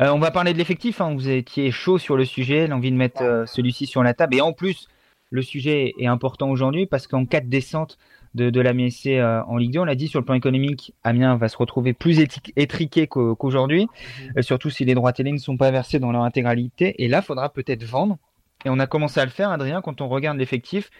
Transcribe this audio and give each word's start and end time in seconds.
Euh, 0.00 0.08
on 0.12 0.18
va 0.18 0.30
parler 0.30 0.52
de 0.52 0.58
l'effectif. 0.58 1.00
Hein. 1.00 1.14
Vous 1.14 1.28
étiez 1.28 1.70
chaud 1.70 1.98
sur 1.98 2.16
le 2.16 2.24
sujet, 2.24 2.66
l'envie 2.66 2.90
de 2.90 2.96
mettre 2.96 3.22
euh, 3.22 3.44
celui-ci 3.46 3.86
sur 3.86 4.02
la 4.02 4.14
table. 4.14 4.34
Et 4.34 4.40
en 4.40 4.52
plus, 4.52 4.88
le 5.30 5.42
sujet 5.42 5.94
est 5.98 6.06
important 6.06 6.48
aujourd'hui 6.48 6.86
parce 6.86 7.06
qu'en 7.06 7.26
cas 7.26 7.40
de 7.40 7.48
descente 7.48 7.98
de, 8.34 8.48
de 8.48 8.60
la 8.60 8.72
MSC 8.72 9.08
euh, 9.08 9.42
en 9.42 9.58
Ligue 9.58 9.72
2, 9.72 9.80
on 9.80 9.84
l'a 9.84 9.94
dit 9.94 10.08
sur 10.08 10.20
le 10.20 10.24
plan 10.24 10.34
économique, 10.34 10.94
Amiens 11.04 11.36
va 11.36 11.48
se 11.48 11.56
retrouver 11.56 11.92
plus 11.92 12.20
étriqué 12.56 13.06
qu'aujourd'hui, 13.08 13.88
mhm. 14.36 14.42
surtout 14.42 14.70
si 14.70 14.84
les 14.84 14.94
droits 14.94 15.12
télé 15.12 15.32
ne 15.32 15.38
sont 15.38 15.56
pas 15.56 15.70
versés 15.70 15.98
dans 15.98 16.12
leur 16.12 16.22
intégralité. 16.22 16.94
Et 17.02 17.08
là, 17.08 17.18
il 17.18 17.24
faudra 17.24 17.52
peut-être 17.52 17.84
vendre. 17.84 18.18
Et 18.64 18.70
on 18.70 18.78
a 18.78 18.86
commencé 18.86 19.20
à 19.20 19.24
le 19.24 19.30
faire, 19.30 19.50
Adrien, 19.50 19.80
quand 19.82 20.00
on 20.00 20.08
regarde 20.08 20.38
l'effectif. 20.38 20.90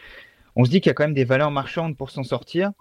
On 0.57 0.65
se 0.65 0.71
dit 0.71 0.81
qu'il 0.81 0.91
y 0.91 0.93
a 0.93 0.95
quand 0.95 1.05
même 1.05 1.15
des 1.15 1.25
valeurs 1.25 1.51
marchandes 1.51 1.97
pour 1.97 2.11
s'en 2.11 2.23
sortir. 2.23 2.73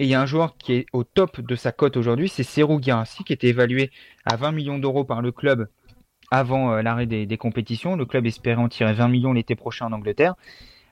Et 0.00 0.04
il 0.04 0.10
y 0.10 0.14
a 0.14 0.20
un 0.20 0.26
joueur 0.26 0.56
qui 0.56 0.72
est 0.72 0.86
au 0.92 1.04
top 1.04 1.40
de 1.40 1.54
sa 1.54 1.70
cote 1.70 1.96
aujourd'hui, 1.96 2.28
c'est 2.28 2.42
Serou 2.42 2.80
Guirassi, 2.80 3.22
qui 3.22 3.32
était 3.32 3.48
évalué 3.48 3.90
à 4.24 4.36
20 4.36 4.52
millions 4.52 4.78
d'euros 4.78 5.04
par 5.04 5.22
le 5.22 5.30
club 5.30 5.68
avant 6.30 6.72
euh, 6.72 6.82
l'arrêt 6.82 7.06
des, 7.06 7.36
compétitions. 7.36 7.94
Le 7.94 8.04
club 8.04 8.26
espérait 8.26 8.60
en 8.60 8.68
tirer 8.68 8.92
20 8.92 9.08
millions 9.08 9.32
l'été 9.32 9.54
prochain 9.54 9.86
en 9.86 9.92
Angleterre. 9.92 10.34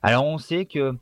Alors 0.02 0.24
on 0.24 0.38
sait 0.38 0.66
que 0.66 0.94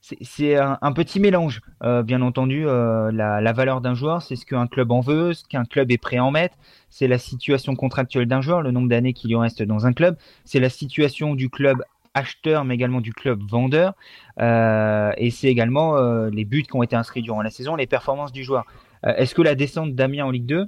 c'est 0.00 0.56
un, 0.56 0.92
petit 0.92 1.18
mélange, 1.20 1.60
euh, 1.82 2.02
bien 2.02 2.22
entendu. 2.22 2.66
Euh, 2.66 3.10
la, 3.12 3.52
valeur 3.52 3.80
d'un 3.80 3.94
joueur, 3.94 4.22
c'est 4.22 4.36
ce 4.36 4.46
qu'un 4.46 4.66
club 4.68 4.92
en 4.92 5.00
veut, 5.00 5.34
ce 5.34 5.44
qu'un 5.44 5.64
club 5.64 5.90
est 5.90 5.98
prêt 5.98 6.16
à 6.16 6.24
en 6.24 6.30
mettre. 6.30 6.56
C'est 6.88 7.08
la 7.08 7.18
situation 7.18 7.74
contractuelle 7.74 8.26
d'un 8.26 8.40
joueur, 8.40 8.62
le 8.62 8.70
nombre 8.70 8.88
d'années 8.88 9.12
qu'il 9.12 9.30
lui 9.30 9.36
reste 9.36 9.62
dans 9.62 9.86
un 9.86 9.92
club. 9.92 10.16
C'est 10.44 10.60
la 10.60 10.70
situation 10.70 11.34
du 11.34 11.50
club 11.50 11.82
acheteur, 12.14 12.64
mais 12.64 12.74
également 12.74 13.00
du 13.00 13.12
club 13.12 13.40
vendeur. 13.48 13.94
Euh, 14.40 15.12
et 15.16 15.30
c'est 15.30 15.48
également 15.48 15.96
euh, 15.96 16.30
les 16.30 16.44
buts 16.44 16.62
qui 16.62 16.76
ont 16.76 16.82
été 16.82 16.96
inscrits 16.96 17.22
durant 17.22 17.42
la 17.42 17.50
saison, 17.50 17.76
les 17.76 17.86
performances 17.86 18.32
du 18.32 18.44
joueur. 18.44 18.64
Euh, 19.06 19.14
est-ce 19.16 19.34
que 19.34 19.42
la 19.42 19.54
descente 19.54 19.94
d'Amiens 19.94 20.26
en 20.26 20.30
Ligue 20.30 20.46
2, 20.46 20.66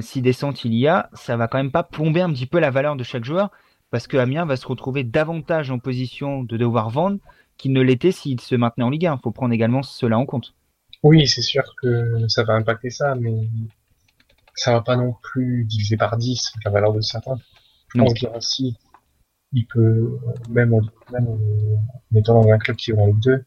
si 0.00 0.20
descente 0.20 0.64
il 0.64 0.74
y 0.74 0.86
a, 0.88 1.08
ça 1.14 1.36
va 1.36 1.48
quand 1.48 1.58
même 1.58 1.70
pas 1.70 1.82
plomber 1.82 2.20
un 2.20 2.30
petit 2.30 2.46
peu 2.46 2.58
la 2.58 2.70
valeur 2.70 2.96
de 2.96 3.04
chaque 3.04 3.24
joueur? 3.24 3.50
Parce 3.90 4.06
que 4.06 4.16
Amiens 4.16 4.44
va 4.44 4.56
se 4.56 4.66
retrouver 4.66 5.04
davantage 5.04 5.70
en 5.70 5.78
position 5.78 6.44
de 6.44 6.56
devoir 6.56 6.90
vendre 6.90 7.18
qu'il 7.56 7.72
ne 7.72 7.80
l'était 7.80 8.12
s'il 8.12 8.40
se 8.40 8.54
maintenait 8.54 8.84
en 8.84 8.90
Ligue 8.90 9.06
1. 9.06 9.16
Il 9.16 9.20
faut 9.22 9.30
prendre 9.30 9.52
également 9.52 9.82
cela 9.82 10.18
en 10.18 10.26
compte. 10.26 10.54
Oui, 11.02 11.26
c'est 11.26 11.42
sûr 11.42 11.62
que 11.82 12.28
ça 12.28 12.44
va 12.44 12.54
impacter 12.54 12.90
ça, 12.90 13.14
mais 13.14 13.48
ça 14.54 14.72
va 14.72 14.82
pas 14.82 14.96
non 14.96 15.14
plus 15.22 15.64
diviser 15.64 15.96
par 15.96 16.16
10 16.16 16.52
la 16.64 16.70
valeur 16.70 16.92
de 16.92 17.00
certains. 17.00 17.38
Je 17.94 18.00
pense 18.00 18.14
qu'il 18.14 18.28
y 18.28 18.36
aussi 18.36 18.76
il 19.52 19.66
peut, 19.66 20.18
même, 20.48 20.80
même 21.12 21.28
en 21.28 22.16
étant 22.16 22.42
dans 22.42 22.50
un 22.50 22.58
club 22.58 22.76
qui 22.76 22.92
est 22.92 22.98
en 22.98 23.06
Ligue 23.06 23.20
2, 23.20 23.44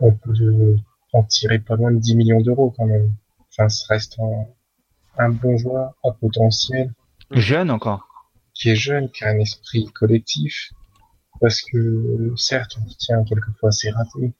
on 0.00 0.12
peut 0.12 0.76
en 1.12 1.22
tirer 1.24 1.58
pas 1.58 1.76
loin 1.76 1.92
de 1.92 1.98
10 1.98 2.16
millions 2.16 2.40
d'euros 2.40 2.72
quand 2.76 2.86
même. 2.86 3.12
Enfin, 3.50 3.68
ça 3.68 3.86
reste 3.88 4.18
un, 5.18 5.28
bon 5.30 5.56
joueur 5.58 5.94
à 6.04 6.12
potentiel. 6.12 6.92
Jeune 7.30 7.70
encore. 7.70 8.08
Qui 8.54 8.70
est 8.70 8.76
jeune, 8.76 9.10
qui 9.10 9.24
a 9.24 9.28
un 9.28 9.38
esprit 9.38 9.86
collectif. 9.92 10.72
Parce 11.40 11.60
que, 11.60 12.32
certes, 12.36 12.78
on 12.80 12.86
tient 12.98 13.24
quelquefois 13.24 13.70
assez 13.70 13.90
raté, 13.90 14.32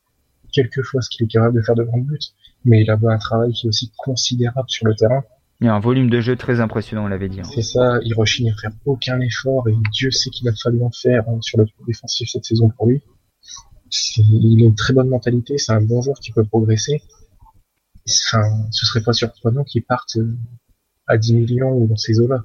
quelquefois 0.53 1.03
ce 1.03 1.11
qu'il 1.11 1.25
est 1.25 1.29
capable 1.29 1.57
de 1.57 1.63
faire 1.63 1.75
de 1.75 1.83
grands 1.83 1.99
buts, 1.99 2.19
mais 2.65 2.83
il 2.83 2.91
a 2.91 2.99
un 3.03 3.19
travail 3.19 3.53
qui 3.53 3.67
est 3.67 3.69
aussi 3.69 3.93
considérable 3.97 4.71
sur 4.71 4.87
le 4.87 4.95
terrain. 4.95 5.25
Il 5.63 5.67
y 5.67 5.69
a 5.69 5.75
un 5.77 5.79
volume 5.79 6.11
de 6.11 6.21
jeu 6.21 6.35
très 6.35 6.59
impressionnant, 6.59 7.05
on 7.05 7.07
l'avait 7.07 7.29
dit. 7.29 7.39
Hein. 7.39 7.49
C'est 7.55 7.63
ça, 7.63 8.01
il 8.03 8.15
rechigne 8.15 8.51
à 8.51 8.55
faire 8.61 8.73
aucun 8.85 9.21
effort 9.21 9.69
et 9.69 9.75
Dieu 9.93 10.11
sait 10.11 10.29
qu'il 10.29 10.49
a 10.49 10.53
fallu 10.61 10.83
en 10.83 10.91
faire 10.91 11.23
hein, 11.29 11.39
sur 11.41 11.57
le 11.57 11.67
plan 11.67 11.87
défensif 11.87 12.29
cette 12.33 12.45
saison 12.45 12.69
pour 12.77 12.89
lui. 12.89 13.01
Il 14.17 14.65
a 14.65 14.67
une 14.67 14.75
très 14.75 14.93
bonne 14.93 15.09
mentalité, 15.09 15.59
c'est 15.59 15.71
un 15.71 15.81
bon 15.81 16.03
joueur 16.03 16.19
qui 16.19 16.33
peut 16.33 16.43
progresser. 16.43 17.01
Enfin, 18.09 18.43
ce 18.73 18.87
serait 18.87 19.05
pas 19.05 19.13
surprenant 19.13 19.63
qu'il 19.63 19.85
parte 19.85 20.17
euh, 20.17 20.37
à 21.07 21.17
10 21.17 21.35
millions 21.35 21.71
ou 21.71 21.87
dans 21.87 21.97
ces 21.97 22.19
eaux-là. 22.19 22.43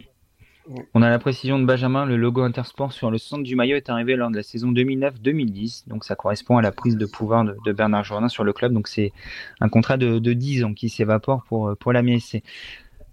On 0.94 1.02
a 1.02 1.10
la 1.10 1.18
précision 1.18 1.58
de 1.58 1.66
Benjamin, 1.66 2.06
le 2.06 2.18
logo 2.18 2.44
Intersport 2.44 2.94
sur 2.94 3.10
le 3.10 3.18
centre 3.18 3.42
du 3.42 3.56
maillot 3.56 3.78
est 3.78 3.90
arrivé 3.90 4.16
lors 4.16 4.30
de 4.30 4.36
la 4.36 4.44
saison 4.44 4.72
2009-2010, 4.74 5.88
donc 5.88 6.04
ça 6.04 6.16
correspond 6.16 6.58
à 6.58 6.62
la 6.62 6.74
prise 6.74 6.98
de 6.98 7.06
pouvoir 7.08 7.46
de, 7.46 7.72
Bernard 7.72 8.04
Jourdain 8.04 8.28
sur 8.28 8.44
le 8.44 8.54
club, 8.54 8.74
donc 8.74 8.90
c'est 8.90 9.12
un 9.62 9.70
contrat 9.70 9.98
de, 9.98 10.20
10 10.20 10.66
ans 10.66 10.74
qui 10.74 10.90
s'évapore 10.90 11.46
pour, 11.46 11.76
pour 11.78 11.94
la 11.94 12.04
MSC. 12.04 12.44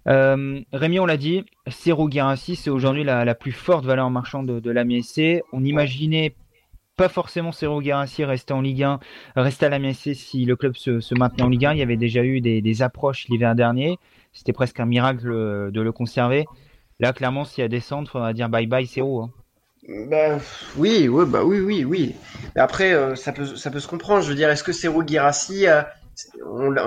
Euh, 0.07 0.61
Rémi, 0.71 0.99
on 0.99 1.05
l'a 1.05 1.17
dit, 1.17 1.45
Serou 1.67 2.07
Guirassi, 2.07 2.55
c'est 2.55 2.69
aujourd'hui 2.69 3.03
la, 3.03 3.35
plus 3.35 3.51
forte 3.51 3.85
valeur 3.85 4.09
marchande 4.09 4.47
de, 4.47 4.59
de 4.59 4.71
la 4.71 4.83
MSC. 4.83 5.41
On 5.51 5.63
imaginait 5.63 6.35
pas 6.95 7.09
forcément 7.09 7.51
Serou 7.51 7.81
Guirassi 7.81 8.23
rester 8.23 8.53
en 8.53 8.61
Ligue 8.61 8.83
1, 8.83 8.99
rester 9.35 9.65
à 9.65 9.69
la 9.69 9.79
MSC 9.79 10.13
si 10.13 10.45
le 10.45 10.55
club 10.55 10.75
se, 10.75 11.13
maintenait 11.17 11.43
en 11.43 11.49
Ligue 11.49 11.65
1. 11.65 11.73
Il 11.73 11.79
y 11.79 11.81
avait 11.81 11.97
déjà 11.97 12.23
eu 12.23 12.41
des, 12.41 12.81
approches 12.81 13.27
l'hiver 13.27 13.55
dernier. 13.55 13.97
C'était 14.33 14.53
presque 14.53 14.79
un 14.79 14.85
miracle 14.85 15.29
de 15.71 15.81
le 15.81 15.91
conserver. 15.91 16.45
Là, 16.99 17.11
clairement, 17.11 17.43
s'il 17.43 17.61
y 17.61 17.65
a 17.65 17.67
descente, 17.67 18.07
il 18.07 18.11
faudra 18.11 18.33
dire 18.33 18.47
bye 18.47 18.67
bye 18.67 18.87
Serou. 18.87 19.21
Hein. 19.21 19.31
Bah, 20.09 20.39
oui, 20.77 21.07
ouais, 21.07 21.25
bah 21.25 21.43
oui, 21.43 21.59
oui, 21.59 21.83
oui. 21.83 22.15
après, 22.55 22.93
euh, 22.93 23.15
ça, 23.15 23.31
peut, 23.31 23.45
ça 23.45 23.69
peut 23.69 23.79
se 23.79 23.87
comprendre. 23.87 24.23
Je 24.23 24.29
veux 24.29 24.35
dire, 24.35 24.49
est-ce 24.49 24.63
que 24.63 24.71
Serou 24.71 25.03
Guirassi, 25.03 25.65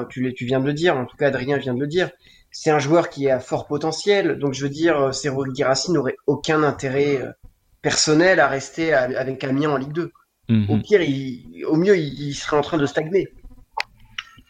tu, 0.09 0.35
tu 0.35 0.45
viens 0.47 0.61
de 0.61 0.67
le 0.67 0.73
dire, 0.73 0.97
en 0.97 1.05
tout 1.05 1.17
cas 1.17 1.29
Adrien 1.29 1.59
vient 1.59 1.75
de 1.75 1.81
le 1.81 1.87
dire, 1.87 2.11
c'est 2.51 2.71
un 2.71 2.79
joueur 2.79 3.11
qui 3.11 3.31
a 3.31 3.41
fort 3.41 3.67
potentiel. 3.67 4.39
Donc 4.39 4.55
je 4.55 4.63
veux 4.63 4.71
dire, 4.71 5.01
euh, 5.01 5.53
Girassi 5.55 5.93
n'aurait 5.93 6.17
aucun 6.27 6.63
intérêt 6.63 7.17
euh, 7.17 7.33
personnel 7.83 8.41
à 8.41 8.49
rester 8.49 8.93
avec 8.93 9.43
Amiens 9.45 9.71
en 9.71 9.77
Ligue 9.77 9.93
2. 9.93 10.13
Mhm. 10.49 10.71
Au 10.71 10.79
pire, 10.79 11.01
au 11.69 11.77
mieux, 11.77 11.97
il, 11.97 12.33
serait 12.35 12.57
en 12.57 12.63
train 12.63 12.79
de 12.79 12.87
stagner. 12.87 13.29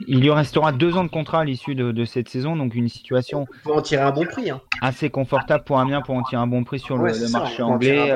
Il 0.06 0.20
lui 0.20 0.30
restera 0.30 0.70
deux 0.70 0.96
ans 0.96 1.02
de 1.02 1.10
contrat 1.10 1.40
à 1.40 1.44
l'issue 1.44 1.74
de, 1.74 2.04
cette 2.04 2.28
saison, 2.28 2.54
donc 2.54 2.76
une 2.76 2.88
situation. 2.88 3.46
Pour 3.64 3.76
en 3.76 3.82
tirer 3.82 4.02
un 4.02 4.12
bon 4.12 4.24
prix. 4.24 4.48
Hein. 4.50 4.60
Assez 4.80 5.10
confortable 5.10 5.64
pour 5.64 5.80
Amiens 5.80 6.02
pour 6.02 6.14
en 6.14 6.22
tirer 6.22 6.40
un 6.40 6.46
bon 6.46 6.62
prix 6.62 6.78
sur 6.78 6.96
le, 6.96 7.30
marché 7.30 7.62
anglais. 7.62 8.12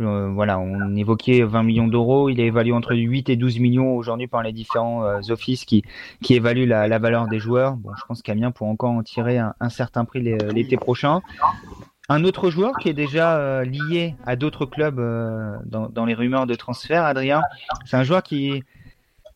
Euh, 0.00 0.28
voilà, 0.28 0.58
on 0.58 0.94
évoquait 0.94 1.42
20 1.42 1.62
millions 1.62 1.88
d'euros. 1.88 2.28
Il 2.28 2.40
est 2.40 2.46
évalué 2.46 2.72
entre 2.72 2.94
8 2.94 3.28
et 3.30 3.36
12 3.36 3.58
millions 3.58 3.96
aujourd'hui 3.96 4.28
par 4.28 4.42
les 4.42 4.52
différents 4.52 5.04
euh, 5.04 5.20
offices 5.30 5.64
qui, 5.64 5.82
qui 6.22 6.34
évaluent 6.34 6.66
la, 6.66 6.98
valeur 6.98 7.26
des 7.26 7.38
joueurs. 7.38 7.76
Bon, 7.76 7.90
je 7.98 8.04
pense 8.06 8.22
qu'Amiens 8.22 8.50
pourra 8.50 8.70
encore 8.70 8.92
en 8.92 9.02
tirer 9.02 9.38
un, 9.38 9.68
certain 9.68 10.04
prix 10.04 10.20
l'été 10.20 10.76
prochain. 10.76 11.20
Un 12.08 12.24
autre 12.24 12.50
joueur 12.50 12.72
qui 12.78 12.88
est 12.88 12.94
déjà 12.94 13.36
euh, 13.36 13.64
lié 13.64 14.14
à 14.24 14.36
d'autres 14.36 14.66
clubs 14.66 14.96
dans, 15.66 15.88
dans, 15.88 16.04
les 16.06 16.14
rumeurs 16.14 16.46
de 16.46 16.54
transfert, 16.54 17.04
Adrien, 17.04 17.42
c'est 17.84 17.96
un 17.96 18.04
joueur 18.04 18.22
qui, 18.22 18.62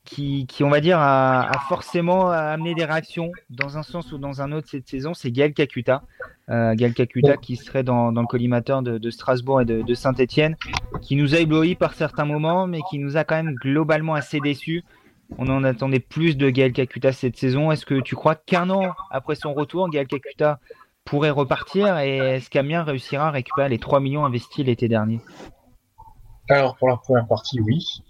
qui, 0.04 0.46
on 0.62 0.68
va 0.68 0.80
dire, 0.80 0.98
a, 0.98 1.50
forcément 1.68 2.30
amené 2.30 2.74
des 2.74 2.84
réactions 2.84 3.30
dans 3.50 3.78
un 3.78 3.82
sens 3.82 4.12
ou 4.12 4.18
dans 4.18 4.42
un 4.42 4.52
autre 4.52 4.68
cette 4.70 4.88
saison, 4.88 5.14
c'est 5.14 5.30
Gaël 5.30 5.54
Kakuta. 5.54 6.02
Euh, 6.50 6.74
Kakuta 6.76 7.36
qui 7.36 7.56
serait 7.56 7.84
dans, 7.84 8.10
le 8.10 8.26
collimateur 8.26 8.82
de, 8.82 9.10
Strasbourg 9.10 9.60
et 9.60 9.64
de, 9.64 9.82
de 9.82 9.94
Saint-Etienne, 9.94 10.56
qui 11.00 11.16
nous 11.16 11.34
a 11.34 11.38
ébloui 11.38 11.76
par 11.76 11.94
certains 11.94 12.24
moments, 12.24 12.66
mais 12.66 12.80
qui 12.90 12.98
nous 12.98 13.16
a 13.16 13.24
quand 13.24 13.36
même 13.36 13.54
globalement 13.54 14.14
assez 14.14 14.40
déçus. 14.40 14.84
On 15.38 15.48
en 15.48 15.64
attendait 15.64 16.00
plus 16.00 16.36
de 16.36 16.50
Gaël 16.50 16.72
Kakuta 16.72 17.12
cette 17.12 17.36
saison. 17.36 17.70
Est-ce 17.70 17.86
que 17.86 18.00
tu 18.00 18.16
crois 18.16 18.34
qu'un 18.34 18.70
an 18.70 18.92
après 19.10 19.34
son 19.34 19.54
retour, 19.54 19.88
Gaël 19.88 20.06
Kakuta 20.06 20.58
pourrait 21.04 21.30
repartir 21.30 21.98
et 21.98 22.18
est-ce 22.18 22.50
qu'Amiens 22.50 22.82
réussira 22.82 23.28
à 23.28 23.30
récupérer 23.30 23.68
les 23.68 23.78
3 23.78 24.00
millions 24.00 24.24
investis 24.24 24.64
l'été 24.64 24.88
dernier? 24.88 25.20
Alors 26.48 26.76
pour 26.76 26.88
la 26.88 26.96
première 26.96 27.26
partie, 27.26 27.60
oui. 27.60 28.02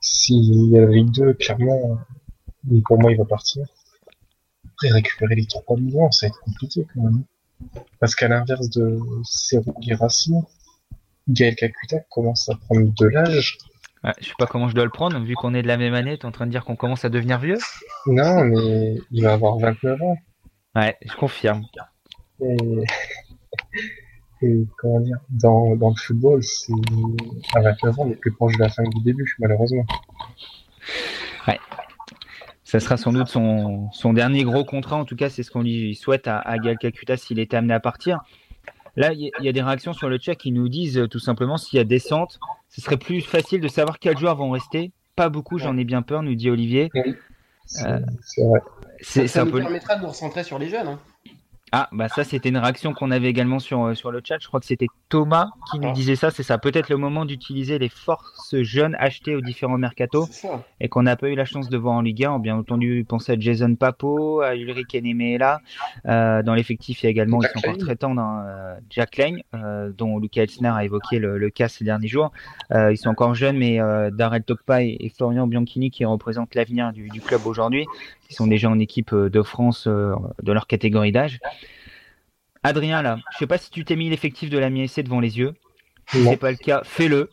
S'il 0.00 0.70
y 0.70 0.78
a 0.78 0.82
la 0.82 0.88
Ligue 0.88 1.12
2, 1.12 1.34
clairement, 1.34 1.98
pour 2.86 3.00
moi, 3.00 3.12
il 3.12 3.18
va 3.18 3.24
partir. 3.24 3.66
Après, 4.72 4.90
récupérer 4.90 5.34
les 5.34 5.46
3 5.46 5.76
millions, 5.76 6.10
ça 6.10 6.26
va 6.26 6.28
être 6.28 6.40
compliqué 6.40 6.86
quand 6.94 7.02
même. 7.02 7.24
Parce 7.98 8.14
qu'à 8.14 8.28
l'inverse 8.28 8.70
de 8.70 8.98
Serou 9.24 9.74
Girassi, 9.80 10.34
Gaël 11.28 11.54
Kakuta 11.54 12.00
commence 12.08 12.48
à 12.48 12.54
prendre 12.56 12.92
de 12.94 13.06
l'âge. 13.06 13.58
Ouais, 14.02 14.12
je 14.18 14.28
sais 14.28 14.34
pas 14.38 14.46
comment 14.46 14.68
je 14.68 14.74
dois 14.74 14.84
le 14.84 14.90
prendre, 14.90 15.20
vu 15.20 15.34
qu'on 15.34 15.52
est 15.52 15.62
de 15.62 15.68
la 15.68 15.76
même 15.76 15.92
année, 15.92 16.16
tu 16.16 16.22
es 16.22 16.26
en 16.26 16.32
train 16.32 16.46
de 16.46 16.50
dire 16.50 16.64
qu'on 16.64 16.76
commence 16.76 17.04
à 17.04 17.10
devenir 17.10 17.38
vieux? 17.38 17.58
Non, 18.06 18.44
mais 18.44 18.96
il 19.10 19.22
va 19.22 19.34
avoir 19.34 19.58
29 19.58 20.00
ans. 20.00 20.16
Ouais, 20.74 20.96
je 21.02 21.14
confirme. 21.16 21.66
Et 22.40 22.56
et 24.42 24.66
comment 24.78 25.00
dire, 25.00 25.18
dans, 25.28 25.76
dans 25.76 25.90
le 25.90 25.96
football, 25.96 26.42
c'est 26.42 26.72
à 27.54 27.60
29 27.60 27.98
ans, 27.98 28.02
on 28.06 28.10
est 28.10 28.16
plus 28.16 28.32
proche 28.32 28.56
de 28.56 28.62
la 28.62 28.68
fin 28.68 28.84
que 28.84 28.90
du 28.90 29.02
début, 29.02 29.36
malheureusement. 29.38 29.84
Ouais. 31.46 31.58
Ça 32.64 32.80
sera 32.80 32.96
sans 32.96 33.12
doute 33.12 33.28
son, 33.28 33.90
son 33.92 34.12
dernier 34.12 34.44
gros 34.44 34.64
contrat, 34.64 34.96
en 34.96 35.04
tout 35.04 35.16
cas, 35.16 35.28
c'est 35.28 35.42
ce 35.42 35.50
qu'on 35.50 35.62
lui 35.62 35.94
souhaite 35.94 36.26
à, 36.28 36.38
à 36.38 36.58
Gal 36.58 36.78
Kakuta 36.78 37.16
s'il 37.16 37.38
était 37.38 37.56
amené 37.56 37.74
à 37.74 37.80
partir. 37.80 38.20
Là, 38.96 39.12
il 39.12 39.30
y, 39.40 39.48
a 39.48 39.52
des 39.52 39.62
réactions 39.62 39.92
sur 39.92 40.08
le 40.08 40.18
chat 40.18 40.34
qui 40.34 40.52
nous 40.52 40.68
disent 40.68 40.98
euh, 40.98 41.08
tout 41.08 41.18
simplement 41.18 41.56
s'il 41.56 41.76
y 41.76 41.80
a 41.80 41.84
descente, 41.84 42.40
ce 42.68 42.80
serait 42.80 42.96
plus 42.96 43.20
facile 43.20 43.60
de 43.60 43.68
savoir 43.68 43.98
quels 43.98 44.18
joueurs 44.18 44.36
vont 44.36 44.50
rester. 44.50 44.92
Pas 45.16 45.28
beaucoup, 45.28 45.58
j'en 45.58 45.76
ai 45.76 45.84
bien 45.84 46.02
peur, 46.02 46.22
nous 46.22 46.34
dit 46.34 46.50
Olivier. 46.50 46.90
c'est 47.66 47.86
euh, 47.86 48.00
vrai. 48.38 49.28
ça, 49.28 49.44
nous 49.44 49.52
permettra 49.52 49.96
de 49.96 50.02
nous 50.02 50.08
recentrer 50.08 50.44
sur 50.44 50.58
les 50.58 50.68
jeunes. 50.68 50.88
Hein. 50.88 51.00
Ah, 51.72 51.88
bah 51.92 52.08
ça, 52.08 52.24
c'était 52.24 52.48
une 52.48 52.58
réaction 52.58 52.92
qu'on 52.94 53.10
avait 53.10 53.28
également 53.28 53.58
sur, 53.58 53.84
euh, 53.84 53.94
sur 53.94 54.10
le 54.10 54.20
chat. 54.24 54.38
Je 54.40 54.48
crois 54.48 54.60
que 54.60 54.66
c'était 54.66 54.88
Thomas 55.08 55.50
qui 55.70 55.78
nous 55.78 55.92
disait 55.92 56.16
ça. 56.16 56.30
C'est 56.30 56.42
ça. 56.42 56.58
Peut-être 56.58 56.88
le 56.88 56.96
moment 56.96 57.24
d'utiliser 57.24 57.78
les 57.78 57.88
forces 57.88 58.56
jeunes 58.62 58.96
achetées 58.98 59.36
aux 59.36 59.40
différents 59.40 59.78
mercatos 59.78 60.44
et 60.80 60.88
qu'on 60.88 61.02
n'a 61.02 61.16
pas 61.16 61.28
eu 61.28 61.34
la 61.34 61.44
chance 61.44 61.68
de 61.68 61.76
voir 61.76 61.94
en 61.94 62.00
Ligue 62.00 62.24
1. 62.24 62.38
Bien 62.40 62.56
entendu, 62.56 63.04
penser 63.08 63.32
à 63.32 63.36
Jason 63.38 63.74
Papo, 63.74 64.40
à 64.40 64.56
Ulrich 64.56 64.94
Enemela. 64.94 65.60
Euh, 66.06 66.42
dans 66.42 66.54
l'effectif, 66.54 67.02
il 67.02 67.06
y 67.06 67.06
a 67.06 67.10
également, 67.10 67.40
ils 67.42 67.48
sont 67.48 67.58
encore 67.58 67.78
très 67.78 67.96
tendres, 67.96 68.20
hein, 68.20 68.44
euh, 68.46 68.74
Jack 68.90 69.16
Lane, 69.16 69.40
euh, 69.54 69.92
dont 69.96 70.18
Lucas 70.18 70.42
Elsner 70.42 70.72
a 70.74 70.84
évoqué 70.84 71.18
le, 71.18 71.38
le, 71.38 71.50
cas 71.50 71.68
ces 71.68 71.84
derniers 71.84 72.08
jours. 72.08 72.32
ils 72.70 72.96
sont 72.96 73.10
encore 73.10 73.34
jeunes, 73.34 73.58
mais 73.58 73.78
Darrell 74.12 74.42
Tokpa 74.42 74.82
et, 74.82 75.12
Florian 75.16 75.46
Bianchini 75.46 75.90
qui 75.90 76.04
représentent 76.04 76.54
l'avenir 76.54 76.92
du, 76.92 77.08
du, 77.08 77.20
club 77.20 77.46
aujourd'hui, 77.46 77.86
qui 78.30 78.36
sont 78.36 78.46
déjà 78.46 78.70
en 78.70 78.78
équipe 78.78 79.12
de 79.12 79.42
France 79.42 79.88
de 79.88 80.52
leur 80.52 80.68
catégorie 80.68 81.10
d'âge. 81.10 81.40
Adrien, 82.62 83.02
là, 83.02 83.18
je 83.32 83.38
sais 83.38 83.46
pas 83.48 83.58
si 83.58 83.70
tu 83.70 83.84
t'es 83.84 83.96
mis 83.96 84.08
l'effectif 84.08 84.50
de 84.50 84.58
la 84.58 84.70
MSC 84.70 85.02
devant 85.02 85.18
les 85.18 85.36
yeux. 85.38 85.54
Si 86.06 86.24
c'est 86.24 86.36
pas 86.36 86.50
le 86.52 86.56
cas, 86.56 86.82
fais-le. 86.84 87.28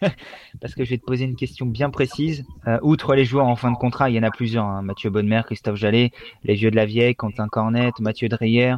Parce 0.60 0.74
que 0.74 0.84
je 0.84 0.90
vais 0.90 0.98
te 0.98 1.04
poser 1.04 1.24
une 1.24 1.36
question 1.36 1.64
bien 1.64 1.88
précise. 1.88 2.44
Euh, 2.66 2.78
outre 2.82 3.14
les 3.14 3.24
joueurs 3.24 3.46
en 3.46 3.56
fin 3.56 3.70
de 3.70 3.76
contrat, 3.76 4.10
il 4.10 4.16
y 4.16 4.18
en 4.18 4.22
a 4.22 4.30
plusieurs. 4.30 4.64
Hein. 4.64 4.82
Mathieu 4.82 5.08
Bonnemer, 5.08 5.42
Christophe 5.46 5.76
Jallet, 5.76 6.12
les 6.44 6.54
vieux 6.54 6.70
de 6.70 6.76
la 6.76 6.86
vieille, 6.86 7.14
Quentin 7.14 7.48
Cornet, 7.48 7.92
Mathieu 8.00 8.28
Dreyer. 8.28 8.74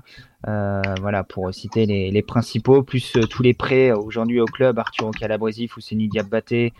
Euh, 0.46 0.82
voilà, 1.00 1.24
pour 1.24 1.52
citer 1.52 1.86
les, 1.86 2.22
principaux. 2.22 2.82
Plus 2.82 3.16
euh, 3.16 3.22
tous 3.22 3.42
les 3.42 3.54
prêts 3.54 3.92
aujourd'hui 3.92 4.40
au 4.40 4.46
club. 4.46 4.78
Arthur 4.78 5.10
Calabresi, 5.12 5.66
Fousseni 5.68 6.08
Diabaté, 6.08 6.72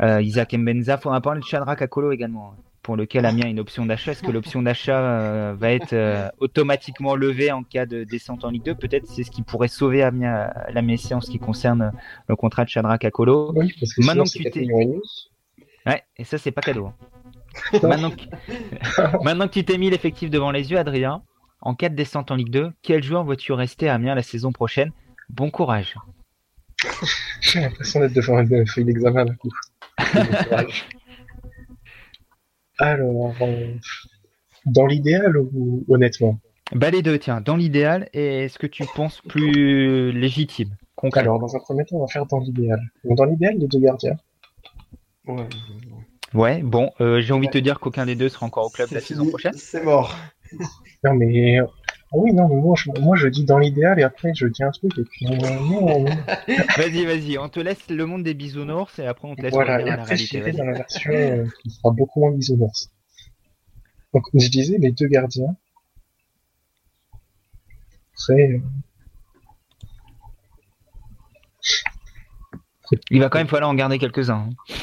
Isaac 0.00 0.54
Mbenza. 0.54 0.98
Faut 0.98 1.10
en 1.10 1.20
parler 1.20 1.40
de 1.40 1.46
Chadra 1.46 1.76
Kakolo 1.76 2.12
également. 2.12 2.54
Hein 2.56 2.71
pour 2.82 2.96
lequel 2.96 3.24
Amiens 3.26 3.46
a 3.46 3.48
une 3.48 3.60
option 3.60 3.86
d'achat. 3.86 4.12
Est-ce 4.12 4.22
que 4.22 4.30
l'option 4.32 4.62
d'achat 4.62 4.98
euh, 4.98 5.54
va 5.56 5.72
être 5.72 5.92
euh, 5.92 6.28
automatiquement 6.38 7.14
levée 7.14 7.52
en 7.52 7.62
cas 7.62 7.86
de 7.86 8.04
descente 8.04 8.44
en 8.44 8.50
Ligue 8.50 8.64
2 8.64 8.74
Peut-être 8.74 9.06
c'est 9.06 9.24
ce 9.24 9.30
qui 9.30 9.42
pourrait 9.42 9.68
sauver 9.68 10.02
Amiens, 10.02 10.50
la 10.72 10.82
Messie 10.82 11.14
en 11.14 11.20
ce 11.20 11.30
qui 11.30 11.38
concerne 11.38 11.92
le 12.28 12.36
contrat 12.36 12.64
de 12.64 12.70
Chadra 12.70 12.98
Kakolo. 12.98 13.52
Oui, 13.54 13.74
parce 13.78 13.94
que 13.94 14.04
maintenant 14.04 14.24
que 14.24 14.30
tu 14.30 14.50
t'es. 14.50 14.66
Ouais, 15.86 16.02
et 16.16 16.24
ça 16.24 16.38
c'est 16.38 16.52
pas 16.52 16.60
cadeau. 16.60 16.86
Hein. 16.86 16.94
maintenant, 17.82 18.10
que... 18.10 19.22
maintenant 19.24 19.46
que 19.46 19.52
tu 19.52 19.64
t'es 19.64 19.78
mis 19.78 19.90
l'effectif 19.90 20.30
devant 20.30 20.50
les 20.50 20.70
yeux, 20.70 20.78
Adrien, 20.78 21.22
en 21.60 21.74
cas 21.74 21.88
de 21.88 21.94
descente 21.94 22.30
en 22.30 22.36
Ligue 22.36 22.50
2, 22.50 22.72
quel 22.82 23.02
joueur 23.02 23.24
vois-tu 23.24 23.52
rester 23.52 23.88
à 23.88 23.94
Amiens 23.94 24.14
la 24.14 24.22
saison 24.22 24.52
prochaine? 24.52 24.92
Bon 25.28 25.50
courage. 25.50 25.96
J'ai 27.40 27.60
l'impression 27.60 28.00
d'être 28.00 28.14
devant 28.14 28.40
une 28.40 28.66
feuille 28.66 28.84
d'examen. 28.84 29.24
Bon 29.24 30.24
courage. 30.48 30.88
Alors, 32.82 33.32
euh, 33.40 33.74
dans 34.66 34.86
l'idéal 34.86 35.36
ou 35.36 35.84
honnêtement? 35.88 36.40
Bah 36.74 36.90
les 36.90 37.00
deux, 37.02 37.16
tiens, 37.16 37.40
dans 37.40 37.56
l'idéal 37.56 38.08
et 38.12 38.44
est-ce 38.44 38.58
que 38.58 38.66
tu 38.66 38.84
penses 38.96 39.20
plus 39.28 40.10
légitime 40.10 40.70
Alors, 41.12 41.38
dans 41.38 41.54
un 41.54 41.60
premier 41.60 41.84
temps, 41.84 41.96
on 41.96 42.00
va 42.00 42.06
faire 42.08 42.26
dans 42.26 42.40
l'idéal. 42.40 42.80
dans 43.04 43.24
l'idéal, 43.24 43.54
les 43.58 43.68
deux 43.68 43.78
gardiens. 43.78 44.16
Ouais. 45.28 45.46
Ouais, 46.34 46.62
bon, 46.62 46.90
euh, 47.00 47.20
j'ai 47.20 47.32
envie 47.32 47.46
de 47.46 47.52
te 47.52 47.58
dire 47.58 47.78
qu'aucun 47.78 48.04
des 48.04 48.16
deux 48.16 48.28
sera 48.28 48.46
encore 48.46 48.66
au 48.66 48.70
club 48.70 48.88
la 48.90 49.00
saison 49.00 49.26
prochaine. 49.26 49.52
C'est 49.54 49.84
mort. 49.84 50.16
non, 51.04 51.14
mais 51.14 51.60
oui, 52.12 52.32
non, 52.34 52.46
mais 52.48 52.56
moi 52.56 52.74
je, 52.76 52.90
moi 53.00 53.16
je 53.16 53.28
dis 53.28 53.44
dans 53.44 53.58
l'idéal 53.58 53.98
et 53.98 54.02
après 54.02 54.34
je 54.34 54.46
dis 54.46 54.62
un 54.62 54.70
truc 54.70 54.92
et 54.98 55.04
puis 55.04 55.26
non. 55.26 56.04
vas-y, 56.76 57.06
vas-y, 57.06 57.38
on 57.38 57.48
te 57.48 57.58
laisse 57.58 57.88
le 57.88 58.04
monde 58.04 58.22
des 58.22 58.34
bisounours 58.34 58.98
et 58.98 59.06
après 59.06 59.28
on 59.28 59.34
te 59.34 59.42
laisse 59.42 59.54
voilà, 59.54 59.80
et 59.80 59.90
après, 59.90 60.16
la 60.16 60.52
dans 60.52 60.64
la 60.64 60.72
version 60.72 61.12
euh, 61.12 61.46
qui 61.62 61.70
sera 61.70 61.90
beaucoup 61.90 62.20
moins 62.20 62.32
bisounours. 62.32 62.90
Donc 64.12 64.24
je 64.34 64.48
disais 64.48 64.76
les 64.78 64.92
deux 64.92 65.06
gardiens. 65.06 65.56
Après. 68.12 68.52
Euh... 68.52 68.60
Il 73.10 73.20
va 73.20 73.30
quand 73.30 73.38
même 73.38 73.48
falloir 73.48 73.70
en 73.70 73.74
garder 73.74 73.98
quelques-uns. 73.98 74.50
Hein. 74.50 74.74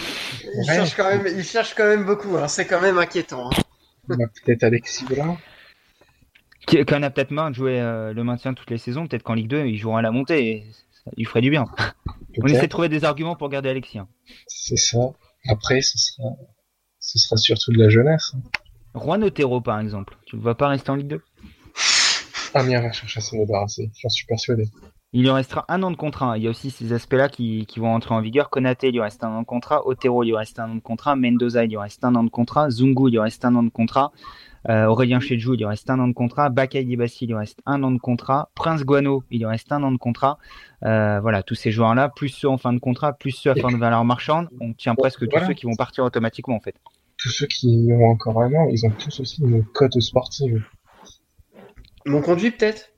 Il, 0.56 0.66
cherche 0.66 0.96
quand 0.96 1.10
même, 1.10 1.28
il 1.28 1.44
cherche 1.44 1.76
quand 1.76 1.88
même 1.88 2.06
beaucoup, 2.06 2.38
hein. 2.38 2.48
c'est 2.48 2.66
quand 2.66 2.82
même 2.82 2.98
inquiétant. 2.98 3.52
Hein. 3.52 4.18
Peut-être 4.44 4.64
Alexis 4.64 5.06
Blanc. 5.06 5.38
Quand 6.70 7.02
a 7.02 7.10
peut-être 7.10 7.32
marre 7.32 7.50
de 7.50 7.56
jouer 7.56 7.80
euh, 7.80 8.14
le 8.14 8.24
maintien 8.24 8.54
toutes 8.54 8.70
les 8.70 8.78
saisons, 8.78 9.08
peut-être 9.08 9.24
qu'en 9.24 9.34
Ligue 9.34 9.48
2, 9.48 9.66
il 9.66 9.78
jouera 9.78 10.00
à 10.00 10.02
la 10.02 10.12
montée 10.12 10.50
et 10.50 10.68
ça 11.04 11.12
lui 11.18 11.26
ferait 11.26 11.42
du 11.42 11.50
bien. 11.50 11.66
On 12.42 12.48
essaie 12.48 12.64
de 12.64 12.68
trouver 12.68 12.90
des 12.90 13.06
arguments 13.06 13.36
pour 13.36 13.50
garder 13.50 13.70
Alexis. 13.70 14.00
Hein. 14.00 14.08
C'est 14.48 14.78
ça. 14.78 15.00
Après, 15.48 15.82
ce 15.82 15.98
sera, 15.98 16.30
ce 17.00 17.18
sera 17.18 17.38
surtout 17.38 17.72
de 17.72 17.80
la 17.80 17.90
jeunesse. 17.90 18.34
Hein. 18.36 18.42
Juan 18.96 19.24
Otero, 19.24 19.62
par 19.62 19.80
exemple. 19.80 20.18
Tu 20.26 20.36
ne 20.36 20.42
vas 20.42 20.56
pas 20.56 20.68
rester 20.68 20.92
en 20.92 20.96
Ligue 20.96 21.08
2 21.08 21.22
Ah, 22.54 22.64
bien, 22.64 22.82
va 22.82 22.92
chercher 22.92 23.20
à 23.20 23.22
s'en 23.22 23.38
débarrasser. 23.38 23.92
J'en 24.00 24.10
suis 24.10 24.26
persuadé. 24.26 24.70
Il 25.12 25.24
lui 25.24 25.32
restera 25.32 25.66
un 25.70 25.82
an 25.82 25.90
de 25.90 25.96
contrat. 25.96 26.38
Il 26.38 26.44
y 26.44 26.48
a 26.48 26.52
aussi 26.52 26.70
ces 26.70 26.94
aspects-là 26.94 27.30
qui, 27.30 27.66
qui, 27.66 27.80
vont 27.80 27.94
entrer 27.94 28.14
en 28.14 28.22
vigueur. 28.22 28.52
Konaté, 28.52 28.90
il 28.90 28.94
lui 28.94 29.02
reste 29.02 29.24
un 29.24 29.30
an 29.30 29.42
de 29.42 29.46
contrat. 29.46 29.86
Otero, 29.88 30.24
il 30.24 30.28
lui 30.28 30.36
reste 30.36 30.60
un 30.60 30.70
an 30.70 30.76
de 30.76 30.82
contrat. 30.82 31.16
Mendoza, 31.16 31.64
il 31.64 31.70
lui 31.70 31.78
reste 31.78 32.04
un 32.04 32.14
an 32.14 32.24
de 32.24 32.30
contrat. 32.30 32.70
Zungu, 32.70 33.08
il 33.08 33.14
lui 33.14 33.20
reste 33.20 33.44
un 33.44 33.56
an 33.56 33.64
de 33.64 33.70
contrat. 33.70 34.12
Euh, 34.68 34.86
Aurélien 34.86 35.20
Chedjou, 35.20 35.54
il 35.54 35.58
lui 35.58 35.66
reste 35.66 35.90
un 35.90 36.00
an 36.00 36.08
de 36.08 36.14
contrat. 36.14 36.50
Bakay 36.50 36.84
Dibassi, 36.84 37.26
il 37.26 37.28
lui 37.28 37.36
reste 37.36 37.60
un 37.66 37.82
an 37.84 37.92
de 37.92 38.00
contrat. 38.00 38.50
Prince 38.56 38.84
Guano, 38.84 39.24
il 39.32 39.40
lui 39.40 39.46
reste 39.46 39.72
un 39.72 39.84
an 39.84 39.92
de 39.92 39.98
contrat. 39.98 40.38
Euh, 40.84 41.20
voilà, 41.22 41.44
tous 41.44 41.56
ces 41.56 41.72
joueurs-là, 41.72 42.10
plus 42.10 42.30
ceux 42.30 42.50
en 42.50 42.58
fin 42.58 42.74
de 42.74 42.80
contrat, 42.80 43.14
plus 43.14 43.32
ceux 43.32 43.52
à 43.52 43.56
fin 43.56 43.72
de 43.72 43.78
valeur 43.78 44.04
marchande, 44.06 44.50
on 44.60 44.74
tient 44.74 44.96
presque 44.96 45.28
tous 45.28 45.40
ceux 45.46 45.54
qui 45.54 45.66
vont 45.66 45.76
partir 45.76 46.04
automatiquement 46.04 46.56
en 46.56 46.60
fait. 46.60 46.76
Tous 47.18 47.30
ceux 47.30 47.48
qui 47.48 47.90
ont 47.92 48.06
encore 48.06 48.42
un 48.42 48.54
an, 48.54 48.68
ils 48.72 48.86
ont 48.86 48.92
tous 48.92 49.20
aussi 49.20 49.42
une 49.42 49.64
cote 49.66 50.00
sportive. 50.00 50.66
Mon 52.06 52.22
conduit 52.22 52.52
peut-être? 52.52 52.92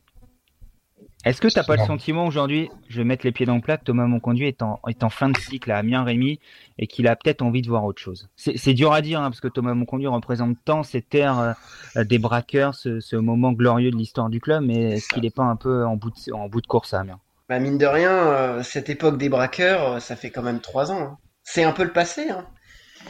Est-ce 1.24 1.40
que 1.40 1.48
tu 1.48 1.60
n'as 1.60 1.64
pas 1.64 1.76
le 1.76 1.86
sentiment 1.86 2.26
aujourd'hui, 2.26 2.72
je 2.90 2.98
vais 2.98 3.04
mettre 3.04 3.26
les 3.26 3.32
pieds 3.32 3.46
dans 3.46 3.56
le 3.56 3.62
plat, 3.62 3.78
que 3.78 3.84
Thomas 3.84 4.08
Monconduit 4.08 4.48
est 4.48 4.64
en, 4.64 4.80
est 4.88 5.04
en 5.04 5.12
fin 5.12 5.30
de 5.30 5.38
cycle 5.38 5.72
à 5.72 5.78
Amiens 5.78 6.04
Rémy 6.04 6.40
et 6.80 6.88
qu'il 6.88 7.08
a 7.08 7.16
peut-être 7.16 7.44
envie 7.44 7.62
de 7.62 7.68
voir 7.68 7.86
autre 7.86 8.02
chose? 8.02 8.30
C'est 8.36 8.74
dur 8.74 8.92
à 8.92 9.02
dire 9.02 9.22
hein, 9.22 9.30
parce 9.30 9.40
que 9.40 9.48
Thomas 9.48 9.76
Monconduit 9.76 10.08
représente 10.08 10.58
tant 10.66 10.82
ces 10.82 11.04
terres 11.04 11.56
euh, 11.96 12.04
des 12.04 12.18
braqueurs, 12.18 12.74
ce, 12.74 13.16
moment 13.16 13.52
glorieux 13.52 13.92
de 13.92 13.98
l'histoire 13.98 14.30
du 14.30 14.40
club, 14.40 14.64
mais 14.66 14.94
est-ce 14.94 15.10
qu'il 15.10 15.22
n'est 15.22 15.30
pas 15.30 15.44
un 15.44 15.56
peu 15.56 15.86
en 15.86 15.96
bout 15.96 16.10
de, 16.10 16.34
en 16.34 16.50
bout 16.50 16.62
de 16.62 16.68
course 16.68 16.96
à 16.96 17.02
Amiens 17.02 17.20
bah 17.50 17.60
Mine 17.60 17.78
de 17.78 17.86
rien, 17.86 18.12
euh, 18.12 18.64
cette 18.64 18.90
époque 18.90 19.20
des 19.20 19.30
braqueurs, 19.30 19.94
euh, 19.94 20.00
ça 20.00 20.16
fait 20.16 20.32
quand 20.32 20.42
même 20.42 20.60
trois 20.60 20.92
ans. 20.92 21.02
Hein. 21.02 21.18
C'est 21.44 21.64
un 21.64 21.72
peu 21.72 21.84
le 21.84 21.92
passé. 21.92 22.32
Hein. 22.32 22.48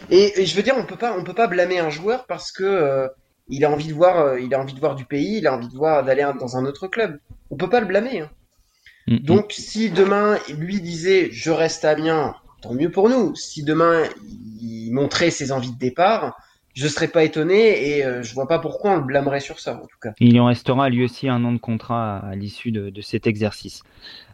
Et, 0.09 0.45
je 0.45 0.55
veux 0.55 0.63
dire, 0.63 0.75
on 0.77 0.85
peut 0.85 0.97
pas, 0.97 1.17
on 1.17 1.23
peut 1.23 1.33
pas 1.33 1.47
blâmer 1.47 1.79
un 1.79 1.89
joueur 1.89 2.25
parce 2.25 2.51
que 2.51 3.09
il 3.51 3.63
a 3.65 3.69
envie 3.69 3.87
de 3.87 3.93
voir, 3.93 4.39
il 4.39 4.53
a 4.55 4.59
envie 4.59 4.73
de 4.73 4.79
voir 4.79 4.95
du 4.95 5.05
pays, 5.05 5.37
il 5.37 5.47
a 5.47 5.53
envie 5.53 5.67
de 5.67 5.75
voir 5.75 6.03
d'aller 6.03 6.25
dans 6.39 6.57
un 6.57 6.65
autre 6.65 6.87
club 6.87 7.19
on 7.51 7.57
peut 7.57 7.69
pas 7.69 7.81
le 7.81 7.85
blâmer. 7.85 8.21
Hein. 8.21 8.29
Mm, 9.07 9.15
mm. 9.15 9.19
Donc 9.19 9.51
si 9.51 9.91
demain 9.91 10.39
lui 10.57 10.81
disait 10.81 11.29
je 11.31 11.51
reste 11.51 11.85
à 11.85 11.93
bien, 11.93 12.33
tant 12.61 12.73
mieux 12.73 12.89
pour 12.89 13.09
nous. 13.09 13.35
Si 13.35 13.63
demain 13.63 14.03
il 14.59 14.91
montrait 14.91 15.29
ses 15.29 15.51
envies 15.51 15.73
de 15.73 15.77
départ, 15.77 16.37
je 16.73 16.87
serais 16.87 17.07
pas 17.07 17.23
étonné 17.23 17.89
et 17.89 18.05
euh, 18.05 18.23
je 18.23 18.33
vois 18.33 18.47
pas 18.47 18.59
pourquoi 18.59 18.91
on 18.91 18.97
le 18.97 19.03
blâmerait 19.03 19.39
sur 19.39 19.59
ça 19.59 19.73
en 19.75 19.85
tout 19.85 19.97
cas. 20.01 20.13
Il 20.19 20.39
en 20.39 20.45
restera 20.45 20.89
lui 20.89 21.03
aussi 21.03 21.27
un 21.27 21.43
an 21.43 21.51
de 21.51 21.57
contrat 21.57 22.19
à, 22.19 22.35
l'issue 22.35 22.71
de, 22.71 23.01
cet 23.01 23.27
exercice. 23.27 23.83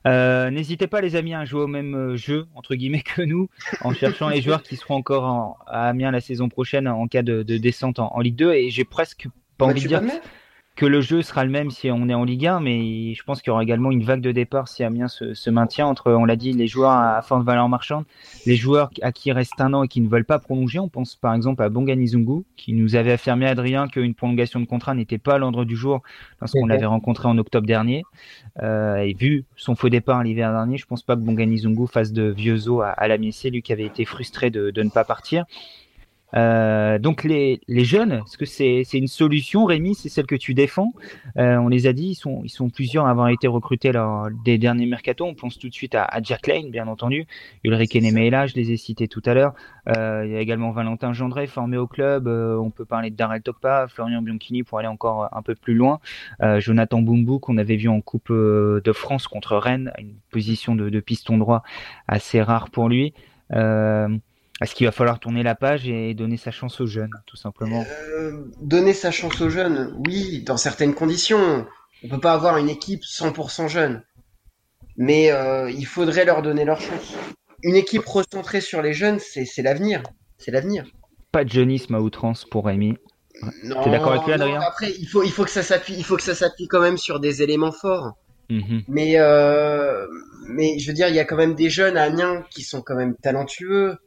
Euh, 0.06 0.50
n'hésitez 0.50 0.88
pas 0.88 1.02
les 1.02 1.16
amis 1.16 1.34
à 1.34 1.46
jouer 1.46 1.62
au 1.62 1.68
même 1.68 1.96
euh, 1.96 2.16
jeu 2.16 2.48
entre 2.56 2.76
guillemets 2.76 3.02
que 3.02 3.22
nous 3.22 3.50
en 3.82 3.94
cherchant 3.94 4.30
les 4.30 4.42
joueurs 4.42 4.64
qui 4.64 4.76
seront 4.76 4.96
encore 4.96 5.60
à 5.68 5.90
Amiens 5.90 6.12
la 6.12 6.22
saison 6.22 6.50
prochaine 6.50 6.88
en 6.88 7.08
cas 7.08 7.24
de, 7.24 7.44
descente 7.44 8.00
en, 8.00 8.20
Ligue 8.20 8.36
2 8.36 8.54
et 8.54 8.70
j'ai 8.70 8.86
presque 8.86 9.28
pas 9.58 9.66
bah, 9.66 9.72
envie 9.72 9.84
de 9.84 9.88
dire 9.88 10.02
que 10.78 10.86
le 10.86 11.02
jeu 11.02 11.24
sera 11.24 11.44
le 11.44 11.50
même 11.50 11.72
si 11.72 11.90
on 11.90 12.08
est 12.08 12.14
en 12.14 12.24
Ligue 12.24 12.46
1, 12.46 12.60
mais 12.60 13.16
je 13.16 13.24
pense 13.24 13.42
qu'il 13.42 13.50
y 13.50 13.52
aura 13.52 13.64
également 13.64 13.92
une 13.92 14.04
vague 14.04 14.22
de 14.22 14.32
départ 14.32 14.68
si 14.68 14.84
Amiens 14.84 15.08
se, 15.08 15.34
se 15.34 15.50
maintient 15.50 15.88
entre, 15.88 16.12
on 16.12 16.24
l'a 16.24 16.36
dit, 16.36 16.54
les 16.54 16.68
joueurs 16.68 16.92
à 16.92 17.20
forte 17.24 17.44
valeur 17.44 17.68
marchande, 17.68 18.06
les 18.46 18.56
joueurs 18.56 18.92
à 19.02 19.12
qui 19.12 19.32
reste 19.32 19.60
un 19.60 19.74
an 19.74 19.84
et 19.84 19.88
qui 19.88 20.02
ne 20.02 20.08
veulent 20.08 20.24
pas 20.24 20.38
prolonger. 20.38 20.78
On 20.78 20.88
pense 20.88 21.16
par 21.16 21.34
exemple 21.34 21.64
à 21.64 21.70
Bongani 21.70 22.10
Zungu, 22.10 22.44
qui 22.56 22.74
nous 22.74 22.96
avait 22.96 23.12
affirmé 23.12 23.48
Adrien 23.48 23.88
qu'une 23.88 24.14
prolongation 24.14 24.60
de 24.60 24.66
contrat 24.66 24.94
n'était 24.94 25.18
pas 25.18 25.34
à 25.34 25.38
l'ordre 25.40 25.66
du 25.66 25.76
jour 25.76 26.04
lorsqu'on 26.42 26.68
l'avait 26.68 26.86
rencontré 26.86 27.28
en 27.28 27.40
octobre 27.40 27.66
dernier. 27.66 28.04
Euh, 28.62 28.98
et 28.98 29.16
vu 29.16 29.46
son 29.56 29.76
faux 29.76 29.90
départ 29.90 30.24
l'hiver 30.24 30.52
dernier, 30.52 30.78
je 30.78 30.86
pense 30.86 31.02
pas 31.02 31.16
que 31.16 31.22
Bongani 31.22 31.58
Zungu 31.58 31.88
fasse 31.88 32.12
de 32.12 32.30
vieux 32.30 32.70
os 32.70 32.84
à, 32.84 32.92
à 32.92 33.08
la 33.08 33.18
lui 33.18 33.32
qui 33.64 33.74
avait 33.74 33.86
été 33.86 34.06
frustré 34.06 34.52
de, 34.52 34.70
de 34.70 34.84
ne 34.84 34.90
pas 34.92 35.04
partir. 35.04 35.46
Euh, 36.36 37.00
donc 37.00 37.24
les, 37.24 37.62
les 37.68 37.86
jeunes, 37.86 38.12
est-ce 38.12 38.38
que 38.38 38.46
c'est 38.46 38.84
une 38.94 39.08
solution, 39.08 39.66
Rémi? 39.66 39.96
C'est 39.96 40.10
celle 40.10 40.26
que 40.26 40.36
tu 40.36 40.54
défends? 40.54 40.92
Euh, 41.38 41.56
On 41.58 41.68
les 41.70 41.88
a 41.88 41.94
dit, 41.94 42.10
ils 42.10 42.16
sont, 42.16 42.42
ils 42.44 42.50
sont 42.50 42.70
plusieurs 42.70 43.06
à 43.06 43.12
avoir 43.12 43.30
été 43.30 43.48
recrutés 43.48 43.92
lors 43.92 44.28
des 44.44 44.58
derniers 44.58 44.86
mercato. 44.86 45.26
On 45.26 45.36
pense 45.36 45.58
tout 45.58 45.70
de 45.70 45.74
suite 45.74 45.96
à, 45.96 46.04
à 46.04 46.22
Jack 46.22 46.48
Lane, 46.48 46.70
bien 46.70 46.88
entendu. 46.88 47.26
Ulrich 47.64 47.96
Nemela, 47.96 48.46
je 48.48 48.56
les 48.56 48.72
ai 48.72 48.78
cités 48.78 49.08
tout 49.08 49.22
à 49.26 49.34
l'heure. 49.34 49.54
Euh, 49.88 50.24
il 50.26 50.32
y 50.32 50.36
a 50.36 50.40
également 50.42 50.72
Valentin 50.72 51.14
Gendré, 51.14 51.48
formé 51.48 51.78
au 51.78 51.88
club. 51.88 52.28
Euh, 52.28 52.58
on 52.58 52.72
peut 52.72 52.86
parler 52.86 53.10
de 53.10 53.16
Darrell 53.16 53.42
Tokpa, 53.42 53.88
Florian 53.88 54.22
Bianchini 54.22 54.64
pour 54.64 54.80
aller 54.80 54.88
encore 54.90 55.30
un 55.32 55.42
peu 55.42 55.56
plus 55.56 55.76
loin. 55.76 56.00
Euh, 56.42 56.60
Jonathan 56.60 57.02
Bumbu, 57.02 57.40
qu'on 57.40 57.58
avait 57.58 57.78
vu 57.78 57.88
en 57.88 58.02
Coupe 58.02 58.32
de 58.32 58.92
France 58.94 59.28
contre 59.28 59.56
Rennes, 59.56 59.92
une 59.98 60.16
position 60.30 60.76
de, 60.76 60.90
de 60.90 61.00
piston 61.00 61.38
droit 61.38 61.64
assez 62.08 62.42
rare 62.42 62.70
pour 62.70 62.90
lui. 62.90 63.14
Euh, 63.54 64.10
est-ce 64.62 64.74
qu'il 64.74 64.88
va 64.88 64.92
falloir 64.92 65.20
tourner 65.20 65.44
la 65.44 65.56
page 65.56 65.88
et 65.88 66.14
donner 66.14 66.38
sa 66.38 66.52
chance 66.52 66.82
aux 66.82 66.88
jeunes, 66.88 67.12
tout 67.26 67.38
simplement? 67.38 67.86
Euh, 68.18 68.46
Donner 68.62 68.94
sa 68.94 69.12
chance 69.12 69.40
aux 69.42 69.50
jeunes, 69.50 69.96
oui, 70.08 70.42
dans 70.42 70.58
certaines 70.58 70.96
conditions. 70.96 71.66
On 72.04 72.08
peut 72.10 72.20
pas 72.20 72.34
avoir 72.34 72.58
une 72.58 72.70
équipe 72.70 73.02
100% 73.04 73.68
jeune. 73.68 74.04
Mais 74.98 75.32
euh, 75.32 75.70
il 75.70 75.86
faudrait 75.86 76.26
leur 76.26 76.42
donner 76.42 76.66
leur 76.66 76.82
chance. 76.82 77.14
Une 77.64 77.76
équipe 77.76 78.06
recentrée 78.06 78.62
sur 78.62 78.82
les 78.82 78.94
jeunes, 78.94 79.20
c'est 79.20 79.62
l'avenir. 79.62 80.02
C'est 80.38 80.52
l'avenir. 80.52 80.86
Pas 81.32 81.44
de 81.44 81.50
jeunisme 81.50 81.94
à 81.96 82.00
outrance 82.00 82.46
pour 82.46 82.66
Rémi. 82.66 82.96
T'es 83.84 83.92
d'accord 83.92 84.14
avec 84.14 84.26
lui, 84.26 84.34
Adrien? 84.34 84.60
Après, 84.62 84.92
il 84.98 85.08
faut, 85.08 85.22
il 85.24 85.32
faut 85.32 85.44
que 85.44 85.52
ça 85.52 85.62
s'appuie, 85.62 85.94
il 85.96 86.04
faut 86.04 86.18
que 86.18 86.24
ça 86.24 86.34
s'appuie 86.34 86.68
quand 86.68 86.82
même 86.82 86.98
sur 86.98 87.20
des 87.20 87.44
éléments 87.44 87.72
forts. 87.72 88.14
Mhm. 88.50 88.84
Mais, 88.88 89.20
euh, 89.20 90.08
mais 90.48 90.80
je 90.80 90.88
veux 90.88 90.94
dire, 90.94 91.10
il 91.10 91.16
y 91.16 91.20
a 91.20 91.26
quand 91.26 91.36
même 91.36 91.54
des 91.54 91.70
jeunes 91.70 91.98
à 91.98 92.04
Amiens 92.04 92.44
qui 92.50 92.64
sont 92.64 92.82
quand 92.82 92.96
même 92.96 93.16
talentueux. 93.22 93.98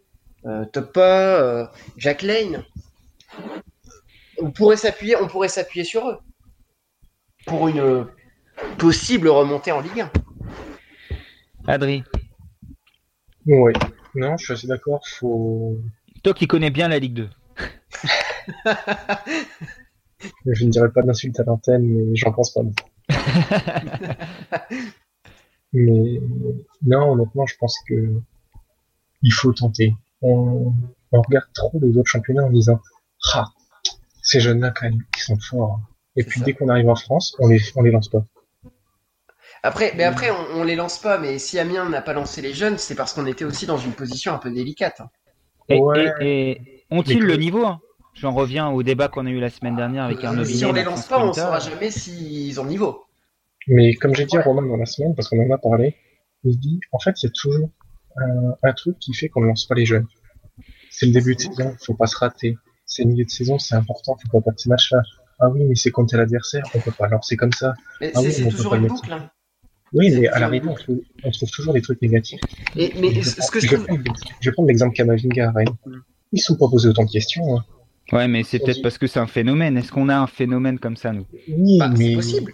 Euh, 0.47 0.65
Topa, 0.67 1.01
euh, 1.41 1.67
Jack 1.97 2.23
Lane. 2.23 2.65
On 4.41 4.51
pourrait 4.51 4.77
s'appuyer, 4.77 5.17
on 5.17 5.29
pourrait 5.29 5.49
s'appuyer 5.49 5.85
sur 5.85 6.09
eux 6.09 6.19
pour 7.47 7.69
une 7.69 8.07
possible 8.79 9.29
remontée 9.29 9.73
en 9.73 9.81
Ligue 9.81 10.01
1. 10.01 10.11
Adri. 11.67 12.03
Oui. 13.47 13.73
Non, 14.15 14.37
je 14.37 14.45
suis 14.45 14.53
assez 14.55 14.67
d'accord. 14.67 15.07
Faut. 15.07 15.79
Toi 16.23 16.35
qui 16.35 16.47
connais 16.47 16.71
bien 16.71 16.89
la 16.89 16.99
Ligue 16.99 17.15
2. 17.15 17.29
je 20.47 20.65
ne 20.65 20.71
dirais 20.71 20.91
pas 20.91 21.03
d'insulte 21.03 21.39
à 21.41 21.45
l'antenne, 21.45 21.83
mais 21.83 22.17
j'en 22.17 22.33
pense 22.33 22.53
pas. 22.53 22.63
mais 25.73 26.21
non, 26.83 27.13
honnêtement, 27.13 27.47
je 27.47 27.57
pense 27.59 27.79
que 27.87 28.15
il 29.23 29.33
faut 29.33 29.53
tenter. 29.53 29.95
On, 30.23 30.73
regarde 31.13 31.47
trop 31.55 31.73
les 31.83 31.97
autres 31.97 32.11
championnats 32.11 32.45
en 32.45 32.51
disant 32.51 32.81
Ah, 33.35 33.47
ces 34.23 34.41
jeunes-là, 34.41 34.71
quand 34.71 34.87
même, 34.87 35.03
ils 35.17 35.21
sont 35.21 35.39
forts. 35.39 35.81
Et 36.17 36.25
puis 36.25 36.41
dès 36.43 36.53
qu'on 36.53 36.69
arrive 36.69 36.89
en 36.89 36.97
France, 36.97 37.37
on 37.39 37.49
les, 37.49 37.61
on 37.77 37.83
les 37.83 37.91
lance 37.91 38.09
pas. 38.09 38.25
Après, 39.63 39.93
mais 39.97 40.05
après, 40.05 40.29
on, 40.55 40.65
les 40.65 40.77
lance 40.77 40.99
pas. 40.99 41.19
Mais 41.19 41.39
si 41.39 41.59
Amiens 41.59 41.89
n'a 41.89 42.01
pas 42.01 42.13
lancé 42.13 42.41
les 42.41 42.53
jeunes, 42.53 42.79
c'est 42.79 42.95
parce 42.95 43.13
qu'on 43.13 43.27
était 43.27 43.45
aussi 43.45 43.67
dans 43.67 43.77
une 43.77 43.93
position 43.93 44.33
un 44.35 44.39
peu 44.39 44.51
délicate. 44.51 45.03
Et, 45.69 46.85
ont-ils 46.91 47.21
le 47.21 47.37
niveau 47.37 47.65
hein? 47.65 47.81
J'en 48.15 48.33
reviens 48.33 48.69
au 48.69 48.83
débat 48.83 49.09
qu'on 49.09 49.25
a 49.27 49.31
eu 49.31 49.39
la 49.39 49.51
semaine 49.51 49.77
dernière 49.77 50.05
avec 50.05 50.23
Arnaud 50.25 50.45
Si 50.45 50.65
on 50.65 50.73
les 50.73 50.83
lance 50.83 51.07
pas, 51.07 51.23
on 51.23 51.29
ne 51.29 51.33
saura 51.33 51.61
jamais 51.61 51.91
s'ils 51.91 52.59
ont 52.61 52.65
le 52.65 52.71
niveau. 52.71 53.05
Mais 53.69 53.95
comme 53.95 54.15
j'ai 54.15 54.27
dit 54.27 54.37
à 54.37 54.43
Romain 54.43 54.67
dans 54.67 54.77
la 54.77 54.87
semaine, 54.87 55.15
parce 55.15 55.29
qu'on 55.29 55.41
en 55.47 55.51
a 55.55 55.59
parlé, 55.59 55.95
il 56.45 56.59
dit, 56.59 56.81
en 56.93 56.99
fait, 56.99 57.23
il 57.23 57.27
y 57.27 57.29
a 57.29 57.33
toujours 57.33 57.71
un, 58.17 58.73
truc 58.73 58.99
qui 58.99 59.15
fait 59.15 59.29
qu'on 59.29 59.41
ne 59.41 59.47
lance 59.47 59.67
pas 59.67 59.75
les 59.75 59.87
jeunes. 59.87 60.07
C'est 60.91 61.07
le 61.07 61.13
début 61.13 61.35
de 61.35 61.41
saison, 61.41 61.75
faut 61.85 61.95
pas 61.95 62.07
se 62.07 62.17
rater. 62.17 62.57
C'est 62.85 63.05
le 63.05 63.11
milieu 63.11 63.25
de 63.25 63.31
saison, 63.31 63.59
c'est 63.59 63.75
important, 63.75 64.17
faut 64.17 64.41
pas 64.41 64.45
perdre 64.45 64.59
ces 64.59 64.69
matchs-là. 64.69 65.03
Ah 65.39 65.49
oui, 65.49 65.65
mais 65.65 65.75
c'est 65.75 65.91
contre 65.91 66.17
l'adversaire, 66.17 66.65
on 66.75 66.81
peut 66.81 66.91
pas 66.91 67.09
lancer 67.09 67.37
comme 67.37 67.53
ça. 67.53 67.75
Mais 68.01 68.13
ah 68.15 68.21
c'est 68.29 68.49
toujours 68.49 68.75
une 68.75 68.89
boucle. 68.89 69.13
Hein. 69.13 69.31
Oui, 69.93 70.11
mais 70.11 70.29
à 70.29 70.39
l'arrivée, 70.39 70.69
on, 70.69 70.75
trouve, 70.75 71.01
on 71.25 71.31
trouve 71.31 71.51
toujours 71.51 71.73
des 71.73 71.83
trucs 71.83 72.01
négatifs. 72.03 72.41
Et, 72.77 72.93
mais 73.01 73.13
je, 73.15 73.23
ce 73.23 73.51
que 73.51 73.59
je, 73.59 73.67
je, 73.67 73.75
je 74.41 74.51
vais 74.51 74.53
prendre 74.53 74.69
l'exemple 74.69 74.95
Kamavinga 74.95 75.49
à 75.49 75.53
Rennes. 75.53 75.69
Mm. 75.87 75.97
Ils 76.33 76.41
sont 76.41 76.57
pas 76.57 76.69
posés 76.69 76.89
autant 76.89 77.05
de 77.05 77.11
questions. 77.11 77.57
Hein. 77.57 77.65
Ouais, 78.13 78.29
mais 78.29 78.43
c'est 78.43 78.59
peut-être 78.59 78.83
parce 78.83 78.99
que 78.99 79.07
c'est 79.07 79.19
un 79.19 79.27
phénomène. 79.27 79.77
Est-ce 79.77 79.93
qu'on 79.93 80.09
a 80.09 80.17
un 80.17 80.27
phénomène 80.27 80.79
comme 80.79 80.97
ça, 80.97 81.13
nous? 81.13 81.27
Oui, 81.49 81.79
bah, 81.79 81.89
mais... 81.89 82.11
c'est 82.11 82.15
possible. 82.15 82.53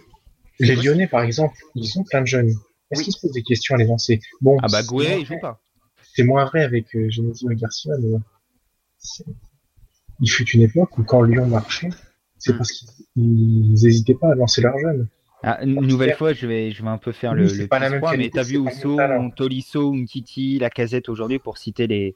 Les 0.59 0.75
Lyonnais, 0.75 1.07
par 1.07 1.21
exemple, 1.21 1.55
ils 1.75 1.87
sont 1.87 2.03
plein 2.03 2.21
de 2.21 2.27
jeunes. 2.27 2.53
Est-ce 2.91 3.03
qu'ils 3.03 3.13
se 3.13 3.19
posent 3.19 3.33
des 3.33 3.43
questions 3.43 3.75
à 3.75 3.77
les 3.77 3.85
lancer 3.85 4.19
Bon, 4.41 4.57
ah 4.61 4.67
bah 4.71 4.83
Goué, 4.83 5.17
il 5.19 5.25
joue 5.25 5.39
pas. 5.39 5.61
C'est 6.13 6.23
moins 6.23 6.45
vrai 6.45 6.63
avec 6.63 6.95
euh, 6.95 7.09
Genesio 7.09 7.51
et 7.51 7.55
Garcia, 7.55 7.93
mais 7.99 8.17
il 10.19 10.29
fut 10.29 10.49
une 10.49 10.61
époque 10.61 10.97
où 10.97 11.03
quand 11.03 11.21
Lyon 11.21 11.47
marchait, 11.47 11.89
c'est 12.37 12.53
mm. 12.53 12.57
parce 12.57 12.71
qu'ils 12.71 13.71
n'hésitaient 13.71 14.15
pas 14.15 14.31
à 14.31 14.35
lancer 14.35 14.61
leurs 14.61 14.77
jeunes. 14.79 15.07
Ah, 15.43 15.63
une 15.63 15.85
nouvelle 15.85 16.15
fois, 16.15 16.33
je 16.33 16.47
vais, 16.47 16.71
je 16.71 16.81
vais 16.81 16.89
un 16.89 16.97
peu 16.97 17.11
faire 17.11 17.35
le, 17.35 17.45
le 17.45 17.67
pas 17.67 17.77
la 17.77 17.91
même 17.91 18.01
mais 18.17 18.29
t'as 18.29 18.41
vu 18.41 18.57
Ousso, 18.57 18.97
Tolisso, 19.35 19.93
Umtiti, 19.93 20.57
la 20.57 20.71
casette 20.71 21.09
aujourd'hui 21.09 21.37
pour 21.37 21.59
citer 21.59 21.85
les, 21.85 22.15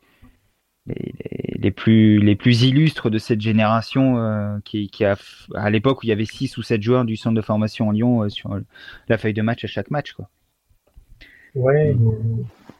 les, 0.88 1.14
les, 1.60 1.72
plus, 1.72 2.18
les 2.20 2.36
plus 2.36 2.64
illustres 2.64 3.12
de 3.12 3.20
cette 3.20 3.40
génération 3.40 4.18
euh, 4.18 4.58
qui, 4.66 4.90
qui, 4.90 5.06
a, 5.06 5.18
à 5.54 5.70
l'époque 5.70 6.02
où 6.02 6.08
il 6.08 6.10
y 6.10 6.12
avait 6.12 6.26
6 6.26 6.58
ou 6.58 6.64
7 6.64 6.82
joueurs 6.82 7.06
du 7.06 7.16
centre 7.16 7.36
de 7.36 7.42
formation 7.42 7.90
en 7.90 7.92
Lyon 7.92 8.24
euh, 8.24 8.30
sur 8.30 8.60
la 9.08 9.18
feuille 9.20 9.36
de 9.36 9.44
match 9.44 9.64
à 9.64 9.68
chaque 9.68 9.92
match. 9.92 10.14
Quoi. 10.14 10.28
Ouais. 11.56 11.96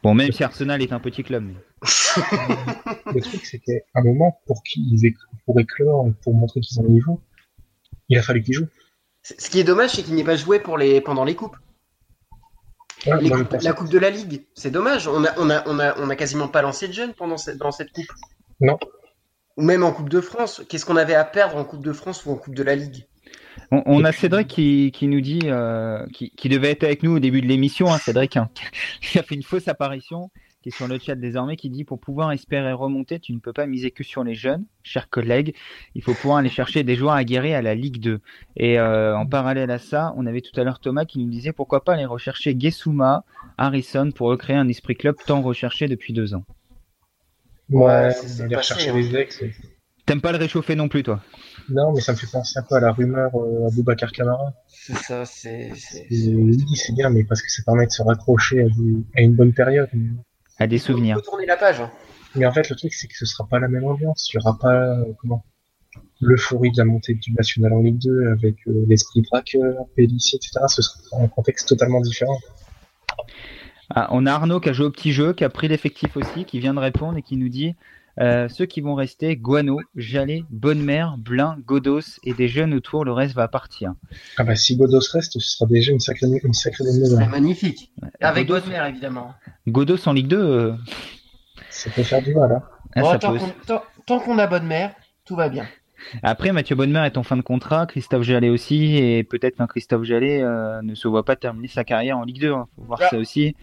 Bon, 0.02 0.14
même 0.14 0.32
si 0.32 0.42
Arsenal 0.42 0.82
est 0.82 0.92
un 0.92 1.00
petit 1.00 1.22
club. 1.22 1.44
Mais... 1.44 1.54
le 3.14 3.20
truc, 3.20 3.44
c'était 3.44 3.84
un 3.94 4.02
moment 4.02 4.40
pour 4.46 4.62
qu'ils 4.62 5.14
pour 5.44 5.58
éclore 5.60 6.08
pour 6.22 6.34
montrer 6.34 6.60
qu'ils 6.60 6.80
ont 6.80 6.84
le 6.84 6.90
niveau, 6.90 7.20
il 8.08 8.18
a 8.18 8.22
fallu 8.22 8.42
qu'ils 8.42 8.54
jouent. 8.54 8.68
Ce 9.22 9.50
qui 9.50 9.60
est 9.60 9.64
dommage, 9.64 9.90
c'est 9.90 10.02
qu'il 10.02 10.14
n'est 10.14 10.24
pas 10.24 10.36
joué 10.36 10.58
pour 10.58 10.78
les, 10.78 11.00
pendant 11.00 11.24
les 11.24 11.36
coupes. 11.36 11.56
la 13.06 13.72
coupe 13.72 13.88
de 13.88 13.98
la 13.98 14.10
Ligue, 14.10 14.46
c'est 14.54 14.70
dommage. 14.70 15.06
On 15.06 15.24
a, 15.24 15.38
on, 15.38 15.48
a, 15.50 15.68
on, 15.68 15.78
a, 15.78 15.98
on 16.00 16.10
a 16.10 16.16
quasiment 16.16 16.48
pas 16.48 16.62
lancé 16.62 16.88
de 16.88 16.92
jeunes 16.92 17.14
pendant 17.14 17.36
cette, 17.36 17.58
dans 17.58 17.70
cette 17.70 17.92
coupe. 17.92 18.10
Non. 18.60 18.78
Ou 19.56 19.62
même 19.62 19.84
en 19.84 19.92
Coupe 19.92 20.08
de 20.08 20.20
France. 20.20 20.62
Qu'est-ce 20.68 20.86
qu'on 20.86 20.96
avait 20.96 21.14
à 21.14 21.24
perdre 21.24 21.56
en 21.56 21.64
Coupe 21.64 21.84
de 21.84 21.92
France 21.92 22.24
ou 22.24 22.30
en 22.30 22.36
Coupe 22.36 22.54
de 22.54 22.62
la 22.62 22.74
Ligue? 22.74 23.06
On, 23.70 24.04
a 24.04 24.12
Cédric 24.12 24.48
qui, 24.48 24.90
qui 24.92 25.08
nous 25.08 25.20
dit, 25.20 25.40
euh, 25.44 26.04
qui, 26.12 26.30
qui, 26.30 26.48
devait 26.48 26.70
être 26.70 26.84
avec 26.84 27.02
nous 27.02 27.16
au 27.16 27.18
début 27.18 27.40
de 27.40 27.46
l'émission, 27.46 27.92
hein, 27.92 27.98
Cédric, 27.98 28.36
hein, 28.36 28.50
qui 29.00 29.18
a 29.18 29.22
fait 29.22 29.34
une 29.34 29.42
fausse 29.42 29.68
apparition 29.68 30.30
qui 30.62 30.68
est 30.68 30.72
sur 30.72 30.86
le 30.86 30.98
chat 30.98 31.16
désormais, 31.16 31.56
qui 31.56 31.70
dit 31.70 31.84
pour 31.84 31.98
pouvoir 31.98 32.32
espérer 32.32 32.72
remonter, 32.72 33.18
tu 33.18 33.32
ne 33.32 33.40
peux 33.40 33.52
pas 33.52 33.66
miser 33.66 33.90
que 33.90 34.04
sur 34.04 34.22
les 34.22 34.34
jeunes, 34.34 34.64
chers 34.82 35.10
collègues. 35.10 35.54
Il 35.94 36.02
faut 36.02 36.14
pouvoir 36.14 36.38
aller 36.38 36.48
chercher 36.48 36.84
des 36.84 36.94
joueurs 36.94 37.14
aguerris 37.14 37.54
à 37.54 37.62
la 37.62 37.74
Ligue 37.74 38.00
2. 38.00 38.20
Et 38.56 38.78
euh, 38.78 39.16
en 39.16 39.26
parallèle 39.26 39.70
à 39.70 39.78
ça, 39.78 40.14
on 40.16 40.24
avait 40.24 40.40
tout 40.40 40.58
à 40.58 40.64
l'heure 40.64 40.78
Thomas 40.78 41.04
qui 41.04 41.18
nous 41.18 41.28
disait 41.28 41.52
pourquoi 41.52 41.84
pas 41.84 41.94
aller 41.94 42.04
rechercher 42.04 42.56
Gesuma, 42.58 43.24
Harrison 43.58 44.12
pour 44.12 44.28
recréer 44.28 44.56
un 44.56 44.68
esprit 44.68 44.94
club 44.94 45.16
tant 45.26 45.42
recherché 45.42 45.88
depuis 45.88 46.12
deux 46.12 46.34
ans. 46.34 46.44
Ouais, 47.70 48.12
c'est 48.12 48.44
aller 48.44 48.56
rechercher 48.56 48.90
hein. 48.90 48.96
les 48.96 49.16
ex. 49.16 49.42
T'aimes 50.06 50.20
pas 50.20 50.32
le 50.32 50.38
réchauffer 50.38 50.76
non 50.76 50.88
plus, 50.88 51.02
toi? 51.02 51.20
Non, 51.72 51.92
mais 51.92 52.00
ça 52.00 52.12
me 52.12 52.16
fait 52.16 52.26
penser 52.30 52.58
un 52.58 52.62
peu 52.62 52.74
à 52.74 52.80
la 52.80 52.92
rumeur 52.92 53.30
euh, 53.34 53.66
à 53.66 53.70
Boubacar 53.70 54.12
Camara. 54.12 54.52
C'est 54.68 54.96
ça, 54.96 55.24
c'est. 55.24 55.72
Oui, 56.10 56.76
c'est 56.76 56.94
bien, 56.94 57.10
mais 57.10 57.24
parce 57.24 57.42
que 57.42 57.50
ça 57.50 57.62
permet 57.64 57.86
de 57.86 57.92
se 57.92 58.02
raccrocher 58.02 58.66
à 59.16 59.20
une 59.20 59.34
bonne 59.34 59.52
période 59.52 59.88
à 60.58 60.66
des 60.66 60.78
souvenirs. 60.78 61.16
On 61.18 61.22
tourner 61.22 61.46
la 61.46 61.56
page. 61.56 61.80
Hein. 61.80 61.90
Mais 62.34 62.46
en 62.46 62.52
fait, 62.52 62.68
le 62.68 62.76
truc, 62.76 62.92
c'est 62.92 63.08
que 63.08 63.16
ce 63.16 63.26
sera 63.26 63.46
pas 63.46 63.58
la 63.58 63.68
même 63.68 63.84
ambiance. 63.84 64.30
Il 64.32 64.36
y 64.36 64.38
aura 64.38 64.58
pas, 64.58 64.74
euh, 64.74 65.04
comment, 65.20 65.44
l'euphorie 66.20 66.70
de 66.70 66.78
la 66.78 66.84
montée 66.84 67.14
du 67.14 67.32
national 67.32 67.72
en 67.72 67.80
Ligue 67.80 67.98
2 67.98 68.32
avec 68.32 68.56
euh, 68.66 68.84
l'esprit 68.88 69.22
braqueur, 69.22 69.86
Pellissier, 69.96 70.38
etc. 70.38 70.64
Ce 70.68 70.82
sera 70.82 71.22
un 71.22 71.28
contexte 71.28 71.68
totalement 71.68 72.00
différent. 72.00 72.38
Ah, 73.90 74.08
on 74.12 74.24
a 74.26 74.32
Arnaud 74.32 74.60
qui 74.60 74.70
a 74.70 74.72
joué 74.72 74.86
au 74.86 74.90
petit 74.90 75.12
jeu, 75.12 75.34
qui 75.34 75.44
a 75.44 75.50
pris 75.50 75.68
l'effectif 75.68 76.16
aussi, 76.16 76.44
qui 76.44 76.60
vient 76.60 76.74
de 76.74 76.78
répondre 76.78 77.18
et 77.18 77.22
qui 77.22 77.36
nous 77.36 77.50
dit 77.50 77.74
euh, 78.20 78.48
ceux 78.48 78.66
qui 78.66 78.80
vont 78.80 78.94
rester, 78.94 79.36
Guano, 79.36 79.80
Jallet, 79.96 80.44
Bonne-Mère, 80.50 81.16
Blin, 81.18 81.56
Godos 81.64 82.18
et 82.24 82.34
des 82.34 82.48
jeunes 82.48 82.74
autour, 82.74 83.04
le 83.04 83.12
reste 83.12 83.34
va 83.34 83.48
partir. 83.48 83.94
Ah 84.36 84.44
bah 84.44 84.54
si 84.54 84.76
Godos 84.76 85.00
reste, 85.12 85.32
ce 85.32 85.40
sera 85.40 85.66
déjà 85.66 85.92
une 85.92 86.00
sacrée, 86.00 86.26
une 86.42 86.52
sacrée 86.52 86.84
C'est 86.84 87.26
magnifique. 87.26 87.92
Avec 88.20 88.48
Bonne-Mère 88.48 88.86
évidemment. 88.86 89.34
Godos 89.66 90.06
en 90.06 90.12
Ligue 90.12 90.28
2. 90.28 90.36
Euh, 90.38 90.72
ça 91.70 91.90
peut 91.90 92.02
faire 92.02 92.22
du 92.22 92.34
mal. 92.34 92.52
Hein. 92.52 92.62
Ah, 92.94 93.18
tant 94.06 94.20
qu'on 94.20 94.38
a 94.38 94.46
Bonne-Mère, 94.46 94.94
tout 95.24 95.36
va 95.36 95.48
bien. 95.48 95.66
Après, 96.22 96.52
Mathieu 96.52 96.76
Bonnemer 96.76 97.06
est 97.06 97.16
en 97.16 97.22
fin 97.22 97.36
de 97.36 97.42
contrat, 97.42 97.86
Christophe 97.86 98.22
Jallet 98.22 98.48
aussi, 98.48 98.96
et 98.96 99.24
peut-être 99.24 99.56
qu'un 99.56 99.66
Christophe 99.66 100.02
Jallet 100.02 100.42
euh, 100.42 100.82
ne 100.82 100.94
se 100.94 101.08
voit 101.08 101.24
pas 101.24 101.36
terminer 101.36 101.68
sa 101.68 101.84
carrière 101.84 102.18
en 102.18 102.24
Ligue 102.24 102.40
2. 102.40 102.52
Hein. 102.52 102.66
Faut 102.76 102.82
voir 102.82 103.00
ah. 103.02 103.08
ça 103.08 103.16
aussi. 103.16 103.54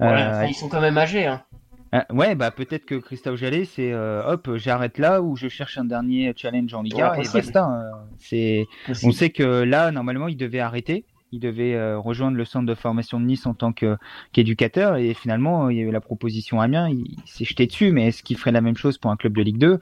ils 0.00 0.54
sont 0.54 0.68
quand 0.68 0.80
même 0.80 0.98
âgés. 0.98 1.26
Hein. 1.26 1.42
Ah, 1.90 2.06
ouais, 2.12 2.34
bah 2.34 2.50
peut-être 2.50 2.84
que 2.84 2.96
Christophe 2.96 3.36
Jallet, 3.36 3.64
c'est 3.64 3.92
euh, 3.92 4.22
hop, 4.26 4.50
j'arrête 4.56 4.98
là 4.98 5.22
ou 5.22 5.36
je 5.36 5.48
cherche 5.48 5.78
un 5.78 5.84
dernier 5.84 6.32
challenge 6.36 6.74
en 6.74 6.82
Liga 6.82 7.14
et 7.16 7.26
basta. 7.32 7.64
Hein. 7.64 7.90
C'est, 8.18 8.66
on 9.02 9.10
sait 9.10 9.30
que 9.30 9.62
là, 9.62 9.90
normalement, 9.90 10.28
il 10.28 10.36
devait 10.36 10.60
arrêter. 10.60 11.04
Il 11.32 11.40
devait 11.40 11.74
euh, 11.74 11.98
rejoindre 11.98 12.36
le 12.36 12.44
centre 12.44 12.66
de 12.66 12.74
formation 12.74 13.20
de 13.20 13.26
Nice 13.26 13.46
en 13.46 13.54
tant 13.54 13.72
qu'éducateur 13.72 14.96
et 14.96 15.12
finalement, 15.14 15.68
il 15.68 15.78
y 15.78 15.80
a 15.80 15.84
eu 15.84 15.90
la 15.90 16.00
proposition 16.00 16.60
Amiens. 16.60 16.88
Il, 16.88 17.16
s'est 17.26 17.44
jeté 17.44 17.66
dessus, 17.66 17.90
mais 17.90 18.08
est-ce 18.08 18.22
qu'il 18.22 18.36
ferait 18.36 18.52
la 18.52 18.62
même 18.62 18.76
chose 18.76 18.98
pour 18.98 19.10
un 19.10 19.16
club 19.16 19.34
de 19.36 19.42
Ligue 19.42 19.58
2 19.58 19.80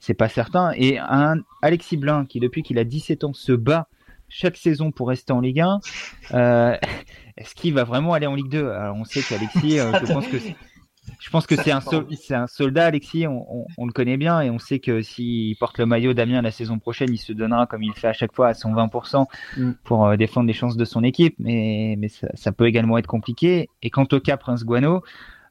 C'est 0.00 0.14
pas 0.14 0.28
certain. 0.28 0.72
Et 0.76 0.98
un 0.98 1.36
Alexis 1.62 1.96
Blin 1.96 2.24
qui, 2.24 2.40
depuis 2.40 2.62
qu'il 2.62 2.78
a 2.78 2.84
17 2.84 3.24
ans, 3.24 3.32
se 3.32 3.52
bat 3.52 3.88
chaque 4.28 4.56
saison 4.56 4.90
pour 4.90 5.08
rester 5.08 5.32
en 5.32 5.40
Ligue 5.40 5.60
1. 5.60 5.80
Euh, 6.34 6.76
est-ce 7.36 7.54
qu'il 7.54 7.74
va 7.74 7.84
vraiment 7.84 8.12
aller 8.12 8.26
en 8.26 8.34
Ligue 8.34 8.50
2 8.50 8.68
Alors 8.70 8.96
on 8.96 9.04
sait 9.04 9.22
qu'Alexis, 9.22 9.78
je 9.78 10.12
pense 10.12 10.26
que 10.26 10.36
je 11.18 11.30
pense 11.30 11.46
que 11.46 11.56
c'est 11.56 11.72
un, 11.72 11.80
un, 12.30 12.46
soldat, 12.46 12.86
Alexis, 12.86 13.26
on, 13.26 13.86
le 13.86 13.92
connaît 13.92 14.16
bien 14.16 14.40
et 14.40 14.50
on 14.50 14.58
sait 14.58 14.78
que 14.78 15.02
s'il 15.02 15.56
porte 15.56 15.78
le 15.78 15.86
maillot 15.86 16.14
d'Amiens 16.14 16.42
la 16.42 16.52
saison 16.52 16.78
prochaine, 16.78 17.12
il 17.12 17.18
se 17.18 17.32
donnera 17.32 17.66
comme 17.66 17.82
il 17.82 17.92
fait 17.92 18.08
à 18.08 18.12
chaque 18.12 18.34
fois 18.34 18.48
à 18.48 18.54
son 18.54 18.72
20% 18.72 19.26
mm. 19.56 19.72
pour 19.84 20.06
euh, 20.06 20.16
défendre 20.16 20.46
les 20.46 20.52
chances 20.52 20.76
de 20.76 20.84
son 20.84 21.02
équipe, 21.02 21.34
mais, 21.38 21.96
mais 21.98 22.08
ça, 22.08 22.52
peut 22.52 22.66
également 22.66 22.98
être 22.98 23.06
compliqué. 23.06 23.68
Et 23.82 23.90
quant 23.90 24.06
au 24.12 24.20
cas 24.20 24.36
Prince 24.36 24.64
Guano, 24.64 25.02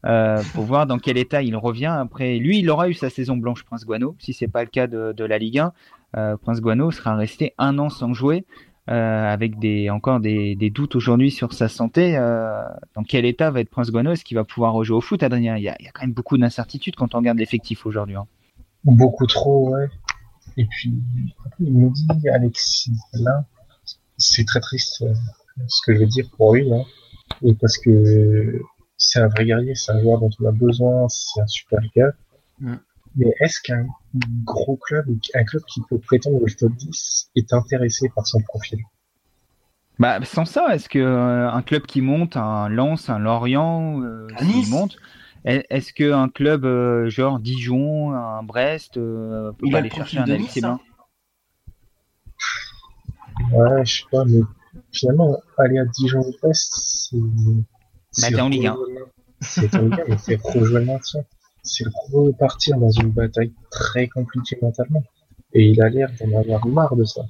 euh, 0.05 0.41
pour 0.53 0.63
voir 0.63 0.85
dans 0.85 0.99
quel 0.99 1.17
état 1.17 1.41
il 1.41 1.55
revient 1.55 1.93
après. 1.99 2.37
Lui, 2.37 2.59
il 2.59 2.69
aura 2.69 2.87
eu 2.87 2.93
sa 2.93 3.09
saison 3.09 3.35
blanche, 3.35 3.63
Prince 3.63 3.85
Guano, 3.85 4.15
si 4.19 4.31
c'est 4.33 4.47
pas 4.47 4.63
le 4.63 4.69
cas 4.69 4.87
de, 4.87 5.23
la 5.23 5.37
Ligue 5.37 5.59
1. 5.59 5.73
Euh, 6.15 6.37
Prince 6.37 6.61
Guano 6.61 6.91
sera 6.91 7.15
resté 7.15 7.53
un 7.57 7.77
an 7.79 7.89
sans 7.89 8.13
jouer. 8.13 8.45
Avec 8.87 9.59
des 9.59 9.89
encore 9.89 10.19
des, 10.19 10.55
des 10.55 10.69
doutes 10.69 10.95
aujourd'hui 10.95 11.31
sur 11.31 11.53
sa 11.53 11.67
santé. 11.67 12.13
dans 12.95 13.03
quel 13.03 13.25
état 13.25 13.51
va 13.51 13.59
être 13.59 13.69
Prince 13.69 13.91
Guano 13.91 14.11
Est-ce 14.11 14.23
qu'il 14.23 14.35
va 14.35 14.43
pouvoir 14.43 14.73
rejouer 14.73 14.97
au 14.97 15.01
foot, 15.01 15.23
Adrien? 15.23 15.57
Il 15.57 15.63
y, 15.63 15.69
a, 15.69 15.75
il 15.79 15.85
y 15.85 15.87
a 15.87 15.91
quand 15.91 16.03
même 16.03 16.13
beaucoup 16.13 16.37
d'incertitudes 16.37 16.95
quand 16.95 17.15
on 17.15 17.19
regarde 17.19 17.37
l'effectif 17.37 17.85
aujourd'hui. 17.85 18.15
Hein. 18.15 18.25
Beaucoup 18.83 19.27
trop, 19.27 19.69
ouais. 19.69 19.89
Et 20.55 20.65
puis, 20.65 20.93
il 21.59 21.73
nous 21.73 21.91
dit, 21.91 22.29
Alexis, 22.29 22.91
là, 23.13 23.45
c'est 24.17 24.45
très 24.45 24.59
triste 24.59 25.03
ce 25.67 25.81
que 25.85 25.93
je 25.93 25.99
veux 25.99 26.05
dire 26.05 26.29
pour 26.37 26.55
lui, 26.55 26.71
hein. 26.71 26.83
et 27.43 27.53
parce 27.55 27.77
que 27.77 28.61
c'est 28.97 29.19
un 29.19 29.27
vrai 29.27 29.45
guerrier, 29.45 29.75
c'est 29.75 29.91
un 29.91 30.01
joueur 30.01 30.19
dont 30.19 30.29
on 30.39 30.45
a 30.45 30.51
besoin, 30.51 31.07
c'est 31.09 31.41
un 31.41 31.47
super 31.47 31.79
gars. 31.95 32.11
Mm. 32.59 32.75
Mais 33.15 33.33
est-ce 33.39 33.59
qu'un 33.61 33.87
gros 34.43 34.77
club, 34.77 35.05
un 35.33 35.43
club 35.43 35.63
qui 35.63 35.81
peut 35.89 35.99
prétendre 35.99 36.41
au 36.41 36.47
top 36.47 36.73
10 36.73 37.31
est 37.35 37.53
intéressé 37.53 38.09
par 38.15 38.27
son 38.27 38.41
profil? 38.41 38.79
Bah, 39.99 40.19
sans 40.23 40.45
ça, 40.45 40.75
est-ce 40.75 40.89
que 40.89 40.99
euh, 40.99 41.49
un 41.49 41.61
club 41.63 41.83
qui 41.83 42.01
monte, 42.01 42.37
un 42.37 42.69
Lens, 42.69 43.09
un 43.09 43.17
Lorient, 43.17 44.01
euh, 44.03 44.27
qui 44.37 44.69
monte, 44.69 44.95
est-ce 45.43 45.93
qu'un 45.93 46.29
club 46.29 46.65
euh, 46.65 47.09
genre 47.09 47.39
Dijon, 47.39 48.11
un 48.11 48.43
Brest, 48.43 48.95
peut 48.95 49.53
pas 49.71 49.79
aller 49.79 49.89
chercher 49.89 50.19
un 50.19 50.23
Alexis 50.23 50.63
hein. 50.63 50.79
Ouais, 53.51 53.85
je 53.85 53.97
sais 53.97 54.03
pas, 54.11 54.25
mais 54.25 54.41
finalement, 54.91 55.37
aller 55.57 55.79
à 55.79 55.85
Dijon 55.85 56.19
ou 56.19 56.33
Brest, 56.41 56.73
c'est. 56.75 57.17
Bah, 58.21 58.27
t'es 58.29 58.41
en 58.41 58.49
Ligue 58.49 58.67
1. 58.67 58.77
C'est 59.41 59.75
en 59.75 59.81
Ligue 59.83 60.01
1, 60.01 60.03
mais 60.09 60.17
c'est 60.17 60.41
rejoindre 60.41 60.93
le 60.93 61.21
c'est 61.67 61.85
repartir 62.11 62.77
dans 62.77 62.89
une 62.89 63.11
bataille 63.11 63.53
très 63.69 64.07
compliquée 64.07 64.57
mentalement. 64.61 65.03
Et 65.53 65.67
il 65.69 65.81
a 65.81 65.89
l'air 65.89 66.09
d'en 66.19 66.39
avoir 66.39 66.65
marre 66.67 66.95
de 66.95 67.03
ça. 67.03 67.21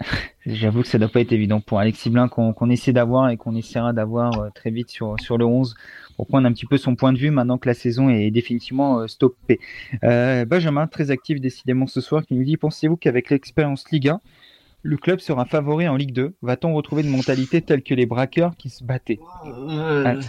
J'avoue 0.46 0.82
que 0.82 0.88
ça 0.88 0.98
doit 0.98 1.08
pas 1.08 1.20
être 1.20 1.32
évident 1.32 1.60
pour 1.60 1.78
Alexis 1.78 2.10
Blin 2.10 2.28
qu'on 2.28 2.70
essaie 2.70 2.92
d'avoir 2.92 3.30
et 3.30 3.36
qu'on 3.36 3.54
essaiera 3.54 3.92
d'avoir 3.92 4.38
euh, 4.40 4.48
très 4.54 4.70
vite 4.70 4.88
sur, 4.90 5.16
le 5.38 5.44
11 5.44 5.74
pour 6.16 6.26
prendre 6.26 6.46
un 6.46 6.52
petit 6.52 6.66
peu 6.66 6.78
son 6.78 6.96
point 6.96 7.12
de 7.12 7.18
vue 7.18 7.30
maintenant 7.30 7.58
que 7.58 7.68
la 7.68 7.74
saison 7.74 8.08
est 8.08 8.30
définitivement 8.30 9.00
euh, 9.00 9.06
stoppée. 9.06 9.60
Euh, 10.02 10.44
Benjamin, 10.44 10.86
très 10.86 11.10
actif 11.10 11.40
décidément 11.40 11.86
ce 11.86 12.00
soir, 12.00 12.24
qui 12.24 12.34
nous 12.34 12.44
dit 12.44 12.56
Pensez-vous 12.56 12.96
qu'avec 12.96 13.30
l'expérience 13.30 13.84
Ligue 13.90 14.08
1, 14.08 14.20
le 14.82 14.96
club 14.96 15.20
sera 15.20 15.44
favori 15.44 15.88
en 15.88 15.96
Ligue 15.96 16.12
2 16.12 16.36
Va-t-on 16.42 16.74
retrouver 16.74 17.02
une 17.02 17.10
mentalité 17.10 17.60
telle 17.60 17.82
que 17.82 17.94
les 17.94 18.06
braqueurs 18.06 18.56
qui 18.56 18.70
se 18.70 18.82
battaient? 18.82 19.20
Euh, 19.46 20.20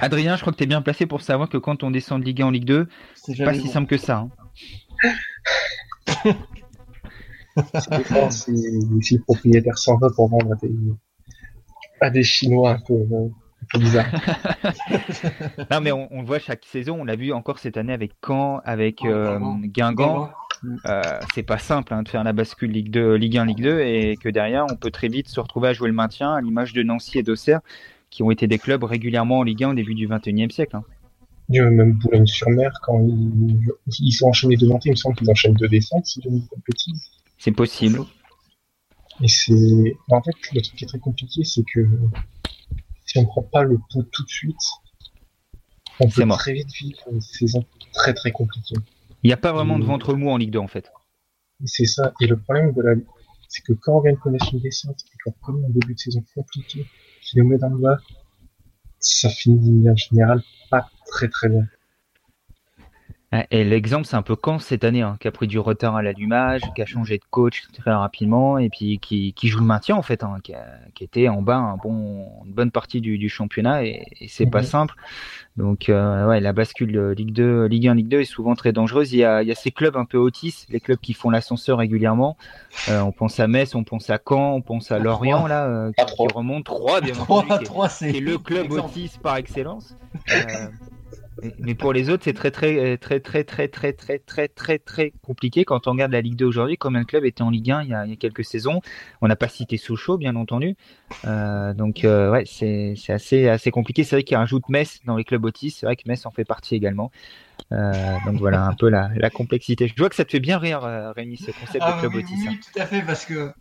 Adrien, 0.00 0.36
je 0.36 0.42
crois 0.42 0.52
que 0.52 0.58
tu 0.58 0.64
es 0.64 0.68
bien 0.68 0.82
placé 0.82 1.06
pour 1.06 1.22
savoir 1.22 1.48
que 1.48 1.58
quand 1.58 1.82
on 1.82 1.90
descend 1.90 2.20
de 2.20 2.26
Ligue 2.26 2.42
1 2.42 2.46
en 2.46 2.50
Ligue 2.50 2.64
2, 2.64 2.88
c'est 3.14 3.44
pas 3.44 3.54
si 3.54 3.68
simple 3.68 3.88
que 3.88 3.96
ça. 3.96 4.18
Hein. 4.18 4.30
c'est 8.30 8.52
si 9.02 9.16
le 9.16 9.22
propriétaire 9.22 9.78
s'en 9.78 9.96
va 9.98 10.08
pour 10.10 10.28
vendre 10.28 10.54
à 12.00 12.10
des, 12.10 12.22
Chinois 12.22 12.72
un 12.72 12.78
peu, 12.78 12.94
bizarres. 13.78 14.10
non, 15.70 15.80
mais 15.80 15.92
on, 15.92 16.08
le 16.12 16.24
voit 16.24 16.38
chaque 16.38 16.64
saison. 16.64 17.00
On 17.00 17.04
l'a 17.04 17.16
vu 17.16 17.32
encore 17.32 17.58
cette 17.58 17.76
année 17.76 17.92
avec 17.92 18.12
Caen, 18.24 18.60
avec 18.64 19.04
euh, 19.04 19.38
Guingamp. 19.64 20.30
Euh, 20.86 21.20
c'est 21.34 21.42
pas 21.42 21.58
simple 21.58 21.94
hein, 21.94 22.02
de 22.02 22.08
faire 22.08 22.22
la 22.22 22.32
bascule 22.32 22.70
Ligue 22.70 22.90
2, 22.90 23.14
Ligue 23.14 23.38
1, 23.38 23.46
Ligue 23.46 23.62
2 23.62 23.80
et 23.80 24.16
que 24.16 24.28
derrière 24.28 24.66
on 24.70 24.76
peut 24.76 24.90
très 24.90 25.08
vite 25.08 25.28
se 25.28 25.40
retrouver 25.40 25.68
à 25.68 25.72
jouer 25.72 25.88
le 25.88 25.94
maintien 25.94 26.34
à 26.34 26.40
l'image 26.40 26.74
de 26.74 26.82
Nancy 26.82 27.18
et 27.18 27.22
d'Auxerre 27.22 27.60
qui 28.10 28.22
ont 28.22 28.30
été 28.30 28.46
des 28.46 28.58
clubs 28.58 28.82
régulièrement 28.84 29.38
en 29.38 29.42
Ligue 29.42 29.64
1 29.64 29.70
au 29.70 29.74
début 29.74 29.94
du 29.94 30.06
21e 30.06 30.50
siècle. 30.50 30.76
Hein. 30.76 30.84
Même 31.48 31.92
Boulogne-sur-Mer, 31.94 32.70
quand 32.82 33.00
ils, 33.98 34.12
sont 34.12 34.28
enchaînés 34.28 34.56
de 34.56 34.66
montées, 34.66 34.90
il 34.90 34.92
me 34.92 34.96
semble 34.96 35.16
qu'ils 35.16 35.30
enchaînent 35.30 35.54
deux 35.54 35.68
descentes, 35.68 36.06
si 36.06 36.20
je 36.22 36.28
ne 36.28 36.40
petit. 36.64 36.92
C'est 37.38 37.50
possible. 37.50 38.00
Et 39.20 39.28
c'est. 39.28 39.96
En 40.10 40.22
fait, 40.22 40.30
le 40.54 40.60
truc 40.62 40.76
qui 40.76 40.84
est 40.84 40.86
très 40.86 40.98
compliqué, 41.00 41.42
c'est 41.42 41.64
que 41.64 41.88
si 43.04 43.18
on 43.18 43.22
ne 43.22 43.26
prend 43.26 43.42
pas 43.42 43.64
le 43.64 43.78
pot 43.92 44.04
tout 44.12 44.22
de 44.22 44.28
suite, 44.28 44.62
on 45.98 46.08
peut 46.08 46.26
très 46.28 46.52
vite 46.52 46.72
vivre 46.72 47.00
une 47.10 47.20
saison 47.20 47.64
très 47.92 48.14
très 48.14 48.30
compliquée. 48.30 48.76
Il 49.22 49.28
n'y 49.28 49.32
a 49.32 49.36
pas 49.36 49.52
vraiment 49.52 49.78
de 49.78 49.84
ventre 49.84 50.14
mou 50.14 50.30
en 50.30 50.36
Ligue 50.36 50.50
2 50.50 50.58
en 50.58 50.68
fait. 50.68 50.90
C'est 51.64 51.84
ça. 51.84 52.12
Et 52.20 52.26
le 52.26 52.38
problème 52.38 52.72
de 52.72 52.82
la 52.82 52.94
c'est 53.50 53.62
que 53.62 53.72
quand 53.72 53.98
on 53.98 54.00
vient 54.00 54.12
de 54.12 54.18
connaître 54.18 54.48
une 54.54 54.60
descente 54.60 55.02
et 55.12 55.16
qu'on 55.24 55.32
connaît 55.42 55.66
un 55.66 55.70
début 55.70 55.94
de 55.94 55.98
saison 55.98 56.24
compliqué 56.34 56.86
qui 57.20 57.38
nous 57.38 57.48
met 57.48 57.58
dans 57.58 57.68
le 57.68 57.78
bas, 57.78 57.98
ça 59.00 59.28
finit 59.28 59.90
en 59.90 59.96
général 59.96 60.40
pas 60.70 60.88
très 61.06 61.28
très 61.28 61.48
bien. 61.48 61.66
Et 63.52 63.62
l'exemple, 63.62 64.06
c'est 64.06 64.16
un 64.16 64.22
peu 64.22 64.34
quand 64.34 64.58
cette 64.58 64.82
année, 64.82 65.02
hein, 65.02 65.16
qui 65.20 65.28
a 65.28 65.30
pris 65.30 65.46
du 65.46 65.60
retard 65.60 65.94
à 65.94 66.02
l'allumage, 66.02 66.62
qui 66.74 66.82
a 66.82 66.86
changé 66.86 67.16
de 67.16 67.22
coach 67.30 67.62
très 67.72 67.92
rapidement, 67.92 68.58
et 68.58 68.68
puis 68.68 68.98
qui, 68.98 69.32
qui 69.34 69.46
joue 69.46 69.60
le 69.60 69.66
maintien 69.66 69.94
en 69.94 70.02
fait, 70.02 70.24
hein, 70.24 70.38
qui, 70.42 70.52
qui, 70.96 71.04
était 71.04 71.28
en 71.28 71.40
bas 71.40 71.56
un 71.56 71.76
bon, 71.76 72.26
une 72.44 72.52
bonne 72.52 72.72
partie 72.72 73.00
du, 73.00 73.18
du 73.18 73.28
championnat, 73.28 73.84
et, 73.84 74.04
et 74.20 74.26
c'est 74.26 74.46
pas 74.46 74.62
mhm. 74.62 74.66
simple. 74.66 74.94
Donc 75.56 75.88
euh, 75.88 76.26
ouais, 76.26 76.40
la 76.40 76.52
bascule 76.52 77.10
Ligue 77.10 77.32
2, 77.32 77.66
Ligue 77.66 77.86
1, 77.86 77.94
Ligue 77.94 78.08
2 78.08 78.20
est 78.20 78.24
souvent 78.24 78.56
très 78.56 78.72
dangereuse. 78.72 79.12
Il 79.12 79.18
y 79.18 79.24
a, 79.24 79.42
il 79.42 79.48
y 79.48 79.52
a 79.52 79.54
ces 79.54 79.70
clubs 79.70 79.96
un 79.96 80.06
peu 80.06 80.18
autistes, 80.18 80.66
les 80.70 80.80
clubs 80.80 80.98
qui 80.98 81.12
font 81.12 81.30
l'ascenseur 81.30 81.78
régulièrement. 81.78 82.36
Euh, 82.88 83.00
on 83.00 83.12
pense 83.12 83.38
à 83.38 83.46
Metz, 83.46 83.76
on 83.76 83.84
pense 83.84 84.10
à 84.10 84.18
Caen, 84.26 84.54
on 84.54 84.62
pense 84.62 84.90
à 84.90 84.98
Lorient 84.98 85.46
là, 85.46 85.66
euh, 85.66 85.92
qui, 85.92 86.04
qui, 86.04 86.34
remonte 86.34 86.64
3 86.64 87.00
bien 87.00 87.14
entendu, 87.28 87.64
qui, 87.64 88.06
est, 88.06 88.20
le 88.20 88.38
club 88.38 88.72
autiste 88.72 89.20
par 89.20 89.36
excellence. 89.36 89.96
Euh, 91.44 91.50
mais 91.58 91.74
pour 91.74 91.92
les 91.92 92.10
autres, 92.10 92.24
c'est 92.24 92.32
très 92.32 92.50
très 92.50 92.96
très 92.96 93.20
très 93.20 93.44
très 93.44 93.68
très 93.68 93.92
très 93.92 94.18
très 94.18 94.48
très 94.48 94.78
très 94.78 95.12
compliqué 95.22 95.64
quand 95.64 95.86
on 95.86 95.92
regarde 95.92 96.12
la 96.12 96.20
Ligue 96.20 96.36
2 96.36 96.44
aujourd'hui. 96.44 96.76
Combien 96.76 97.02
de 97.02 97.06
clubs 97.06 97.24
étaient 97.24 97.42
en 97.42 97.50
Ligue 97.50 97.70
1 97.70 97.82
il 97.82 97.88
y 97.90 97.94
a, 97.94 98.04
il 98.06 98.10
y 98.10 98.12
a 98.12 98.16
quelques 98.16 98.44
saisons 98.44 98.80
On 99.20 99.28
n'a 99.28 99.36
pas 99.36 99.48
cité 99.48 99.76
Sochaux, 99.76 100.18
bien 100.18 100.36
entendu. 100.36 100.76
Euh, 101.24 101.74
donc 101.74 102.04
euh, 102.04 102.30
ouais, 102.30 102.44
c'est 102.46 102.94
assez 103.08 103.48
assez 103.48 103.70
compliqué. 103.70 104.04
C'est 104.04 104.16
vrai 104.16 104.22
qu'il 104.22 104.36
rajoute 104.36 104.68
Metz 104.68 105.00
dans 105.04 105.16
les 105.16 105.24
clubs 105.24 105.44
autistes. 105.44 105.80
C'est 105.80 105.86
vrai 105.86 105.96
que 105.96 106.02
Metz 106.06 106.26
en 106.26 106.30
fait 106.30 106.44
partie 106.44 106.74
également. 106.74 107.10
Euh, 107.72 107.92
donc 108.26 108.36
voilà 108.36 108.64
un 108.64 108.74
peu 108.74 108.88
la, 108.88 109.10
la, 109.14 109.30
complexité. 109.30 109.86
Je 109.86 109.94
vois 109.96 110.08
que 110.08 110.16
ça 110.16 110.24
te 110.24 110.30
fait 110.30 110.40
bien 110.40 110.58
rire, 110.58 110.80
Rémi, 111.14 111.36
ce 111.36 111.50
concept 111.52 111.74
de 111.74 111.80
ah 111.82 111.96
club 112.00 112.14
autiste. 112.14 112.48
Oui, 112.48 112.58
tout 112.58 112.80
à 112.80 112.86
fait, 112.86 113.02
parce 113.02 113.24
que 113.26 113.52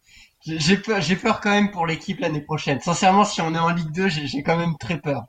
j'ai 0.46 0.78
peur, 0.78 1.02
j'ai 1.02 1.16
peur 1.16 1.42
quand 1.42 1.52
même 1.52 1.70
pour 1.70 1.86
l'équipe 1.86 2.20
l'année 2.20 2.42
prochaine. 2.42 2.80
Sincèrement, 2.80 3.24
si 3.24 3.42
on 3.42 3.54
est 3.54 3.60
en 3.60 3.70
Ligue 3.70 3.92
2, 3.92 4.08
j'ai 4.08 4.42
quand 4.44 4.58
même 4.58 4.76
très 4.80 5.00
peur. 5.00 5.26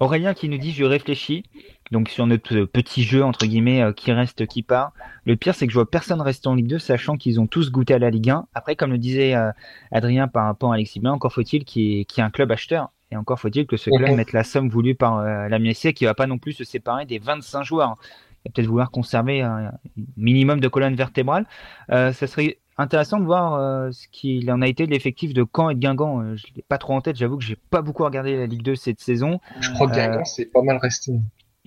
Aurélien 0.00 0.34
qui 0.34 0.48
nous 0.48 0.58
dit 0.58 0.72
je 0.72 0.84
réfléchis 0.84 1.44
donc 1.90 2.08
sur 2.08 2.26
notre 2.26 2.64
petit 2.64 3.02
jeu 3.02 3.24
entre 3.24 3.46
guillemets 3.46 3.82
euh, 3.82 3.92
qui 3.92 4.12
reste 4.12 4.46
qui 4.46 4.62
part. 4.62 4.92
Le 5.24 5.36
pire 5.36 5.54
c'est 5.54 5.66
que 5.66 5.72
je 5.72 5.78
vois 5.78 5.90
personne 5.90 6.20
rester 6.20 6.48
en 6.48 6.54
Ligue 6.54 6.68
2 6.68 6.78
sachant 6.78 7.16
qu'ils 7.16 7.40
ont 7.40 7.46
tous 7.46 7.70
goûté 7.70 7.94
à 7.94 7.98
la 7.98 8.10
Ligue 8.10 8.30
1. 8.30 8.46
Après 8.54 8.76
comme 8.76 8.92
le 8.92 8.98
disait 8.98 9.34
euh, 9.34 9.50
Adrien 9.90 10.28
par 10.28 10.44
rapport 10.44 10.72
à 10.72 10.74
Alexis 10.74 11.00
Blin, 11.00 11.12
encore 11.12 11.32
faut-il 11.32 11.64
qu'il 11.64 11.82
y, 11.82 12.00
ait 12.00 12.20
un 12.20 12.30
club 12.30 12.52
acheteur 12.52 12.90
et 13.10 13.16
encore 13.16 13.40
faut-il 13.40 13.66
que 13.66 13.76
ce 13.76 13.90
club 13.90 14.14
mette 14.14 14.32
la 14.32 14.44
somme 14.44 14.68
voulue 14.68 14.94
par 14.94 15.18
euh, 15.18 15.48
la 15.48 15.58
MSC 15.58 15.92
qui 15.94 16.04
va 16.04 16.14
pas 16.14 16.26
non 16.26 16.38
plus 16.38 16.52
se 16.52 16.64
séparer 16.64 17.06
des 17.06 17.18
25 17.18 17.64
joueurs. 17.64 17.96
Il 18.44 18.48
va 18.48 18.52
peut-être 18.54 18.68
vouloir 18.68 18.90
conserver 18.90 19.40
un 19.40 19.72
minimum 20.16 20.60
de 20.60 20.68
colonne 20.68 20.94
vertébrale. 20.94 21.46
ça 21.88 22.12
serait 22.12 22.58
intéressant 22.78 23.18
de 23.18 23.24
voir 23.24 23.54
euh, 23.54 23.90
ce 23.90 24.06
qu'il 24.08 24.50
en 24.50 24.62
a 24.62 24.68
été 24.68 24.86
de 24.86 24.92
l'effectif 24.92 25.34
de 25.34 25.44
Caen 25.54 25.70
et 25.70 25.74
de 25.74 25.80
Guingamp. 25.80 26.20
Euh, 26.20 26.36
je 26.36 26.46
l'ai 26.54 26.62
pas 26.62 26.78
trop 26.78 26.94
en 26.94 27.00
tête, 27.00 27.16
j'avoue 27.16 27.36
que 27.36 27.44
j'ai 27.44 27.56
pas 27.56 27.82
beaucoup 27.82 28.04
regardé 28.04 28.36
la 28.36 28.46
Ligue 28.46 28.62
2 28.62 28.76
cette 28.76 29.00
saison. 29.00 29.40
Je 29.60 29.72
crois 29.72 29.88
que 29.88 29.94
Guingamp, 29.94 30.20
euh, 30.20 30.24
c'est 30.24 30.46
pas 30.46 30.62
mal 30.62 30.78
resté. 30.78 31.20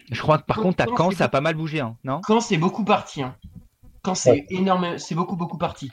Je 0.09 0.21
crois 0.21 0.37
que 0.39 0.45
par 0.45 0.57
contre, 0.57 0.81
à 0.81 0.87
Caen, 0.97 1.11
ça 1.11 1.25
a 1.25 1.29
pas 1.29 1.41
mal 1.41 1.55
bougé, 1.55 1.81
hein, 1.81 1.97
non? 2.03 2.21
Caen, 2.25 2.39
c'est 2.39 2.57
beaucoup 2.57 2.83
parti. 2.83 3.21
Hein. 3.21 3.35
Caen, 4.05 4.15
c'est 4.15 4.45
énorme, 4.49 4.97
c'est 4.97 5.15
beaucoup, 5.15 5.35
beaucoup 5.35 5.57
parti. 5.57 5.91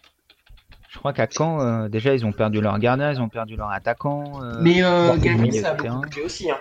Je 0.89 0.99
crois 0.99 1.13
qu'à 1.13 1.27
Caen, 1.31 1.89
déjà, 1.89 2.15
ils 2.15 2.25
ont 2.25 2.33
perdu 2.33 2.61
leur 2.61 2.79
gardien, 2.79 3.13
ils 3.13 3.21
ont 3.21 3.29
perdu 3.29 3.57
leur 3.57 3.71
attaquant. 3.71 4.41
Mais 4.61 4.81
Guingamp, 4.81 5.51
ça 5.53 5.71
a 5.71 5.75
beaucoup 5.75 6.01
bougé 6.01 6.23
aussi. 6.23 6.51
Hein. 6.51 6.57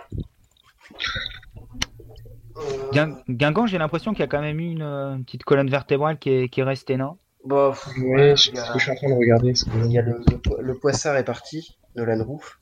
Guingamp, 3.30 3.68
j'ai 3.68 3.78
l'impression 3.78 4.12
qu'il 4.12 4.22
y 4.22 4.24
a 4.24 4.28
quand 4.28 4.42
même 4.42 4.60
eu 4.60 4.72
une, 4.72 5.24
petite 5.26 5.44
colonne 5.44 5.70
vertébrale 5.70 6.18
qui 6.18 6.30
est, 6.32 6.50
qui 6.50 6.60
est 6.60 6.64
restée, 6.64 6.98
non? 6.98 7.18
Bon, 7.46 7.74
ouais, 8.00 8.36
je, 8.36 8.52
je 8.52 8.80
suis 8.80 8.92
en 8.92 8.96
train 8.96 9.10
de 9.10 9.14
regarder. 9.14 9.54
Il 9.86 9.92
y 9.92 9.98
a 9.98 10.02
le, 10.02 10.20
le, 10.60 10.74
Poissard 10.78 11.16
est 11.18 11.24
parti, 11.24 11.78
Nolan 11.96 12.24
Roof. 12.24 12.60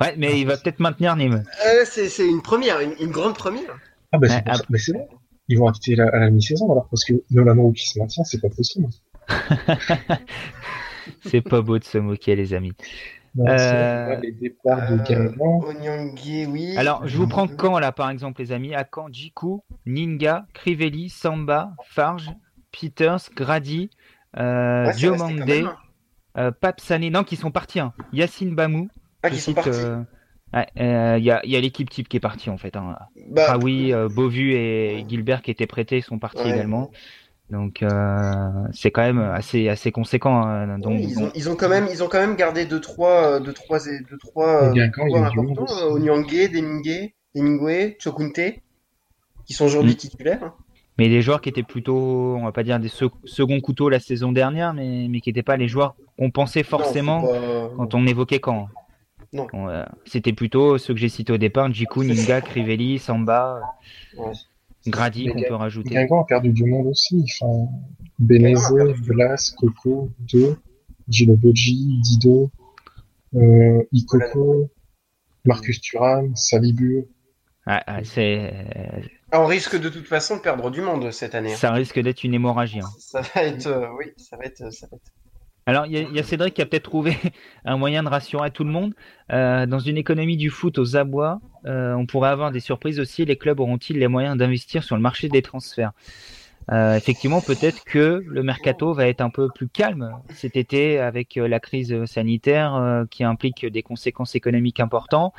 ouais, 0.00 0.14
mais 0.16 0.40
il 0.40 0.46
va 0.46 0.56
peut-être 0.56 0.80
maintenir 0.80 1.14
Nîmes. 1.16 1.44
Euh, 1.66 1.84
c'est 1.84 2.26
une 2.26 2.42
première, 2.42 2.80
une, 2.80 3.10
grande 3.10 3.36
première. 3.36 3.78
Ah 4.12 4.18
bah 4.18 4.28
c'est 4.28 4.42
ah, 4.46 4.56
bon. 4.68 5.08
Ils 5.48 5.58
vont 5.58 5.68
arrêter 5.68 6.00
à 6.00 6.18
la 6.18 6.30
mi-saison 6.30 6.70
alors 6.72 6.88
parce 6.88 7.04
que 7.04 7.12
Nolan 7.30 7.62
Roof 7.62 7.74
qui 7.74 7.88
se 7.88 7.98
maintient, 7.98 8.24
c'est 8.24 8.40
pas 8.40 8.48
possible. 8.48 8.88
c'est 11.24 11.40
pas 11.40 11.60
beau 11.62 11.78
de 11.78 11.84
se 11.84 11.98
moquer 11.98 12.34
les 12.34 12.52
amis. 12.52 12.72
euh... 13.38 14.16
les 14.20 14.32
départs 14.32 14.90
de 14.90 15.12
euh, 15.12 16.46
oui. 16.48 16.76
Alors, 16.76 17.06
je 17.06 17.16
vous 17.16 17.28
prends 17.28 17.46
quand 17.46 17.78
là, 17.78 17.92
par 17.92 18.10
exemple, 18.10 18.40
les 18.40 18.50
amis? 18.50 18.74
À 18.74 18.84
Caen, 18.92 19.08
Jiku, 19.12 19.60
Ninga, 19.84 20.46
Crivelli, 20.54 21.10
Samba, 21.10 21.74
Farge, 21.84 22.30
Peters, 22.80 23.30
Grady, 23.34 23.90
euh, 24.36 24.92
Diomande, 24.92 25.42
euh, 26.38 26.50
Papsane, 26.50 27.08
non, 27.08 27.24
qui 27.24 27.36
sont 27.36 27.50
partis. 27.50 27.80
Hein. 27.80 27.92
Yacine 28.12 28.54
Bamou. 28.54 28.88
Ah, 29.22 29.30
qui 29.30 29.38
sont 29.38 29.54
partis. 29.54 29.70
Euh, 29.70 30.02
il 30.54 30.82
euh, 30.82 31.18
y, 31.18 31.30
a, 31.30 31.44
y 31.44 31.56
a 31.56 31.60
l'équipe 31.60 31.90
type 31.90 32.08
qui 32.08 32.16
est 32.16 32.20
partie 32.20 32.50
en 32.50 32.58
fait. 32.58 32.76
Hein. 32.76 32.96
Bah, 33.30 33.46
ah 33.48 33.58
oui, 33.58 33.92
Beauvu 34.14 34.54
et 34.54 35.04
Gilbert 35.08 35.42
qui 35.42 35.50
étaient 35.50 35.66
prêtés 35.66 36.00
sont 36.00 36.18
partis 36.18 36.42
également. 36.42 36.90
Donc 37.50 37.84
c'est 38.72 38.90
quand 38.90 39.02
même 39.02 39.18
assez 39.18 39.68
assez 39.68 39.92
conséquent. 39.92 40.42
Hein. 40.42 40.78
donc, 40.78 41.00
ils, 41.00 41.18
ont, 41.18 41.30
ils, 41.34 41.50
ont, 41.50 41.56
quand 41.56 41.68
même 41.68 41.88
ils 41.90 42.02
ont 42.02 42.08
quand 42.08 42.20
même 42.20 42.36
gardé 42.36 42.64
deux 42.64 42.80
trois 42.80 43.40
deux 43.40 43.52
trois 43.52 43.78
deux 43.80 44.18
trois 44.18 44.68
importants, 44.68 45.86
Onyangé, 45.90 46.48
Demingé, 46.48 47.14
Demingwe, 47.34 47.96
Chokunte, 47.98 48.40
qui 49.46 49.52
sont 49.52 49.64
aujourd'hui 49.64 49.92
mm. 49.92 49.96
titulaires. 49.96 50.52
Mais 50.98 51.08
des 51.08 51.20
joueurs 51.20 51.40
qui 51.40 51.48
étaient 51.50 51.62
plutôt, 51.62 52.36
on 52.36 52.44
va 52.44 52.52
pas 52.52 52.62
dire 52.62 52.80
des 52.80 52.88
second 52.88 53.60
couteaux 53.60 53.88
la 53.88 54.00
saison 54.00 54.32
dernière, 54.32 54.72
mais, 54.72 55.08
mais 55.10 55.20
qui 55.20 55.28
n'étaient 55.28 55.42
pas 55.42 55.56
les 55.56 55.68
joueurs 55.68 55.94
qu'on 56.18 56.30
pensait 56.30 56.62
forcément 56.62 57.22
quand 57.76 57.94
on 57.94 58.06
évoquait 58.06 58.40
quand. 58.40 58.68
Non. 59.32 59.46
C'était 60.06 60.32
plutôt 60.32 60.78
ceux 60.78 60.94
que 60.94 61.00
j'ai 61.00 61.08
cités 61.08 61.32
au 61.32 61.38
départ, 61.38 61.72
Jiku, 61.72 62.04
Ninga, 62.04 62.40
Crivelli, 62.40 62.98
Samba, 62.98 63.60
Grady 64.86 65.26
qu'on 65.26 65.42
peut 65.42 65.54
rajouter. 65.54 65.90
Guingamp 65.90 66.22
a 66.22 66.24
perdu 66.24 66.52
du 66.52 66.64
monde 66.64 66.86
aussi. 66.86 67.24
Enfin, 67.42 67.68
Beneze, 68.18 68.72
Blas, 69.06 69.54
Coco, 69.58 70.10
Do, 70.32 70.56
Giloboji, 71.08 72.00
Dido, 72.02 72.50
euh, 73.34 73.82
Ikoko, 73.92 74.70
Marcus 75.44 75.80
Thuram, 75.80 76.34
Salibu. 76.34 77.06
Ah, 77.66 77.82
ah, 77.86 78.04
c'est 78.04 78.52
on 79.32 79.46
risque 79.46 79.78
de 79.78 79.88
toute 79.88 80.06
façon 80.06 80.36
de 80.36 80.40
perdre 80.40 80.70
du 80.70 80.80
monde 80.80 81.10
cette 81.10 81.34
année. 81.34 81.52
Hein. 81.52 81.56
Ça 81.56 81.72
risque 81.72 81.98
d'être 82.00 82.24
une 82.24 82.34
hémorragie. 82.34 82.80
Hein. 82.80 82.88
Ça 82.98 83.20
va 83.20 83.42
être, 83.42 83.66
euh, 83.66 83.88
oui, 83.98 84.12
ça 84.16 84.36
va 84.36 84.44
être, 84.44 84.72
ça 84.72 84.86
va 84.90 84.96
être. 84.96 85.12
Alors, 85.68 85.84
il 85.86 86.14
y, 86.14 86.18
a 86.20 86.22
Cédric 86.22 86.54
qui 86.54 86.62
a 86.62 86.66
peut-être 86.66 86.84
trouvé 86.84 87.16
un 87.64 87.76
moyen 87.76 88.04
de 88.04 88.08
rassurer 88.08 88.52
tout 88.52 88.62
le 88.62 88.70
monde. 88.70 88.94
Euh, 89.32 89.66
dans 89.66 89.80
une 89.80 89.96
économie 89.96 90.36
du 90.36 90.48
foot 90.48 90.78
aux 90.78 90.96
abois, 90.96 91.40
euh, 91.64 91.92
on 91.94 92.06
pourrait 92.06 92.28
avoir 92.28 92.52
des 92.52 92.60
surprises 92.60 93.00
aussi. 93.00 93.24
Les 93.24 93.36
clubs 93.36 93.58
auront-ils 93.58 93.98
les 93.98 94.06
moyens 94.06 94.36
d'investir 94.36 94.84
sur 94.84 94.94
le 94.94 95.02
marché 95.02 95.28
des 95.28 95.42
transferts? 95.42 95.90
Euh, 96.72 96.96
effectivement, 96.96 97.40
peut-être 97.40 97.84
que 97.84 98.24
le 98.26 98.42
mercato 98.42 98.92
va 98.92 99.06
être 99.06 99.20
un 99.20 99.30
peu 99.30 99.48
plus 99.48 99.68
calme 99.68 100.18
cet 100.34 100.56
été 100.56 100.98
avec 100.98 101.36
euh, 101.36 101.46
la 101.46 101.60
crise 101.60 102.04
sanitaire 102.06 102.74
euh, 102.74 103.04
qui 103.08 103.22
implique 103.22 103.64
des 103.64 103.82
conséquences 103.82 104.34
économiques 104.34 104.80
importantes. 104.80 105.32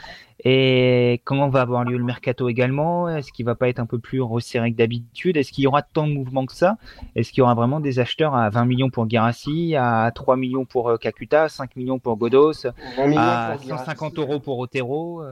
Et 0.46 1.22
comment 1.26 1.50
va 1.50 1.62
avoir 1.62 1.84
lieu 1.84 1.98
le 1.98 2.04
mercato 2.04 2.48
également? 2.48 3.10
Est-ce 3.10 3.34
qu'il 3.34 3.46
va 3.46 3.56
pas 3.56 3.68
être 3.68 3.80
un 3.80 3.86
peu 3.86 4.00
plus 4.00 4.22
resserré 4.22 4.72
que 4.72 4.78
d'habitude? 4.78 5.36
Est-ce 5.36 5.52
qu'il 5.52 5.66
y 5.66 5.68
aura 5.68 5.82
tant 5.82 6.08
de 6.08 6.13
mouvements 6.13 6.46
que 6.46 6.54
ça? 6.54 6.78
Est-ce 7.16 7.32
qu'il 7.32 7.40
y 7.40 7.42
aura 7.42 7.56
vraiment 7.56 7.80
des 7.80 8.00
acheteurs 8.00 8.36
à 8.36 8.50
20 8.50 8.66
millions 8.66 8.90
pour 8.90 9.10
Girassi, 9.10 9.76
à 9.76 10.10
3 10.13 10.38
millions 10.38 10.63
pour 10.63 10.98
Kakuta, 11.00 11.50
5 11.50 11.76
millions 11.76 12.00
pour 12.00 12.16
Godos, 12.18 12.68
à 12.98 13.58
150 13.58 14.20
euros 14.20 14.40
pour 14.40 14.60
Otero 14.60 15.24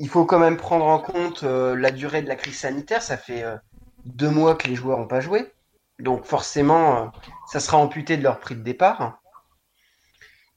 Il 0.00 0.08
faut 0.08 0.26
quand 0.26 0.40
même 0.40 0.56
prendre 0.56 0.86
en 0.86 0.98
compte 0.98 1.44
la 1.44 1.92
durée 1.92 2.20
de 2.20 2.28
la 2.28 2.34
crise 2.34 2.58
sanitaire. 2.58 3.02
Ça 3.02 3.16
fait 3.16 3.44
deux 4.06 4.30
mois 4.30 4.54
que 4.54 4.68
les 4.68 4.74
joueurs 4.74 4.98
n'ont 4.98 5.06
pas 5.06 5.20
joué. 5.20 5.46
Donc 5.98 6.24
forcément, 6.24 7.04
euh, 7.04 7.06
ça 7.50 7.60
sera 7.60 7.78
amputé 7.78 8.16
de 8.16 8.22
leur 8.22 8.38
prix 8.38 8.54
de 8.54 8.62
départ. 8.62 9.20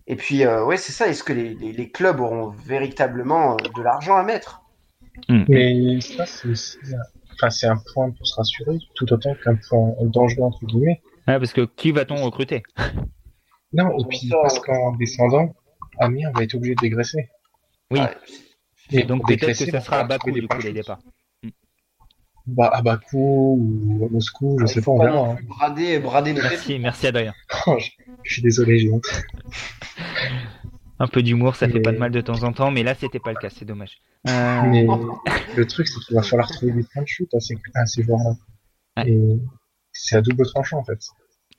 Et 0.08 0.16
puis, 0.16 0.44
euh, 0.44 0.66
ouais, 0.66 0.78
c'est 0.78 0.92
ça. 0.92 1.08
Est-ce 1.08 1.24
que 1.24 1.34
les, 1.34 1.92
clubs 1.92 2.20
auront 2.20 2.50
véritablement 2.50 3.54
euh, 3.54 3.58
de 3.76 3.82
l'argent 3.82 4.16
à 4.16 4.24
mettre? 4.24 4.62
Hmm. 5.28 5.44
Mais 5.48 6.00
ça, 6.02 7.50
c'est 7.50 7.68
un 7.68 7.78
point 7.94 8.10
pour 8.12 8.28
se 8.28 8.36
rassurer, 8.36 8.78
tout 8.96 9.12
autant 9.14 9.36
qu'un 9.44 9.56
point 9.56 9.94
dangereux, 10.02 10.44
entre 10.44 10.66
guillemets. 10.66 11.02
parce 11.26 11.54
que 11.54 11.62
qui 11.62 11.92
va-t-on 11.92 12.24
recruter? 12.24 12.64
Non, 13.72 13.92
et 14.00 14.06
puis 14.10 14.30
parce 14.30 14.60
qu'en 14.60 14.96
descendant, 14.96 15.54
Amir 16.00 16.32
va 16.34 16.44
être 16.44 16.56
obligé 16.56 16.74
de 16.74 16.82
dégraisser. 16.82 17.30
Oui. 17.92 18.00
et 18.92 19.04
donc 19.04 19.28
peut-être 19.28 19.46
que 19.46 19.72
ça 19.72 19.80
sera 19.80 20.00
à 20.00 20.04
bas 20.04 20.18
coût 20.18 20.32
du 20.32 20.48
coup 20.48 20.60
les 20.62 20.74
départs 20.74 21.00
bah, 22.56 22.70
à 22.74 22.82
Bakou 22.82 23.58
ou 23.60 24.06
à 24.06 24.10
Moscou, 24.10 24.58
je 24.62 24.66
sais 24.66 24.82
pas, 24.82 24.92
on 24.92 25.00
verra. 25.00 25.30
Hein. 25.30 25.38
Brader, 25.48 26.00
brader 26.00 26.34
Merci, 26.34 26.80
merci 26.80 27.08
Adrien. 27.08 27.34
Oh, 27.68 27.78
je, 28.24 28.32
suis 28.32 28.42
désolé, 28.42 28.80
j'ai 28.80 28.90
honte. 28.90 29.06
Un 31.00 31.08
peu 31.08 31.22
d'humour, 31.22 31.56
ça 31.56 31.68
fait 31.70 31.80
pas 31.80 31.92
de 31.92 31.98
mal 31.98 32.12
de 32.12 32.22
temps 32.22 32.44
en 32.44 32.52
temps, 32.52 32.72
mais 32.72 32.84
là 32.84 32.94
c'était 32.96 33.20
pas 33.20 33.32
le 33.32 33.38
cas, 33.38 33.50
c'est 33.50 33.66
dommage. 33.66 33.98
Euh, 34.28 34.62
mais 34.68 34.86
le 35.56 35.66
truc, 35.66 35.88
c'est 35.88 36.00
qu'il 36.02 36.16
va 36.16 36.22
falloir 36.22 36.50
trouver 36.50 36.74
des 36.74 36.84
points 36.84 37.04
de 37.04 37.08
chute 37.08 37.34
à 37.34 37.40
ces, 37.40 37.56
à 37.76 37.86
ces 37.86 38.04
joueurs-là. 38.04 39.06
Et 39.06 39.40
c'est 39.92 40.18
à 40.18 40.22
double 40.22 40.46
tranchant 40.46 40.80
en 40.80 40.84
fait. 40.84 41.00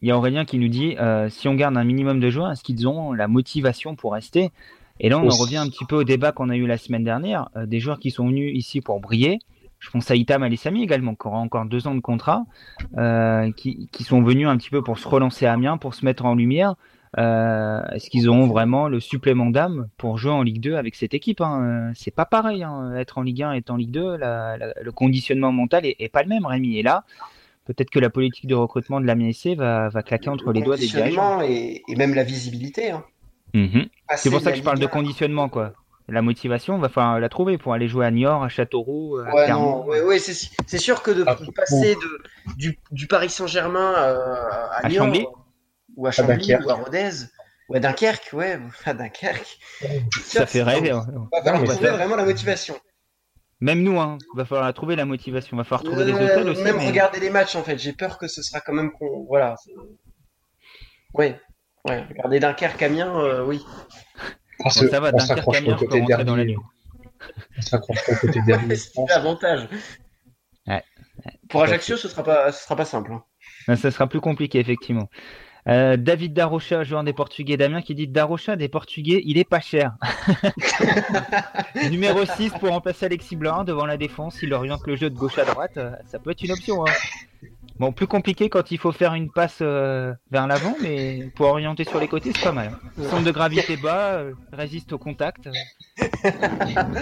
Il 0.02 0.08
y 0.08 0.10
a 0.10 0.16
Aurélien 0.16 0.44
qui 0.44 0.58
nous 0.58 0.68
dit 0.68 0.96
euh, 0.98 1.28
si 1.28 1.48
on 1.48 1.54
garde 1.54 1.76
un 1.76 1.84
minimum 1.84 2.20
de 2.20 2.30
joueurs, 2.30 2.50
est-ce 2.50 2.62
qu'ils 2.62 2.88
ont 2.88 3.12
la 3.12 3.28
motivation 3.28 3.96
pour 3.96 4.12
rester? 4.12 4.50
Et 4.98 5.08
là, 5.08 5.18
on 5.18 5.26
en 5.26 5.36
revient 5.36 5.56
un 5.56 5.68
petit 5.68 5.86
peu 5.86 5.96
au 5.96 6.04
débat 6.04 6.32
qu'on 6.32 6.50
a 6.50 6.56
eu 6.56 6.66
la 6.66 6.76
semaine 6.76 7.04
dernière, 7.04 7.48
euh, 7.56 7.64
des 7.64 7.80
joueurs 7.80 7.98
qui 7.98 8.10
sont 8.10 8.26
venus 8.26 8.52
ici 8.54 8.80
pour 8.82 9.00
briller 9.00 9.38
je 9.80 9.88
pense 9.90 10.10
à 10.10 10.14
Itam 10.14 10.42
Alessami 10.42 10.82
également, 10.82 11.14
qui 11.14 11.26
aura 11.26 11.38
encore 11.38 11.64
deux 11.64 11.88
ans 11.88 11.94
de 11.94 12.00
contrat, 12.00 12.44
euh, 12.98 13.50
qui, 13.52 13.88
sont 14.04 14.22
venus 14.22 14.46
un 14.46 14.56
petit 14.58 14.70
peu 14.70 14.82
pour 14.82 14.98
se 14.98 15.08
relancer 15.08 15.46
à 15.46 15.54
Amiens, 15.54 15.78
pour 15.78 15.94
se 15.94 16.04
mettre 16.04 16.26
en 16.26 16.34
lumière. 16.34 16.74
Euh, 17.18 17.82
est-ce 17.92 18.08
qu'ils 18.08 18.28
auront 18.28 18.46
vraiment 18.46 18.86
le 18.88 19.00
supplément 19.00 19.50
d'âme 19.50 19.88
pour 19.96 20.16
jouer 20.16 20.30
en 20.30 20.42
Ligue 20.42 20.60
2 20.60 20.76
avec 20.76 20.94
cette 20.94 21.12
équipe 21.12 21.40
hein? 21.40 21.90
C'est 21.96 22.14
pas 22.14 22.26
pareil, 22.26 22.62
hein. 22.62 22.94
être 22.94 23.18
en 23.18 23.22
Ligue 23.22 23.42
1 23.42 23.54
et 23.54 23.56
être 23.58 23.70
en 23.70 23.76
Ligue 23.76 23.90
2, 23.90 24.18
le 24.18 24.90
conditionnement 24.90 25.50
mental 25.50 25.82
est, 25.86 26.12
pas 26.12 26.22
le 26.22 26.28
même, 26.28 26.44
Rémi. 26.44 26.76
Et 26.76 26.82
là, 26.82 27.04
peut-être 27.64 27.90
que 27.90 27.98
la 27.98 28.10
politique 28.10 28.46
de 28.46 28.54
recrutement 28.54 29.00
de 29.00 29.06
la 29.06 29.14
MSC 29.14 29.56
va, 29.56 29.88
va 29.88 30.02
claquer 30.02 30.28
entre 30.28 30.52
les 30.52 30.60
doigts 30.60 30.76
des 30.76 30.86
dirigeants. 30.86 31.40
Et, 31.40 31.82
et 31.88 31.96
même 31.96 32.14
la 32.14 32.22
visibilité. 32.22 32.90
Hein. 32.90 33.02
Mhm. 33.54 33.86
C'est 34.16 34.30
pour 34.30 34.40
ça 34.40 34.52
que 34.52 34.58
je 34.58 34.62
parle 34.62 34.78
de 34.78 34.86
conditionnement, 34.86 35.48
quoi 35.48 35.72
la 36.10 36.22
motivation, 36.22 36.78
va 36.78 36.88
falloir 36.88 37.20
la 37.20 37.28
trouver 37.28 37.58
pour 37.58 37.72
aller 37.72 37.88
jouer 37.88 38.06
à 38.06 38.10
Niort, 38.10 38.42
à 38.42 38.48
Châteauroux, 38.48 39.18
à 39.18 39.34
ouais, 39.34 39.48
non, 39.48 39.86
ouais, 39.86 40.18
c'est 40.18 40.78
sûr 40.78 41.02
que 41.02 41.10
de 41.10 41.24
ah, 41.26 41.36
passer 41.54 41.94
de, 41.94 42.74
du, 42.90 43.06
Paris 43.06 43.30
Saint-Germain 43.30 43.94
euh, 43.96 44.44
à, 44.72 44.88
Niort, 44.88 45.08
ou 45.96 46.06
à 46.06 46.10
Chambly, 46.10 46.54
ou 46.54 46.70
à 46.70 46.74
Rodez, 46.74 47.10
ou 47.68 47.76
à 47.76 47.80
Dunkerque, 47.80 48.30
ouais, 48.32 48.58
à 48.84 48.94
Dunkerque. 48.94 49.58
Ça, 50.24 50.46
fait 50.46 50.62
rêver. 50.62 50.90
Hein. 50.90 51.06
Va 51.32 51.42
falloir 51.42 51.64
trouver 51.64 51.90
vraiment 51.90 52.16
la 52.16 52.24
motivation. 52.24 52.76
Même 53.60 53.82
nous, 53.82 54.00
hein, 54.00 54.16
va 54.34 54.44
falloir 54.44 54.66
la 54.66 54.72
trouver 54.72 54.96
la 54.96 55.04
motivation, 55.04 55.56
va 55.56 55.64
falloir 55.64 55.82
trouver 55.82 56.06
des 56.06 56.12
hôtels 56.12 56.48
aussi. 56.48 56.62
Même 56.62 56.78
regarder 56.78 57.20
les 57.20 57.30
matchs 57.30 57.56
en 57.56 57.62
fait, 57.62 57.78
j'ai 57.78 57.92
peur 57.92 58.16
que 58.16 58.26
ce 58.26 58.42
sera 58.42 58.60
quand 58.60 58.72
même 58.72 58.90
voilà. 59.28 59.54
Ouais, 61.12 61.38
ouais, 61.86 62.04
regarder 62.04 62.40
Dunkerque, 62.40 62.82
Amiens, 62.82 63.20
euh, 63.20 63.44
oui 63.44 63.62
ça 64.68 65.00
va, 65.00 65.12
peux 65.12 65.18
rentrer 65.42 66.24
dans 66.24 66.36
la 66.36 66.44
nuit. 66.44 66.56
On 67.58 67.62
s'accroche 67.62 68.04
pas 68.06 68.12
au 68.12 68.16
côté 68.16 68.40
dernier. 68.46 68.76
c'est 68.76 68.92
l'avantage. 69.08 69.68
Ouais. 70.66 70.82
Pour 71.48 71.62
Ajaccio, 71.62 71.96
ce 71.96 72.08
sera 72.08 72.22
pas, 72.22 72.52
ce 72.52 72.64
sera 72.64 72.76
pas 72.76 72.84
simple. 72.84 73.12
Hein. 73.12 73.76
Ça 73.76 73.90
sera 73.90 74.06
plus 74.06 74.20
compliqué, 74.20 74.58
effectivement. 74.58 75.08
Euh, 75.68 75.98
David 75.98 76.32
Darocha, 76.32 76.84
joueur 76.84 77.04
des 77.04 77.12
Portugais 77.12 77.58
Damien, 77.58 77.82
qui 77.82 77.94
dit 77.94 78.08
Darocha 78.08 78.56
des 78.56 78.68
Portugais, 78.68 79.20
il 79.24 79.36
est 79.36 79.44
pas 79.44 79.60
cher. 79.60 79.92
Numéro 81.90 82.24
6 82.24 82.50
pour 82.52 82.70
remplacer 82.70 83.06
Alexis 83.06 83.36
Blanc 83.36 83.64
devant 83.64 83.84
la 83.84 83.98
défense, 83.98 84.38
il 84.42 84.54
oriente 84.54 84.86
le 84.86 84.96
jeu 84.96 85.10
de 85.10 85.16
gauche 85.16 85.38
à 85.38 85.44
droite, 85.44 85.78
ça 86.06 86.18
peut 86.18 86.30
être 86.30 86.42
une 86.42 86.52
option. 86.52 86.86
Hein. 86.86 86.92
Bon, 87.80 87.92
plus 87.92 88.06
compliqué 88.06 88.50
quand 88.50 88.72
il 88.72 88.76
faut 88.76 88.92
faire 88.92 89.14
une 89.14 89.30
passe 89.30 89.60
euh, 89.62 90.12
vers 90.30 90.46
l'avant, 90.46 90.76
mais 90.82 91.30
pour 91.34 91.46
orienter 91.46 91.84
sur 91.84 91.98
les 91.98 92.08
côtés, 92.08 92.30
c'est 92.36 92.44
pas 92.44 92.52
mal. 92.52 92.72
Centre 93.08 93.24
de 93.24 93.30
gravité 93.30 93.78
bas, 93.78 94.16
euh, 94.16 94.34
résiste 94.52 94.92
au 94.92 94.98
contact. 94.98 95.48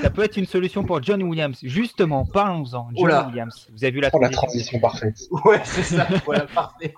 Ça 0.00 0.10
peut 0.10 0.22
être 0.22 0.36
une 0.36 0.46
solution 0.46 0.84
pour 0.84 1.02
John 1.02 1.20
Williams. 1.24 1.58
Justement, 1.64 2.24
parlons-en. 2.24 2.90
John 2.94 3.26
Williams, 3.26 3.66
vous 3.72 3.82
avez 3.82 3.90
vu 3.90 4.00
la, 4.00 4.10
oh, 4.12 4.28
transition? 4.30 4.78
parfaite. 4.78 5.18
Ouais, 5.44 5.60
c'est 5.64 5.82
ça. 5.82 6.06
voilà, 6.24 6.46
parfait. 6.54 6.94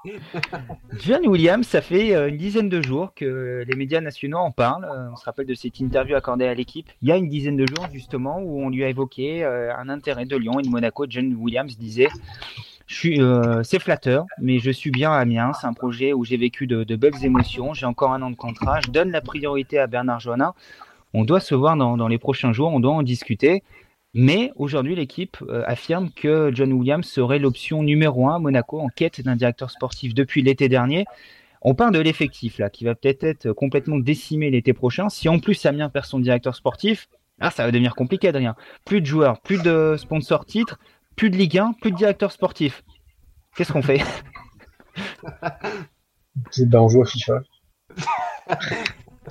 John 0.99 1.27
Williams, 1.27 1.67
ça 1.67 1.81
fait 1.81 2.15
euh, 2.15 2.29
une 2.29 2.37
dizaine 2.37 2.69
de 2.69 2.83
jours 2.83 3.15
que 3.15 3.65
les 3.67 3.77
médias 3.77 4.03
nationaux 4.03 4.41
en 4.41 4.51
parlent. 4.51 4.87
On 5.11 5.17
se 5.17 5.25
rappelle 5.25 5.47
de 5.47 5.55
cette 5.55 5.81
interview 5.81 6.17
accordée 6.17 6.47
à 6.47 6.53
l'équipe. 6.53 6.91
Il 7.01 7.09
y 7.09 7.13
a 7.13 7.17
une 7.17 7.31
dizaine 7.31 7.57
de 7.57 7.65
jours, 7.67 7.89
justement, 7.95 8.41
où 8.41 8.63
on 8.63 8.69
lui 8.69 8.85
a 8.85 8.91
évoqué 8.91 9.43
un 9.43 9.89
intérêt 9.89 10.27
de 10.27 10.37
Lyon 10.37 10.61
et 10.61 10.65
de 10.65 10.69
Monaco. 10.69 11.07
John 11.09 11.35
Williams 11.35 11.79
disait 11.79 12.09
euh, 13.05 13.63
c'est 13.63 13.79
flatteur, 13.79 14.27
mais 14.41 14.59
je 14.59 14.71
suis 14.71 14.91
bien 14.91 15.13
à 15.13 15.19
Amiens. 15.19 15.53
C'est 15.53 15.67
un 15.67 15.73
projet 15.73 16.13
où 16.13 16.25
j'ai 16.25 16.37
vécu 16.37 16.67
de, 16.67 16.97
belles 16.97 17.25
émotions. 17.25 17.75
J'ai 17.75 17.87
encore 17.87 18.13
un 18.13 18.23
an 18.23 18.31
de 18.31 18.37
contrat. 18.37 18.81
Je 18.81 18.91
donne 18.91 19.11
la 19.11 19.21
priorité 19.21 19.79
à 19.79 19.87
Bernard 19.87 20.21
Joannin. 20.21 20.55
On 21.15 21.25
doit 21.25 21.41
se 21.41 21.55
voir 21.55 21.77
dans, 21.77 22.09
les 22.09 22.19
prochains 22.19 22.53
jours. 22.53 22.73
On 22.73 22.81
doit 22.81 22.93
en 22.93 23.03
discuter. 23.03 23.63
Mais 24.13 24.51
aujourd'hui, 24.57 24.97
l'équipe 24.97 25.37
euh, 25.43 25.63
affirme 25.67 26.11
que 26.11 26.51
John 26.53 26.73
Williams 26.73 27.07
serait 27.07 27.39
l'option 27.39 27.85
numéro 27.85 28.29
un 28.29 28.37
à 28.37 28.39
Monaco 28.41 28.81
en 28.81 28.89
quête 28.89 29.21
d'un 29.21 29.37
directeur 29.37 29.71
sportif 29.71 30.15
depuis 30.15 30.43
l'été 30.43 30.69
dernier. 30.69 31.05
On 31.63 31.75
parle 31.75 31.93
de 31.93 32.01
l'effectif 32.01 32.59
là, 32.59 32.71
qui 32.71 32.85
va 32.85 32.97
peut-être 32.97 33.23
être 33.23 33.53
complètement 33.53 33.99
décimé 33.99 34.51
l'été 34.51 34.73
prochain. 34.73 35.09
Si 35.11 35.29
en 35.29 35.39
plus 35.39 35.65
Amiens 35.65 35.91
perd 35.91 36.07
son 36.07 36.19
directeur 36.19 36.57
sportif, 36.57 37.09
ah, 37.41 37.51
ça 37.51 37.65
va 37.65 37.71
devenir 37.71 37.95
compliqué, 37.95 38.29
Adrien. 38.29 38.55
Plus 38.85 39.01
de 39.01 39.07
joueurs, 39.07 39.41
plus 39.41 39.63
de 39.63 39.95
sponsors 39.97 40.45
titres, 40.45 40.79
plus 41.17 41.31
de 41.31 41.37
Ligue 41.37 41.59
1, 41.59 41.75
plus 41.81 41.93
de 41.93 41.97
directeur 41.97 42.33
sportif. 42.33 42.83
Qu'est-ce 43.57 43.73
qu'on 43.73 43.83
fait 43.83 44.03
ben, 46.59 46.81
on 46.81 46.89
joue 46.89 47.03
à 47.03 47.07
FIFA. 47.07 47.43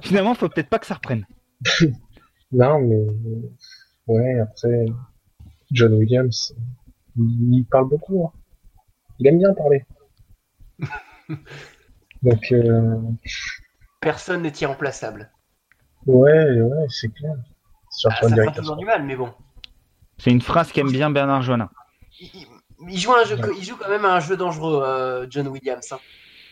Finalement, 0.01 0.35
faut 0.35 0.49
peut-être 0.49 0.69
pas 0.69 0.79
que 0.79 0.85
ça 0.85 0.95
reprenne. 0.95 1.25
non, 2.51 2.79
mais 2.79 2.97
ouais, 4.07 4.39
après, 4.39 4.85
John 5.71 5.93
Williams, 5.93 6.55
il 7.17 7.65
parle 7.69 7.89
beaucoup. 7.89 8.25
Hein. 8.25 8.31
Il 9.19 9.27
aime 9.27 9.39
bien 9.39 9.53
parler. 9.53 9.85
Donc, 12.23 12.51
euh, 12.51 13.01
Personne 14.01 14.41
n'est 14.43 14.53
irremplaçable. 14.61 15.31
ouais, 16.05 16.61
ouais, 16.61 16.85
c'est 16.89 17.09
clair. 17.13 17.35
Surtout 17.91 18.17
Ah, 18.21 18.25
un 18.25 18.29
ça 18.29 18.35
fera 18.43 18.51
toujours 18.51 18.77
du 18.77 18.85
mal, 18.85 19.03
mais 19.03 19.15
bon. 19.15 19.33
C'est 20.19 20.31
une 20.31 20.41
phrase 20.41 20.71
qu'aime 20.71 20.91
bien 20.91 21.09
Bernard 21.09 21.41
Joinin. 21.41 21.69
Il, 22.19 22.97
joue 22.99 23.13
un 23.13 23.23
jeu, 23.25 23.35
Ouais. 23.35 23.49
il 23.57 23.63
joue 23.63 23.75
quand 23.77 23.89
même 23.89 24.05
à 24.05 24.13
un 24.15 24.19
jeu 24.19 24.37
dangereux, 24.37 24.81
euh, 24.85 25.25
John 25.29 25.47
Williams. 25.47 25.91
hein. 25.91 25.99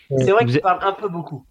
Ouais. 0.09 0.23
C'est 0.23 0.31
vrai 0.31 0.45
qu'il 0.45 0.59
parle 0.61 0.79
un 0.83 0.93
peu 0.93 1.09
beaucoup. 1.09 1.45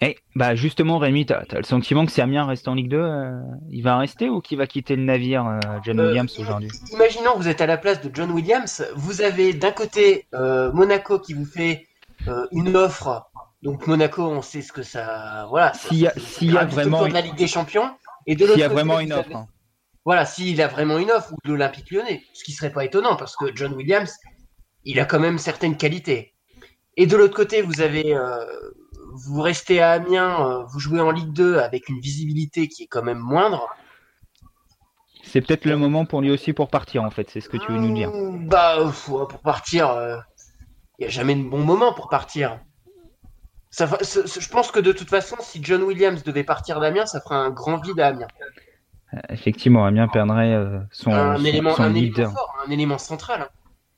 Eh, 0.00 0.16
bah 0.34 0.56
justement, 0.56 0.98
Rémi, 0.98 1.24
t'as 1.26 1.42
as 1.48 1.56
le 1.58 1.62
sentiment 1.62 2.04
que 2.04 2.10
si 2.10 2.20
Amiens 2.20 2.44
reste 2.44 2.66
en 2.66 2.74
Ligue 2.74 2.88
2, 2.88 2.96
euh, 2.98 3.40
il 3.70 3.82
va 3.82 3.96
rester 3.98 4.28
ou 4.28 4.40
qu'il 4.40 4.58
va 4.58 4.66
quitter 4.66 4.96
le 4.96 5.02
navire, 5.04 5.46
euh, 5.46 5.60
John 5.84 6.00
Euh, 6.00 6.08
Williams, 6.08 6.36
aujourd'hui? 6.40 6.68
Imaginons 6.92 7.32
que 7.34 7.38
vous 7.38 7.48
êtes 7.48 7.60
à 7.60 7.66
la 7.66 7.76
place 7.78 8.00
de 8.00 8.10
John 8.12 8.32
Williams. 8.32 8.84
Vous 8.96 9.22
avez 9.22 9.52
d'un 9.52 9.70
côté 9.70 10.26
euh, 10.34 10.72
Monaco 10.72 11.20
qui 11.20 11.34
vous 11.34 11.44
fait 11.46 11.86
euh, 12.26 12.46
une 12.50 12.76
offre. 12.76 13.30
Donc 13.62 13.86
Monaco, 13.86 14.24
on 14.24 14.42
sait 14.42 14.60
ce 14.62 14.72
que 14.72 14.82
ça. 14.82 15.46
Voilà. 15.48 15.72
S'il 15.74 15.98
y 16.00 16.08
a, 16.08 16.12
y 16.40 16.50
vraiment, 16.66 17.06
de 17.06 17.12
la 17.12 17.20
Ligue 17.20 17.36
des 17.36 17.46
Champions. 17.46 17.88
Et 18.26 18.34
de 18.34 18.40
s'il 18.40 18.48
l'autre 18.48 18.58
y 18.58 18.64
a 18.64 18.68
vraiment 18.68 18.98
une 18.98 19.12
avez- 19.12 19.20
offre. 19.20 19.36
hein. 19.36 19.46
Voilà, 20.04 20.26
s'il 20.26 20.60
a 20.60 20.68
vraiment 20.68 20.98
une 20.98 21.10
offre 21.10 21.32
ou 21.32 21.36
de 21.44 21.50
l'Olympique 21.50 21.90
lyonnais, 21.90 22.22
ce 22.32 22.42
qui 22.42 22.52
serait 22.52 22.72
pas 22.72 22.84
étonnant 22.84 23.16
parce 23.16 23.36
que 23.36 23.54
John 23.54 23.72
Williams, 23.74 24.16
il 24.84 24.98
a 24.98 25.04
quand 25.04 25.20
même 25.20 25.38
certaines 25.38 25.76
qualités. 25.76 26.34
Et 26.96 27.06
de 27.06 27.16
l'autre 27.16 27.34
côté, 27.34 27.62
vous 27.62 27.80
avez, 27.80 28.14
euh, 28.14 28.44
vous 29.14 29.40
restez 29.40 29.80
à 29.80 29.92
Amiens, 29.92 30.46
euh, 30.46 30.64
vous 30.64 30.80
jouez 30.80 31.00
en 31.00 31.10
Ligue 31.12 31.32
2 31.32 31.58
avec 31.58 31.88
une 31.88 32.00
visibilité 32.00 32.68
qui 32.68 32.84
est 32.84 32.88
quand 32.88 33.02
même 33.02 33.18
moindre. 33.18 33.68
C'est 35.22 35.40
peut-être 35.40 35.64
le 35.64 35.76
moment 35.76 36.04
pour 36.04 36.20
lui 36.20 36.30
aussi 36.30 36.52
pour 36.52 36.68
partir, 36.68 37.04
en 37.04 37.10
fait. 37.10 37.30
C'est 37.30 37.40
ce 37.40 37.48
que 37.48 37.56
tu 37.56 37.70
veux 37.70 37.78
nous 37.78 37.94
dire. 37.94 38.10
Mmh, 38.10 38.48
Bah, 38.48 38.78
euh, 38.80 38.90
pour 39.26 39.40
partir, 39.40 39.96
il 40.98 41.02
n'y 41.02 41.06
a 41.06 41.10
jamais 41.10 41.36
de 41.36 41.42
bon 41.42 41.60
moment 41.64 41.94
pour 41.94 42.08
partir. 42.08 42.60
Ça, 43.70 43.86
je 44.02 44.48
pense 44.48 44.70
que 44.70 44.80
de 44.80 44.92
toute 44.92 45.08
façon, 45.08 45.36
si 45.40 45.60
John 45.62 45.82
Williams 45.82 46.22
devait 46.24 46.44
partir 46.44 46.78
d'Amiens, 46.78 47.06
ça 47.06 47.20
ferait 47.22 47.36
un 47.36 47.50
grand 47.50 47.78
vide 47.78 48.00
à 48.00 48.08
Amiens. 48.08 48.28
Euh, 49.14 49.18
Effectivement, 49.30 49.84
Amiens 49.84 50.08
perdrait 50.08 50.52
euh, 50.54 50.78
son, 50.90 51.12
un, 51.12 51.36
son- 51.36 51.44
élément, 51.44 51.74
son 51.74 51.82
un 51.84 51.88
leader, 51.92 52.16
élément 52.18 52.30
fort, 52.32 52.56
un 52.66 52.70
élément 52.70 52.98
central. 52.98 53.42
hein. 53.42 53.48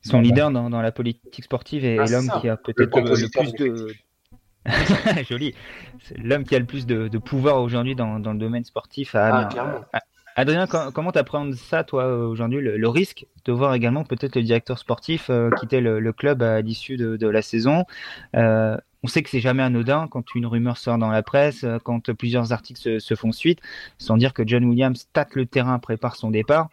son 0.03 0.21
leader 0.21 0.51
dans, 0.51 0.71
dans 0.71 0.83
la 0.83 0.93
politique 0.93 1.45
sportive 1.45 1.85
et, 1.85 1.99
Ah, 2.01 2.05
et 2.05 2.09
l'homme 2.09 2.31
qui 2.41 2.49
a 2.49 2.57
peut-être 2.57 2.99
le, 3.01 3.29
plus 3.29 3.55
de. 3.55 3.95
Joli. 5.29 5.55
L'homme 6.17 6.45
qui 6.45 6.55
a 6.57 6.59
le 6.59 6.65
plus 6.65 6.87
de, 6.87 7.09
de 7.09 7.19
pouvoir 7.19 7.61
aujourd'hui 7.61 7.95
dans, 7.95 8.19
dans 8.19 8.33
le 8.33 8.39
domaine 8.39 8.65
sportif 8.65 9.15
à 9.15 9.27
Ah, 9.27 9.29
Amiens. 9.37 9.49
clairement. 9.49 9.81
Adrien, 10.37 10.67
com- 10.67 10.91
comment 10.93 11.13
t'appréhendes 11.13 11.55
ça, 11.55 11.85
toi, 11.85 12.05
euh, 12.07 12.27
aujourd'hui, 12.27 12.61
le, 12.61 12.77
le 12.77 12.89
risque 12.89 13.27
de 13.45 13.53
voir 13.53 13.73
également 13.75 14.03
peut-être 14.05 14.35
le 14.35 14.43
directeur 14.43 14.79
sportif 14.79 15.31
euh, 15.31 15.51
quitter 15.61 15.81
le, 15.81 16.01
le 16.01 16.13
club 16.13 16.43
à 16.43 16.61
l'issue 16.61 16.97
de, 16.97 17.17
de 17.17 17.29
la 17.29 17.41
saison? 17.41 17.85
Euh, 18.35 18.77
On 19.05 19.07
sait 19.07 19.23
que 19.23 19.29
c'est 19.29 19.41
jamais 19.41 19.63
anodin 19.63 20.09
quand 20.09 20.35
une 20.35 20.47
rumeur 20.47 20.79
sort 20.79 20.97
dans 20.97 21.11
la 21.11 21.23
presse, 21.23 21.63
euh, 21.65 21.77
quand 21.79 22.15
plusieurs 22.15 22.53
articles 22.53 22.99
se, 22.99 23.15
font 23.15 23.33
suite, 23.33 23.61
sans 23.99 24.17
dire 24.17 24.33
que 24.33 24.43
John 24.47 24.65
Williams 24.65 25.09
tâte 25.13 25.35
le 25.35 25.45
terrain, 25.45 25.79
prépare 25.79 26.17
son 26.17 26.31
départ. 26.31 26.71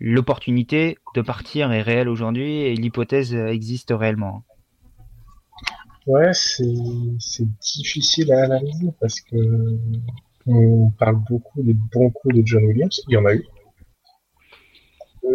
L'opportunité 0.00 0.98
de 1.14 1.22
partir 1.22 1.70
est 1.70 1.82
réelle 1.82 2.08
aujourd'hui 2.08 2.62
et 2.62 2.74
l'hypothèse 2.74 3.32
euh, 3.32 3.46
existe 3.46 3.94
réellement. 3.96 4.42
Ouais, 6.08 6.32
c'est 6.32 6.64
difficile 7.60 8.32
à 8.32 8.42
analyser 8.42 8.90
parce 9.00 9.20
que 9.20 9.78
on 10.46 10.90
parle 10.98 11.22
beaucoup 11.28 11.62
des 11.62 11.74
bons 11.74 12.10
coups 12.10 12.34
de 12.34 12.42
John 12.44 12.64
Williams, 12.64 13.00
il 13.06 13.14
y 13.14 13.16
en 13.16 13.24
a 13.24 13.34
eu. 13.34 13.46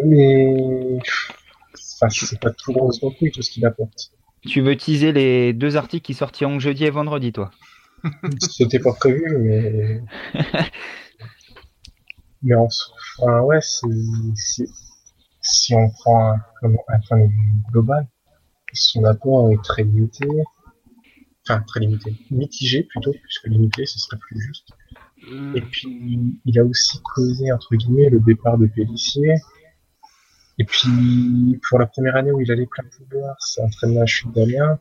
Mais 0.03 0.99
c'est 1.79 2.39
pas 2.41 2.51
tout 2.51 2.73
rose 2.73 3.01
non 3.01 3.11
plus 3.11 3.31
tout 3.31 3.41
ce 3.41 3.49
qu'il 3.49 3.65
apporte. 3.65 4.11
Tu 4.45 4.61
veux 4.61 4.75
teaser 4.75 5.11
les 5.11 5.53
deux 5.53 5.77
articles 5.77 6.03
qui 6.03 6.13
sortiront 6.13 6.59
jeudi 6.59 6.85
et 6.85 6.89
vendredi, 6.89 7.31
toi 7.31 7.51
C'était 8.39 8.79
pas 8.79 8.93
prévu, 8.93 9.37
mais 9.37 10.01
mais 12.41 12.55
en 12.55 12.67
enfin, 13.19 13.41
ouais, 13.41 13.59
si 13.61 14.65
on 15.75 15.89
prend 15.89 16.31
un, 16.31 16.41
comme 16.59 16.77
un 16.87 16.99
point 17.07 17.19
de 17.19 17.27
vue 17.27 17.53
global, 17.71 18.07
son 18.73 19.05
apport 19.05 19.51
est 19.51 19.63
très 19.63 19.83
limité, 19.83 20.27
enfin 21.47 21.61
très 21.67 21.81
limité, 21.81 22.15
mitigé 22.31 22.83
plutôt, 22.83 23.11
puisque 23.11 23.47
limité 23.47 23.85
ce 23.85 23.99
serait 23.99 24.17
plus 24.17 24.41
juste. 24.41 24.69
Et 25.55 25.61
puis, 25.61 26.19
il 26.45 26.59
a 26.59 26.63
aussi 26.63 26.99
causé, 27.03 27.51
entre 27.51 27.75
guillemets, 27.75 28.09
le 28.09 28.19
départ 28.19 28.57
de 28.57 28.65
Pellissier. 28.65 29.35
Et 30.57 30.63
puis, 30.63 31.59
pour 31.67 31.79
la 31.79 31.85
première 31.85 32.15
année 32.15 32.31
où 32.31 32.41
il 32.41 32.51
allait 32.51 32.67
plein 32.67 32.83
pouvoir, 32.97 33.35
ça 33.39 33.63
entraîne 33.63 33.95
la 33.95 34.05
chute 34.05 34.31
d'Amiens. 34.31 34.79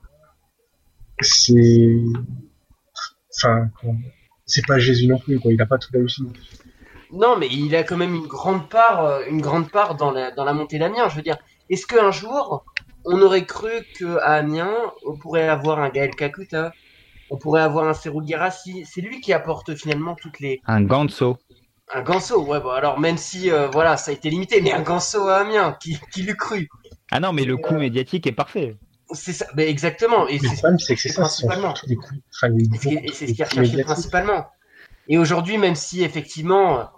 C'est, 1.20 2.02
enfin, 3.36 3.70
c'est 4.46 4.66
pas 4.66 4.78
Jésus 4.78 5.06
non 5.06 5.18
plus, 5.18 5.38
quoi. 5.38 5.52
Il 5.52 5.60
a 5.60 5.66
pas 5.66 5.78
tout 5.78 5.90
réussi. 5.92 6.22
Non, 7.12 7.36
mais 7.36 7.48
il 7.48 7.74
a 7.74 7.82
quand 7.82 7.96
même 7.96 8.14
une 8.14 8.26
grande 8.26 8.68
part, 8.68 9.04
euh, 9.04 9.22
une 9.28 9.40
grande 9.40 9.70
part 9.70 9.96
dans 9.96 10.12
la, 10.12 10.30
dans 10.30 10.44
la 10.44 10.52
montée 10.52 10.78
d'Amiens. 10.78 11.08
Je 11.08 11.16
veux 11.16 11.22
dire, 11.22 11.38
est-ce 11.68 11.86
qu'un 11.86 12.10
jour, 12.10 12.64
on 13.04 13.20
aurait 13.22 13.46
cru 13.46 13.70
qu'à 13.98 14.18
Amiens, 14.18 14.76
on 15.06 15.16
pourrait 15.16 15.48
avoir 15.48 15.80
un 15.80 15.88
Gaël 15.88 16.14
Kakuta, 16.14 16.72
on 17.30 17.36
pourrait 17.36 17.62
avoir 17.62 17.88
un 17.88 17.94
Serou 17.94 18.22
C'est 18.84 19.00
lui 19.00 19.20
qui 19.20 19.32
apporte 19.32 19.74
finalement 19.74 20.14
toutes 20.14 20.40
les. 20.40 20.60
Un 20.66 20.82
Ganso. 20.82 21.38
Un 21.92 22.02
Ganso, 22.02 22.44
ouais, 22.44 22.60
bon, 22.60 22.70
alors 22.70 23.00
même 23.00 23.16
si, 23.16 23.50
euh, 23.50 23.68
voilà, 23.68 23.96
ça 23.96 24.10
a 24.10 24.14
été 24.14 24.30
limité, 24.30 24.60
mais 24.60 24.72
un 24.72 24.82
Ganso 24.82 25.28
à 25.28 25.38
Amiens, 25.38 25.76
qui, 25.80 25.98
qui 26.12 26.22
l'eût 26.22 26.36
cru? 26.36 26.68
Ah 27.10 27.18
non, 27.20 27.32
mais 27.32 27.44
le 27.44 27.56
coup 27.56 27.74
médiatique 27.74 28.26
est 28.26 28.32
parfait. 28.32 28.76
C'est 29.12 29.32
ça, 29.32 29.46
mais 29.56 29.68
exactement. 29.68 30.28
Et 30.28 30.38
le 30.38 30.48
c'est 30.48 30.56
problème, 30.56 30.78
c'est 30.78 30.94
que 30.94 31.00
c'est 31.00 31.08
ça, 31.08 31.22
principalement. 31.22 31.72
tous 31.72 31.86
les 31.88 31.96
coups. 31.96 32.20
Et 32.72 32.78
c'est- 33.12 33.26
ce 33.26 33.32
qu'il 33.32 33.44
recherchait 33.44 33.82
principalement. 33.82 34.46
Et 35.08 35.18
aujourd'hui, 35.18 35.58
même 35.58 35.74
si 35.74 36.04
effectivement 36.04 36.88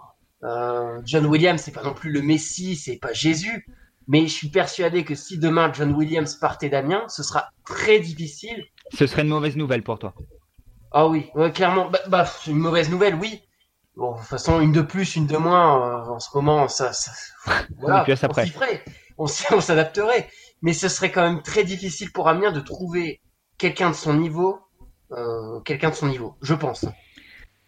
euh, 0.43 1.01
John 1.05 1.25
Williams 1.25 1.59
c'est 1.61 1.71
pas 1.71 1.83
non 1.83 1.93
plus 1.93 2.11
le 2.11 2.21
Messi, 2.21 2.75
c'est 2.75 2.97
pas 2.97 3.13
Jésus, 3.13 3.65
mais 4.07 4.27
je 4.27 4.33
suis 4.33 4.49
persuadé 4.49 5.03
que 5.03 5.15
si 5.15 5.39
demain 5.39 5.71
John 5.73 5.91
Williams 5.93 6.35
partait 6.35 6.69
d'Amiens, 6.69 7.05
ce 7.07 7.23
sera 7.23 7.49
très 7.65 7.99
difficile. 7.99 8.63
Ce 8.93 9.07
serait 9.07 9.23
une 9.23 9.29
mauvaise 9.29 9.55
nouvelle 9.55 9.81
pour 9.81 9.97
toi. 9.97 10.13
Ah 10.91 11.07
oui, 11.07 11.31
ouais, 11.33 11.51
clairement, 11.51 11.89
bah, 11.89 11.99
bah, 12.07 12.25
c'est 12.25 12.51
une 12.51 12.59
mauvaise 12.59 12.89
nouvelle, 12.91 13.15
oui. 13.15 13.41
Bon, 13.95 14.13
de 14.13 14.17
toute 14.17 14.27
façon, 14.27 14.59
une 14.59 14.71
de 14.71 14.81
plus, 14.81 15.15
une 15.15 15.27
de 15.27 15.37
moins, 15.37 16.07
euh, 16.07 16.13
en 16.13 16.19
ce 16.19 16.35
moment, 16.35 16.67
ça, 16.67 16.93
ça 16.93 17.11
voilà, 17.79 18.05
on 18.07 18.11
après. 18.23 18.45
s'y 18.45 18.51
ferait, 18.51 18.83
on, 19.17 19.27
s'adapterait. 19.27 20.27
Mais 20.61 20.73
ce 20.73 20.87
serait 20.87 21.11
quand 21.11 21.21
même 21.21 21.41
très 21.41 21.63
difficile 21.63 22.11
pour 22.11 22.27
Amiens 22.27 22.51
de 22.51 22.59
trouver 22.59 23.19
quelqu'un 23.57 23.91
de 23.91 23.95
son 23.95 24.13
niveau, 24.15 24.59
euh, 25.11 25.59
quelqu'un 25.59 25.89
de 25.89 25.95
son 25.95 26.07
niveau, 26.07 26.35
je 26.41 26.53
pense. 26.53 26.85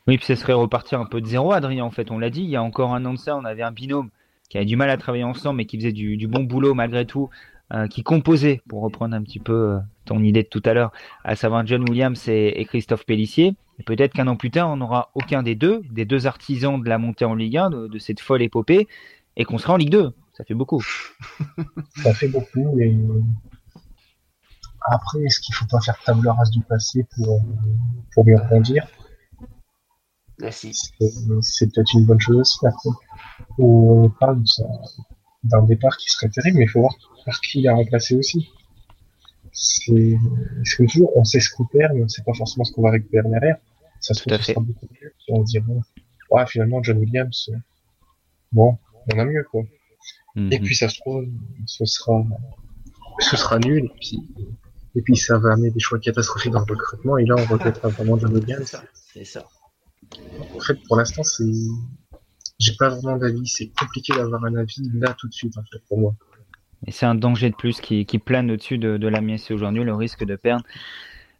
Oui, 0.07 0.17
puis 0.17 0.25
ce 0.25 0.35
serait 0.35 0.53
repartir 0.53 0.99
un 0.99 1.05
peu 1.05 1.21
de 1.21 1.27
zéro, 1.27 1.51
Adrien, 1.51 1.83
en 1.83 1.91
fait. 1.91 2.09
On 2.09 2.17
l'a 2.17 2.29
dit, 2.29 2.41
il 2.41 2.49
y 2.49 2.55
a 2.55 2.63
encore 2.63 2.93
un 2.93 3.05
an 3.05 3.13
de 3.13 3.19
ça, 3.19 3.35
on 3.35 3.45
avait 3.45 3.63
un 3.63 3.71
binôme 3.71 4.09
qui 4.49 4.57
avait 4.57 4.65
du 4.65 4.75
mal 4.75 4.89
à 4.89 4.97
travailler 4.97 5.23
ensemble, 5.23 5.57
mais 5.57 5.65
qui 5.65 5.77
faisait 5.77 5.91
du, 5.91 6.17
du 6.17 6.27
bon 6.27 6.43
boulot 6.43 6.73
malgré 6.73 7.05
tout, 7.05 7.29
euh, 7.73 7.87
qui 7.87 8.03
composait, 8.03 8.61
pour 8.67 8.81
reprendre 8.81 9.15
un 9.15 9.23
petit 9.23 9.39
peu 9.39 9.53
euh, 9.53 9.79
ton 10.05 10.23
idée 10.23 10.43
de 10.43 10.47
tout 10.47 10.61
à 10.65 10.73
l'heure, 10.73 10.91
à 11.23 11.35
savoir 11.35 11.65
John 11.65 11.87
Williams 11.89 12.27
et, 12.27 12.53
et 12.59 12.65
Christophe 12.65 13.05
Pellissier. 13.05 13.55
Et 13.79 13.83
peut-être 13.83 14.13
qu'un 14.13 14.27
an 14.27 14.35
plus 14.37 14.51
tard, 14.51 14.69
on 14.69 14.77
n'aura 14.77 15.11
aucun 15.15 15.43
des 15.43 15.55
deux, 15.55 15.81
des 15.91 16.05
deux 16.05 16.27
artisans 16.27 16.81
de 16.81 16.87
la 16.89 16.97
montée 16.97 17.25
en 17.25 17.35
Ligue 17.35 17.57
1, 17.57 17.69
de, 17.69 17.87
de 17.87 17.99
cette 17.99 18.19
folle 18.21 18.41
épopée, 18.41 18.87
et 19.35 19.43
qu'on 19.45 19.57
sera 19.57 19.73
en 19.73 19.77
Ligue 19.77 19.91
2. 19.91 20.13
Ça 20.33 20.43
fait 20.45 20.53
beaucoup. 20.53 20.81
Ça 22.03 22.13
fait 22.13 22.27
beaucoup, 22.27 22.75
mais 22.75 22.93
après, 24.87 25.21
est-ce 25.23 25.39
qu'il 25.39 25.55
faut 25.55 25.65
pas 25.65 25.81
faire 25.81 25.97
table 26.03 26.27
rase 26.27 26.51
du 26.51 26.61
passé 26.61 27.05
pour, 27.15 27.41
pour 28.13 28.25
rebondir? 28.25 28.87
Si. 30.51 30.73
C'est 31.41 31.73
peut-être 31.73 31.93
une 31.93 32.05
bonne 32.05 32.19
chose 32.19 32.37
aussi. 32.39 32.65
Après, 32.65 32.89
on 33.57 34.09
parle 34.19 34.43
d'un- 34.43 34.79
d'un 35.43 35.63
départ 35.63 35.95
qui 35.97 36.09
serait 36.09 36.29
terrible, 36.29 36.57
mais 36.59 36.65
il 36.65 36.69
faut 36.69 36.81
voir 36.81 36.93
par 37.25 37.39
qui 37.41 37.59
il 37.61 37.67
a 37.67 37.73
remplacé 37.73 38.15
aussi. 38.15 38.49
C'est 39.57 40.17
c'est 40.65 40.77
comme 40.77 40.87
toujours, 40.87 41.15
on 41.17 41.23
sait 41.23 41.39
ce 41.39 41.49
qu'on 41.49 41.65
perd, 41.65 41.93
mais 41.95 42.03
on 42.03 42.07
sait 42.09 42.23
pas 42.23 42.33
forcément 42.33 42.65
ce 42.65 42.73
qu'on 42.73 42.81
va 42.83 42.91
récupérer 42.91 43.27
derrière. 43.29 43.57
Ça 44.01 44.13
se 44.13 44.19
Tout 44.21 44.29
trouve, 44.29 44.33
à 44.33 44.37
ce 44.39 44.43
fait. 44.47 44.53
sera 44.53 44.63
beaucoup 44.63 44.87
mieux. 45.01 45.13
Et 45.27 45.31
on 45.33 45.45
se 45.45 45.51
dit, 45.51 45.59
bon, 45.59 45.81
ouais, 46.31 46.45
finalement, 46.47 46.83
John 46.83 46.97
Williams, 46.97 47.49
euh, 47.53 47.57
bon, 48.51 48.77
on 49.13 49.17
a 49.19 49.25
mieux, 49.25 49.43
quoi. 49.49 49.63
Et 50.35 50.59
Mhm. 50.59 50.65
puis, 50.65 50.75
ça 50.75 50.89
se 50.89 50.99
trouve, 50.99 51.25
ce 51.65 51.85
sera, 51.85 52.21
ce 53.19 53.37
sera 53.37 53.57
nul, 53.59 53.85
et 53.85 53.91
puis, 54.01 54.19
et 54.95 55.01
puis 55.01 55.15
ça 55.15 55.39
va 55.39 55.53
amener 55.53 55.71
des 55.71 55.79
choix 55.79 55.99
catastrophiques 55.99 56.51
dans 56.51 56.59
le 56.59 56.65
recrutement, 56.73 57.17
et 57.17 57.25
là, 57.25 57.35
on 57.37 57.45
regrettera 57.45 57.87
vraiment 57.89 58.17
John 58.19 58.33
Williams. 58.35 58.75
C'est 59.13 59.23
ça. 59.23 59.47
En 60.57 60.59
fait, 60.59 60.77
pour 60.87 60.97
l'instant, 60.97 61.23
c'est, 61.23 61.45
j'ai 62.59 62.73
pas 62.77 62.89
vraiment 62.89 63.17
d'avis. 63.17 63.47
C'est 63.47 63.71
compliqué 63.79 64.13
d'avoir 64.13 64.43
un 64.43 64.55
avis 64.55 64.89
là 64.93 65.15
tout 65.17 65.27
de 65.29 65.33
suite, 65.33 65.57
en 65.57 65.63
fait, 65.63 65.79
pour 65.87 65.99
moi. 65.99 66.15
Et 66.87 66.91
c'est 66.91 67.05
un 67.05 67.15
danger 67.15 67.49
de 67.49 67.55
plus 67.55 67.81
qui, 67.81 68.05
plane 68.19 68.51
au-dessus 68.51 68.77
de, 68.77 68.97
de 68.97 69.07
la 69.07 69.21
aujourd'hui, 69.51 69.83
le 69.83 69.93
risque 69.93 70.23
de 70.23 70.35
perdre 70.35 70.63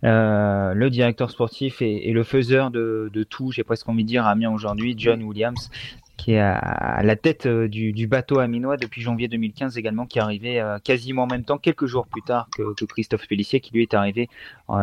euh, 0.04 0.74
le 0.74 0.90
directeur 0.90 1.32
sportif 1.32 1.82
et, 1.82 2.12
le 2.12 2.24
faiseur 2.24 2.70
de, 2.70 3.10
tout, 3.30 3.52
j'ai 3.52 3.64
presque 3.64 3.88
envie 3.90 4.04
de 4.04 4.10
dire, 4.10 4.26
à 4.26 4.32
Amiens 4.32 4.52
aujourd'hui, 4.52 4.96
John 4.98 5.24
Williams. 5.24 5.72
qui 6.18 6.34
est 6.34 6.40
à, 6.40 7.02
la 7.04 7.16
tête 7.16 7.48
du, 7.48 8.08
bateau 8.08 8.40
aminois 8.40 8.78
depuis 8.78 9.02
janvier 9.02 9.28
2015 9.28 9.78
également, 9.78 10.06
qui 10.06 10.20
est 10.20 10.22
arrivé 10.22 10.64
quasiment 10.84 11.24
en 11.24 11.28
même 11.28 11.44
temps, 11.44 11.58
quelques 11.58 11.86
jours 11.86 12.08
plus 12.08 12.22
tard 12.22 12.48
que, 12.56 12.86
Christophe 12.86 13.28
Pellissier, 13.28 13.60
qui 13.60 13.74
lui 13.74 13.82
est 13.82 13.94
arrivé 13.94 14.30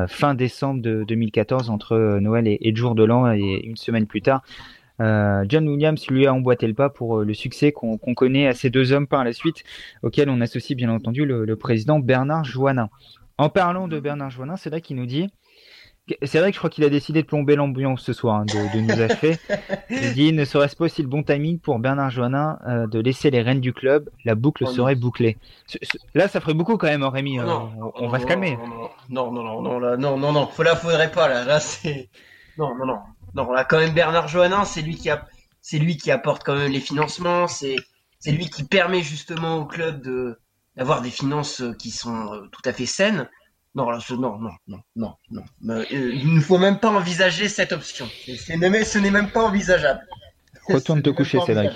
fin 0.08 0.34
décembre 0.34 0.82
de 0.82 1.04
2014 1.04 1.70
entre 1.70 2.18
Noël 2.20 2.48
et, 2.48 2.58
et 2.60 2.70
le 2.70 2.76
jour 2.76 2.94
de 2.94 3.04
l'an 3.04 3.32
et 3.32 3.62
une 3.64 3.76
semaine 3.76 4.06
plus 4.06 4.22
tard. 4.22 4.42
Euh, 5.00 5.44
John 5.48 5.68
Williams 5.68 6.06
lui 6.08 6.26
a 6.26 6.34
emboîté 6.34 6.66
le 6.66 6.74
pas 6.74 6.90
pour 6.90 7.18
euh, 7.18 7.24
le 7.24 7.34
succès 7.34 7.72
qu'on 7.72 7.98
connaît 7.98 8.46
à 8.46 8.54
ces 8.54 8.70
deux 8.70 8.92
hommes 8.92 9.06
par 9.06 9.24
la 9.24 9.32
suite, 9.32 9.64
auxquels 10.02 10.28
on 10.28 10.40
associe 10.40 10.76
bien 10.76 10.90
entendu 10.90 11.24
le, 11.24 11.56
président 11.56 11.98
Bernard 11.98 12.44
Joannin. 12.44 12.88
En 13.38 13.48
parlant 13.48 13.88
de 13.88 13.98
Bernard 14.00 14.30
Joannin, 14.30 14.56
c'est 14.56 14.70
vrai 14.70 14.80
qu'il 14.80 14.96
nous 14.96 15.06
dit 15.06 15.30
c'est 16.22 16.40
vrai 16.40 16.50
que 16.50 16.54
je 16.54 16.58
crois 16.58 16.68
qu'il 16.68 16.82
a 16.82 16.88
décidé 16.88 17.22
de 17.22 17.26
plomber 17.28 17.54
l'ambiance 17.54 18.02
ce 18.02 18.12
soir, 18.12 18.40
hein, 18.40 18.44
de, 18.44 18.80
nous 18.80 19.00
achever. 19.00 19.36
Il 19.88 20.14
dit 20.14 20.32
ne 20.32 20.44
serait-ce 20.44 20.74
pas 20.74 20.86
aussi 20.86 21.00
le 21.00 21.08
bon 21.08 21.22
timing 21.22 21.60
pour 21.60 21.78
Bernard 21.78 22.10
Joannin 22.10 22.58
euh, 22.66 22.88
de 22.88 22.98
laisser 22.98 23.30
les 23.30 23.40
rênes 23.40 23.60
du 23.60 23.72
club, 23.72 24.10
la 24.24 24.34
boucle 24.34 24.64
oh 24.66 24.70
serait 24.70 24.96
bouclée. 24.96 25.38
Là, 26.14 26.26
ça 26.26 26.40
ferait 26.40 26.54
beaucoup 26.54 26.76
quand 26.76 26.88
même, 26.88 27.04
hein, 27.04 27.10
Rémi. 27.10 27.38
on, 27.40 28.08
va 28.08 28.18
se 28.18 28.26
calmer. 28.26 28.58
Non, 29.08 29.30
non, 29.30 29.44
non, 29.44 29.62
non, 29.62 29.80
non, 29.80 29.96
non, 29.96 30.18
non, 30.18 30.32
non, 30.32 30.48
là, 30.58 30.74
faudrait 30.74 31.12
pas 31.12 31.28
là. 31.28 31.44
Là, 31.44 31.60
c'est 31.60 32.08
non, 32.58 32.74
non, 32.76 32.86
non. 32.86 32.98
Non, 33.34 33.50
là, 33.52 33.64
quand 33.64 33.78
même, 33.78 33.94
Bernard 33.94 34.28
Johannin, 34.28 34.64
c'est 34.64 34.82
lui 34.82 34.96
qui 34.96 35.10
a, 35.10 35.26
c'est 35.60 35.78
lui 35.78 35.96
qui 35.96 36.10
apporte 36.10 36.42
quand 36.44 36.56
même 36.56 36.70
les 36.70 36.80
financements, 36.80 37.48
c'est, 37.48 37.76
c'est 38.18 38.32
lui 38.32 38.50
qui 38.50 38.64
permet 38.64 39.02
justement 39.02 39.56
au 39.56 39.64
club 39.64 40.02
de, 40.02 40.38
d'avoir 40.76 41.02
des 41.02 41.10
finances 41.10 41.60
euh, 41.60 41.72
qui 41.72 41.90
sont 41.90 42.32
euh, 42.32 42.48
tout 42.52 42.62
à 42.64 42.72
fait 42.72 42.86
saines. 42.86 43.28
Non, 43.74 43.90
non, 43.90 44.38
non, 44.38 44.52
non, 44.68 45.14
non, 45.30 45.44
non. 45.62 45.74
Euh, 45.74 45.84
il 45.90 46.34
ne 46.34 46.40
faut 46.40 46.58
même 46.58 46.78
pas 46.78 46.90
envisager 46.90 47.48
cette 47.48 47.72
option. 47.72 48.06
Ce 48.26 48.98
n'est 48.98 49.10
même 49.10 49.30
pas 49.30 49.42
envisageable. 49.42 50.06
Retourne 50.68 51.02
te 51.02 51.08
coucher, 51.08 51.40
Cédric. 51.46 51.70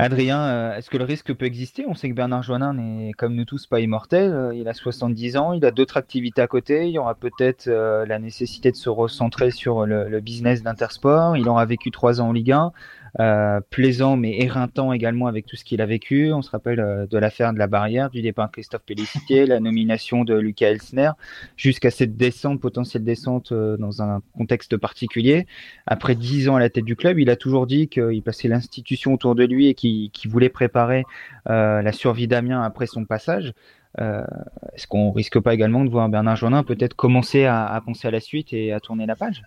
Adrien, 0.00 0.40
euh, 0.40 0.76
est-ce 0.76 0.88
que 0.88 0.96
le 0.96 1.04
risque 1.04 1.34
peut 1.34 1.44
exister? 1.44 1.84
On 1.86 1.94
sait 1.94 2.08
que 2.08 2.14
Bernard 2.14 2.42
Joannin 2.42 2.72
n'est, 2.72 3.12
comme 3.12 3.34
nous 3.34 3.44
tous, 3.44 3.66
pas 3.66 3.80
immortel. 3.80 4.32
Euh, 4.32 4.54
il 4.54 4.66
a 4.66 4.72
70 4.72 5.36
ans, 5.36 5.52
il 5.52 5.62
a 5.66 5.70
d'autres 5.70 5.98
activités 5.98 6.40
à 6.40 6.46
côté. 6.46 6.86
Il 6.86 6.92
y 6.92 6.98
aura 6.98 7.14
peut-être 7.14 7.68
euh, 7.68 8.06
la 8.06 8.18
nécessité 8.18 8.70
de 8.70 8.76
se 8.76 8.88
recentrer 8.88 9.50
sur 9.50 9.84
le, 9.84 10.08
le 10.08 10.20
business 10.20 10.62
d'Intersport. 10.62 11.36
Il 11.36 11.46
aura 11.50 11.66
vécu 11.66 11.90
trois 11.90 12.22
ans 12.22 12.28
en 12.28 12.32
Ligue 12.32 12.52
1. 12.52 12.72
Euh, 13.18 13.60
plaisant 13.70 14.16
mais 14.16 14.38
éreintant 14.40 14.92
également 14.92 15.26
avec 15.26 15.46
tout 15.46 15.56
ce 15.56 15.64
qu'il 15.64 15.80
a 15.80 15.86
vécu. 15.86 16.32
On 16.32 16.42
se 16.42 16.50
rappelle 16.50 16.80
euh, 16.80 17.06
de 17.06 17.18
l'affaire 17.18 17.52
de 17.52 17.58
la 17.58 17.66
barrière, 17.66 18.08
du 18.10 18.22
départ 18.22 18.46
de 18.46 18.52
Christophe 18.52 18.82
Pellicitier, 18.82 19.46
la 19.46 19.58
nomination 19.58 20.22
de 20.22 20.34
Lucas 20.34 20.68
Elsner, 20.68 21.10
jusqu'à 21.56 21.90
cette 21.90 22.16
descente, 22.16 22.60
potentielle 22.60 23.02
descente 23.02 23.50
euh, 23.50 23.76
dans 23.76 24.02
un 24.02 24.22
contexte 24.36 24.76
particulier. 24.76 25.46
Après 25.86 26.14
dix 26.14 26.48
ans 26.48 26.56
à 26.56 26.60
la 26.60 26.70
tête 26.70 26.84
du 26.84 26.94
club, 26.94 27.18
il 27.18 27.30
a 27.30 27.36
toujours 27.36 27.66
dit 27.66 27.88
qu'il 27.88 28.22
passait 28.22 28.48
l'institution 28.48 29.14
autour 29.14 29.34
de 29.34 29.44
lui 29.44 29.66
et 29.66 29.74
qu'il 29.74 30.10
voulait 30.28 30.48
préparer 30.48 31.04
la 31.46 31.92
survie 31.92 32.28
d'Amiens 32.28 32.62
après 32.62 32.86
son 32.86 33.04
passage. 33.04 33.54
Est-ce 33.98 34.86
qu'on 34.86 35.10
risque 35.10 35.40
pas 35.40 35.54
également 35.54 35.84
de 35.84 35.90
voir 35.90 36.08
Bernard 36.08 36.36
Jonin 36.36 36.62
peut-être 36.62 36.94
commencer 36.94 37.44
à, 37.44 37.66
à, 37.66 37.80
penser 37.80 38.08
à 38.08 38.10
la 38.10 38.20
suite 38.20 38.52
et 38.52 38.72
à 38.72 38.80
tourner 38.80 39.06
la 39.06 39.16
page? 39.16 39.42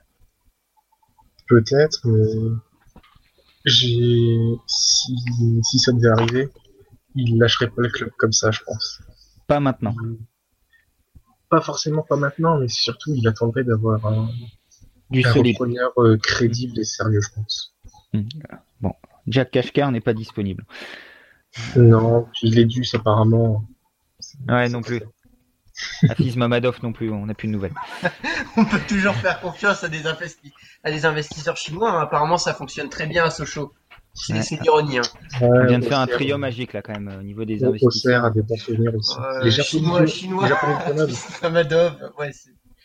Peut-être, 1.48 2.02
mais 2.06 2.52
j'ai, 3.66 4.38
si, 4.68 5.16
si 5.64 5.80
ça 5.80 5.92
devait 5.92 6.10
arriver, 6.10 6.50
il 7.16 7.38
lâcherait 7.38 7.70
pas 7.70 7.82
le 7.82 7.90
club 7.90 8.10
comme 8.18 8.32
ça, 8.32 8.52
je 8.52 8.60
pense. 8.66 9.02
Pas 9.48 9.60
maintenant. 9.60 9.96
Pas 11.50 11.62
forcément 11.62 12.02
pas 12.02 12.16
maintenant, 12.16 12.58
mais 12.58 12.68
surtout 12.68 13.14
il 13.14 13.28
attendrait 13.28 13.64
d'avoir 13.64 14.06
un, 14.06 14.30
du 15.10 15.24
un 15.26 15.34
euh, 15.98 16.18
crédible 16.18 16.80
et 16.80 16.84
sérieux, 16.84 17.22
je 17.22 17.30
pense. 17.36 17.76
Hmm. 18.14 18.24
Bon, 18.82 18.94
Jack 19.28 19.52
Kashkar 19.52 19.92
n'est 19.92 20.02
pas 20.02 20.14
disponible. 20.14 20.66
Non, 21.76 22.28
il 22.42 22.58
est 22.58 22.66
dû 22.66 22.84
apparemment. 22.94 23.66
Ouais, 24.48 24.70
non 24.70 24.82
plus. 24.82 25.02
Afis 26.10 26.38
Mamadov 26.38 26.80
non 26.84 26.94
plus, 26.94 27.12
on 27.12 27.26
n'a 27.26 27.34
plus 27.34 27.48
de 27.48 27.54
nouvelles. 27.54 27.74
on 28.58 28.66
peut 28.66 28.80
toujours 28.88 29.16
faire 29.16 29.40
confiance 29.40 29.84
à 29.84 29.90
des, 29.90 30.04
à 30.84 30.92
des 30.92 31.06
investisseurs 31.06 31.58
chinois. 31.58 31.92
Hein. 31.92 32.02
Apparemment, 32.02 32.38
ça 32.38 32.54
fonctionne 32.54 32.90
très 32.90 33.08
bien 33.08 33.26
à 33.26 33.30
Sochaux. 33.30 33.74
C'est 34.14 34.62
l'ironie. 34.62 35.00
Hein. 35.00 35.04
on 35.42 35.66
vient 35.66 35.80
de 35.80 35.86
faire 35.86 36.00
un 36.00 36.06
trio 36.06 36.38
magique 36.38 36.74
là 36.74 36.84
quand 36.84 36.94
même 36.94 37.18
au 37.20 37.24
niveau 37.24 37.46
des 37.46 37.64
investisseurs. 37.64 38.32
des 38.32 38.42
aussi. 38.42 39.16
les 39.42 39.50
Japonais, 39.50 40.08
Chinois, 40.08 40.48
Japonais 40.48 40.76
de 40.76 40.84
Grenoble. 40.84 41.14
Mamadov, 41.42 42.12
ouais, 42.20 42.32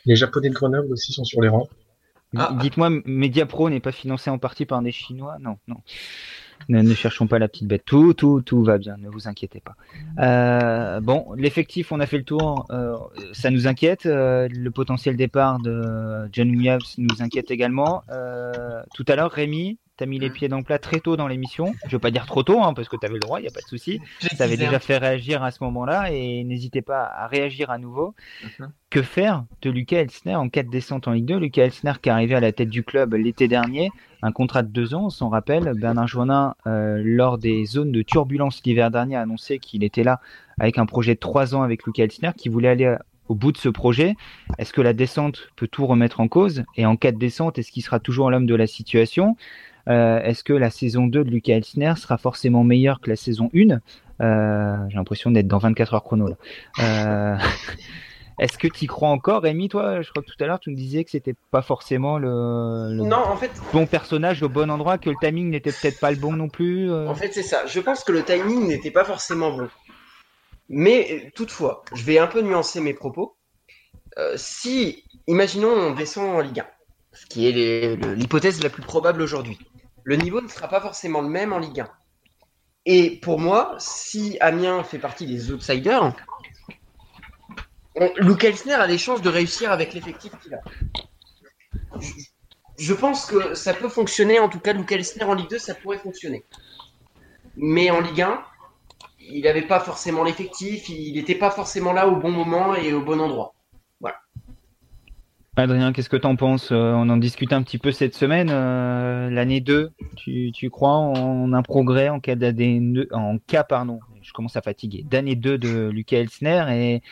les 0.07 0.17
Japonais 0.17 0.49
de 0.49 0.55
Grenoble 0.55 0.93
aussi 0.93 1.13
sont 1.13 1.25
sur 1.25 1.43
les 1.43 1.49
rangs. 1.49 1.69
Ah. 2.37 2.55
Dites-moi, 2.61 2.91
Mediapro 3.05 3.71
n'est 3.71 3.81
pas 3.81 3.93
financé 3.93 4.31
en 4.31 4.39
partie 4.39 4.67
par 4.67 4.83
des 4.83 4.93
Chinois? 4.93 5.37
Non, 5.41 5.59
non. 5.67 5.77
Ne, 6.69 6.95
cherchons 6.95 7.27
pas 7.27 7.39
la 7.39 7.49
petite 7.49 7.67
bête. 7.67 7.85
Tout, 7.85 8.15
tout, 8.15 8.43
tout 8.45 8.63
va 8.63 8.79
bien. 8.79 8.97
Ne 8.99 9.09
vous 9.09 9.29
inquiétez 9.29 9.61
pas. 9.61 9.77
Euh, 10.19 11.01
bon, 11.01 11.27
l'effectif, 11.37 11.93
on 11.93 12.01
a 12.01 12.07
fait 12.07 12.19
le 12.19 12.25
tour. 12.25 12.67
Euh, 12.71 12.97
ça 13.33 13.51
nous 13.51 13.67
inquiète. 13.67 14.07
Euh, 14.07 14.49
le 14.51 14.71
potentiel 14.71 15.17
départ 15.17 15.61
de 15.61 16.29
John 16.33 16.51
Williams 16.51 16.95
nous 16.99 17.23
inquiète 17.23 17.51
également. 17.51 18.03
tout 18.95 19.05
à 19.09 19.17
l'heure, 19.17 19.31
Rémi, 19.31 19.79
tu 19.99 20.05
as 20.05 20.07
mis 20.07 20.19
les 20.19 20.31
pieds 20.31 20.49
dans 20.49 20.59
le 20.59 20.63
plat 20.63 20.79
très 20.79 21.01
tôt 21.01 21.17
dans 21.17 21.27
l'émission. 21.27 21.75
Je 21.87 21.97
veux 21.97 21.99
pas 21.99 22.13
dire 22.13 22.25
trop 22.25 22.45
tôt, 22.45 22.63
hein, 22.63 22.73
parce 22.73 22.89
que 22.89 22.97
tu 22.97 23.05
avais 23.05 23.15
le 23.15 23.21
droit, 23.21 23.41
il 23.41 23.43
n'y 23.43 23.49
a 23.49 23.53
pas 23.53 23.61
de 23.61 23.67
souci. 23.67 24.01
Ça 24.37 24.45
avait 24.45 24.57
déjà 24.57 24.79
fait 24.79 24.97
réagir 24.97 25.43
à 25.43 25.51
ce 25.51 25.63
moment-là 25.65 26.11
et 26.13 26.45
n'hésitez 26.45 26.83
pas 26.83 27.05
à 27.05 27.27
réagir 27.27 27.71
à 27.71 27.79
nouveau. 27.79 28.15
Mhm. 28.59 28.73
Que 28.91 29.03
faire 29.03 29.45
de 29.61 29.71
Lucas 29.71 29.99
Elsner 29.99 30.37
en 30.37 30.49
cas 30.49 30.63
de 30.63 30.71
descente 30.71 31.09
en 31.09 31.13
Ligue 31.13 31.27
2 31.27 31.39
Lucas 31.39 31.65
Elsner 31.65 31.93
qui 32.01 32.09
est 32.09 32.13
arrivé 32.13 32.35
à 32.35 32.41
la 32.41 32.53
tête 32.53 32.71
du 32.71 32.85
club 32.85 33.15
l'été 33.15 33.49
dernier, 33.49 33.91
un 34.23 34.33
contrat 34.33 34.63
de 34.63 34.69
deux 34.69 34.95
ans, 34.95 35.07
on 35.07 35.11
s'en 35.11 35.29
rappelle. 35.29 35.73
Bernard 35.75 36.09
Joannin, 36.09 36.55
euh, 36.67 37.03
lors 37.05 37.37
des 37.37 37.65
zones 37.65 37.93
de 37.93 38.03
turbulence 38.03 38.63
l'hiver 38.65 38.91
dernier, 38.91 39.17
a 39.17 39.23
annoncé 39.23 39.59
qu'il 39.59 39.85
était 39.85 40.05
là 40.05 40.21
avec 40.59 40.79
un 40.79 40.87
projet 40.87 41.15
de 41.15 41.21
trois 41.21 41.55
ans 41.55 41.63
avec 41.63 41.85
Lucas 41.85 42.05
Elsner, 42.05 42.31
qui 42.37 42.49
voulait 42.49 42.69
aller 42.69 42.97
au 43.29 43.35
bout 43.35 43.53
de 43.53 43.59
ce 43.59 43.69
projet. 43.69 44.17
Est-ce 44.59 44.73
que 44.73 44.81
la 44.81 44.93
descente 44.93 45.51
peut 45.57 45.69
tout 45.69 45.87
remettre 45.87 46.21
en 46.21 46.29
cause? 46.29 46.65
Et 46.77 46.87
en 46.87 46.97
cas 46.97 47.13
de 47.13 47.19
descente, 47.19 47.59
est-ce 47.59 47.71
qu'il 47.71 47.83
sera 47.83 48.01
toujours 48.01 48.31
l'homme 48.31 48.47
de 48.47 48.55
la 48.55 48.67
situation? 48.67 49.37
Euh, 49.89 50.21
est-ce 50.23 50.45
que 50.45 50.53
la 50.53 50.71
saison 50.71 51.07
2 51.07 51.25
de 51.25 51.31
Lucas 51.31 51.55
Elsner 51.55 51.95
sera 51.97 52.19
forcément 52.19 52.63
meilleure 52.63 53.01
que 53.01 53.09
la 53.09 53.17
saison 53.17 53.51
1 53.55 53.81
euh, 54.21 54.77
J'ai 54.89 54.97
l'impression 54.97 55.31
d'être 55.31 55.49
dans 55.49 55.59
24 55.59 55.95
heures 55.95 56.05
chrono. 56.05 56.29
Euh, 56.81 57.37
est-ce 58.39 58.59
que 58.59 58.69
tu 58.69 58.85
y 58.85 58.87
crois 58.87 59.09
encore, 59.09 59.43
Rémi? 59.43 59.69
Toi, 59.69 60.03
je 60.03 60.11
crois 60.11 60.23
que 60.23 60.31
tout 60.31 60.45
à 60.45 60.47
l'heure, 60.47 60.61
tu 60.61 60.71
me 60.71 60.77
disais 60.77 61.05
que 61.05 61.11
c'était 61.11 61.35
pas 61.51 61.63
forcément 61.63 62.19
le, 62.19 62.91
non, 63.03 63.17
en 63.17 63.37
fait... 63.37 63.51
bon 63.73 63.87
personnage 63.87 64.43
au 64.43 64.51
bon 64.51 64.71
endroit, 64.71 64.99
que 64.99 65.09
le 65.09 65.17
timing 65.21 65.49
n'était 65.51 65.73
peut-être 65.73 66.01
pas 66.01 66.11
le 66.11 66.19
bon 66.19 66.35
non 66.35 66.49
plus. 66.49 66.93
En 66.93 67.15
fait, 67.15 67.33
c'est 67.33 67.43
ça. 67.43 67.65
Je 67.67 67.81
pense 67.81 68.05
que 68.05 68.13
le 68.13 68.23
timing 68.23 68.69
n'était 68.69 68.91
pas 68.91 69.05
forcément 69.05 69.51
bon. 69.57 69.69
Mais 70.69 71.33
toutefois, 71.35 71.83
je 71.95 72.05
vais 72.05 72.19
un 72.19 72.27
peu 72.27 72.43
nuancer 72.43 72.83
mes 72.83 72.93
propos. 72.93 73.37
si, 74.37 75.03
imaginons, 75.27 75.71
on 75.73 75.95
descend 75.95 76.37
en 76.37 76.41
Ligue 76.41 76.61
1, 76.61 76.67
ce 77.15 77.25
qui 77.25 77.49
est 77.49 77.97
l'hypothèse 78.17 78.63
la 78.63 78.69
plus 78.69 78.83
probable 78.83 79.23
aujourd'hui 79.23 79.59
le 80.09 80.17
niveau 80.17 80.41
ne 80.41 80.49
sera 80.49 80.69
pas 80.69 80.81
forcément 80.81 81.21
le 81.21 81.29
même 81.29 81.53
en 81.53 81.59
Ligue 81.59 81.81
1. 81.81 81.89
Et 82.87 83.21
pour 83.21 83.39
moi, 83.39 83.75
si 83.79 84.39
Amiens 84.41 84.83
fait 84.83 84.99
partie 84.99 85.27
des 85.27 85.53
outsiders, 85.53 86.17
Luke 88.17 88.43
Elsner 88.43 88.73
a 88.73 88.87
des 88.87 88.97
chances 88.97 89.21
de 89.21 89.29
réussir 89.29 89.71
avec 89.71 89.93
l'effectif 89.93 90.33
qu'il 90.39 90.55
a. 90.55 90.61
Je, 92.79 92.95
pense 92.95 93.27
que 93.27 93.53
ça 93.53 93.75
peut 93.75 93.91
fonctionner, 93.91 94.41
en 94.41 94.49
tout 94.49 94.61
cas, 94.61 94.73
Luke 94.73 94.91
Elsner 94.93 95.25
en 95.25 95.35
Ligue 95.35 95.51
2, 95.51 95.59
ça 95.59 95.75
pourrait 95.75 95.99
fonctionner. 95.99 96.43
Mais 97.57 97.91
en 97.91 98.01
Ligue 98.01 98.23
1, 98.23 98.43
il 99.21 99.43
n'avait 99.43 99.67
pas 99.67 99.79
forcément 99.79 100.25
l'effectif, 100.25 100.89
il 100.89 101.17
n'était 101.17 101.35
pas 101.35 101.51
forcément 101.51 101.93
là 101.93 102.09
au 102.09 102.17
bon 102.17 102.31
moment 102.31 102.75
et 102.75 102.95
au 102.95 103.03
bon 103.03 103.21
endroit. 103.21 103.53
Adrien, 105.59 105.93
qu'est-ce 105.93 106.09
que 106.09 106.17
tu 106.17 106.27
en 106.27 106.37
penses 106.37 106.71
euh, 106.71 106.93
On 106.93 107.09
en 107.09 107.17
discute 107.17 107.53
un 107.53 107.63
petit 107.63 107.79
peu 107.79 107.91
cette 107.91 108.15
semaine. 108.15 108.49
Euh, 108.51 109.29
l'année 109.31 109.61
2, 109.61 109.91
tu, 110.17 110.71
crois 110.71 110.91
en 110.91 111.53
un 111.53 111.63
progrès 111.63 112.09
en 112.09 112.21
cas, 112.21 112.37
en 113.13 113.39
cas 113.47 113.65
pardon, 113.65 114.01
je 114.23 114.33
commence 114.33 114.57
à 114.57 114.63
fatiguer, 114.63 115.05
d'année 115.09 115.35
2 115.35 115.59
de 115.59 115.89
Lucas 115.89 116.19
Elsner 116.19 116.65
et 116.71 117.03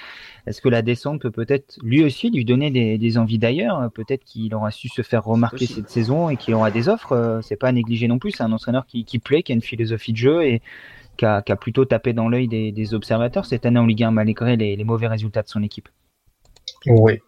est-ce 0.46 0.61
que 0.61 0.68
la 0.68 0.82
descente 0.82 1.22
peut 1.22 1.30
peut-être 1.30 1.78
lui 1.82 2.04
aussi 2.04 2.30
lui 2.30 2.44
donner 2.44 2.70
des, 2.70 3.18
envies 3.18 3.38
d'ailleurs 3.38 3.90
Peut-être 3.92 4.24
qu'il 4.24 4.54
aura 4.54 4.70
su 4.70 4.88
se 4.88 5.02
faire 5.02 5.24
remarquer 5.24 5.66
cette 5.66 5.88
saison 5.88 6.28
et 6.28 6.37
qu'il 6.37 6.54
aura 6.54 6.70
des 6.70 6.88
offres. 6.88 7.12
Euh, 7.12 7.40
c'est 7.42 7.56
pas 7.56 7.68
à 7.68 7.72
négliger 7.72 8.06
non 8.06 8.18
plus. 8.18 8.30
C'est 8.30 8.44
un 8.44 8.52
entraîneur 8.52 8.87
qui, 8.87 9.18
plaît, 9.18 9.42
qui 9.42 9.52
a 9.52 9.54
une 9.54 9.62
philosophie 9.62 10.12
de 10.12 10.18
jeu 10.18 10.44
et 10.44 10.62
qui 11.16 11.25
a, 11.25 11.42
plutôt 11.42 11.85
tapé 11.85 12.12
dans 12.12 12.29
l'œil 12.29 12.46
des, 12.48 12.94
observateurs 12.94 13.44
cette 13.44 13.66
année 13.66 13.81
en 13.81 13.87
Ligue 13.87 14.04
1 14.04 14.10
malgré 14.10 14.56
les 14.56 14.85
mauvais 14.85 15.08
résultats 15.08 15.42
de 15.42 15.48
son 15.48 15.62
équipe. 15.62 15.88
Oui, 16.87 17.21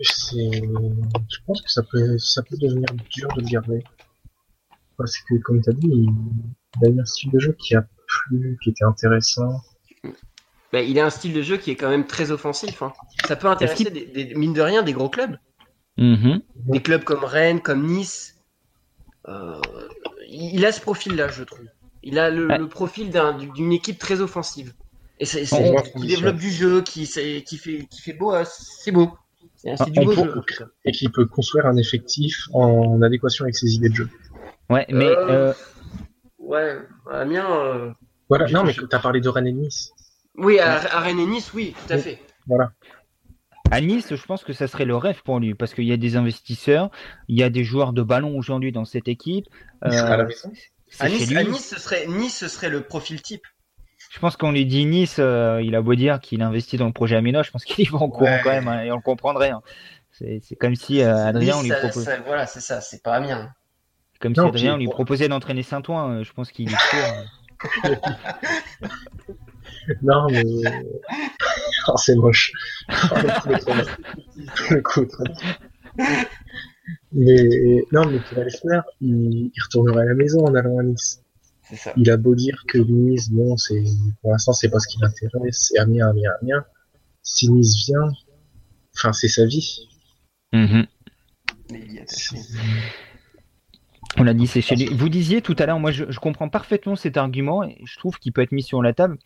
je 0.00 1.38
pense 1.46 1.60
que 1.62 1.70
ça 1.70 1.82
peut, 1.82 2.18
ça 2.18 2.42
peut 2.42 2.56
devenir 2.56 2.88
dur 3.10 3.28
de 3.36 3.42
le 3.42 3.48
garder. 3.48 3.84
Parce 4.96 5.16
que, 5.18 5.34
comme 5.42 5.62
tu 5.62 5.70
as 5.70 5.72
dit, 5.72 6.06
il 6.82 6.98
a 6.98 7.02
un 7.02 7.04
style 7.04 7.30
de 7.30 7.38
jeu 7.38 7.56
qui 7.58 7.74
a 7.74 7.86
plu, 8.06 8.58
qui 8.62 8.70
était 8.70 8.84
intéressant. 8.84 9.60
Bah, 10.72 10.82
il 10.82 10.98
a 10.98 11.06
un 11.06 11.10
style 11.10 11.32
de 11.32 11.42
jeu 11.42 11.56
qui 11.56 11.70
est 11.70 11.76
quand 11.76 11.88
même 11.88 12.06
très 12.06 12.30
offensif. 12.30 12.82
Hein. 12.82 12.92
Ça 13.26 13.36
peut 13.36 13.48
intéresser, 13.48 13.84
des, 13.84 14.34
mine 14.34 14.52
de 14.52 14.60
rien, 14.60 14.82
des 14.82 14.92
gros 14.92 15.08
clubs. 15.08 15.36
Mm-hmm. 15.98 16.42
Des 16.66 16.82
clubs 16.82 17.04
comme 17.04 17.24
Rennes, 17.24 17.60
comme 17.60 17.86
Nice. 17.86 18.36
il 20.28 20.64
a 20.64 20.72
ce 20.72 20.80
profil-là, 20.80 21.28
je 21.28 21.44
trouve. 21.44 21.66
Il 22.02 22.18
a 22.18 22.30
le, 22.30 22.68
profil 22.68 23.10
d'une 23.54 23.72
équipe 23.72 23.98
très 23.98 24.20
offensive. 24.20 24.72
Et 25.18 25.26
c'est, 25.26 25.44
qui 25.44 26.06
développe 26.06 26.36
du 26.36 26.50
jeu, 26.50 26.80
qui, 26.80 27.06
qui, 27.44 27.58
fait, 27.58 27.86
qui 27.90 28.00
fait 28.00 28.14
beau, 28.14 28.34
c'est 28.44 28.92
beau. 28.92 29.10
C'est, 29.62 29.74
ah, 29.78 29.84
du 29.84 30.00
beau 30.00 30.12
jeu. 30.12 30.42
Et 30.84 30.92
qui 30.92 31.08
peut 31.08 31.26
construire 31.26 31.66
un 31.66 31.76
effectif 31.76 32.48
en 32.52 33.02
adéquation 33.02 33.44
avec 33.44 33.56
ses 33.56 33.74
idées 33.74 33.90
de 33.90 33.94
jeu. 33.94 34.08
Ouais, 34.70 34.86
mais. 34.88 35.08
Euh, 35.08 35.52
ouais, 36.38 36.78
Amiens. 37.10 37.94
Voilà, 38.28 38.46
non, 38.48 38.64
mais 38.64 38.72
tu 38.72 38.86
as 38.90 38.98
parlé 38.98 39.20
de 39.20 39.28
Rennes 39.28 39.48
et 39.48 39.52
Nice. 39.52 39.92
Oui, 40.36 40.58
à, 40.60 40.78
Rennes 41.00 41.18
et 41.18 41.26
Nice, 41.26 41.52
oui, 41.52 41.74
tout 41.86 41.92
à 41.92 41.98
fait. 41.98 42.20
Voilà. 42.46 42.72
À 43.70 43.80
Nice, 43.80 44.14
je 44.14 44.26
pense 44.26 44.44
que 44.44 44.52
ça 44.52 44.66
serait 44.66 44.84
le 44.84 44.96
rêve 44.96 45.22
pour 45.24 45.40
lui, 45.40 45.54
parce 45.54 45.74
qu'il 45.74 45.84
y 45.84 45.92
a 45.92 45.96
des 45.96 46.16
investisseurs, 46.16 46.90
il 47.28 47.38
y 47.38 47.42
a 47.42 47.50
des 47.50 47.64
joueurs 47.64 47.92
de 47.92 48.02
ballon 48.02 48.38
aujourd'hui 48.38 48.72
dans 48.72 48.84
cette 48.84 49.08
équipe. 49.08 49.46
À 49.82 49.90
la 49.90 50.24
euh. 50.24 50.28
À 50.98 51.08
nice, 51.08 51.68
ce 51.68 51.78
serait, 51.78 52.06
nice, 52.08 52.36
ce 52.36 52.48
serait 52.48 52.68
le 52.68 52.82
profil 52.82 53.22
type. 53.22 53.46
Je 54.10 54.18
pense 54.18 54.36
qu'on 54.36 54.50
lui 54.50 54.66
dit 54.66 54.86
Nice, 54.86 55.20
euh, 55.20 55.62
il 55.62 55.76
a 55.76 55.82
beau 55.82 55.94
dire 55.94 56.20
qu'il 56.20 56.42
investit 56.42 56.76
dans 56.76 56.86
le 56.86 56.92
projet 56.92 57.14
Amino, 57.14 57.44
je 57.44 57.52
pense 57.52 57.64
qu'il 57.64 57.84
y 57.86 57.88
va 57.88 57.98
en 57.98 58.08
courant 58.08 58.38
quand 58.42 58.50
même, 58.50 58.66
hein, 58.66 58.82
et 58.82 58.90
on 58.90 58.96
le 58.96 59.02
comprendrait. 59.02 59.50
Hein. 59.50 59.62
C'est 60.10 60.56
comme 60.56 60.74
si 60.74 61.00
euh, 61.00 61.26
Adrien, 61.26 61.56
on 61.56 61.62
lui 61.62 61.70
proposait. 61.70 62.18
Voilà, 62.26 62.46
c'est 62.46 62.60
ça, 62.60 62.80
c'est 62.80 63.04
pas 63.04 63.14
Amiens. 63.14 63.52
Comme 64.20 64.34
si 64.34 64.40
Adrien, 64.40 64.74
on 64.74 64.78
lui 64.78 64.88
proposait 64.88 65.28
d'entraîner 65.28 65.62
Saint-Ouen, 65.62 66.24
je 66.24 66.32
pense 66.32 66.50
qu'il 66.50 66.70
est 66.70 66.76
non, 70.02 70.26
mais. 70.28 70.42
Oh, 71.88 71.96
c'est 71.96 72.14
moche. 72.14 72.52
le 74.70 74.82
coup, 74.82 75.06
Mais 77.12 77.84
non, 77.90 78.04
mais 78.06 78.20
Lesnar, 78.44 78.84
il, 79.00 79.50
il 79.54 79.62
retournerait 79.64 80.02
à 80.02 80.04
la 80.04 80.14
maison 80.14 80.44
en 80.44 80.54
allant 80.54 80.78
à 80.78 80.82
Nice. 80.82 81.22
Ça. 81.76 81.92
Il 81.96 82.10
a 82.10 82.16
beau 82.16 82.34
dire 82.34 82.64
que 82.66 82.78
Nice, 82.78 83.30
bon, 83.30 83.56
c'est 83.56 83.82
pour 84.22 84.32
l'instant 84.32 84.52
c'est 84.52 84.68
pas 84.68 84.80
ce 84.80 84.88
qui 84.88 84.98
l'intéresse, 85.00 85.68
c'est 85.68 85.78
Amiens, 85.78 86.08
Amiens, 86.08 86.30
Amiens. 86.42 86.64
Si 87.22 87.50
Nice 87.50 87.86
vient, 87.86 88.08
enfin 88.96 89.12
c'est 89.12 89.28
sa 89.28 89.46
vie. 89.46 89.88
Mm-hmm. 90.52 90.86
On 94.16 94.24
l'a 94.24 94.34
dit, 94.34 94.46
c'est 94.46 94.60
chez 94.60 94.74
lui. 94.74 94.86
Vous 94.86 95.08
disiez 95.08 95.40
tout 95.40 95.54
à 95.58 95.66
l'heure, 95.66 95.78
moi 95.78 95.92
je, 95.92 96.18
comprends 96.18 96.48
parfaitement 96.48 96.96
cet 96.96 97.16
argument 97.16 97.62
et 97.62 97.78
je 97.84 97.98
trouve 97.98 98.18
qu'il 98.18 98.32
peut 98.32 98.42
être 98.42 98.52
mis 98.52 98.62
sur 98.62 98.82
la 98.82 98.92
table. 98.92 99.18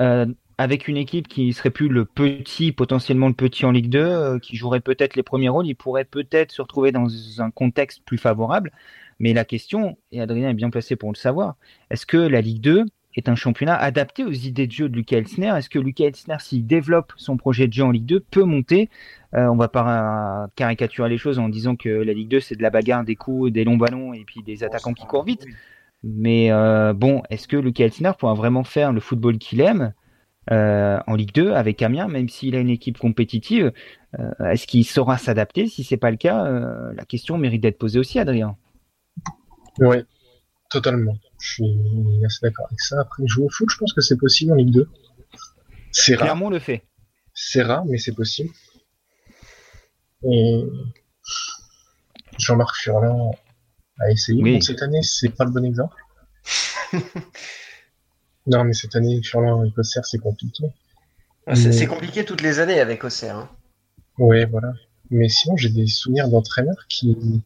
Euh, 0.00 0.26
avec 0.56 0.88
une 0.88 0.96
équipe 0.96 1.28
qui 1.28 1.52
serait 1.52 1.70
plus 1.70 1.88
le 1.88 2.04
petit, 2.04 2.72
potentiellement 2.72 3.28
le 3.28 3.34
petit 3.34 3.64
en 3.66 3.72
Ligue 3.72 3.88
2, 3.88 3.98
euh, 3.98 4.38
qui 4.38 4.56
jouerait 4.56 4.80
peut-être 4.80 5.16
les 5.16 5.22
premiers 5.22 5.48
rôles, 5.48 5.66
il 5.66 5.74
pourrait 5.74 6.04
peut-être 6.04 6.52
se 6.52 6.62
retrouver 6.62 6.92
dans 6.92 7.08
un 7.38 7.50
contexte 7.50 8.02
plus 8.04 8.18
favorable. 8.18 8.72
Mais 9.18 9.32
la 9.32 9.44
question, 9.44 9.96
et 10.12 10.20
Adrien 10.20 10.50
est 10.50 10.54
bien 10.54 10.70
placé 10.70 10.96
pour 10.96 11.10
le 11.12 11.16
savoir, 11.16 11.56
est-ce 11.90 12.06
que 12.06 12.16
la 12.16 12.40
Ligue 12.40 12.60
2 12.60 12.84
est 13.16 13.28
un 13.28 13.36
championnat 13.36 13.76
adapté 13.76 14.24
aux 14.24 14.32
idées 14.32 14.66
de 14.66 14.72
jeu 14.72 14.88
de 14.88 14.96
Lucas 14.96 15.18
Elsner? 15.18 15.52
Est-ce 15.56 15.70
que 15.70 15.78
Lucas 15.78 16.06
Elsner, 16.06 16.36
s'il 16.40 16.66
développe 16.66 17.12
son 17.16 17.36
projet 17.36 17.68
de 17.68 17.72
jeu 17.72 17.84
en 17.84 17.90
Ligue 17.90 18.06
2, 18.06 18.20
peut 18.20 18.42
monter? 18.44 18.90
Euh, 19.34 19.46
On 19.46 19.56
va 19.56 19.68
pas 19.68 20.48
caricaturer 20.56 21.08
les 21.08 21.18
choses 21.18 21.38
en 21.38 21.48
disant 21.48 21.76
que 21.76 21.88
la 21.88 22.12
Ligue 22.12 22.28
2, 22.28 22.40
c'est 22.40 22.56
de 22.56 22.62
la 22.62 22.70
bagarre, 22.70 23.04
des 23.04 23.16
coups, 23.16 23.52
des 23.52 23.64
longs 23.64 23.76
ballons 23.76 24.14
et 24.14 24.24
puis 24.24 24.42
des 24.42 24.64
attaquants 24.64 24.94
qui 24.94 25.06
courent 25.06 25.24
vite. 25.24 25.46
Mais 26.02 26.52
euh, 26.52 26.92
bon, 26.92 27.22
est-ce 27.30 27.48
que 27.48 27.56
Lucas 27.56 27.84
Elsner 27.86 28.12
pourra 28.18 28.34
vraiment 28.34 28.64
faire 28.64 28.92
le 28.92 29.00
football 29.00 29.38
qu'il 29.38 29.60
aime 29.60 29.94
euh, 30.50 30.98
en 31.06 31.14
Ligue 31.14 31.32
2 31.32 31.52
avec 31.52 31.80
Amiens, 31.82 32.08
même 32.08 32.28
s'il 32.28 32.54
a 32.56 32.58
une 32.58 32.68
équipe 32.68 32.98
compétitive, 32.98 33.72
euh, 34.18 34.50
est-ce 34.50 34.66
qu'il 34.66 34.84
saura 34.84 35.16
s'adapter? 35.16 35.66
Si 35.66 35.82
c'est 35.82 35.96
pas 35.96 36.10
le 36.10 36.18
cas, 36.18 36.44
la 36.94 37.04
question 37.06 37.38
mérite 37.38 37.62
d'être 37.62 37.78
posée 37.78 37.98
aussi, 37.98 38.18
Adrien. 38.18 38.56
Oui, 39.78 39.98
totalement. 40.70 41.16
Je 41.40 41.52
suis 41.54 42.24
assez 42.24 42.38
d'accord 42.42 42.66
avec 42.66 42.80
ça. 42.80 43.00
Après, 43.00 43.22
jouer 43.26 43.44
au 43.44 43.50
foot, 43.50 43.68
je 43.70 43.78
pense 43.78 43.92
que 43.92 44.00
c'est 44.00 44.16
possible 44.16 44.52
en 44.52 44.56
Ligue 44.56 44.70
2. 44.70 44.88
C'est 45.92 46.14
rare. 46.14 46.24
Clairement, 46.24 46.50
le 46.50 46.58
fait. 46.58 46.84
C'est 47.34 47.62
rare, 47.62 47.84
mais 47.84 47.98
c'est 47.98 48.14
possible. 48.14 48.50
Et 50.22 50.64
Jean-Marc 52.38 52.76
Furlan 52.76 53.32
a 54.00 54.10
essayé. 54.10 54.60
cette 54.60 54.82
année, 54.82 55.02
c'est 55.02 55.30
pas 55.30 55.44
le 55.44 55.50
bon 55.50 55.64
exemple. 55.64 55.96
Non, 58.46 58.64
mais 58.64 58.74
cette 58.74 58.94
année, 58.94 59.22
Furlan 59.22 59.60
avec 59.60 59.76
Auxerre, 59.78 60.04
c'est 60.04 60.18
compliqué. 60.18 60.64
Ah, 61.46 61.54
c'est 61.54 61.86
compliqué 61.86 62.24
toutes 62.24 62.42
les 62.42 62.58
années 62.58 62.80
avec 62.80 63.04
Auxerre. 63.04 63.36
Hein. 63.36 63.50
Oui, 64.18 64.44
voilà. 64.46 64.72
Mais 65.10 65.28
sinon, 65.28 65.56
j'ai 65.56 65.70
des 65.70 65.86
souvenirs 65.86 66.28
d'entraîneurs 66.28 66.86
qui, 66.88 67.42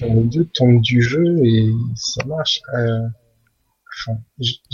les 0.00 0.24
deux 0.24 0.44
tombent 0.46 0.80
du 0.80 1.02
jeu 1.02 1.38
et 1.44 1.70
ça 1.94 2.24
marche. 2.24 2.60
Euh, 2.74 3.00
enfin, 4.06 4.18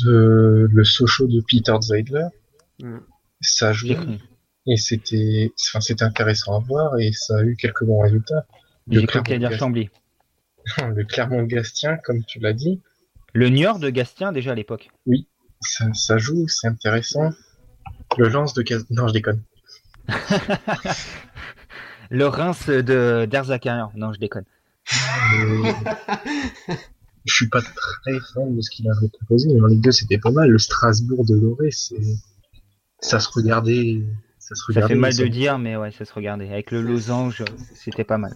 le 0.04 0.84
Sochaux 0.84 1.26
de 1.26 1.42
Peter 1.48 1.76
Zeidler, 1.80 2.26
mm. 2.82 2.98
ça 3.40 3.72
joue. 3.72 3.94
Et 4.66 4.76
c'était, 4.76 5.52
enfin, 5.68 5.80
c'était 5.80 6.04
intéressant 6.04 6.56
à 6.56 6.60
voir 6.60 6.98
et 6.98 7.12
ça 7.12 7.38
a 7.38 7.42
eu 7.42 7.56
quelques 7.56 7.84
bons 7.84 8.00
résultats. 8.00 8.46
Le 8.86 9.06
Clermont, 9.06 9.50
Chambly. 9.56 9.88
le 10.94 11.04
Clermont-Gastien, 11.04 11.96
comme 11.96 12.24
tu 12.24 12.40
l'as 12.40 12.52
dit, 12.52 12.80
le 13.32 13.48
Niort 13.48 13.78
de 13.78 13.90
Gastien 13.90 14.32
déjà 14.32 14.52
à 14.52 14.54
l'époque. 14.54 14.90
Oui, 15.06 15.28
ça, 15.60 16.18
joue, 16.18 16.48
c'est 16.48 16.66
intéressant. 16.66 17.30
Le 18.18 18.28
lance 18.28 18.54
de 18.54 18.62
Gastien. 18.62 18.86
Non, 18.90 19.08
je 19.08 19.12
déconne. 19.12 19.42
le 22.10 22.26
Reims 22.26 22.68
de 22.68 23.26
d'Erzakarian. 23.30 23.92
Non, 23.94 24.12
je 24.12 24.18
déconne. 24.18 24.44
Je 27.24 27.34
suis 27.34 27.48
pas 27.48 27.60
très 27.60 28.18
fan 28.34 28.56
de 28.56 28.60
ce 28.60 28.70
qu'il 28.70 28.88
a 28.88 28.94
proposé, 29.12 29.52
mais 29.52 29.60
en 29.60 29.66
Ligue 29.66 29.82
2 29.82 29.92
c'était 29.92 30.18
pas 30.18 30.30
mal. 30.30 30.50
Le 30.50 30.58
Strasbourg 30.58 31.24
de 31.24 31.34
Loré, 31.34 31.70
c'est 31.70 32.00
ça 33.00 33.20
se 33.20 33.28
regardait. 33.34 34.02
Ça, 34.38 34.54
se 34.54 34.64
regardait, 34.66 34.94
ça 34.94 34.94
fait 34.94 35.00
mal 35.00 35.16
de 35.16 35.26
dire, 35.26 35.58
mais 35.58 35.76
ouais, 35.76 35.92
ça 35.92 36.04
se 36.04 36.12
regardait. 36.12 36.50
Avec 36.50 36.70
le 36.70 36.82
losange, 36.82 37.44
c'était 37.74 38.04
pas 38.04 38.18
mal. 38.18 38.34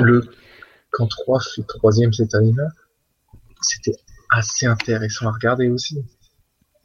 Le 0.00 0.28
quand 0.90 1.06
3 1.08 1.40
fait 1.40 1.62
troisième 1.66 2.12
cette 2.12 2.34
année-là, 2.34 2.68
c'était 3.60 3.96
assez 4.30 4.66
intéressant 4.66 5.28
à 5.28 5.32
regarder 5.32 5.68
aussi. 5.68 6.04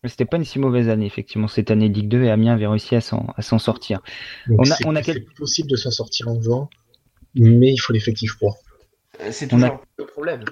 C'était 0.06 0.26
pas 0.26 0.38
une 0.38 0.46
si 0.46 0.60
mauvaise 0.60 0.88
année, 0.90 1.06
effectivement, 1.06 1.48
cette 1.48 1.72
année 1.72 1.90
Ligue 1.90 2.08
2 2.08 2.24
et 2.24 2.32
Amiens 2.32 2.54
avait 2.54 2.68
réussi 2.68 2.96
à 2.96 3.02
s'en 3.02 3.60
sortir. 3.60 4.02
on 4.50 4.70
a, 4.70 4.76
on 4.86 4.96
a 4.96 5.04
C'est 5.04 5.26
possible 5.36 5.70
de 5.70 5.76
s'en 5.76 5.92
sortir 5.92 6.30
en 6.30 6.42
jouant, 6.42 6.70
mais 7.36 7.74
il 7.74 7.78
faut 7.78 7.94
l'effectif 7.94 8.38
pour. 8.40 8.58
Euh, 9.22 9.32
c'est 9.32 9.48
toujours 9.48 9.84
le 9.98 10.06
problème. 10.06 10.44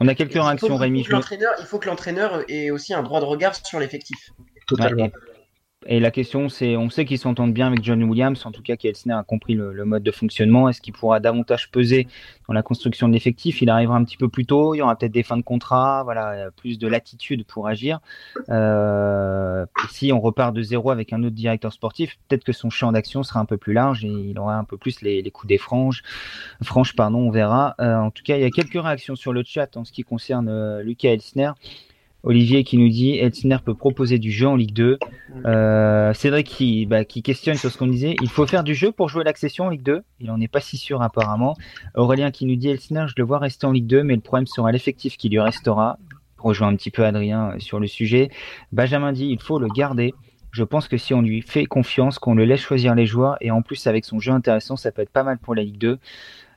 On 0.00 0.08
a 0.08 0.14
quelques 0.14 0.32
réactions, 0.32 0.76
Rémi. 0.76 1.06
Il 1.06 1.66
faut 1.66 1.78
que 1.78 1.88
l'entraîneur 1.88 2.44
ait 2.48 2.70
aussi 2.70 2.94
un 2.94 3.02
droit 3.02 3.20
de 3.20 3.24
regard 3.24 3.54
sur 3.54 3.78
l'effectif. 3.78 4.30
Totalement. 4.66 5.10
Et 5.86 6.00
la 6.00 6.10
question, 6.10 6.48
c'est, 6.48 6.76
on 6.76 6.90
sait 6.90 7.04
qu'ils 7.04 7.18
s'entendent 7.18 7.52
bien 7.52 7.66
avec 7.66 7.82
John 7.82 8.02
Williams, 8.04 8.44
en 8.46 8.52
tout 8.52 8.62
cas 8.62 8.76
qu'Elsner 8.76 9.14
a 9.14 9.24
compris 9.24 9.54
le, 9.54 9.84
mode 9.84 10.02
de 10.02 10.10
fonctionnement. 10.10 10.68
Est-ce 10.68 10.80
qu'il 10.80 10.92
pourra 10.92 11.18
davantage 11.20 11.70
peser 11.70 12.06
dans 12.46 12.54
la 12.54 12.62
construction 12.62 13.08
de 13.08 13.12
l'effectif? 13.12 13.62
Il 13.62 13.70
arrivera 13.70 13.96
un 13.96 14.04
petit 14.04 14.16
peu 14.16 14.28
plus 14.28 14.46
tôt, 14.46 14.74
il 14.74 14.78
y 14.78 14.82
aura 14.82 14.96
peut-être 14.96 15.12
des 15.12 15.22
fins 15.22 15.36
de 15.36 15.42
contrat, 15.42 16.02
voilà, 16.04 16.50
plus 16.56 16.78
de 16.78 16.86
latitude 16.86 17.44
pour 17.44 17.66
agir. 17.66 18.00
Euh, 18.48 19.66
si 19.90 20.12
on 20.12 20.20
repart 20.20 20.54
de 20.54 20.62
zéro 20.62 20.90
avec 20.90 21.12
un 21.12 21.22
autre 21.24 21.34
directeur 21.34 21.72
sportif, 21.72 22.18
peut-être 22.28 22.44
que 22.44 22.52
son 22.52 22.70
champ 22.70 22.92
d'action 22.92 23.22
sera 23.22 23.40
un 23.40 23.44
peu 23.44 23.56
plus 23.56 23.72
large 23.72 24.04
et 24.04 24.08
il 24.08 24.38
aura 24.38 24.56
un 24.56 24.64
peu 24.64 24.76
plus 24.76 25.02
les, 25.02 25.28
coups 25.30 25.48
des 25.48 25.58
franges. 25.58 26.02
Franches, 26.62 26.94
pardon, 26.94 27.18
on 27.18 27.30
verra. 27.30 27.74
Euh, 27.80 27.96
en 27.96 28.10
tout 28.10 28.22
cas, 28.22 28.36
il 28.36 28.42
y 28.42 28.46
a 28.46 28.50
quelques 28.50 28.80
réactions 28.80 29.16
sur 29.16 29.32
le 29.32 29.42
chat 29.44 29.76
en 29.76 29.84
ce 29.84 29.92
qui 29.92 30.02
concerne 30.02 30.48
euh, 30.48 30.82
Lucas 30.82 31.10
Elsner. 31.10 31.52
Olivier 32.22 32.62
qui 32.62 32.78
nous 32.78 32.88
dit 32.88 33.16
Elsner 33.18 33.56
peut 33.64 33.74
proposer 33.74 34.18
du 34.18 34.30
jeu 34.30 34.46
en 34.46 34.56
Ligue 34.56 34.74
2. 34.74 34.98
Mm. 35.34 35.46
Euh, 35.46 36.14
Cédric 36.14 36.46
qui, 36.46 36.86
bah, 36.86 37.04
qui 37.04 37.22
questionne 37.22 37.56
sur 37.56 37.70
ce 37.70 37.78
qu'on 37.78 37.86
disait. 37.86 38.14
Il 38.22 38.28
faut 38.28 38.46
faire 38.46 38.64
du 38.64 38.74
jeu 38.74 38.92
pour 38.92 39.08
jouer 39.08 39.24
l'accession 39.24 39.64
en 39.64 39.68
Ligue 39.70 39.82
2. 39.82 40.02
Il 40.20 40.30
en 40.30 40.40
est 40.40 40.48
pas 40.48 40.60
si 40.60 40.76
sûr 40.76 41.02
apparemment. 41.02 41.56
Aurélien 41.94 42.30
qui 42.30 42.46
nous 42.46 42.56
dit 42.56 42.68
Elsner, 42.68 43.06
je 43.08 43.14
le 43.16 43.24
vois 43.24 43.38
rester 43.38 43.66
en 43.66 43.72
Ligue 43.72 43.86
2, 43.86 44.02
mais 44.04 44.14
le 44.14 44.20
problème 44.20 44.46
sera 44.46 44.70
l'effectif 44.70 45.16
qui 45.16 45.28
lui 45.28 45.40
restera. 45.40 45.98
Rejoint 46.38 46.68
un 46.68 46.76
petit 46.76 46.90
peu 46.90 47.04
Adrien 47.04 47.50
euh, 47.50 47.58
sur 47.58 47.80
le 47.80 47.86
sujet. 47.86 48.30
Benjamin 48.72 49.12
dit 49.12 49.26
il 49.26 49.40
faut 49.40 49.58
le 49.58 49.68
garder. 49.68 50.14
Je 50.52 50.64
pense 50.64 50.86
que 50.86 50.98
si 50.98 51.14
on 51.14 51.22
lui 51.22 51.40
fait 51.40 51.64
confiance, 51.64 52.18
qu'on 52.18 52.34
le 52.34 52.44
laisse 52.44 52.60
choisir 52.60 52.94
les 52.94 53.06
joueurs, 53.06 53.36
et 53.40 53.50
en 53.50 53.62
plus 53.62 53.86
avec 53.86 54.04
son 54.04 54.18
jeu 54.18 54.32
intéressant, 54.32 54.76
ça 54.76 54.92
peut 54.92 55.00
être 55.00 55.10
pas 55.10 55.22
mal 55.22 55.38
pour 55.38 55.54
la 55.54 55.62
Ligue 55.62 55.78
2. 55.78 55.98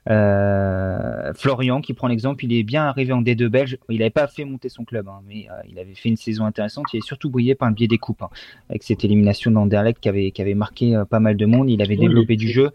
Euh, 0.07 1.33
Florian 1.33 1.81
qui 1.81 1.93
prend 1.93 2.07
l'exemple, 2.07 2.45
il 2.45 2.53
est 2.53 2.63
bien 2.63 2.85
arrivé 2.85 3.11
en 3.13 3.21
D2 3.21 3.47
belge. 3.47 3.77
Il 3.89 3.99
n'avait 3.99 4.11
pas 4.11 4.27
fait 4.27 4.45
monter 4.45 4.69
son 4.69 4.85
club, 4.85 5.07
hein, 5.07 5.21
mais 5.27 5.47
euh, 5.49 5.55
il 5.67 5.79
avait 5.79 5.95
fait 5.95 6.09
une 6.09 6.17
saison 6.17 6.45
intéressante. 6.45 6.85
Il 6.93 6.97
est 6.97 7.05
surtout 7.05 7.29
brillé 7.29 7.55
par 7.55 7.69
le 7.69 7.75
biais 7.75 7.87
des 7.87 7.97
coupes, 7.97 8.21
hein, 8.21 8.29
avec 8.69 8.83
cette 8.83 9.03
élimination 9.03 9.51
d'Anderlecht 9.51 9.99
qui 9.99 10.09
avait, 10.09 10.31
qui 10.31 10.41
avait 10.41 10.53
marqué 10.53 10.95
euh, 10.95 11.05
pas 11.05 11.19
mal 11.19 11.37
de 11.37 11.45
monde. 11.45 11.69
Il 11.69 11.81
avait 11.81 11.95
développé 11.95 12.35
du 12.35 12.49
jeu, 12.49 12.71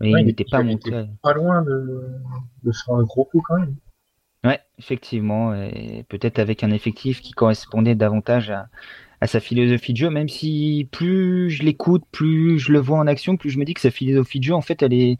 mais 0.00 0.10
il 0.10 0.26
n'était 0.26 0.44
pas 0.48 0.62
monté. 0.62 0.90
Pas 1.22 1.34
loin 1.34 1.62
de, 1.62 2.06
de, 2.62 2.72
faire 2.72 2.94
un 2.94 3.02
gros 3.02 3.24
coup 3.24 3.42
quand 3.46 3.58
même. 3.58 3.74
Ouais, 4.44 4.60
effectivement, 4.78 5.54
et 5.54 6.04
peut-être 6.08 6.40
avec 6.40 6.64
un 6.64 6.72
effectif 6.72 7.20
qui 7.20 7.30
correspondait 7.30 7.94
davantage 7.94 8.50
à, 8.50 8.68
à 9.20 9.28
sa 9.28 9.38
philosophie 9.38 9.92
de 9.92 9.98
jeu, 9.98 10.10
même 10.10 10.28
si 10.28 10.88
plus 10.90 11.48
je 11.48 11.62
l'écoute, 11.62 12.02
plus 12.10 12.58
je 12.58 12.72
le 12.72 12.80
vois 12.80 12.98
en 12.98 13.06
action, 13.06 13.36
plus 13.36 13.50
je 13.50 13.58
me 13.60 13.64
dis 13.64 13.72
que 13.72 13.80
sa 13.80 13.92
philosophie 13.92 14.40
de 14.40 14.44
jeu, 14.44 14.54
en 14.54 14.62
fait, 14.62 14.82
elle 14.82 14.92
est 14.92 15.16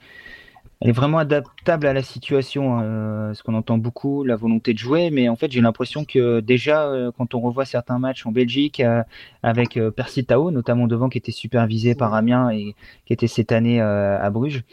elle 0.83 0.91
est 0.91 0.93
vraiment 0.93 1.18
adaptable 1.18 1.87
à 1.87 1.93
la 1.93 2.03
situation. 2.03 2.78
Hein, 2.78 3.33
ce 3.35 3.43
qu'on 3.43 3.55
entend 3.55 3.78
beaucoup, 3.78 4.24
la 4.24 4.37
volonté 4.37 4.74
de 4.74 4.78
jouer, 4.78 5.11
mais 5.11 5.28
en 5.28 5.37
fait, 5.37 5.51
j'ai 5.51 5.61
l'impression 5.61 6.05
que 6.05 6.41
déjà, 6.41 6.93
quand 7.16 7.35
on 7.35 7.41
revoit 7.41 7.64
certains 7.64 7.99
matchs 7.99 8.26
en 8.26 8.33
Belgique 8.33 8.83
avec 9.43 9.78
Percy 9.97 10.24
Tao, 10.24 10.51
notamment 10.51 10.89
devant, 10.89 11.09
qui 11.09 11.18
était 11.18 11.33
supervisé 11.33 11.95
par 11.95 12.14
Amiens 12.14 12.51
et 12.51 12.74
qui 13.07 13.12
était 13.12 13.28
cette 13.28 13.53
année 13.53 13.80
à 13.80 14.28
Bruges, 14.30 14.64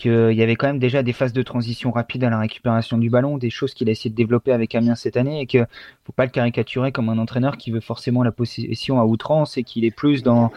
qu'il 0.00 0.32
y 0.32 0.42
avait 0.42 0.56
quand 0.56 0.66
même 0.66 0.78
déjà 0.78 1.02
des 1.02 1.12
phases 1.12 1.32
de 1.32 1.42
transition 1.42 1.90
rapide 1.90 2.24
à 2.24 2.30
la 2.30 2.38
récupération 2.38 2.96
du 2.96 3.10
ballon, 3.10 3.36
des 3.36 3.50
choses 3.50 3.74
qu'il 3.74 3.88
a 3.88 3.92
essayé 3.92 4.10
de 4.10 4.14
développer 4.14 4.50
avec 4.50 4.74
Amiens 4.74 4.94
cette 4.94 5.16
année 5.16 5.40
et 5.40 5.46
qu'il 5.46 5.60
ne 5.60 5.66
faut 6.04 6.12
pas 6.12 6.24
le 6.24 6.30
caricaturer 6.30 6.90
comme 6.90 7.10
un 7.10 7.18
entraîneur 7.18 7.58
qui 7.58 7.70
veut 7.70 7.80
forcément 7.80 8.22
la 8.22 8.32
possession 8.32 8.98
à 8.98 9.04
outrance 9.04 9.58
et 9.58 9.62
qu'il 9.62 9.84
est 9.84 9.90
plus 9.90 10.22
dans, 10.22 10.50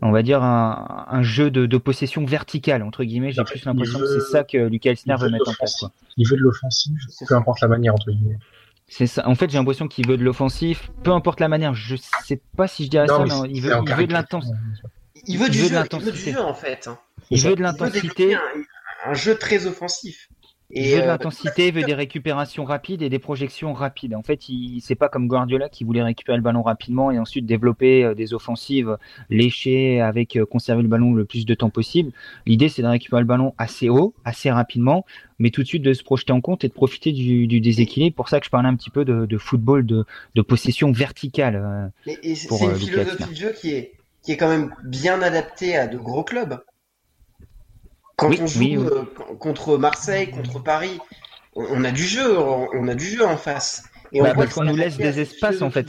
on 0.00 0.10
va 0.10 0.22
dire, 0.22 0.42
un, 0.42 1.22
jeu 1.22 1.50
de, 1.50 1.76
possession 1.76 2.24
verticale, 2.24 2.82
entre 2.82 3.04
guillemets. 3.04 3.32
J'ai 3.32 3.44
plus 3.44 3.64
l'impression 3.64 3.98
que 3.98 4.06
c'est 4.06 4.32
ça 4.32 4.44
que 4.44 4.56
Lucas 4.56 4.90
Elsner 4.90 5.16
veut 5.18 5.30
mettre 5.30 5.50
en 5.50 5.54
place. 5.54 5.84
Il 6.16 6.26
veut 6.26 6.36
de 6.36 6.42
l'offensive, 6.42 6.98
peu 7.28 7.34
importe 7.34 7.60
la 7.60 7.68
manière, 7.68 7.94
entre 7.94 8.10
guillemets. 8.10 8.38
C'est 8.88 9.06
ça. 9.06 9.28
En 9.28 9.34
fait, 9.34 9.50
j'ai 9.50 9.58
l'impression 9.58 9.86
qu'il 9.86 10.08
veut 10.08 10.16
de 10.16 10.24
l'offensif, 10.24 10.90
peu 11.02 11.12
importe 11.12 11.40
la 11.40 11.48
manière. 11.48 11.74
Je 11.74 11.96
sais 12.24 12.40
pas 12.56 12.66
si 12.66 12.86
je 12.86 12.90
dirais 12.90 13.06
ça, 13.06 13.18
mais, 13.22 13.50
il 13.50 13.60
veut, 13.60 13.74
il 13.86 13.94
veut 13.94 14.06
de 14.06 14.12
l'intensité. 14.14 14.56
Il 15.26 15.36
veut 15.36 15.50
du, 15.50 15.58
jeu, 15.58 16.40
en 16.40 16.54
fait. 16.54 16.88
Il 17.30 17.42
veut 17.42 17.54
de 17.54 17.60
l'intensité 17.60 18.36
un 19.08 19.14
jeu 19.14 19.36
très 19.36 19.66
offensif. 19.66 20.28
Et 20.70 20.90
veut 20.90 20.98
de 20.98 21.02
euh, 21.04 21.06
l'intensité, 21.06 21.68
il 21.68 21.74
veut 21.74 21.82
des 21.82 21.94
récupérations 21.94 22.64
rapides 22.64 23.00
et 23.00 23.08
des 23.08 23.18
projections 23.18 23.72
rapides. 23.72 24.14
En 24.14 24.22
fait, 24.22 24.50
il 24.50 24.82
c'est 24.82 24.94
pas 24.94 25.08
comme 25.08 25.26
Guardiola 25.26 25.70
qui 25.70 25.82
voulait 25.82 26.02
récupérer 26.02 26.36
le 26.36 26.42
ballon 26.42 26.60
rapidement 26.60 27.10
et 27.10 27.18
ensuite 27.18 27.46
développer 27.46 28.04
euh, 28.04 28.14
des 28.14 28.34
offensives 28.34 28.98
léchées 29.30 30.02
avec 30.02 30.36
euh, 30.36 30.44
conserver 30.44 30.82
le 30.82 30.88
ballon 30.88 31.14
le 31.14 31.24
plus 31.24 31.46
de 31.46 31.54
temps 31.54 31.70
possible. 31.70 32.12
L'idée, 32.44 32.68
c'est 32.68 32.82
de 32.82 32.86
récupérer 32.86 33.22
le 33.22 33.26
ballon 33.26 33.54
assez 33.56 33.88
haut, 33.88 34.12
assez 34.26 34.50
rapidement, 34.50 35.06
mais 35.38 35.48
tout 35.48 35.62
de 35.62 35.66
suite 35.66 35.82
de 35.82 35.94
se 35.94 36.04
projeter 36.04 36.34
en 36.34 36.42
compte 36.42 36.64
et 36.64 36.68
de 36.68 36.74
profiter 36.74 37.12
du, 37.12 37.46
du 37.46 37.62
déséquilibre. 37.62 38.14
Pour 38.14 38.28
ça 38.28 38.38
que 38.38 38.44
je 38.44 38.50
parlais 38.50 38.68
un 38.68 38.76
petit 38.76 38.90
peu 38.90 39.06
de, 39.06 39.24
de 39.24 39.38
football 39.38 39.86
de, 39.86 40.04
de, 40.34 40.42
possession 40.42 40.92
verticale. 40.92 41.90
c'est 42.04 42.12
une 42.62 42.74
philosophie 42.74 43.30
de 43.30 43.34
jeu 43.34 43.52
qui 43.58 43.70
est 43.70 43.92
qui 44.22 44.32
est 44.32 44.36
quand 44.36 44.48
même 44.48 44.74
bien 44.84 45.22
adaptée 45.22 45.76
à 45.76 45.86
de 45.86 45.96
gros 45.96 46.24
clubs. 46.24 46.60
Quand 48.18 48.30
on 48.40 48.46
joue 48.46 48.82
euh, 48.82 49.04
contre 49.38 49.78
Marseille, 49.78 50.30
contre 50.30 50.60
Paris, 50.62 50.98
on, 51.54 51.84
a 51.84 51.92
du 51.92 52.02
jeu, 52.02 52.36
on, 52.38 52.88
a 52.88 52.94
du 52.94 53.04
jeu 53.04 53.24
en 53.24 53.36
face. 53.36 53.84
Et 54.12 54.20
bah, 54.20 54.34
parce 54.34 54.54
qu'on 54.54 54.64
nous 54.64 54.76
laisse 54.76 54.96
des 54.96 55.20
espaces 55.20 55.62
en 55.62 55.70
fait. 55.70 55.86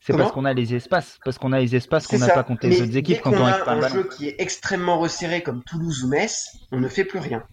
C'est 0.00 0.16
parce 0.16 0.32
qu'on 0.32 0.44
a 0.44 0.54
les 0.54 0.74
espaces, 0.74 1.18
parce 1.24 1.38
qu'on 1.38 1.52
a 1.52 1.60
les 1.60 1.74
espaces 1.76 2.06
qu'on 2.06 2.18
n'a 2.18 2.28
pas 2.28 2.44
contre 2.44 2.66
les 2.66 2.80
autres 2.80 2.96
équipes 2.96 3.20
quand 3.20 3.32
on, 3.32 3.44
a 3.44 3.70
un 3.70 3.88
jeu 3.88 4.04
qui 4.04 4.28
est 4.28 4.36
extrêmement 4.38 4.98
resserré 4.98 5.42
comme 5.42 5.62
Toulouse 5.64 6.04
ou 6.04 6.08
Metz, 6.08 6.46
on 6.72 6.78
ne 6.78 6.88
fait 6.88 7.04
plus 7.04 7.18
rien. 7.18 7.44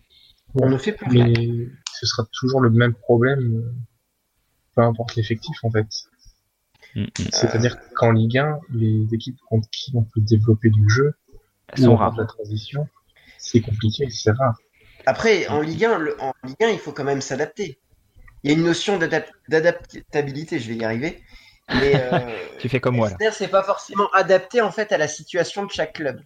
On 0.53 0.69
ne 0.69 0.77
fait 0.77 0.93
plus 0.93 1.09
rien. 1.09 1.25
Mais 1.25 1.67
ce 1.91 2.05
sera 2.05 2.23
toujours 2.31 2.61
le 2.61 2.69
même 2.69 2.93
problème, 2.93 3.63
peu 4.75 4.81
importe 4.83 5.15
l'effectif 5.15 5.57
en 5.63 5.71
fait. 5.71 5.87
Mm, 6.95 7.01
mm. 7.01 7.07
C'est-à-dire 7.31 7.77
qu'en 7.95 8.11
Ligue 8.11 8.37
1, 8.37 8.59
les 8.73 9.07
équipes 9.11 9.39
contre 9.49 9.67
qui 9.71 9.91
on 9.95 10.03
peut 10.03 10.21
développer 10.21 10.69
du 10.69 10.87
jeu, 10.87 11.15
Elles 11.69 11.83
sont 11.83 11.95
rares. 11.95 12.15
la 12.15 12.25
transition, 12.25 12.87
c'est 13.38 13.61
compliqué, 13.61 14.09
c'est 14.09 14.31
rare. 14.31 14.55
Après, 15.05 15.47
en 15.47 15.61
Ligue 15.61 15.85
1, 15.85 16.05
en 16.19 16.33
Ligue 16.43 16.63
1, 16.63 16.69
il 16.69 16.79
faut 16.79 16.91
quand 16.91 17.03
même 17.03 17.21
s'adapter. 17.21 17.79
Il 18.43 18.51
y 18.51 18.53
a 18.53 18.57
une 18.57 18.63
notion 18.63 18.99
d'adaptabilité, 18.99 20.59
je 20.59 20.67
vais 20.67 20.75
y 20.75 20.83
arriver. 20.83 21.23
Mais 21.69 21.93
euh, 21.95 22.19
tu 22.59 22.69
fais 22.69 22.79
comme 22.79 22.97
moi. 22.97 23.09
C'est 23.31 23.47
pas 23.47 23.63
forcément 23.63 24.09
adapté 24.13 24.61
en 24.61 24.71
fait 24.71 24.91
à 24.91 24.97
la 24.97 25.07
situation 25.07 25.65
de 25.65 25.71
chaque 25.71 25.93
club. 25.93 26.21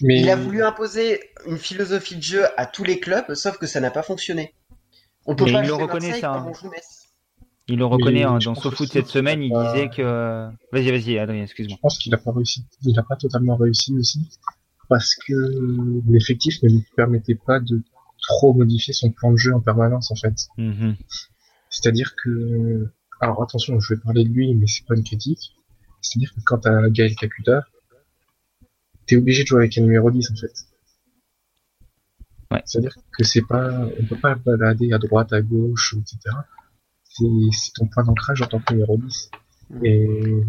Mais... 0.00 0.20
Il 0.20 0.30
a 0.30 0.36
voulu 0.36 0.62
imposer 0.62 1.20
une 1.46 1.58
philosophie 1.58 2.16
de 2.16 2.22
jeu 2.22 2.44
à 2.56 2.66
tous 2.66 2.84
les 2.84 3.00
clubs, 3.00 3.34
sauf 3.34 3.58
que 3.58 3.66
ça 3.66 3.80
n'a 3.80 3.90
pas 3.90 4.02
fonctionné. 4.02 4.54
On 5.26 5.34
peut 5.34 5.44
pas 5.44 5.62
il 5.62 5.66
le 5.66 5.74
reconnaît 5.74 6.20
ça. 6.20 6.32
Hein. 6.32 6.52
Il 7.66 7.78
le 7.78 7.86
reconnaît 7.86 8.24
hein, 8.24 8.38
dans 8.44 8.54
SoFoot 8.54 8.88
cette 8.88 9.06
semaine, 9.06 9.42
il 9.42 9.52
disait 9.52 9.88
que. 9.88 10.48
Vas-y, 10.72 10.90
vas-y, 10.90 11.18
Adrien, 11.18 11.44
excuse-moi. 11.44 11.76
Je 11.76 11.80
pense 11.80 11.98
qu'il 11.98 12.10
n'a 12.10 12.18
pas 12.18 12.32
réussi. 12.32 12.64
Il 12.82 12.94
n'a 12.94 13.02
pas 13.02 13.16
totalement 13.16 13.56
réussi 13.56 13.94
aussi 13.96 14.28
parce 14.94 15.16
que 15.16 15.34
l'effectif 16.08 16.62
ne 16.62 16.68
lui 16.68 16.84
permettait 16.94 17.34
pas 17.34 17.58
de 17.58 17.82
trop 18.28 18.54
modifier 18.54 18.94
son 18.94 19.10
plan 19.10 19.32
de 19.32 19.36
jeu 19.36 19.52
en 19.52 19.60
permanence 19.60 20.12
en 20.12 20.14
fait. 20.14 20.36
Mm-hmm. 20.56 20.94
C'est-à-dire 21.68 22.14
que, 22.14 22.92
alors 23.20 23.42
attention, 23.42 23.80
je 23.80 23.92
vais 23.92 24.00
parler 24.00 24.22
de 24.22 24.28
lui, 24.28 24.54
mais 24.54 24.68
c'est 24.68 24.86
pas 24.86 24.94
une 24.94 25.02
critique. 25.02 25.56
C'est-à-dire 26.00 26.32
que 26.32 26.40
quand 26.44 26.58
t'as 26.58 26.88
Gaël 26.90 27.16
Kakuta, 27.16 27.64
t'es 29.06 29.16
obligé 29.16 29.42
de 29.42 29.48
jouer 29.48 29.62
avec 29.62 29.76
un 29.78 29.80
numéro 29.80 30.12
10 30.12 30.30
en 30.30 30.36
fait. 30.36 30.52
Ouais. 32.52 32.62
C'est-à-dire 32.64 32.94
que 33.18 33.24
c'est 33.24 33.42
pas, 33.42 33.88
on 33.98 34.06
peut 34.06 34.20
pas 34.20 34.36
balader 34.36 34.92
à 34.92 34.98
droite, 34.98 35.32
à 35.32 35.42
gauche, 35.42 35.96
etc. 35.98 36.36
C'est 37.02 37.72
ton 37.74 37.88
point 37.88 38.04
d'ancrage 38.04 38.42
en 38.42 38.46
tant 38.46 38.60
que 38.60 38.72
numéro 38.72 38.96
10. 38.96 39.30
Mm. 39.70 39.86
Et 39.86 40.44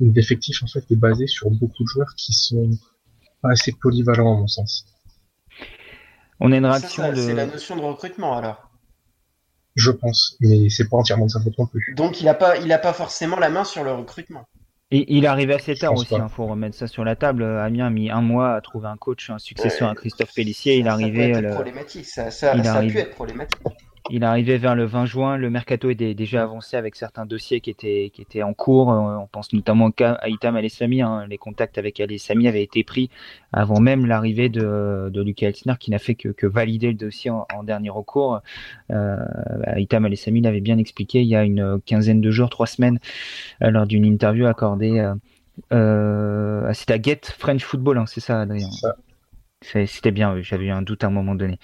l'effectif 0.00 0.62
en 0.62 0.68
fait 0.68 0.90
est 0.90 0.96
basé 0.96 1.26
sur 1.26 1.50
beaucoup 1.50 1.82
de 1.82 1.88
joueurs 1.88 2.14
qui 2.14 2.32
sont 2.32 2.70
pas 3.42 3.50
assez 3.50 3.72
polyvalent 3.72 4.34
à 4.34 4.40
mon 4.40 4.46
sens. 4.46 4.86
On 6.40 6.52
a 6.52 6.56
une 6.56 6.66
réaction 6.66 7.10
de. 7.10 7.16
C'est 7.16 7.34
la 7.34 7.46
notion 7.46 7.76
de 7.76 7.82
recrutement 7.82 8.36
alors. 8.36 8.70
Je 9.74 9.90
pense, 9.90 10.36
mais 10.40 10.68
c'est 10.70 10.88
pas 10.88 10.96
entièrement 10.96 11.26
de 11.26 11.30
sa 11.30 11.40
faute 11.40 11.56
non 11.58 11.66
plus. 11.66 11.94
Donc 11.96 12.20
il 12.20 12.28
a 12.28 12.34
pas, 12.34 12.56
il 12.58 12.72
a 12.72 12.78
pas 12.78 12.92
forcément 12.92 13.38
la 13.38 13.48
main 13.48 13.64
sur 13.64 13.84
le 13.84 13.92
recrutement. 13.92 14.46
Et 14.90 15.14
il 15.14 15.24
est 15.24 15.28
arrivé 15.28 15.54
assez 15.54 15.76
tard 15.76 15.92
aussi, 15.92 16.14
il 16.14 16.20
hein, 16.20 16.28
faut 16.28 16.46
remettre 16.46 16.74
ça 16.74 16.86
sur 16.86 17.04
la 17.04 17.14
table. 17.14 17.44
Amiens 17.44 17.86
a 17.86 17.90
mis 17.90 18.10
un 18.10 18.22
mois 18.22 18.54
à 18.54 18.60
trouver 18.62 18.88
un 18.88 18.96
coach, 18.96 19.28
un 19.28 19.38
successeur 19.38 19.90
à 19.90 19.94
Christophe 19.94 20.32
Pellissier. 20.34 20.78
il 20.78 20.86
est 20.86 20.90
arrivé. 20.90 21.34
Ça, 21.34 21.40
peut 21.40 21.46
être 21.46 21.54
problématique. 21.54 22.06
Ça, 22.06 22.30
ça, 22.30 22.54
il 22.54 22.66
a 22.66 22.80
pu 22.80 22.98
être 22.98 23.10
problématique. 23.10 23.60
Il 24.10 24.22
est 24.22 24.26
arrivé 24.26 24.58
vers 24.58 24.74
le 24.74 24.84
20 24.84 25.06
juin. 25.06 25.36
Le 25.36 25.50
mercato 25.50 25.90
était 25.90 26.14
déjà 26.14 26.42
avancé 26.42 26.76
avec 26.76 26.96
certains 26.96 27.26
dossiers 27.26 27.60
qui 27.60 27.70
étaient, 27.70 28.10
qui 28.12 28.22
étaient 28.22 28.42
en 28.42 28.54
cours. 28.54 28.92
Euh, 28.92 29.16
on 29.16 29.26
pense 29.26 29.52
notamment 29.52 29.90
à 30.00 30.28
Itam 30.28 30.56
Alessami. 30.56 31.02
Hein. 31.02 31.26
Les 31.28 31.38
contacts 31.38 31.78
avec 31.78 32.00
Alessami 32.00 32.48
avaient 32.48 32.62
été 32.62 32.84
pris 32.84 33.10
avant 33.52 33.80
même 33.80 34.06
l'arrivée 34.06 34.48
de, 34.48 35.10
de 35.12 35.22
Lucas 35.22 35.48
Elsner, 35.48 35.74
qui 35.78 35.90
n'a 35.90 35.98
fait 35.98 36.14
que, 36.14 36.28
que, 36.28 36.46
valider 36.46 36.88
le 36.88 36.94
dossier 36.94 37.30
en, 37.30 37.62
dernier 37.62 37.90
recours. 37.90 38.40
Euh, 38.90 39.16
Itam 39.76 40.04
Alessami 40.04 40.40
l'avait 40.40 40.60
bien 40.60 40.78
expliqué 40.78 41.22
il 41.22 41.28
y 41.28 41.36
a 41.36 41.44
une 41.44 41.80
quinzaine 41.84 42.20
de 42.20 42.30
jours, 42.30 42.50
trois 42.50 42.66
semaines, 42.66 42.98
euh, 43.62 43.70
lors 43.70 43.86
d'une 43.86 44.04
interview 44.04 44.46
accordée. 44.46 44.98
Euh, 44.98 45.14
euh, 45.72 46.72
c'était 46.72 46.94
à 46.94 47.02
Get 47.02 47.20
French 47.36 47.64
Football, 47.64 47.98
hein, 47.98 48.04
c'est 48.06 48.20
ça, 48.20 48.40
Adrien? 48.40 48.68
C'était 49.60 50.12
bien, 50.12 50.40
j'avais 50.40 50.66
eu 50.66 50.70
un 50.70 50.82
doute 50.82 51.02
à 51.02 51.08
un 51.08 51.10
moment 51.10 51.34
donné. 51.34 51.58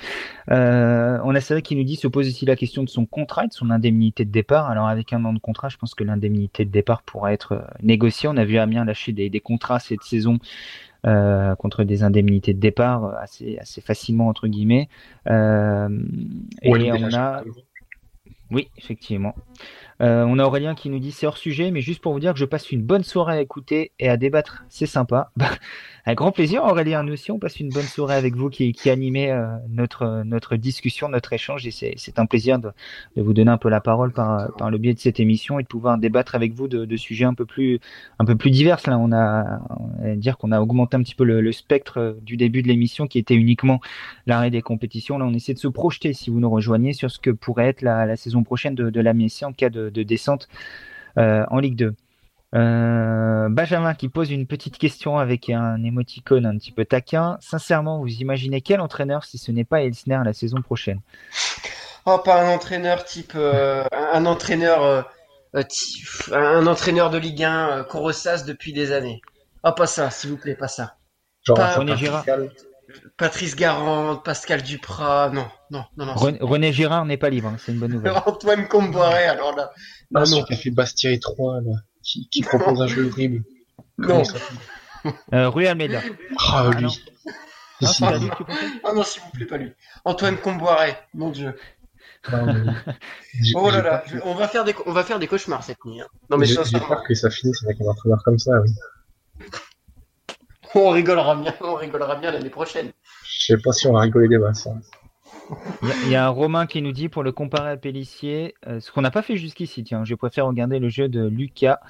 Euh, 0.51 1.21
on 1.23 1.33
a 1.35 1.41
Cédric 1.41 1.65
qui 1.65 1.77
nous 1.77 1.85
dit 1.85 1.95
se 1.95 2.09
pose 2.09 2.27
aussi 2.27 2.45
la 2.45 2.57
question 2.57 2.83
de 2.83 2.89
son 2.89 3.07
contrat 3.07 3.45
et 3.45 3.49
de 3.49 3.53
son 3.53 3.71
indemnité 3.71 4.25
de 4.25 4.33
départ. 4.33 4.69
Alors 4.69 4.89
avec 4.89 5.13
un 5.13 5.25
an 5.25 5.33
de 5.33 5.39
contrat, 5.39 5.69
je 5.69 5.77
pense 5.77 5.95
que 5.95 6.03
l'indemnité 6.03 6.65
de 6.65 6.71
départ 6.71 7.03
pourra 7.03 7.33
être 7.33 7.53
euh, 7.53 7.63
négociée. 7.83 8.29
On 8.29 8.37
a 8.37 8.45
vu 8.45 8.59
Amiens 8.59 8.85
lâcher 8.85 9.13
des, 9.13 9.31
des 9.31 9.41
contrats 9.41 9.79
cette 9.79 10.03
saison 10.03 10.41
euh, 11.07 11.55
contre 11.55 11.85
des 11.85 12.03
indemnités 12.03 12.53
de 12.53 12.59
départ 12.59 13.15
assez, 13.17 13.59
assez 13.59 13.81
facilement 13.81 14.27
entre 14.27 14.49
guillemets. 14.49 14.89
Euh, 15.29 15.89
et 16.63 16.73
on 16.73 17.15
a, 17.15 17.45
oui, 18.51 18.69
effectivement. 18.77 19.35
Euh, 20.01 20.25
on 20.29 20.39
a 20.39 20.45
Aurélien 20.45 20.75
qui 20.75 20.91
nous 20.91 20.99
dit 20.99 21.13
c'est 21.13 21.27
hors 21.27 21.37
sujet, 21.37 21.71
mais 21.71 21.81
juste 21.81 22.01
pour 22.01 22.13
vous 22.13 22.21
dire 22.21 22.33
que 22.33 22.39
je 22.39 22.45
passe 22.45 22.73
une 22.73 22.83
bonne 22.83 23.05
soirée 23.05 23.39
à 23.39 23.41
écouter 23.41 23.93
et 23.99 24.09
à 24.09 24.17
débattre, 24.17 24.65
c'est 24.69 24.87
sympa. 24.87 25.31
Un 26.07 26.13
grand 26.13 26.33
plaisir 26.33 26.65
Aurélien, 26.65 27.03
nous 27.03 27.15
aussi 27.15 27.31
on 27.31 27.39
passe 27.39 27.61
une 27.61 27.71
bonne 27.71 27.85
soirée 27.85 28.17
avec 28.17 28.37
vous 28.37 28.51
qui, 28.51 28.73
qui 28.73 28.91
animez 28.91 29.31
euh, 29.31 29.47
notre, 29.71 30.23
notre 30.27 30.57
discussion, 30.57 31.09
notre 31.09 31.33
échange 31.33 31.67
et 31.67 31.71
c'est 31.71 32.19
un 32.19 32.27
plaisir 32.27 32.59
de, 32.59 32.73
vous 33.17 33.33
donner 33.33 33.51
un 33.51 33.57
peu 33.57 33.71
la 33.71 33.81
parole 33.81 34.13
par, 34.13 34.51
le 34.69 34.77
biais 34.77 34.93
de 34.93 34.99
cette 34.99 35.19
émission 35.19 35.59
et 35.59 35.63
de 35.63 35.69
pouvoir 35.69 35.97
débattre 35.97 36.35
avec 36.35 36.53
vous 36.53 36.69
de, 36.69 36.97
sujets 36.97 37.25
un 37.25 37.33
peu 37.33 37.47
plus, 37.47 37.81
divers. 38.51 38.81
Là, 38.87 38.99
on 38.99 39.13
a, 39.13 39.61
dire 40.17 40.37
qu'on 40.37 40.53
a 40.53 40.61
augmenté 40.61 40.95
un 40.99 41.03
petit 41.03 41.15
peu 41.15 41.25
le, 41.25 41.53
spectre 41.53 42.19
du 42.21 42.37
début 42.37 42.63
de 42.63 42.69
l'émission 42.69 43.07
qui 43.07 43.19
était 43.19 43.35
uniquement 43.35 43.81
l'arrêt 44.27 44.51
des 44.51 44.61
compétitions. 44.61 45.17
Là, 45.17 45.25
on 45.25 45.33
essaie 45.33 45.55
de 45.55 45.59
se 45.59 45.69
projeter 45.69 46.13
si 46.13 46.29
vous 46.29 46.41
nous 46.41 46.51
rejoignez 46.51 46.93
sur 46.93 47.11
ce 47.11 47.19
que 47.19 47.31
pourrait 47.31 47.69
être 47.69 47.81
la, 47.81 48.15
saison 48.17 48.43
prochaine 48.43 48.75
de, 48.75 48.91
de 48.91 49.45
en 49.45 49.53
cas 49.53 49.71
de, 49.71 49.84
de 49.91 50.03
descente 50.03 50.49
euh, 51.19 51.45
en 51.51 51.59
Ligue 51.59 51.77
2. 51.77 51.95
Euh, 52.55 53.49
Benjamin 53.49 53.95
qui 53.95 54.09
pose 54.09 54.31
une 54.31 54.47
petite 54.47 54.79
question 54.79 55.19
avec 55.19 55.51
un 55.51 55.83
émoticône 55.83 56.47
un 56.47 56.57
petit 56.57 56.73
peu 56.73 56.85
taquin. 56.85 57.37
Sincèrement, 57.41 58.01
vous 58.01 58.09
imaginez 58.09 58.61
quel 58.61 58.81
entraîneur 58.81 59.25
si 59.25 59.39
ce 59.39 59.51
n'est 59.51 59.65
pas 59.65 59.83
Elsner 59.83 60.21
la 60.25 60.33
saison 60.33 60.63
prochaine? 60.63 61.01
Oh, 62.07 62.19
pas 62.19 62.43
un 62.43 62.55
entraîneur 62.55 63.05
type 63.05 63.33
euh, 63.35 63.85
un 63.93 64.27
entraîneur 64.27 65.09
un 66.33 66.67
entraîneur 66.67 67.11
de 67.11 67.19
Ligue 67.19 67.45
1 67.45 67.85
Corossas 67.85 68.45
depuis 68.45 68.73
des 68.73 68.93
années. 68.93 69.21
Oh, 69.63 69.73
pas 69.73 69.87
ça, 69.87 70.11
s'il 70.11 70.31
vous 70.31 70.37
plaît, 70.37 70.57
pas 70.57 70.69
ça. 70.69 70.97
René 71.49 71.97
Girard. 71.97 72.25
Patrice 73.17 73.57
Garand, 73.57 74.17
Pascal 74.17 74.63
Duprat, 74.63 75.31
non, 75.31 75.47
non, 75.71 75.85
non, 75.97 76.07
non. 76.07 76.15
René, 76.15 76.73
Girard 76.73 77.05
n'est 77.05 77.17
pas 77.17 77.31
libre, 77.31 77.49
hein, 77.49 77.57
c'est 77.59 77.73
une 77.73 77.79
bonne 77.79 77.93
nouvelle. 77.95 78.13
Antoine 78.27 78.69
Comboiré, 78.69 79.25
alors 79.25 79.57
là. 79.57 79.71
Ah, 80.15 80.25
non, 80.25 80.39
non. 80.39 80.45
qui 80.45 80.55
a 80.55 80.57
fait 80.57 80.71
Bastille 80.71 81.19
3, 81.19 81.61
là, 81.61 81.73
qui, 82.03 82.29
qui 82.29 82.43
propose 82.43 82.81
un 82.81 82.87
jeu 82.87 83.09
horrible. 83.09 83.45
Non. 83.99 84.23
Euh, 85.35 85.51
Rui 85.51 85.67
Almeida. 85.67 86.01
Ah, 86.51 86.71
lui. 86.79 87.05
Ah, 87.83 88.93
non, 88.95 89.03
s'il 89.03 89.23
vous 89.23 89.31
plaît, 89.33 89.47
pas 89.47 89.59
lui. 89.59 89.73
Antoine 90.05 90.39
Comboiret, 90.39 90.99
mon 91.13 91.31
dieu. 91.31 91.55
oh 92.33 93.71
là 93.71 93.83
là, 93.83 94.05
on, 94.25 94.35
va 94.35 94.49
faire 94.49 94.65
des, 94.65 94.75
on 94.87 94.93
va 94.93 95.05
faire 95.05 95.19
des 95.19 95.27
cauchemars 95.27 95.63
cette 95.63 95.85
nuit. 95.85 96.01
Hein. 96.01 96.07
Non, 96.31 96.39
mais 96.39 96.47
J'ai 96.47 96.57
peur 96.57 97.03
que 97.07 97.15
ça 97.15 97.29
finisse 97.29 97.63
avec 97.65 97.81
un 97.83 97.87
entraîneur 97.87 98.23
comme 98.25 98.39
ça, 98.39 98.53
oui. 98.63 98.71
On 100.77 100.91
rigolera 100.91 101.37
bien, 101.37 101.55
on 101.61 101.75
rigolera 101.75 102.17
bien 102.17 102.33
l'année 102.33 102.51
prochaine. 102.51 102.91
Je 103.25 103.47
sais 103.47 103.59
pas 103.63 103.73
si 103.73 103.87
on 103.87 103.93
va 103.93 104.01
rigoler 104.01 104.29
des 104.29 104.39
masses. 104.39 104.67
Hein. 104.67 104.81
Il 106.05 106.11
y, 106.11 106.17
a 106.17 106.27
un 106.27 106.31
Romain 106.31 106.67
qui 106.67 106.81
nous 106.81 106.93
dit 106.93 107.09
pour 107.09 107.23
le 107.23 107.31
comparer 107.31 107.71
à 107.71 107.77
Pellissier, 107.77 108.55
euh, 108.67 108.81
ce 108.81 108.91
qu'on 108.91 109.03
n'a 109.03 109.11
pas 109.11 109.21
fait 109.21 109.37
jusqu'ici, 109.37 109.85
tiens, 109.85 110.05
je 110.05 110.15
préfère 110.15 110.47
regarder 110.47 110.79
le 110.79 110.89
jeu 110.89 111.09
de 111.09 111.27
Lucas 111.27 111.81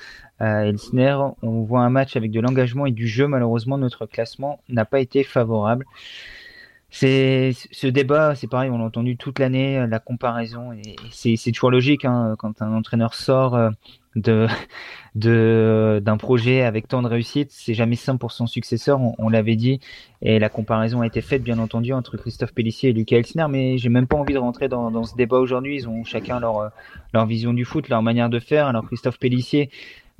euh, 0.41 0.64
Elsner. 0.64 1.16
On 1.41 1.62
voit 1.62 1.82
un 1.82 1.91
match 1.91 2.16
avec 2.16 2.32
de 2.32 2.41
l'engagement 2.41 2.85
et 2.87 2.91
du 2.91 3.07
jeu. 3.07 3.28
Malheureusement, 3.28 3.78
notre 3.78 4.07
classement 4.07 4.61
n'a 4.68 4.85
pas 4.85 5.01
été 5.01 5.22
favorable. 5.22 5.87
C'est 6.97 7.51
ce 7.72 7.88
débat, 7.88 8.36
c'est 8.36 8.47
pareil, 8.47 8.70
on 8.70 8.78
l'a 8.78 8.84
entendu 8.84 9.16
toute 9.16 9.40
l'année, 9.40 9.78
euh, 9.78 9.88
la 9.88 9.99
comparaison, 9.99 10.70
et 10.72 10.95
c'est 11.11 11.51
toujours 11.51 11.72
logique 11.72 12.05
hein, 12.05 12.36
quand 12.38 12.62
un 12.62 12.72
entraîneur 12.72 13.14
sort 13.14 13.57
euh, 13.57 13.70
de 14.14 14.47
d'un 15.16 16.16
projet 16.16 16.62
avec 16.62 16.86
tant 16.86 17.03
de 17.03 17.09
réussite, 17.09 17.51
c'est 17.51 17.74
jamais 17.74 17.97
simple 17.97 18.20
pour 18.20 18.30
son 18.30 18.47
successeur, 18.47 19.01
on, 19.18 19.28
l'avait 19.28 19.57
dit, 19.57 19.80
et 20.22 20.38
la 20.38 20.49
comparaison 20.49 21.01
a 21.01 21.07
été 21.09 21.20
faite 21.20 21.42
bien 21.42 21.59
entendu 21.59 21.92
entre 21.92 22.16
Christophe 22.16 22.55
Pellissier 22.55 22.90
et 22.90 22.92
Lucas 22.92 23.16
Elsner, 23.16 23.47
mais 23.51 23.76
j'ai 23.76 23.88
même 23.88 24.07
pas 24.07 24.16
envie 24.16 24.34
de 24.34 24.38
rentrer 24.38 24.68
dans, 24.68 24.92
dans 24.92 25.03
ce 25.03 25.16
débat 25.16 25.38
aujourd'hui. 25.38 25.78
Ils 25.78 25.88
ont 25.88 26.05
chacun 26.05 26.38
leur 26.38 26.70
leur 27.12 27.26
vision 27.26 27.53
du 27.53 27.64
foot, 27.64 27.88
leur 27.88 28.03
manière 28.03 28.30
de 28.30 28.38
faire. 28.38 28.68
Alors 28.68 28.86
Christophe 28.86 29.18
Pellissier, 29.18 29.68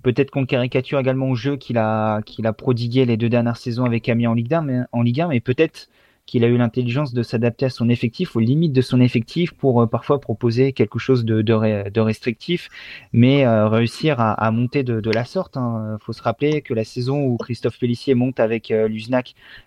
peut-être 0.03 0.33
qu'on 0.33 0.45
caricature 0.45 0.99
également 0.99 1.31
au 1.31 1.37
jeu 1.37 1.57
qu'il 1.57 1.79
a 1.79 2.20
qu'il 2.22 2.49
a 2.49 2.53
prodigué 2.53 3.05
les 3.05 3.16
deux 3.16 3.29
dernières 3.29 3.59
saisons 3.59 3.85
avec 3.85 4.09
Amiens 4.09 4.31
en 4.31 4.35
Ligue 4.35 4.53
1, 4.53 4.62
mais 4.62 4.81
en 4.91 5.03
Ligue 5.03 5.20
1, 5.20 5.29
mais 5.29 5.39
peut-être 5.39 5.89
qu'il 6.27 6.45
a 6.45 6.49
eu 6.49 6.57
l'intelligence 6.57 7.12
de 7.12 7.22
s'adapter 7.22 7.66
à 7.66 7.70
son 7.70 7.89
effectif, 7.89 8.35
aux 8.35 8.41
limites 8.41 8.72
de 8.72 8.81
son 8.81 9.01
effectif, 9.01 9.53
pour 9.53 9.83
euh, 9.83 9.87
parfois 9.87 10.20
proposer 10.20 10.72
quelque 10.72 10.99
chose 10.99 11.25
de, 11.25 12.01
restrictif, 12.01 12.68
mais 13.12 13.47
euh, 13.47 13.68
réussir 13.68 14.16
à, 14.18 14.51
monter 14.51 14.83
de, 14.83 15.11
la 15.11 15.25
sorte. 15.25 15.57
Il 15.57 15.61
hein. 15.61 15.99
faut 16.01 16.12
se 16.12 16.22
rappeler 16.22 16.62
que 16.62 16.72
la 16.72 16.85
saison 16.85 17.22
où 17.25 17.37
Christophe 17.37 17.79
Pellissier 17.79 18.14
monte 18.14 18.41
avec 18.41 18.70
euh, 18.70 18.89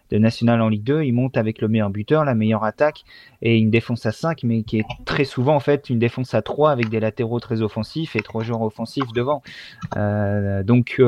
de 0.10 0.18
National 0.18 0.62
en 0.62 0.70
Ligue 0.70 0.84
2, 0.84 1.04
il 1.04 1.14
monte 1.14 1.38
avec 1.38 1.62
le 1.62 1.68
meilleur 1.68 1.90
buteur, 1.90 2.26
la 2.26 2.34
meilleure 2.34 2.64
attaque 2.64 3.04
et 3.42 3.58
une 3.58 3.70
défense 3.70 4.06
à 4.06 4.12
5, 4.12 4.44
mais 4.44 4.64
qui 4.64 4.80
est 4.80 4.86
très 5.06 5.26
souvent 5.26 5.56
en 5.56 5.60
fait 5.60 5.90
une 5.90 6.00
défense 6.00 6.34
à 6.34 6.42
3 6.42 6.72
avec 6.72 6.90
des 6.90 7.00
latéraux 7.00 7.40
très 7.40 7.62
offensifs 7.62 8.16
et 8.16 8.22
trois 8.22 8.44
joueurs 8.44 8.62
offensifs 8.62 9.12
devant. 9.14 9.44
Euh, 9.98 10.64
donc 10.64 11.02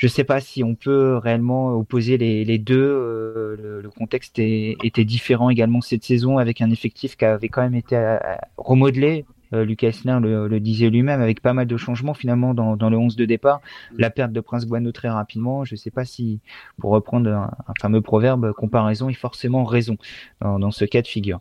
je 0.00 0.06
ne 0.06 0.08
sais 0.08 0.24
pas 0.24 0.40
si 0.40 0.64
on 0.64 0.74
peut 0.74 1.18
réellement 1.18 1.74
opposer 1.74 2.16
les, 2.16 2.58
deux. 2.58 2.74
Euh, 2.80 3.82
le, 3.82 3.90
contexte 3.90 4.38
était 4.38 5.04
différent 5.04 5.50
également 5.50 5.82
cette 5.82 6.04
saison 6.04 6.38
avec 6.38 6.62
un 6.62 6.70
effectif 6.70 7.18
qui 7.18 7.26
avait 7.26 7.50
quand 7.50 7.60
même 7.60 7.74
été 7.74 7.96
euh, 7.96 8.16
remodelé. 8.56 9.26
Euh, 9.52 9.62
Lucas 9.62 9.88
Esner 9.88 10.18
le, 10.22 10.58
disait 10.58 10.88
lui-même 10.88 11.20
avec 11.20 11.42
pas 11.42 11.52
mal 11.52 11.66
de 11.66 11.76
changements 11.76 12.14
finalement 12.14 12.54
dans, 12.54 12.88
le 12.88 12.96
11 12.96 13.14
de 13.14 13.26
départ. 13.26 13.60
La 13.94 14.08
perte 14.08 14.32
de 14.32 14.40
Prince 14.40 14.66
Guano 14.66 14.90
très 14.90 15.10
rapidement. 15.10 15.66
Je 15.66 15.74
ne 15.74 15.76
sais 15.76 15.90
pas 15.90 16.06
si, 16.06 16.40
pour 16.78 16.92
reprendre 16.92 17.30
un, 17.30 17.50
fameux 17.78 18.00
proverbe, 18.00 18.54
comparaison 18.54 19.10
est 19.10 19.12
forcément 19.12 19.64
raison 19.64 19.98
dans 20.40 20.70
ce 20.70 20.86
cas 20.86 21.02
de 21.02 21.08
figure. 21.08 21.40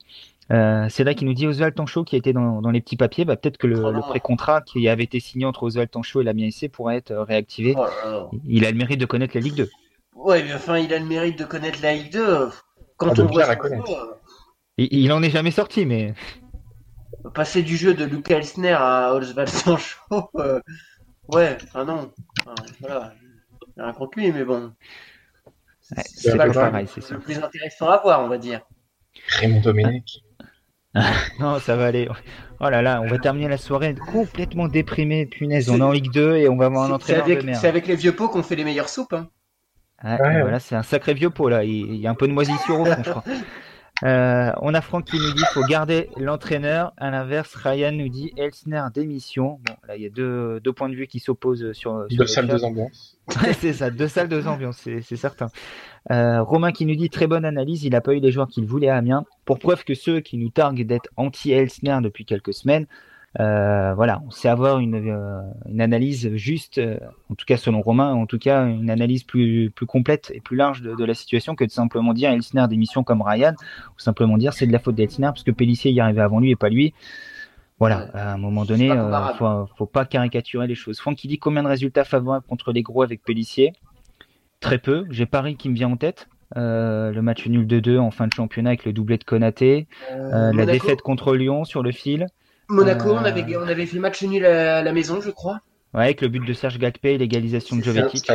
Euh, 0.51 0.87
c'est 0.89 1.03
là 1.03 1.13
qu'il 1.13 1.27
nous 1.27 1.33
dit 1.33 1.45
Oswald 1.45 1.75
Tanchot 1.75 2.03
qui 2.03 2.15
a 2.15 2.17
été 2.17 2.33
dans, 2.33 2.61
les 2.71 2.81
petits 2.81 2.97
papiers. 2.97 3.25
Bah, 3.25 3.35
peut-être 3.35 3.57
que 3.57 3.67
le, 3.67 3.83
oh 3.85 4.01
pré-contrat 4.01 4.61
qui 4.61 4.87
avait 4.89 5.03
été 5.03 5.19
signé 5.19 5.45
entre 5.45 5.63
Oswald 5.63 5.91
Tanchot 5.91 6.21
et 6.21 6.23
la 6.23 6.33
MIAC 6.33 6.71
pourrait 6.71 6.97
être 6.97 7.11
euh, 7.11 7.23
réactivé. 7.23 7.75
Oh 7.77 8.29
il 8.45 8.65
a 8.65 8.71
le 8.71 8.77
mérite 8.77 8.99
de 8.99 9.05
connaître 9.05 9.35
la 9.35 9.41
Ligue 9.41 9.55
2. 9.55 9.69
Ouais, 10.15 10.43
mais 10.43 10.53
enfin, 10.53 10.77
il 10.79 10.93
a 10.93 10.99
le 10.99 11.05
mérite 11.05 11.37
de 11.37 11.45
connaître 11.45 11.79
la 11.81 11.93
Ligue 11.93 12.11
2. 12.13 12.49
Quand 12.97 13.17
ah, 13.17 13.21
on 13.21 13.25
voit 13.27 13.49
euh, 13.49 14.07
il, 14.77 15.11
en 15.11 15.21
est 15.21 15.29
jamais 15.29 15.51
sorti, 15.51 15.85
mais. 15.85 16.13
Passer 17.33 17.63
du 17.63 17.75
jeu 17.77 17.93
de 17.93 18.05
Luca 18.05 18.37
Elsner 18.37 18.75
à 18.77 19.13
Oswald 19.13 19.49
Tanchot, 19.63 20.31
ouais, 21.33 21.57
enfin 21.63 21.85
non. 21.85 22.11
voilà. 22.79 23.13
Rien 23.77 23.93
contre 23.93 24.17
lui, 24.17 24.31
mais 24.31 24.43
bon. 24.43 24.73
c'est 25.81 26.35
pas 26.35 26.49
pareil, 26.49 26.87
c'est 26.87 27.11
Le 27.11 27.19
plus 27.19 27.37
intéressant 27.37 27.89
à 27.89 27.97
voir, 28.01 28.21
on 28.21 28.27
va 28.27 28.37
dire. 28.37 28.61
Raymond 29.39 29.61
Domenech. 29.61 30.23
non, 31.39 31.59
ça 31.59 31.75
va 31.75 31.85
aller. 31.85 32.07
Oh 32.59 32.69
là 32.69 32.81
là, 32.81 33.01
on 33.01 33.07
va 33.07 33.17
terminer 33.19 33.47
la 33.47 33.57
soirée 33.57 33.95
complètement 33.95 34.67
déprimé, 34.67 35.25
punaise. 35.25 35.69
On 35.69 35.77
est 35.77 35.81
en 35.81 35.91
Ligue 35.91 36.11
2 36.11 36.37
et 36.37 36.49
on 36.49 36.57
va 36.57 36.65
avoir 36.65 36.89
un 36.89 36.91
entraîneur 36.91 37.23
avec, 37.23 37.41
de 37.41 37.45
merde. 37.45 37.59
C'est 37.61 37.67
avec 37.67 37.87
les 37.87 37.95
vieux 37.95 38.15
pots 38.15 38.27
qu'on 38.27 38.43
fait 38.43 38.55
les 38.55 38.63
meilleures 38.63 38.89
soupes. 38.89 39.13
Hein. 39.13 39.29
Voilà, 40.01 40.59
c'est 40.59 40.75
un 40.75 40.83
sacré 40.83 41.13
vieux 41.13 41.29
pot 41.29 41.49
là. 41.49 41.63
Il, 41.63 41.95
y 41.95 42.07
a 42.07 42.09
un 42.09 42.15
peu 42.15 42.27
de 42.27 42.33
moisissure 42.33 42.79
au 42.79 42.85
fond, 42.85 43.03
je 43.03 43.09
crois. 43.09 43.23
Euh, 44.03 44.51
on 44.61 44.73
a 44.73 44.81
Franck 44.81 45.05
qui 45.05 45.17
nous 45.17 45.33
dit 45.33 45.43
faut 45.53 45.63
garder 45.65 46.09
l'entraîneur. 46.17 46.93
À 46.97 47.11
l'inverse, 47.11 47.53
Ryan 47.55 47.91
nous 47.91 48.09
dit 48.09 48.31
Elsner 48.37 48.83
démission. 48.93 49.59
Bon, 49.65 49.75
là 49.87 49.97
il 49.97 50.03
y 50.03 50.05
a 50.05 50.09
deux, 50.09 50.59
deux 50.61 50.73
points 50.73 50.89
de 50.89 50.95
vue 50.95 51.07
qui 51.07 51.19
s'opposent 51.19 51.73
sur. 51.73 52.05
sur 52.09 52.17
deux 52.17 52.27
salles, 52.27 52.47
deux 52.47 52.63
ambiances. 52.63 53.17
c'est 53.59 53.73
ça, 53.73 53.89
deux 53.89 54.07
salles, 54.07 54.29
deux 54.29 54.47
ambiances, 54.47 54.77
c'est 54.77 55.15
certain. 55.15 55.47
Euh, 56.11 56.41
Romain 56.41 56.71
qui 56.71 56.85
nous 56.85 56.95
dit 56.95 57.09
très 57.09 57.27
bonne 57.27 57.45
analyse. 57.45 57.83
Il 57.83 57.91
n'a 57.91 58.01
pas 58.01 58.13
eu 58.13 58.19
les 58.19 58.31
joueurs 58.31 58.47
qu'il 58.47 58.65
voulait 58.65 58.89
à 58.89 58.97
Amiens. 58.97 59.25
Pour 59.45 59.59
preuve 59.59 59.83
que 59.83 59.93
ceux 59.93 60.21
qui 60.21 60.37
nous 60.37 60.49
targuent 60.49 60.85
d'être 60.85 61.09
anti-Elsner 61.17 61.99
depuis 62.01 62.25
quelques 62.25 62.53
semaines 62.53 62.87
euh, 63.39 63.93
voilà, 63.93 64.21
on 64.25 64.31
sait 64.31 64.49
avoir 64.49 64.79
une, 64.79 64.95
euh, 64.95 65.41
une 65.67 65.81
analyse 65.81 66.33
juste, 66.35 66.79
euh, 66.79 66.97
en 67.29 67.35
tout 67.35 67.45
cas 67.45 67.57
selon 67.57 67.81
Romain, 67.81 68.13
en 68.13 68.25
tout 68.25 68.39
cas 68.39 68.65
une 68.65 68.89
analyse 68.89 69.23
plus, 69.23 69.69
plus 69.69 69.85
complète 69.85 70.31
et 70.33 70.41
plus 70.41 70.57
large 70.57 70.81
de, 70.81 70.95
de 70.95 71.05
la 71.05 71.13
situation 71.13 71.55
que 71.55 71.63
de 71.63 71.69
simplement 71.69 72.13
dire 72.13 72.31
Elsner 72.31 72.65
démission 72.67 73.03
comme 73.03 73.21
Ryan, 73.21 73.53
ou 73.95 73.99
simplement 73.99 74.37
dire 74.37 74.53
c'est 74.53 74.65
de 74.65 74.71
la 74.71 74.79
faute 74.79 74.95
d'Elsner 74.95 75.27
parce 75.27 75.43
que 75.43 75.51
Pellissier 75.51 75.91
y 75.91 75.99
arrivait 75.99 76.21
avant 76.21 76.39
lui 76.39 76.51
et 76.51 76.55
pas 76.55 76.69
lui. 76.69 76.93
Voilà, 77.77 78.09
à 78.13 78.33
un 78.33 78.37
moment 78.37 78.65
donné, 78.65 78.89
faut, 79.37 79.65
faut 79.77 79.85
pas 79.85 80.03
caricaturer 80.03 80.67
les 80.67 80.75
choses. 80.75 80.99
Franck 80.99 81.15
qui 81.15 81.29
dit 81.29 81.39
combien 81.39 81.63
de 81.63 81.69
résultats 81.69 82.03
favorables 82.03 82.45
contre 82.45 82.73
les 82.73 82.81
gros 82.81 83.03
avec 83.03 83.23
Pellissier? 83.23 83.71
Très 84.59 84.79
peu. 84.79 85.05
J'ai 85.09 85.25
Paris 85.25 85.55
qui 85.55 85.69
me 85.69 85.75
vient 85.75 85.89
en 85.89 85.95
tête. 85.95 86.27
Euh, 86.57 87.11
le 87.11 87.21
match 87.21 87.45
nul 87.47 87.67
de 87.67 87.79
2 87.79 87.99
en 87.99 88.09
fin 88.09 88.27
de 88.27 88.33
championnat 88.33 88.71
avec 88.71 88.83
le 88.83 88.91
doublé 88.91 89.17
de 89.17 89.23
Konaté, 89.23 89.87
euh, 90.11 90.51
la 90.51 90.65
défaite 90.65 91.01
contre 91.01 91.35
Lyon 91.35 91.63
sur 91.63 91.83
le 91.83 91.91
fil. 91.91 92.25
Monaco, 92.69 93.11
on, 93.11 93.25
avait, 93.25 93.57
on 93.57 93.67
avait 93.67 93.85
fait 93.85 93.99
match 93.99 94.23
nul 94.23 94.45
à 94.45 94.81
la 94.81 94.93
maison, 94.93 95.21
je 95.21 95.31
crois. 95.31 95.61
Ouais, 95.93 96.03
avec 96.03 96.21
le 96.21 96.27
but 96.27 96.45
de 96.45 96.53
Serge 96.53 96.77
Gakpé 96.77 97.13
et 97.13 97.17
l'égalisation 97.17 97.75
de 97.75 97.83
Jovetic. 97.83 98.31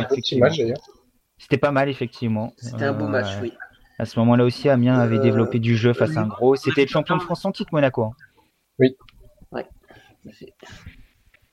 C'était 1.37 1.57
pas 1.57 1.71
mal, 1.71 1.89
effectivement. 1.89 2.53
C'était 2.57 2.85
un 2.85 2.93
beau 2.93 3.07
match, 3.07 3.37
oui. 3.41 3.53
À 3.97 4.05
ce 4.05 4.19
moment-là 4.19 4.43
aussi, 4.43 4.67
Amiens 4.67 4.99
avait 4.99 5.19
développé 5.19 5.59
du 5.59 5.77
jeu 5.77 5.93
face 5.93 6.17
à 6.17 6.21
un 6.21 6.27
gros. 6.27 6.55
C'était 6.55 6.81
le 6.81 6.87
champion 6.87 7.15
de 7.15 7.21
France 7.21 7.45
en 7.45 7.51
titre, 7.51 7.69
Monaco. 7.71 8.03
Hein. 8.03 8.11
Oui. 8.79 8.97
Ouais. 9.51 9.65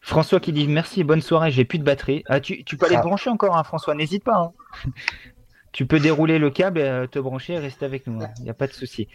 François 0.01 0.41
qui 0.41 0.53
dit 0.53 0.67
merci, 0.67 1.05
bonne 1.05 1.21
soirée, 1.21 1.53
j'ai 1.53 1.65
plus 1.65 1.79
de 1.79 1.85
batterie. 1.85 2.25
Ah, 2.27 2.41
tu, 2.41 2.65
peux 2.65 2.87
aller 2.87 2.97
te 2.97 3.03
brancher 3.03 3.31
encore, 3.31 3.57
hein, 3.57 3.63
François, 3.63 3.95
n'hésite 3.95 4.25
pas. 4.25 4.37
Hein. 4.37 4.91
tu 5.73 5.87
peux 5.87 6.01
dérouler 6.01 6.41
le 6.41 6.51
câble, 6.51 6.81
et, 6.81 7.07
te 7.09 7.21
brancher 7.21 7.55
et 7.55 7.59
rester 7.59 7.85
avec 7.85 8.09
nous. 8.09 8.21
Il 8.39 8.45
n'y 8.45 8.51
a 8.51 8.55
pas 8.55 8.67
de 8.67 8.73
souci. 8.73 9.07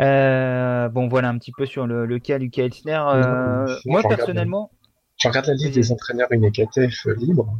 Euh, 0.00 0.88
bon, 0.88 1.08
voilà 1.08 1.28
un 1.28 1.38
petit 1.38 1.52
peu 1.52 1.66
sur 1.66 1.86
le, 1.86 2.06
le 2.06 2.18
cas 2.18 2.38
Lucas 2.38 2.64
Elsner. 2.64 3.00
Euh, 3.14 3.76
moi, 3.86 4.02
personnellement. 4.02 4.70
Je 5.16 5.28
regarde 5.28 5.46
la 5.46 5.54
liste 5.54 5.74
des 5.74 5.92
entraîneurs 5.92 6.30
UNECATF 6.32 7.06
libre. 7.16 7.56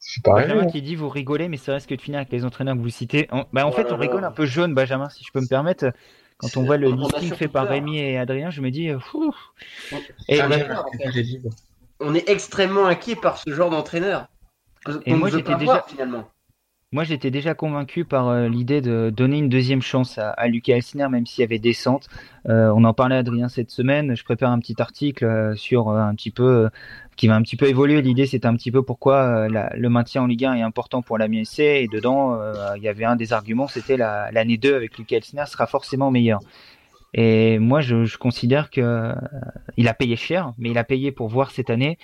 C'est 0.00 0.22
pareil. 0.24 0.48
Benjamin 0.48 0.66
qui 0.66 0.82
dit 0.82 0.96
vous 0.96 1.08
rigolez, 1.08 1.48
mais 1.48 1.56
c'est 1.56 1.72
risque 1.72 1.94
de 1.94 2.00
finir 2.00 2.18
avec 2.18 2.32
les 2.32 2.44
entraîneurs 2.44 2.74
que 2.74 2.80
vous 2.80 2.88
citez. 2.88 3.28
En, 3.30 3.44
bah, 3.52 3.66
en 3.66 3.72
fait, 3.72 3.92
on 3.92 3.96
rigole 3.96 4.24
un 4.24 4.32
peu 4.32 4.46
jaune, 4.46 4.74
Benjamin, 4.74 5.08
si 5.10 5.22
je 5.24 5.30
peux 5.32 5.40
me 5.40 5.48
permettre. 5.48 5.92
Quand 6.38 6.56
on 6.56 6.62
voit 6.62 6.76
le 6.76 6.90
listing 6.90 7.34
fait 7.34 7.48
par 7.48 7.66
Rémi 7.66 7.98
et 7.98 8.16
Adrien, 8.16 8.50
je 8.50 8.60
me 8.60 8.70
dis. 8.70 8.90
Euh, 8.90 8.98
et 10.28 10.40
on 12.00 12.14
est 12.14 12.28
extrêmement 12.28 12.86
inquiet 12.86 13.16
par 13.16 13.38
ce 13.38 13.50
genre 13.50 13.70
d'entraîneur. 13.70 14.28
Et 15.04 15.14
moi, 15.14 15.30
j'étais 15.30 15.56
déjà. 15.56 15.84
finalement. 15.88 16.28
Moi, 16.90 17.04
j'étais 17.04 17.30
déjà 17.30 17.52
convaincu 17.52 18.06
par 18.06 18.28
euh, 18.28 18.48
l'idée 18.48 18.80
de 18.80 19.12
donner 19.14 19.36
une 19.36 19.50
deuxième 19.50 19.82
chance 19.82 20.16
à, 20.16 20.30
à 20.30 20.48
Lucas 20.48 20.76
Elsner, 20.76 21.06
même 21.10 21.26
s'il 21.26 21.42
y 21.42 21.44
avait 21.44 21.58
descente. 21.58 22.08
Euh, 22.48 22.72
on 22.74 22.82
en 22.84 22.94
parlait 22.94 23.16
Adrien 23.16 23.50
cette 23.50 23.70
semaine. 23.70 24.16
Je 24.16 24.24
prépare 24.24 24.52
un 24.52 24.58
petit 24.58 24.76
article 24.78 25.26
euh, 25.26 25.54
sur 25.54 25.90
un 25.90 26.14
petit 26.14 26.30
peu 26.30 26.70
qui 27.16 27.28
va 27.28 27.34
un 27.34 27.42
petit 27.42 27.56
peu 27.56 27.68
évoluer. 27.68 28.00
L'idée, 28.00 28.24
c'est 28.24 28.46
un 28.46 28.54
petit 28.54 28.70
peu 28.70 28.82
pourquoi 28.82 29.48
le 29.48 29.88
maintien 29.90 30.22
en 30.22 30.26
Ligue 30.26 30.46
1 30.46 30.54
est 30.54 30.62
important 30.62 31.02
pour 31.02 31.18
la 31.18 31.28
MSC. 31.28 31.58
Et 31.58 31.88
dedans, 31.88 32.40
il 32.76 32.82
y 32.82 32.88
avait 32.88 33.04
un 33.04 33.16
des 33.16 33.34
arguments, 33.34 33.66
c'était 33.66 33.98
l'année 33.98 34.56
2 34.56 34.74
avec 34.74 34.96
Lucas 34.96 35.16
Elsner 35.16 35.44
sera 35.46 35.66
forcément 35.66 36.10
meilleure. 36.10 36.40
Et 37.12 37.58
moi, 37.58 37.80
je, 37.80 38.04
je 38.04 38.16
considère 38.18 38.70
que 38.70 39.12
il 39.76 39.88
a 39.88 39.94
payé 39.94 40.14
cher, 40.14 40.52
mais 40.58 40.70
il 40.70 40.78
a 40.78 40.84
payé 40.84 41.10
pour 41.10 41.28
voir 41.28 41.50
cette 41.50 41.70
année. 41.70 41.98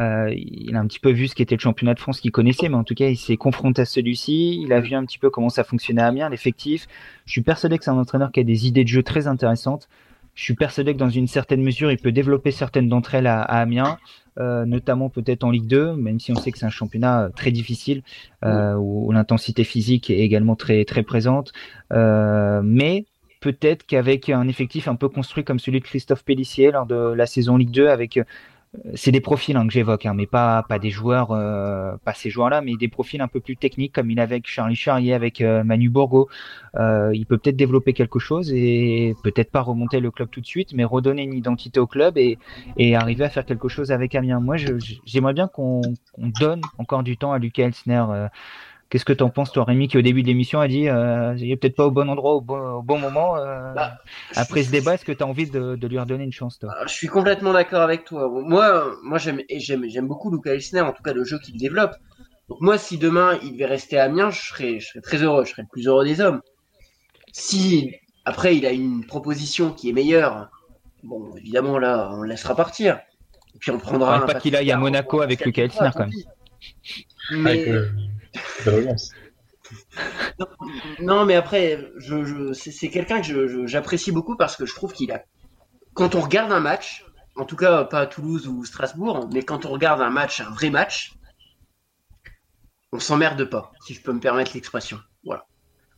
Euh, 0.00 0.32
il 0.34 0.74
a 0.76 0.80
un 0.80 0.86
petit 0.86 1.00
peu 1.00 1.10
vu 1.10 1.28
ce 1.28 1.34
qu'était 1.34 1.56
le 1.56 1.60
championnat 1.60 1.94
de 1.94 2.00
France 2.00 2.20
qu'il 2.20 2.30
connaissait, 2.30 2.68
mais 2.68 2.76
en 2.76 2.84
tout 2.84 2.94
cas, 2.94 3.08
il 3.08 3.16
s'est 3.16 3.36
confronté 3.36 3.82
à 3.82 3.84
celui-ci. 3.84 4.60
Il 4.62 4.72
a 4.72 4.80
vu 4.80 4.94
un 4.94 5.04
petit 5.04 5.18
peu 5.18 5.30
comment 5.30 5.48
ça 5.48 5.64
fonctionnait 5.64 6.02
à 6.02 6.06
Amiens, 6.06 6.28
l'effectif. 6.28 6.86
Je 7.26 7.32
suis 7.32 7.42
persuadé 7.42 7.78
que 7.78 7.84
c'est 7.84 7.90
un 7.90 7.98
entraîneur 7.98 8.32
qui 8.32 8.40
a 8.40 8.44
des 8.44 8.66
idées 8.66 8.84
de 8.84 8.88
jeu 8.88 9.02
très 9.02 9.26
intéressantes. 9.26 9.88
je 10.34 10.44
suis 10.44 10.54
persuadé 10.54 10.94
que 10.94 10.98
dans 10.98 11.10
une 11.10 11.26
certaine 11.26 11.62
mesure, 11.62 11.90
il 11.90 11.98
peut 11.98 12.12
développer 12.12 12.50
certaines 12.50 12.88
d'entre 12.88 13.14
elles 13.14 13.26
à, 13.26 13.42
Amiens, 13.42 13.98
euh, 14.38 14.64
notamment 14.64 15.10
peut-être 15.10 15.44
en 15.44 15.50
Ligue 15.50 15.66
2, 15.66 15.96
même 15.96 16.18
si 16.20 16.32
on 16.32 16.36
sait 16.36 16.50
que 16.50 16.58
c'est 16.58 16.66
un 16.66 16.70
championnat 16.70 17.30
très 17.34 17.50
difficile 17.50 18.02
euh, 18.44 18.74
où, 18.74 19.12
l'intensité 19.12 19.64
physique 19.64 20.08
est 20.08 20.20
également 20.20 20.56
très 20.56 20.84
très 20.84 21.02
présente. 21.02 21.52
Euh, 21.92 22.62
mais 22.64 23.04
peut-être 23.40 23.84
qu'avec 23.84 24.30
un 24.30 24.48
effectif 24.48 24.88
un 24.88 24.94
peu 24.94 25.08
construit 25.08 25.44
comme 25.44 25.58
celui 25.58 25.80
de 25.80 25.84
Christophe 25.84 26.24
Pellissier 26.24 26.70
lors 26.70 26.86
de 26.86 27.12
la 27.12 27.26
saison 27.26 27.56
Ligue 27.56 27.70
2, 27.72 27.88
avec 27.88 28.18
c'est 28.94 29.10
des 29.10 29.20
profils 29.20 29.56
hein, 29.56 29.66
que 29.66 29.72
j'évoque, 29.72 30.06
hein, 30.06 30.14
mais 30.14 30.26
pas 30.26 30.62
pas 30.62 30.78
des 30.78 30.90
joueurs, 30.90 31.32
euh, 31.32 31.96
pas 32.04 32.14
ces 32.14 32.30
joueurs-là, 32.30 32.60
mais 32.60 32.76
des 32.76 32.86
profils 32.86 33.20
un 33.20 33.26
peu 33.26 33.40
plus 33.40 33.56
techniques 33.56 33.92
comme 33.92 34.10
il 34.10 34.20
avait 34.20 34.36
avec 34.36 34.46
Charlie 34.46 34.76
Charrier, 34.76 35.12
avec 35.12 35.40
euh, 35.40 35.64
Manu 35.64 35.88
Borgo. 35.90 36.28
Euh, 36.76 37.10
il 37.12 37.26
peut 37.26 37.36
peut-être 37.36 37.56
développer 37.56 37.92
quelque 37.94 38.20
chose 38.20 38.52
et 38.52 39.16
peut-être 39.24 39.50
pas 39.50 39.62
remonter 39.62 39.98
le 39.98 40.12
club 40.12 40.28
tout 40.30 40.40
de 40.40 40.46
suite, 40.46 40.72
mais 40.72 40.84
redonner 40.84 41.24
une 41.24 41.34
identité 41.34 41.80
au 41.80 41.88
club 41.88 42.16
et, 42.16 42.38
et 42.76 42.94
arriver 42.94 43.24
à 43.24 43.28
faire 43.28 43.44
quelque 43.44 43.68
chose 43.68 43.90
avec 43.90 44.14
Amiens. 44.14 44.40
Moi, 44.40 44.56
j'aimerais 45.04 45.34
bien 45.34 45.48
qu'on 45.48 45.82
donne 46.18 46.60
encore 46.78 47.02
du 47.02 47.16
temps 47.16 47.32
à 47.32 47.38
Lucas 47.38 47.64
Elsner. 47.64 48.04
Qu'est-ce 48.90 49.04
que 49.04 49.12
tu 49.12 49.22
en 49.22 49.30
penses, 49.30 49.52
toi, 49.52 49.62
Rémi, 49.62 49.86
qui 49.86 49.96
au 49.98 50.02
début 50.02 50.22
de 50.22 50.26
l'émission 50.26 50.58
a 50.58 50.66
dit 50.66 50.88
euh, 50.88 51.36
il 51.38 51.48
est 51.52 51.56
peut-être 51.56 51.76
pas 51.76 51.86
au 51.86 51.92
bon 51.92 52.08
endroit 52.08 52.34
au 52.34 52.40
bon, 52.40 52.98
moment 52.98 53.36
euh, 53.36 53.72
bah, 53.72 53.98
Après 54.34 54.64
ce 54.64 54.72
débat, 54.72 54.94
est-ce 54.94 55.04
que 55.04 55.12
tu 55.12 55.22
as 55.22 55.26
envie 55.28 55.48
de, 55.48 55.78
lui 55.86 55.96
redonner 55.96 56.24
une 56.24 56.32
chance, 56.32 56.58
toi? 56.58 56.74
Je 56.86 56.92
suis 56.92 57.06
complètement 57.06 57.52
d'accord 57.52 57.82
avec 57.82 58.04
toi. 58.04 58.28
Moi, 58.28 58.92
moi 59.04 59.18
j'aime, 59.18 59.42
j'aime, 59.48 60.08
beaucoup 60.08 60.32
Luca 60.32 60.52
Elsner, 60.52 60.80
en 60.80 60.92
tout 60.92 61.04
cas 61.04 61.12
le 61.12 61.22
jeu 61.22 61.38
qu'il 61.38 61.56
développe. 61.56 61.94
Donc 62.48 62.60
moi, 62.60 62.78
si 62.78 62.98
demain 62.98 63.38
il 63.44 63.52
devait 63.52 63.66
rester 63.66 63.96
à 63.96 64.04
Amiens, 64.04 64.30
je 64.30 64.40
serais, 64.40 64.80
je 64.80 64.88
serais 64.88 65.00
très 65.00 65.22
heureux, 65.22 65.44
je 65.44 65.52
serais 65.52 65.62
le 65.62 65.68
plus 65.70 65.86
heureux 65.86 66.04
des 66.04 66.20
hommes. 66.20 66.40
Si 67.30 67.94
après 68.24 68.56
il 68.56 68.66
a 68.66 68.72
une 68.72 69.06
proposition 69.06 69.70
qui 69.70 69.90
est 69.90 69.92
meilleure, 69.92 70.50
bon, 71.04 71.36
évidemment 71.36 71.78
là, 71.78 72.10
on 72.12 72.22
le 72.22 72.28
laissera 72.28 72.56
partir. 72.56 72.98
Et 73.54 73.58
puis 73.60 73.70
on 73.70 73.78
prendra. 73.78 74.26
pas 74.26 74.34
qu'il 74.34 74.56
aille 74.56 74.72
à 74.72 74.76
Monaco 74.76 75.20
avec 75.20 75.44
Luca 75.44 75.62
Elsner 75.62 75.90
quand 75.94 76.08
même. 76.08 76.10
Mais... 77.30 77.66
non, 81.00 81.24
mais 81.24 81.34
après, 81.34 81.92
c'est 82.52 82.88
quelqu'un 82.88 83.20
que 83.20 83.66
j'apprécie 83.66 84.12
beaucoup 84.12 84.36
parce 84.36 84.56
que 84.56 84.66
je 84.66 84.74
trouve 84.74 84.92
qu'il 84.92 85.12
a. 85.12 85.24
Quand 85.94 86.14
on 86.14 86.20
regarde 86.20 86.52
un 86.52 86.60
match, 86.60 87.04
en 87.36 87.44
tout 87.44 87.56
cas 87.56 87.84
pas 87.84 88.00
à 88.00 88.06
Toulouse 88.06 88.46
ou 88.48 88.64
Strasbourg, 88.64 89.28
mais 89.32 89.42
quand 89.42 89.66
on 89.66 89.70
regarde 89.70 90.00
un 90.00 90.10
match, 90.10 90.40
un 90.40 90.50
vrai 90.50 90.70
match, 90.70 91.12
on 92.92 92.98
s'emmerde 92.98 93.44
pas, 93.44 93.72
si 93.84 93.94
je 93.94 94.02
peux 94.02 94.12
me 94.12 94.20
permettre 94.20 94.52
l'expression. 94.54 94.98
Voilà. 95.24 95.46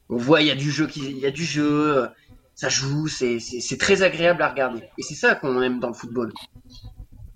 On 0.09 0.17
voit, 0.17 0.43
il 0.43 0.49
y 0.49 0.51
a 0.51 0.55
du 0.55 0.71
jeu, 0.71 0.89
il 0.97 1.19
y 1.19 1.27
a 1.27 1.31
du 1.31 1.45
jeu, 1.45 2.09
ça 2.55 2.69
joue, 2.69 3.09
c'est 3.09 3.79
très 3.79 4.03
agréable 4.03 4.43
à 4.43 4.49
regarder. 4.49 4.83
Et 4.99 5.03
c'est 5.03 5.15
ça 5.15 5.35
qu'on 5.35 5.61
aime 5.63 5.81
dans 5.81 5.89
le 5.89 5.95
football. 5.95 6.33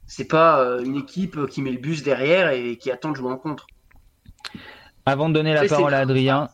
C'est 0.07 0.28
pas 0.28 0.61
euh, 0.61 0.84
une 0.84 0.97
équipe 0.97 1.47
qui 1.47 1.62
met 1.62 1.72
le 1.72 1.78
bus 1.78 2.03
derrière 2.03 2.51
et 2.51 2.78
qui 2.78 2.92
attend 2.92 3.11
de 3.11 3.16
jouer 3.16 3.32
en 3.32 3.38
contre. 3.38 3.66
Avant 5.07 5.28
de 5.28 5.34
donner 5.34 5.54
la 5.54 5.66
parole 5.66 5.94
à 5.94 6.00
Adrien, 6.00 6.48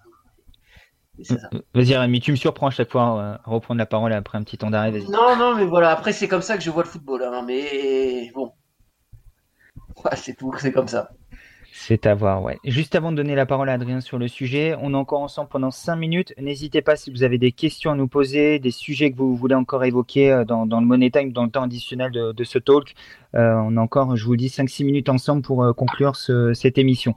vas-y 1.75 1.97
Rémi, 1.97 2.21
tu 2.21 2.31
me 2.33 2.37
surprends 2.37 2.67
à 2.67 2.71
chaque 2.71 2.91
fois 2.91 3.19
euh, 3.19 3.35
à 3.35 3.51
reprendre 3.51 3.79
la 3.79 3.87
parole 3.87 4.13
après 4.13 4.37
un 4.37 4.43
petit 4.43 4.59
temps 4.59 4.71
d'arrêt. 4.71 4.93
Non, 5.09 5.37
non, 5.37 5.55
mais 5.57 5.65
voilà, 5.65 5.91
après 5.91 6.13
c'est 6.13 6.29
comme 6.29 6.43
ça 6.43 6.57
que 6.59 6.63
je 6.63 6.71
vois 6.71 6.83
le 6.83 6.89
football, 6.89 7.23
hein, 7.23 7.43
mais 7.47 8.31
bon, 8.35 8.53
c'est 10.15 10.37
tout, 10.37 10.53
c'est 10.59 10.73
comme 10.73 10.89
ça. 10.89 11.11
C'est 11.75 12.05
à 12.05 12.15
voir, 12.15 12.43
ouais. 12.43 12.59
Juste 12.65 12.95
avant 12.95 13.13
de 13.13 13.17
donner 13.17 13.35
la 13.35 13.47
parole 13.47 13.71
à 13.71 13.73
Adrien 13.73 14.03
sur 14.03 14.19
le 14.19 14.29
sujet, 14.29 14.77
on 14.83 14.93
est 14.93 14.97
encore 14.97 15.23
ensemble 15.23 15.49
pendant 15.49 15.71
5 15.71 15.97
minutes. 15.97 16.35
N'hésitez 16.39 16.83
pas 16.83 16.97
si 16.97 17.11
vous 17.11 17.23
avez 17.23 17.39
des 17.39 17.51
questions 17.51 17.93
à 17.93 17.95
nous 17.95 18.09
poser, 18.09 18.59
des 18.59 18.71
sujets 18.71 19.11
que 19.11 19.17
vous 19.17 19.35
voulez 19.35 19.55
encore 19.55 19.83
évoquer 19.83 20.31
euh, 20.31 20.45
dans, 20.45 20.67
le 20.67 20.87
Money 20.87 21.11
Time, 21.11 21.33
dans 21.33 21.45
le 21.45 21.51
temps 21.51 21.63
additionnel 21.63 22.13
de, 22.13 22.45
ce 22.45 22.59
talk. 22.59 22.93
Euh, 23.35 23.55
on 23.55 23.79
a 23.79 23.81
encore, 23.81 24.17
je 24.17 24.25
vous 24.27 24.33
le 24.33 24.37
dis, 24.37 24.49
5-6 24.49 24.85
minutes 24.85 25.09
ensemble 25.09 25.41
pour 25.41 25.75
conclure 25.75 26.15
cette 26.17 26.77
émission. 26.77 27.15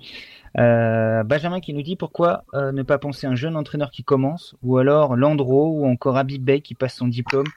Euh, 0.58 1.24
Benjamin 1.24 1.60
qui 1.60 1.74
nous 1.74 1.82
dit 1.82 1.96
pourquoi 1.96 2.46
euh, 2.54 2.72
ne 2.72 2.84
pas 2.84 2.98
penser 2.98 3.28
à 3.28 3.32
un 3.32 3.36
jeune 3.36 3.58
entraîneur 3.58 3.92
qui 3.92 4.04
commence, 4.04 4.56
ou 4.64 4.78
alors 4.78 5.16
Landreau, 5.16 5.72
ou 5.80 5.86
encore 5.86 6.18
Habib 6.18 6.44
Bey 6.44 6.62
qui 6.62 6.76
passe 6.76 6.96
son 6.96 7.08
diplôme. 7.08 7.48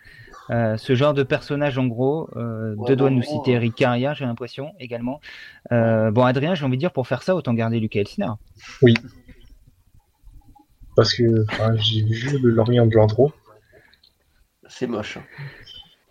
Euh, 0.50 0.78
ce 0.78 0.94
genre 0.94 1.12
de 1.12 1.22
personnage 1.22 1.76
en 1.76 1.86
gros, 1.86 2.30
deux 2.86 2.96
doigts 2.96 3.10
nous 3.10 3.22
citer 3.22 3.52
Eric 3.52 3.74
Carrière, 3.74 4.14
j'ai 4.14 4.24
l'impression 4.24 4.72
également. 4.80 5.20
bon, 5.70 6.24
Adrien, 6.24 6.54
j'ai 6.54 6.64
envie 6.64 6.76
de 6.76 6.80
dire 6.80 6.92
pour 6.92 7.06
faire 7.06 7.22
ça, 7.22 7.34
autant 7.34 7.54
garder 7.54 7.80
Lucas 7.80 8.00
Elsner. 8.00 8.32
Oui. 8.82 8.94
Parce 10.96 11.14
que 11.14 11.44
j'ai 11.76 12.02
vu 12.02 12.38
le 12.38 12.50
Lorient 12.50 12.86
de 12.86 12.94
Landreau. 12.94 13.32
C'est 14.66 14.86
moche. 14.86 15.18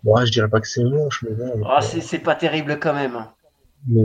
Moi, 0.04 0.24
je 0.24 0.30
dirais 0.30 0.48
pas 0.48 0.60
que 0.60 0.68
c'est 0.68 0.84
moche, 0.84 1.24
mais 1.28 1.34
bon. 1.34 1.62
Ah, 1.66 1.80
c'est 1.82 2.20
pas 2.20 2.34
terrible 2.34 2.78
quand 2.78 2.94
même. 2.94 3.26
Mais 3.86 4.02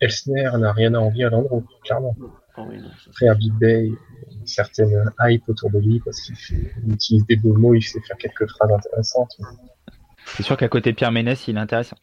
Elsner 0.00 0.50
n'a 0.58 0.72
rien 0.72 0.94
à 0.94 0.98
envier 0.98 1.24
à 1.24 1.30
l'endroit, 1.30 1.62
clairement. 1.82 2.16
Oh 2.56 2.68
Après, 3.08 3.28
à 3.28 3.34
Big 3.34 3.52
Bay, 3.54 3.90
une 4.30 4.46
certaine 4.46 5.10
hype 5.20 5.48
autour 5.48 5.70
de 5.70 5.78
lui 5.78 6.00
parce 6.04 6.20
qu'il 6.20 6.92
utilise 6.92 7.26
des 7.26 7.36
beaux 7.36 7.54
mots, 7.54 7.74
il 7.74 7.82
sait 7.82 8.00
faire 8.00 8.16
quelques 8.16 8.48
phrases 8.48 8.70
intéressantes. 8.70 9.36
C'est 10.26 10.42
sûr 10.42 10.56
qu'à 10.56 10.68
côté 10.68 10.92
de 10.92 10.96
Pierre 10.96 11.12
Ménès, 11.12 11.48
il 11.48 11.56
est 11.56 11.60
intéressant. 11.60 11.96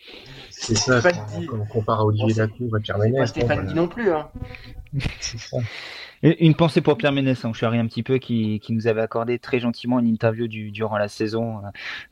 C'est 0.49 0.77
ça, 0.77 1.01
quand, 1.01 1.59
on 1.59 1.65
compare 1.65 2.01
à 2.01 2.05
Olivier 2.05 2.33
Lacour 2.35 2.77
et 2.77 2.81
Pierre 2.81 2.97
Ménès. 2.99 3.29
Stéphane 3.29 3.65
dit 3.65 3.73
non 3.73 3.87
plus. 3.87 4.11
Hein. 4.11 4.29
C'est 5.19 5.39
ça. 5.39 5.57
Une 6.21 6.53
pensée 6.53 6.81
pour 6.81 6.97
Pierre 6.97 7.13
Ménès, 7.13 7.43
hein, 7.45 7.53
charrie 7.53 7.79
un 7.79 7.87
petit 7.87 8.03
peu, 8.03 8.19
qui, 8.19 8.59
qui, 8.59 8.73
nous 8.73 8.85
avait 8.85 9.01
accordé 9.01 9.39
très 9.39 9.59
gentiment 9.59 9.99
une 9.99 10.05
interview 10.05 10.47
du, 10.47 10.69
durant 10.69 10.97
la 10.97 11.07
saison. 11.07 11.61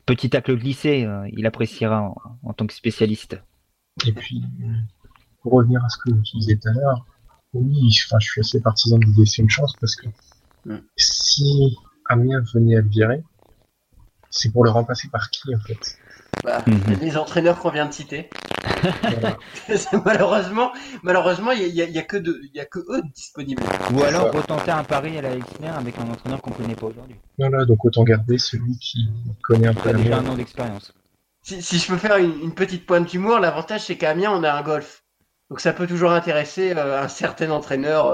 Petit 0.08 0.32
tacle 0.32 0.58
glissé, 0.58 1.06
euh, 1.06 1.30
il 1.32 1.46
appréciera 1.46 2.02
en, 2.02 2.16
en, 2.42 2.54
tant 2.54 2.66
que 2.66 2.74
spécialiste. 2.74 3.40
Et 4.08 4.12
puis, 4.12 4.42
pour 5.42 5.54
revenir 5.54 5.84
à 5.84 5.90
ce 5.90 5.98
que 5.98 6.10
tu 6.22 6.38
disais 6.38 6.58
tout 6.58 6.70
à 6.70 6.74
l'heure, 6.74 7.06
oui, 7.54 7.90
enfin, 8.06 8.20
je 8.20 8.28
suis 8.28 8.42
assez 8.42 8.62
partisan 8.62 8.98
de 8.98 9.06
laisser 9.18 9.42
une 9.42 9.50
chance 9.50 9.74
parce 9.80 9.96
que 9.96 10.08
mm. 10.66 10.80
si 10.98 11.78
Amiens 12.08 12.44
venait 12.54 12.78
à 12.78 12.82
le 12.82 12.88
virer, 12.88 13.24
c'est 14.30 14.52
pour 14.52 14.64
le 14.64 14.70
remplacer 14.70 15.08
par 15.10 15.30
qui 15.30 15.56
en 15.56 15.60
fait? 15.60 15.98
Bah, 16.44 16.64
mhm. 16.66 17.00
Les 17.02 17.18
entraîneurs 17.18 17.60
qu'on 17.60 17.72
vient 17.72 17.86
de 17.86 17.94
citer. 17.94 18.30
malheureusement, 20.06 20.72
malheureusement, 21.04 21.52
il 21.52 21.74
n'y 21.74 21.82
a, 21.82 22.02
que 22.04 22.18
a 22.18 22.66
que 22.66 22.80
eux 22.80 23.02
disponibles. 23.14 23.64
Ou 23.94 24.04
alors 24.04 24.32
retenter 24.32 24.72
un 24.72 24.84
pari 24.84 25.18
à 25.18 25.22
la 25.22 25.36
Exner 25.36 25.70
avec 25.70 25.98
un 25.98 26.08
entraîneur 26.10 26.42
qu'on 26.42 26.52
ne 26.52 26.56
connaît 26.56 26.76
pas 26.76 26.88
aujourd'hui. 26.88 27.16
Voilà, 27.38 27.66
donc 27.66 27.84
autant 27.84 28.04
garder 28.04 28.38
celui 28.38 28.78
qui 28.78 29.10
connaît 29.42 29.68
un 29.68 29.74
peu. 29.74 29.92
déjà 29.94 30.20
un 30.20 30.28
an 30.28 30.36
d'expérience. 30.36 30.94
Si, 31.42 31.80
je 31.80 31.88
peux 31.88 31.98
faire 31.98 32.18
une, 32.18 32.40
une 32.42 32.54
petite 32.54 32.86
pointe 32.86 33.10
d'humour, 33.10 33.40
l'avantage 33.40 33.86
c'est 33.86 33.98
qu'à 33.98 34.12
Amiens 34.12 34.32
on 34.32 34.44
a 34.44 34.52
un 34.52 34.62
golf. 34.62 35.04
Donc 35.50 35.62
ça 35.62 35.74
peut 35.74 35.88
toujours 35.88 36.12
intéresser 36.12 36.74
euh, 36.76 37.02
un 37.02 37.08
certain 37.08 37.50
entraîneur 37.50 38.08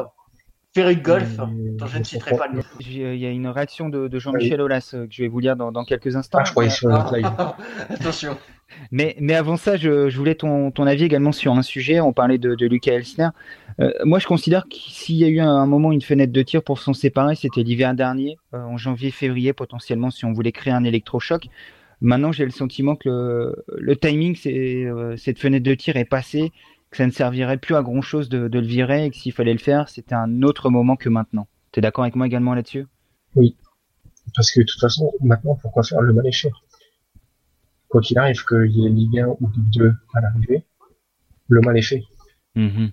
euh, 0.78 0.94
de 0.94 0.94
golf, 0.94 1.38
dont 1.38 1.88
je 1.88 1.98
ne 1.98 2.04
citerai 2.04 2.38
pas 2.38 2.48
le 2.48 2.56
nom. 2.58 2.64
Il 2.80 3.16
y 3.16 3.26
a 3.26 3.30
une 3.30 3.48
réaction 3.48 3.90
de, 3.90 4.20
Jean-Michel 4.20 4.62
Aulas 4.62 4.92
euh, 4.94 5.06
que 5.06 5.14
je 5.14 5.24
vais 5.24 5.28
vous 5.28 5.40
lire 5.40 5.56
dans, 5.56 5.84
quelques 5.84 6.16
instants. 6.16 6.40
Ah, 6.42 6.46
je 6.46 6.52
croyais 6.52 6.70
sur 6.70 6.90
live. 6.90 7.30
Attention. 7.90 8.38
Mais, 8.92 9.16
mais 9.20 9.36
avant 9.36 9.58
ça, 9.58 9.78
je, 9.78 10.16
voulais 10.16 10.36
ton, 10.36 10.72
ton, 10.72 10.88
avis 10.88 11.04
également 11.04 11.32
sur 11.32 11.54
un 11.54 11.62
sujet. 11.62 12.00
On 12.00 12.14
parlait 12.14 12.38
de, 12.38 12.56
de 12.56 12.66
Lucas 12.66 12.94
Elsner. 12.94 13.30
moi, 14.04 14.20
je 14.20 14.28
considère 14.28 14.64
que 14.64 14.76
s'il 14.76 15.16
y 15.16 15.24
a 15.24 15.28
eu 15.28 15.40
un, 15.40 15.66
moment 15.66 15.92
une 15.92 16.02
fenêtre 16.02 16.34
de 16.34 16.42
tir 16.42 16.64
pour 16.64 16.80
s'en 16.80 16.94
séparer, 16.94 17.36
c'était 17.36 17.64
l'hiver 17.64 17.94
dernier, 17.94 18.38
en 18.52 18.78
janvier-février 18.78 19.54
potentiellement, 19.54 20.10
si 20.10 20.26
on 20.26 20.34
voulait 20.34 20.52
créer 20.52 20.74
un 20.74 20.84
électrochoc. 20.84 21.48
Maintenant, 22.02 22.34
j'ai 22.34 22.44
le 22.44 22.52
sentiment 22.52 22.96
que 22.96 23.08
le, 23.08 23.66
le 23.78 23.96
timing, 23.96 24.36
c'est, 24.36 24.88
cette 25.16 25.40
fenêtre 25.40 25.64
de 25.64 25.74
tir 25.74 25.96
est 25.96 26.06
passée 26.06 26.52
ça 26.98 27.06
ne 27.06 27.12
servirait 27.12 27.58
plus 27.58 27.76
à 27.76 27.82
grand 27.82 28.02
chose 28.02 28.30
de, 28.30 28.48
le 28.48 28.62
virer 28.62 29.06
et 29.06 29.10
que 29.12 29.18
s'il 29.18 29.34
fallait 29.34 29.54
le 29.54 29.60
faire, 29.60 29.89
c'était 29.89 30.16
un 30.16 30.41
autre 30.41 30.70
moment 30.70 30.96
que 30.96 31.10
maintenant. 31.10 31.48
Tu 31.72 31.80
es 31.80 31.82
d'accord 31.82 32.04
avec 32.04 32.16
moi 32.16 32.26
également 32.26 32.54
là-dessus? 32.54 32.88
Oui. 33.36 33.56
Parce 34.36 34.52
que 34.52 34.62
de 34.62 34.66
toute 34.66 34.80
façon, 34.80 35.12
maintenant, 35.22 35.56
pourquoi 35.56 35.84
faire 35.84 36.02
le 36.02 36.14
mal 36.14 36.26
échec 36.28 36.54
Quoi 37.89 38.02
qu'il 38.02 38.18
arrive, 38.18 38.43
qu'il 38.46 38.72
y 38.72 38.86
ait 38.86 38.89
Ligue 38.89 39.20
1 39.20 39.28
ou 39.28 39.50
Ligue 39.56 39.70
2 39.74 39.93
à 40.16 40.22
l'arrivée, 40.22 40.66
le 41.48 41.62
mal 41.62 41.78
est 41.78 41.82
fait. 41.82 42.04
Mm-hmm. 42.56 42.91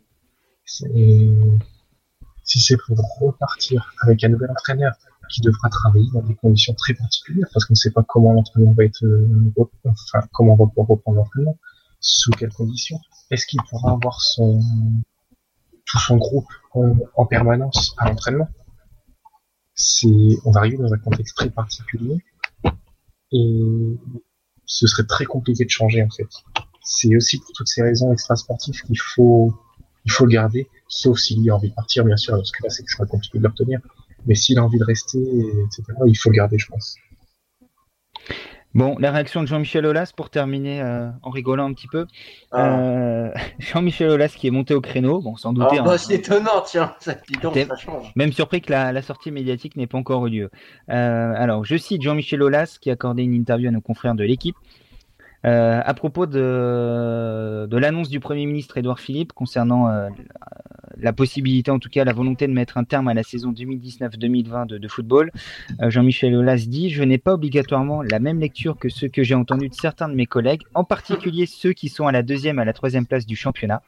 Si 2.44 2.60
c'est 2.60 2.76
pour 2.76 2.98
repartir 3.20 3.94
avec 4.02 4.22
un 4.24 4.28
nouvel 4.28 4.50
entraîneur 4.50 4.94
qui 5.30 5.40
devra 5.40 5.68
travailler 5.70 6.08
dans 6.12 6.22
des 6.22 6.34
conditions 6.34 6.74
très 6.74 6.94
particulières, 6.94 7.48
parce 7.52 7.64
qu'on 7.64 7.72
ne 7.72 7.76
sait 7.76 7.90
pas 7.90 8.04
comment 8.06 8.32
l'entraînement 8.32 8.72
va 8.72 8.84
être, 8.84 9.04
euh, 9.04 9.26
enfin, 9.84 10.26
comment 10.32 10.54
on 10.54 10.56
va 10.56 10.66
pouvoir 10.66 10.88
reprendre 10.88 11.18
l'entraînement, 11.18 11.58
sous 12.02 12.30
quelles 12.32 12.52
conditions 12.52 13.00
est-ce 13.32 13.46
qu'il 13.46 13.60
pourra 13.68 13.92
avoir 13.92 14.20
son 14.20 14.60
tout 15.86 15.98
son 15.98 16.16
groupe 16.16 16.48
en, 16.74 17.26
permanence 17.26 17.94
à 17.96 18.08
l'entraînement? 18.08 18.48
On 20.44 20.50
va 20.50 20.68
dans 20.68 20.92
un 20.92 20.98
contexte 20.98 21.36
très 21.36 21.50
particulier 21.50 22.18
et 23.32 23.98
ce 24.66 24.86
serait 24.86 25.06
très 25.06 25.24
compliqué 25.24 25.64
de 25.64 25.70
changer 25.70 26.02
en 26.02 26.10
fait. 26.10 26.28
C'est 26.84 27.16
aussi 27.16 27.38
pour 27.38 27.52
toutes 27.54 27.68
ces 27.68 27.82
raisons 27.82 28.12
extra-sportives 28.12 28.82
qu'il 28.82 29.00
faut 29.00 29.54
il 30.04 30.10
faut 30.10 30.26
le 30.26 30.32
garder, 30.32 30.68
sauf 30.88 31.18
s'il 31.18 31.48
a 31.48 31.54
envie 31.54 31.70
de 31.70 31.74
partir, 31.74 32.04
bien 32.04 32.16
sûr, 32.16 32.34
parce 32.34 32.50
que 32.50 32.62
là 32.64 32.70
c'est 32.70 32.84
très 32.84 33.06
compliqué 33.06 33.38
de 33.38 33.44
l'obtenir. 33.44 33.80
Mais 34.26 34.34
s'il 34.34 34.58
a 34.58 34.64
envie 34.64 34.78
de 34.78 34.84
rester, 34.84 35.18
etc., 35.18 35.84
il 36.06 36.16
faut 36.16 36.30
garder, 36.30 36.58
je 36.58 36.66
pense. 36.66 36.96
Bon, 38.74 38.96
la 38.98 39.10
réaction 39.10 39.42
de 39.42 39.46
Jean-Michel 39.46 39.84
Aulas 39.84 40.12
pour 40.16 40.30
terminer 40.30 40.80
euh, 40.80 41.10
en 41.22 41.30
rigolant 41.30 41.66
un 41.66 41.74
petit 41.74 41.88
peu. 41.88 42.06
Ah. 42.52 42.78
Euh, 42.78 43.30
Jean-Michel 43.58 44.08
Aulas 44.08 44.34
qui 44.36 44.46
est 44.46 44.50
monté 44.50 44.74
au 44.74 44.80
créneau, 44.80 45.20
bon, 45.20 45.36
sans 45.36 45.52
douter. 45.52 45.76
Ah, 45.78 45.82
hein. 45.82 45.84
bah, 45.84 45.98
c'est 45.98 46.14
étonnant, 46.14 46.62
tiens, 46.64 46.94
ça, 46.98 47.14
donc, 47.42 47.54
ça 47.54 47.76
change. 47.76 48.12
Même 48.16 48.32
surpris 48.32 48.62
que 48.62 48.70
la, 48.70 48.92
la 48.92 49.02
sortie 49.02 49.30
médiatique 49.30 49.76
n'ait 49.76 49.86
pas 49.86 49.98
encore 49.98 50.26
eu 50.26 50.30
lieu. 50.30 50.50
Euh, 50.88 51.32
alors, 51.36 51.64
je 51.64 51.76
cite 51.76 52.02
Jean-Michel 52.02 52.42
Aulas 52.42 52.78
qui 52.80 52.88
a 52.88 52.94
accordé 52.94 53.22
une 53.22 53.34
interview 53.34 53.68
à 53.68 53.72
nos 53.72 53.82
confrères 53.82 54.14
de 54.14 54.24
l'équipe. 54.24 54.56
Euh, 55.44 55.80
à 55.84 55.94
propos 55.94 56.26
de, 56.26 57.76
l'annonce 57.76 58.08
du 58.08 58.20
Premier 58.20 58.46
ministre 58.46 58.78
Édouard 58.78 59.00
Philippe 59.00 59.32
concernant 59.32 59.88
euh, 59.88 60.08
la 60.98 61.12
possibilité, 61.12 61.70
en 61.70 61.80
tout 61.80 61.88
cas 61.88 62.04
la 62.04 62.12
volonté 62.12 62.46
de 62.46 62.52
mettre 62.52 62.76
un 62.76 62.84
terme 62.84 63.08
à 63.08 63.14
la 63.14 63.24
saison 63.24 63.52
2019-2020 63.52 64.66
de, 64.66 64.78
de 64.78 64.88
football, 64.88 65.32
euh, 65.80 65.90
Jean-Michel 65.90 66.34
Aulas 66.36 66.64
dit 66.68 66.90
Je 66.90 67.02
n'ai 67.02 67.18
pas 67.18 67.34
obligatoirement 67.34 68.02
la 68.02 68.20
même 68.20 68.38
lecture 68.38 68.78
que 68.78 68.88
ceux 68.88 69.08
que 69.08 69.24
j'ai 69.24 69.34
entendus 69.34 69.68
de 69.68 69.74
certains 69.74 70.08
de 70.08 70.14
mes 70.14 70.26
collègues, 70.26 70.62
en 70.74 70.84
particulier 70.84 71.46
ceux 71.46 71.72
qui 71.72 71.88
sont 71.88 72.06
à 72.06 72.12
la 72.12 72.22
deuxième, 72.22 72.58
à 72.58 72.64
la 72.64 72.72
troisième 72.72 73.06
place 73.06 73.26
du 73.26 73.34
championnat. 73.34 73.82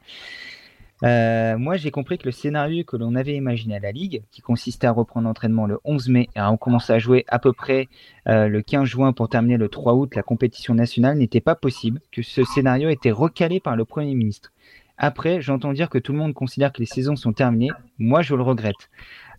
Euh, 1.03 1.57
moi, 1.57 1.75
j'ai 1.75 1.91
compris 1.91 2.17
que 2.17 2.25
le 2.25 2.31
scénario 2.31 2.83
que 2.83 2.95
l'on 2.95 3.15
avait 3.15 3.35
imaginé 3.35 3.75
à 3.75 3.79
la 3.79 3.91
Ligue, 3.91 4.23
qui 4.31 4.41
consistait 4.41 4.87
à 4.87 4.91
reprendre 4.91 5.27
l'entraînement 5.27 5.65
le 5.65 5.79
11 5.83 6.09
mai 6.09 6.29
et 6.35 6.39
à 6.39 6.47
recommencer 6.47 6.93
à 6.93 6.99
jouer 6.99 7.25
à 7.27 7.39
peu 7.39 7.51
près 7.53 7.87
euh, 8.27 8.47
le 8.47 8.61
15 8.61 8.85
juin 8.85 9.13
pour 9.13 9.27
terminer 9.27 9.57
le 9.57 9.67
3 9.67 9.93
août 9.93 10.15
la 10.15 10.23
compétition 10.23 10.73
nationale, 10.73 11.17
n'était 11.17 11.41
pas 11.41 11.55
possible, 11.55 11.99
que 12.11 12.21
ce 12.21 12.43
scénario 12.43 12.89
était 12.89 13.11
recalé 13.11 13.59
par 13.59 13.75
le 13.75 13.83
Premier 13.83 14.15
ministre. 14.15 14.51
Après, 14.97 15.41
j'entends 15.41 15.73
dire 15.73 15.89
que 15.89 15.97
tout 15.97 16.13
le 16.13 16.19
monde 16.19 16.33
considère 16.33 16.71
que 16.71 16.79
les 16.79 16.85
saisons 16.85 17.17
sont 17.17 17.33
terminées. 17.33 17.71
Moi, 17.99 18.21
je 18.21 18.33
le 18.33 18.43
regrette. 18.43 18.89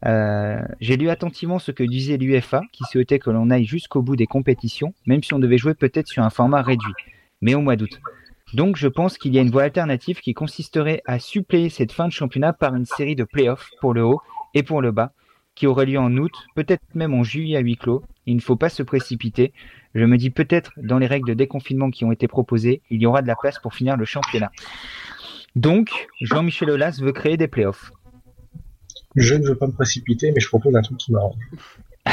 Euh, 0.05 0.61
j'ai 0.81 0.99
lu 0.99 1.09
attentivement 1.09 1.59
ce 1.59 1.71
que 1.71 1.83
disait 1.83 2.19
l'UFA, 2.19 2.61
qui 2.73 2.85
souhaitait 2.85 3.19
que 3.19 3.31
l'on 3.31 3.49
aille 3.49 3.65
jusqu'au 3.65 4.03
bout 4.03 4.17
des 4.17 4.27
compétitions, 4.27 4.93
même 5.07 5.23
si 5.23 5.33
on 5.33 5.39
devait 5.39 5.57
jouer 5.57 5.73
peut-être 5.73 6.09
sur 6.09 6.23
un 6.23 6.29
format 6.29 6.61
réduit, 6.61 6.93
mais 7.41 7.55
au 7.55 7.63
mois 7.63 7.77
d'août. 7.77 7.99
Donc 8.55 8.77
je 8.77 8.89
pense 8.89 9.19
qu'il 9.19 9.35
y 9.35 9.39
a 9.39 9.43
une 9.43 9.51
voie 9.51 9.65
alternative 9.65 10.21
qui 10.21 10.35
consisterait 10.35 11.03
à 11.05 11.19
suppléer 11.19 11.69
cette 11.69 11.93
fin 11.93 12.07
de 12.07 12.13
championnat 12.13 12.53
par 12.53 12.75
une 12.75 12.87
série 12.87 13.17
de 13.17 13.25
playoffs 13.25 13.71
pour 13.81 13.93
le 13.93 14.05
haut 14.05 14.21
et 14.55 14.63
pour 14.63 14.81
le 14.81 14.93
bas, 14.93 15.13
qui 15.55 15.67
aurait 15.67 15.87
lieu 15.87 15.99
en 15.99 16.17
août, 16.17 16.33
peut-être 16.55 16.83
même 16.95 17.13
en 17.13 17.25
juillet 17.25 17.57
à 17.57 17.61
huis 17.61 17.77
clos. 17.77 18.05
Il 18.27 18.37
ne 18.37 18.41
faut 18.41 18.57
pas 18.57 18.69
se 18.69 18.83
précipiter. 18.83 19.53
Je 19.95 20.05
me 20.05 20.17
dis 20.17 20.31
peut-être 20.31 20.73
dans 20.77 20.99
les 20.99 21.07
règles 21.07 21.29
de 21.29 21.35
déconfinement 21.35 21.91
qui 21.91 22.05
ont 22.05 22.13
été 22.13 22.29
proposées, 22.29 22.83
il 22.91 23.01
y 23.01 23.07
aura 23.07 23.23
de 23.23 23.27
la 23.27 23.37
place 23.37 23.59
pour 23.59 23.75
finir 23.75 23.97
le 23.97 24.05
championnat. 24.05 24.53
Donc, 25.57 26.09
Jean-Michel 26.21 26.71
Aulas 26.71 26.99
veut 27.01 27.13
créer 27.13 27.37
des 27.37 27.49
playoffs. 27.49 27.91
Je 29.17 29.35
ne 29.35 29.47
veux 29.47 29.55
pas 29.55 29.67
me 29.67 29.73
précipiter, 29.73 30.31
mais 30.33 30.41
je 30.41 30.49
propose 30.49 30.77
un 30.77 30.83
truc 30.83 30.99
qui 30.99 31.13
m'arrange. 31.13 31.37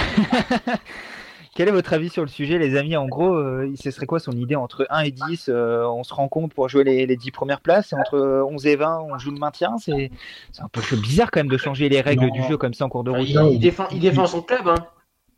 Quel 1.55 1.67
est 1.67 1.71
votre 1.71 1.93
avis 1.93 2.09
sur 2.09 2.23
le 2.23 2.29
sujet, 2.29 2.57
les 2.57 2.75
amis? 2.75 2.97
En 2.97 3.05
gros, 3.07 3.35
euh, 3.35 3.71
ce 3.79 3.91
serait 3.91 4.07
quoi 4.07 4.19
son 4.19 4.31
idée 4.31 4.55
Entre 4.55 4.87
1 4.89 5.01
et 5.01 5.11
10, 5.11 5.49
euh, 5.49 5.85
on 5.85 6.03
se 6.03 6.11
rend 6.13 6.27
compte 6.27 6.51
pour 6.53 6.67
jouer 6.67 6.83
les, 6.83 7.05
les 7.05 7.15
10 7.15 7.29
premières 7.31 7.61
places, 7.61 7.93
et 7.93 7.95
entre 7.95 8.17
11 8.49 8.65
et 8.65 8.75
20, 8.75 9.01
on 9.01 9.17
joue 9.19 9.29
le 9.31 9.37
maintien? 9.37 9.75
C'est 9.77 10.09
c'est 10.51 10.63
un 10.63 10.67
peu 10.67 10.81
bizarre 10.97 11.29
quand 11.29 11.41
même 11.41 11.49
de 11.51 11.57
changer 11.57 11.89
les 11.89 12.01
règles 12.01 12.25
Non. 12.25 12.33
du 12.33 12.41
jeu 12.43 12.57
comme 12.57 12.73
ça 12.73 12.85
en 12.85 12.89
cours 12.89 13.03
de 13.03 13.11
route. 13.11 13.27
Il, 13.29 13.59
défend, 13.59 13.87
il 13.91 13.99
défend 13.99 14.25
son 14.25 14.41
club, 14.41 14.67
hein. 14.67 14.87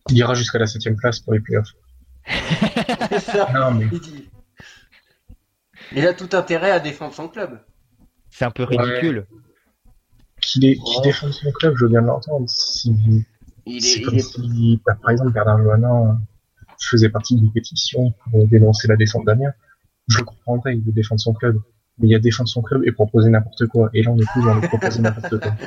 Il 0.10 0.18
ira 0.18 0.36
jusqu'à 0.36 0.60
la 0.60 0.68
septième 0.68 0.96
place 0.96 1.20
pour 1.20 1.34
les 1.34 1.40
playoffs. 1.42 1.74
C'est 3.10 3.20
ça. 3.20 3.50
Non, 3.54 3.72
mais 3.72 3.88
Il 3.92 4.00
dit. 4.00 4.30
Il 5.96 6.08
a 6.08 6.14
tout 6.14 6.30
intérêt 6.34 6.72
à 6.72 6.80
défendre 6.80 7.14
son 7.14 7.28
club. 7.28 7.60
C'est 8.30 8.46
un 8.46 8.52
peu 8.52 8.64
ridicule. 8.64 9.26
qu'il 10.42 10.64
est- 10.66 10.76
qu'il 10.76 10.98
Ouais. 10.98 11.04
défende 11.04 11.32
son 11.34 11.52
club, 11.52 11.76
je 11.78 11.86
veux 11.86 11.90
bien 11.90 12.02
l'entendre. 12.02 12.46
Si, 12.48 12.94
Il 13.66 13.78
est, 13.78 13.80
c'est 13.82 14.00
il 14.00 14.06
comme 14.06 14.16
est- 14.16 14.20
si, 14.22 14.82
bah, 14.86 14.96
par 15.02 15.12
exemple, 15.12 15.32
Bernard 15.32 15.62
Johannin 15.64 16.20
faisait 16.80 17.10
partie 17.10 17.36
d'une 17.36 17.52
pétition 17.52 18.14
pour 18.32 18.48
dénoncer 18.48 18.88
la 18.88 18.96
descente 18.96 19.26
d'Amiens. 19.26 19.54
Je 20.08 20.20
le 20.20 20.24
comprendrais, 20.26 20.76
il 20.76 20.84
veut 20.84 20.92
défendre 20.92 21.22
son 21.22 21.34
club. 21.34 21.58
Mais 21.98 22.10
il 22.10 22.12
y 22.12 22.16
a 22.16 22.20
défendre 22.20 22.50
son 22.50 22.62
club 22.62 22.84
et 22.86 22.92
proposer 22.92 23.30
n'importe 23.30 23.68
quoi. 23.68 23.90
Et 23.94 24.04
là, 24.04 24.12
on 24.12 24.18
est 24.20 24.30
plus 24.30 24.44
dans 24.44 24.54
le 24.54 24.60
proposer 24.68 25.02
n'importe 25.02 25.40
quoi. 25.40 25.52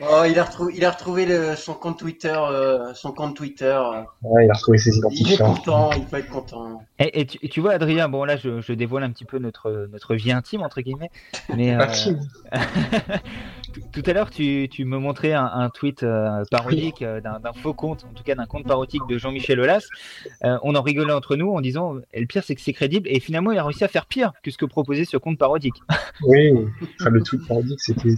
Oh, 0.00 0.24
il 0.28 0.36
a 0.40 0.44
retrouvé, 0.44 0.74
il 0.76 0.84
a 0.84 0.90
retrouvé 0.90 1.24
le- 1.24 1.54
son 1.54 1.72
compte 1.74 1.98
Twitter, 2.00 2.34
euh, 2.36 2.92
son 2.94 3.12
compte 3.12 3.36
Twitter. 3.36 3.66
euh. 3.66 4.02
Ouais, 4.22 4.44
il 4.44 4.50
a 4.50 4.54
retrouvé 4.54 4.76
ses 4.76 4.90
Il 4.90 4.96
est 4.96 4.98
identifiants. 4.98 5.54
content, 5.54 5.90
il 5.92 6.04
peut 6.04 6.16
être 6.18 6.28
content. 6.28 6.82
Et, 6.98 7.20
et 7.20 7.26
tu, 7.26 7.38
et 7.40 7.48
tu 7.48 7.60
vois, 7.60 7.74
Adrien, 7.74 8.08
bon 8.08 8.24
là, 8.24 8.36
je, 8.36 8.60
je 8.60 8.72
dévoile 8.72 9.04
un 9.04 9.12
petit 9.12 9.24
peu 9.24 9.38
notre, 9.38 9.88
notre 9.92 10.16
vie 10.16 10.32
intime, 10.32 10.62
entre 10.62 10.80
guillemets. 10.80 11.10
Mais 11.56 11.74
euh, 11.76 11.78
Intime. 11.80 12.20
tout- 13.92 14.02
à 14.06 14.12
l'heure, 14.12 14.30
tu, 14.30 14.68
me 14.84 14.98
montrais 14.98 15.32
un, 15.32 15.70
tweet 15.70 16.02
euh, 16.02 16.42
parodique 16.50 17.02
euh, 17.02 17.20
d'un 17.20 17.52
faux 17.52 17.74
compte, 17.74 18.04
en 18.04 18.12
tout 18.12 18.22
cas 18.22 18.34
d'un 18.34 18.46
compte 18.46 18.66
parodique 18.66 19.02
de 19.08 19.18
Jean-Michel 19.18 19.60
Aulas. 19.60 19.86
Euh, 20.44 20.58
on 20.62 20.74
en 20.74 20.82
rigolait 20.82 21.12
entre 21.12 21.36
nous 21.36 21.50
en 21.50 21.60
disant, 21.60 21.94
le 22.14 22.26
pire, 22.26 22.44
c'est 22.44 22.54
que 22.54 22.60
c'est 22.60 22.72
crédible. 22.72 23.08
Et 23.08 23.20
finalement, 23.20 23.52
il 23.52 23.58
a 23.58 23.64
réussi 23.64 23.84
à 23.84 23.88
faire 23.88 24.06
pire 24.06 24.32
que 24.42 24.50
ce 24.50 24.58
que 24.58 24.66
proposait 24.66 25.04
ce 25.04 25.16
compte 25.16 25.38
parodique. 25.38 25.76
Oui, 26.26 26.52
le 27.00 27.22
tweet 27.22 27.46
parodique, 27.46 27.80
c'était 27.80 28.14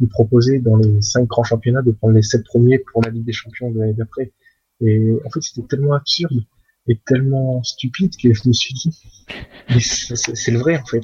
de 0.00 0.06
proposer 0.06 0.58
dans 0.58 0.76
les 0.76 1.00
cinq 1.00 1.26
grands 1.26 1.44
championnats 1.44 1.82
de 1.82 1.92
prendre 1.92 2.14
les 2.14 2.22
sept 2.22 2.44
premiers 2.44 2.78
pour 2.78 3.02
la 3.02 3.10
Ligue 3.10 3.24
des 3.24 3.32
Champions 3.32 3.70
de 3.70 3.78
l'année 3.78 3.94
d'après. 3.94 4.32
Et 4.80 5.12
en 5.24 5.30
fait, 5.30 5.40
c'était 5.40 5.66
tellement 5.66 5.94
absurde 5.94 6.42
et 6.88 6.98
tellement 7.06 7.62
stupide 7.62 8.12
que 8.16 8.32
je 8.32 8.48
me 8.48 8.52
suis 8.52 8.74
dit, 8.74 8.90
mais 9.68 9.80
c'est 9.80 10.50
le 10.50 10.58
vrai 10.58 10.78
en 10.78 10.84
fait. 10.86 11.02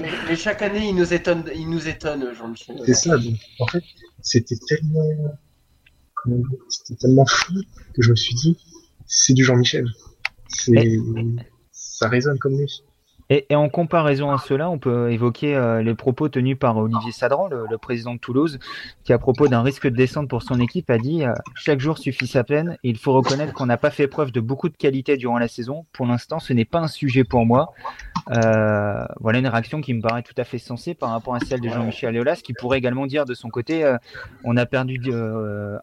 mais, 0.00 0.10
mais 0.28 0.36
chaque 0.36 0.62
année, 0.62 0.88
il 0.88 0.94
nous 0.94 1.12
étonne, 1.12 1.44
il 1.54 1.68
nous 1.68 1.86
étonne, 1.86 2.34
Jean-Michel. 2.34 2.80
C'est 2.84 2.94
ça. 2.94 3.16
donc, 3.16 3.36
en 3.60 3.66
fait, 3.66 3.84
c'était 4.20 4.56
tellement, 4.66 5.38
c'était 6.68 6.98
tellement 6.98 7.26
fou 7.26 7.54
que 7.94 8.02
je 8.02 8.10
me 8.10 8.16
suis 8.16 8.34
dit, 8.34 8.58
c'est 9.06 9.34
du 9.34 9.44
Jean-Michel. 9.44 9.86
C'est, 10.48 10.98
ça 11.72 12.08
résonne 12.08 12.38
comme 12.38 12.58
lui. 12.58 12.82
Et, 13.28 13.46
en 13.54 13.68
comparaison 13.68 14.30
à 14.30 14.38
cela, 14.38 14.70
on 14.70 14.78
peut 14.78 15.10
évoquer 15.10 15.56
euh, 15.56 15.82
les 15.82 15.94
propos 15.94 16.28
tenus 16.28 16.56
par 16.56 16.76
Olivier 16.76 17.10
Sadran, 17.10 17.48
le, 17.48 17.78
président 17.78 18.14
de 18.14 18.18
Toulouse, 18.18 18.58
qui 19.04 19.12
à 19.12 19.18
propos 19.18 19.48
d'un 19.48 19.62
risque 19.62 19.88
de 19.88 19.96
descente 19.96 20.28
pour 20.28 20.42
son 20.42 20.60
équipe 20.60 20.88
a 20.90 20.98
dit 20.98 21.24
euh, 21.24 21.32
Chaque 21.56 21.80
jour 21.80 21.98
suffit 21.98 22.28
sa 22.28 22.44
peine. 22.44 22.78
Il 22.84 22.98
faut 22.98 23.12
reconnaître 23.12 23.52
qu'on 23.52 23.66
n'a 23.66 23.76
pas 23.76 23.90
fait 23.90 24.06
preuve 24.06 24.30
de 24.30 24.40
beaucoup 24.40 24.68
de 24.68 24.76
qualité 24.76 25.16
durant 25.16 25.38
la 25.38 25.48
saison. 25.48 25.86
Pour 25.92 26.06
l'instant, 26.06 26.38
ce 26.38 26.52
n'est 26.52 26.64
pas 26.64 26.78
un 26.78 26.86
sujet 26.86 27.24
pour 27.24 27.44
moi. 27.46 27.72
Euh, 28.30 29.04
voilà 29.20 29.38
une 29.40 29.48
réaction 29.48 29.80
qui 29.80 29.92
me 29.92 30.02
paraît 30.02 30.22
tout 30.22 30.34
à 30.36 30.44
fait 30.44 30.58
sensée 30.58 30.94
par 30.94 31.10
rapport 31.10 31.34
à 31.34 31.40
celle 31.40 31.60
de 31.60 31.68
Jean-Michel 31.68 32.16
Aulas, 32.18 32.40
qui 32.42 32.52
pourrait 32.52 32.78
également 32.78 33.06
dire 33.06 33.24
de 33.24 33.34
son 33.34 33.50
côté 33.50 33.84
On 34.44 34.56
a 34.56 34.66
perdu 34.66 35.00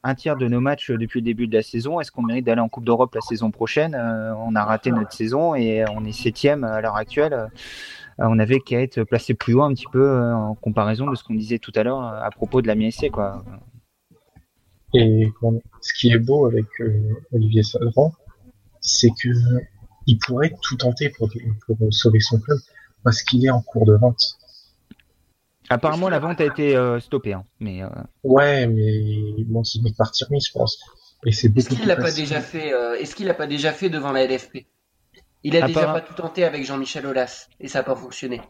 un 0.03 0.15
tiers 0.15 0.37
de 0.37 0.47
nos 0.47 0.61
matchs 0.61 0.91
depuis 0.91 1.19
le 1.19 1.25
début 1.25 1.47
de 1.47 1.55
la 1.55 1.61
saison. 1.61 1.99
Est-ce 1.99 2.11
qu'on 2.11 2.23
mérite 2.23 2.45
d'aller 2.45 2.61
en 2.61 2.69
Coupe 2.69 2.85
d'Europe 2.85 3.13
la 3.15 3.21
saison 3.21 3.51
prochaine? 3.51 3.95
On 3.95 4.55
a 4.55 4.63
raté 4.63 4.91
notre 4.91 5.13
saison 5.13 5.55
et 5.55 5.83
on 5.93 6.05
est 6.05 6.11
septième 6.11 6.63
à 6.63 6.81
l'heure 6.81 6.95
actuelle. 6.95 7.32
Euh, 7.33 7.47
on 8.19 8.37
avait 8.39 8.59
qu'à 8.59 8.81
être 8.81 9.03
placé 9.03 9.33
plus 9.33 9.53
haut 9.55 9.63
un 9.63 9.73
petit 9.73 9.87
peu 9.91 10.03
euh, 10.07 10.33
en 10.35 10.55
comparaison 10.55 11.09
de 11.09 11.15
ce 11.15 11.23
qu'on 11.23 11.33
disait 11.33 11.59
tout 11.59 11.71
à 11.75 11.83
l'heure 11.83 12.01
euh, 12.05 12.21
à 12.21 12.29
propos 12.31 12.61
de 12.61 12.67
la 12.67 12.75
MSC. 12.75 13.09
Quoi. 13.11 13.43
Et 14.93 15.27
ce 15.81 15.93
qui 15.99 16.11
est 16.11 16.19
beau 16.19 16.45
avec 16.45 16.65
euh, 16.79 17.13
Olivier 17.31 17.63
Sadran, 17.63 18.13
c'est 18.81 19.09
que 19.21 19.29
il 20.05 20.17
pourrait 20.19 20.53
tout 20.61 20.75
tenter 20.75 21.09
pour, 21.09 21.29
pour 21.65 21.77
sauver 21.93 22.19
son 22.19 22.39
club 22.39 22.59
parce 23.03 23.23
qu'il 23.23 23.45
est 23.45 23.49
en 23.49 23.61
cours 23.61 23.85
de 23.85 23.95
vente. 23.95 24.37
Apparemment, 25.69 26.09
la 26.09 26.19
vente 26.19 26.41
a 26.41 26.45
été 26.45 26.75
euh, 26.75 26.99
stoppée. 26.99 27.33
hein, 27.33 27.45
mais 27.59 27.81
euh, 27.83 27.89
Ouais, 28.23 28.67
mais 28.67 29.43
bon, 29.45 29.63
c'est 29.63 29.79
une 29.79 29.93
partie 29.95 30.23
remise, 30.25 30.47
je 30.47 30.51
pense. 30.51 30.77
Et 31.25 31.31
c'est 31.31 31.47
Est-ce 31.55 31.69
beaucoup 31.69 31.75
qu'il 31.75 31.79
plus 31.79 31.87
l'a 31.87 31.95
pas 31.95 32.11
facile. 32.11 32.23
déjà 32.25 32.41
fait 32.41 32.73
euh, 32.73 32.95
Est-ce 32.95 33.15
qu'il 33.15 33.27
l'a 33.27 33.33
pas 33.33 33.47
déjà 33.47 33.71
fait 33.71 33.89
devant 33.89 34.11
la 34.11 34.25
LFP 34.27 34.65
Il 35.43 35.57
a 35.57 35.67
déjà 35.67 35.85
pas 35.93 36.01
tout 36.01 36.13
tenté 36.13 36.43
avec 36.45 36.65
Jean-Michel 36.65 37.05
Aulas 37.05 37.47
et 37.59 37.67
ça 37.67 37.79
n'a 37.79 37.83
pas 37.83 37.95
fonctionné. 37.95 38.41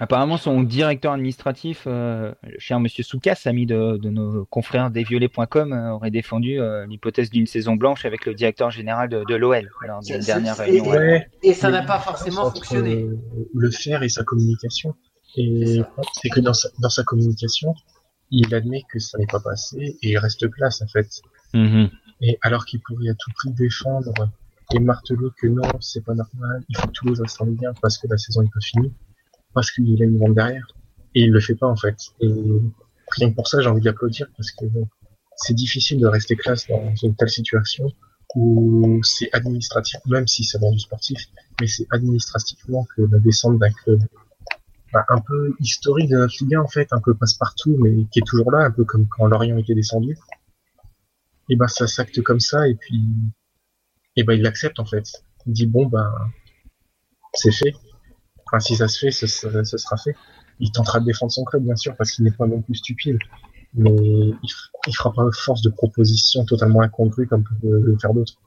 apparemment, 0.00 0.36
son 0.38 0.62
directeur 0.62 1.12
administratif, 1.12 1.84
euh, 1.86 2.32
le 2.42 2.58
cher 2.58 2.80
Monsieur 2.80 3.02
Soukas, 3.04 3.42
ami 3.46 3.66
de, 3.66 3.96
de 3.98 4.08
nos 4.10 4.44
confrères 4.46 4.90
desviolets.com, 4.90 5.72
euh, 5.72 5.90
aurait 5.92 6.10
défendu 6.10 6.58
euh, 6.60 6.86
l'hypothèse 6.86 7.30
d'une 7.30 7.46
saison 7.46 7.76
blanche 7.76 8.04
avec 8.06 8.24
le 8.26 8.34
directeur 8.34 8.70
général 8.70 9.08
de, 9.08 9.24
de 9.28 9.34
l'OL. 9.34 9.68
D'une 10.06 10.20
dernière 10.20 10.56
réunion. 10.56 10.84
et- 10.84 10.88
Ouais, 10.96 11.26
Et 11.42 11.52
ça 11.54 11.70
n'a 11.70 11.82
pas 11.82 11.98
forcément 11.98 12.50
fonctionné. 12.50 13.02
euh, 13.02 13.16
Le 13.54 13.70
faire 13.70 14.02
et 14.02 14.08
sa 14.08 14.24
communication. 14.24 14.94
C'est 15.34 15.42
Et 15.42 15.76
ça. 15.80 15.90
c'est 16.14 16.28
que 16.30 16.40
dans 16.40 16.54
sa, 16.54 16.68
dans 16.80 16.90
sa 16.90 17.04
communication, 17.04 17.74
il 18.30 18.54
admet 18.54 18.82
que 18.90 18.98
ça 18.98 19.18
n'est 19.18 19.26
pas 19.26 19.40
passé 19.40 19.76
et 20.02 20.10
il 20.10 20.18
reste 20.18 20.48
place, 20.48 20.80
en 20.82 20.86
fait. 20.86 21.08
Mhm. 21.54 21.90
Et 22.22 22.38
alors 22.42 22.64
qu'il 22.66 22.80
pourrait 22.80 23.10
à 23.10 23.14
tout 23.14 23.30
prix 23.34 23.50
défendre 23.52 24.12
et 24.74 24.80
marteler 24.80 25.28
que 25.40 25.46
non, 25.46 25.62
c'est 25.80 26.04
pas 26.04 26.14
normal, 26.14 26.62
il 26.68 26.76
faut 26.76 26.88
que 26.88 26.92
Toulouse 26.92 27.20
reste 27.20 27.40
en 27.40 27.46
Ligue 27.46 27.64
1 27.64 27.72
parce 27.80 27.98
que 27.98 28.06
la 28.06 28.18
saison 28.18 28.42
n'est 28.42 28.50
pas 28.50 28.60
finie, 28.60 28.92
parce 29.54 29.70
qu'il 29.70 30.00
a 30.02 30.04
une 30.04 30.18
vente 30.18 30.34
derrière. 30.34 30.66
Et 31.14 31.22
il 31.22 31.30
le 31.30 31.40
fait 31.40 31.54
pas, 31.54 31.66
en 31.66 31.76
fait. 31.76 31.96
Et 32.20 32.30
rien 33.12 33.30
que 33.30 33.34
pour 33.34 33.48
ça, 33.48 33.60
j'ai 33.60 33.68
envie 33.68 33.80
de 33.80 33.86
l'applaudir 33.86 34.26
parce 34.36 34.50
que 34.52 34.66
c'est 35.36 35.54
difficile 35.54 36.00
de 36.00 36.06
rester 36.06 36.36
classe 36.36 36.66
dans 36.68 36.94
une 37.02 37.14
telle 37.14 37.30
situation 37.30 37.90
où 38.34 39.00
c'est 39.02 39.30
administratif, 39.32 40.00
même 40.06 40.26
si 40.26 40.44
c'est 40.44 40.58
dans 40.58 40.70
du 40.70 40.78
sportif, 40.78 41.18
mais 41.60 41.66
c'est 41.66 41.86
administrativement 41.90 42.86
que 42.94 43.02
la 43.10 43.18
descente 43.18 43.58
d'un 43.58 43.70
club 43.70 44.02
bah, 44.92 45.04
un 45.08 45.20
peu 45.20 45.54
historique 45.60 46.10
de 46.10 46.16
notre 46.16 46.34
Ligue 46.40 46.56
1, 46.56 46.60
en 46.60 46.68
fait, 46.68 46.92
un 46.92 47.00
peu 47.00 47.14
passe-partout, 47.14 47.76
mais 47.78 48.04
qui 48.10 48.18
est 48.18 48.26
toujours 48.26 48.50
là, 48.50 48.66
un 48.66 48.70
peu 48.70 48.84
comme 48.84 49.06
quand 49.08 49.26
Lorient 49.26 49.56
était 49.56 49.74
descendu. 49.74 50.16
Et 51.50 51.56
ben 51.56 51.68
ça 51.68 51.86
s'acte 51.86 52.22
comme 52.22 52.40
ça, 52.40 52.68
et 52.68 52.74
puis 52.74 53.02
et 54.18 54.24
ben 54.24 54.34
il 54.34 54.42
l'accepte 54.42 54.80
en 54.80 54.84
fait. 54.84 55.04
il 55.46 55.52
dit 55.52 55.66
bon 55.66 55.86
ben 55.86 56.12
c'est 57.34 57.52
fait. 57.52 57.72
Enfin 58.46 58.60
si 58.60 58.76
ça 58.76 58.88
se 58.88 58.98
fait, 58.98 59.10
ce, 59.10 59.26
sera 59.26 59.96
fait. 59.96 60.14
Il 60.60 60.72
tentera 60.72 61.00
de 61.00 61.04
défendre 61.04 61.30
son 61.30 61.44
club 61.44 61.62
bien 61.62 61.76
sûr 61.76 61.94
parce 61.96 62.12
qu'il 62.12 62.24
n'est 62.24 62.32
pas 62.32 62.46
non 62.46 62.60
plus 62.60 62.74
stupide, 62.74 63.18
mais 63.74 63.90
il, 63.90 64.50
il 64.86 64.96
fera 64.96 65.12
pas 65.12 65.22
force 65.32 65.62
de 65.62 65.70
propositions 65.70 66.44
totalement 66.44 66.80
incongrues 66.80 67.28
comme 67.28 67.44
peuvent 67.44 67.70
le 67.70 67.96
faire 67.98 68.12
d'autres. 68.12 68.38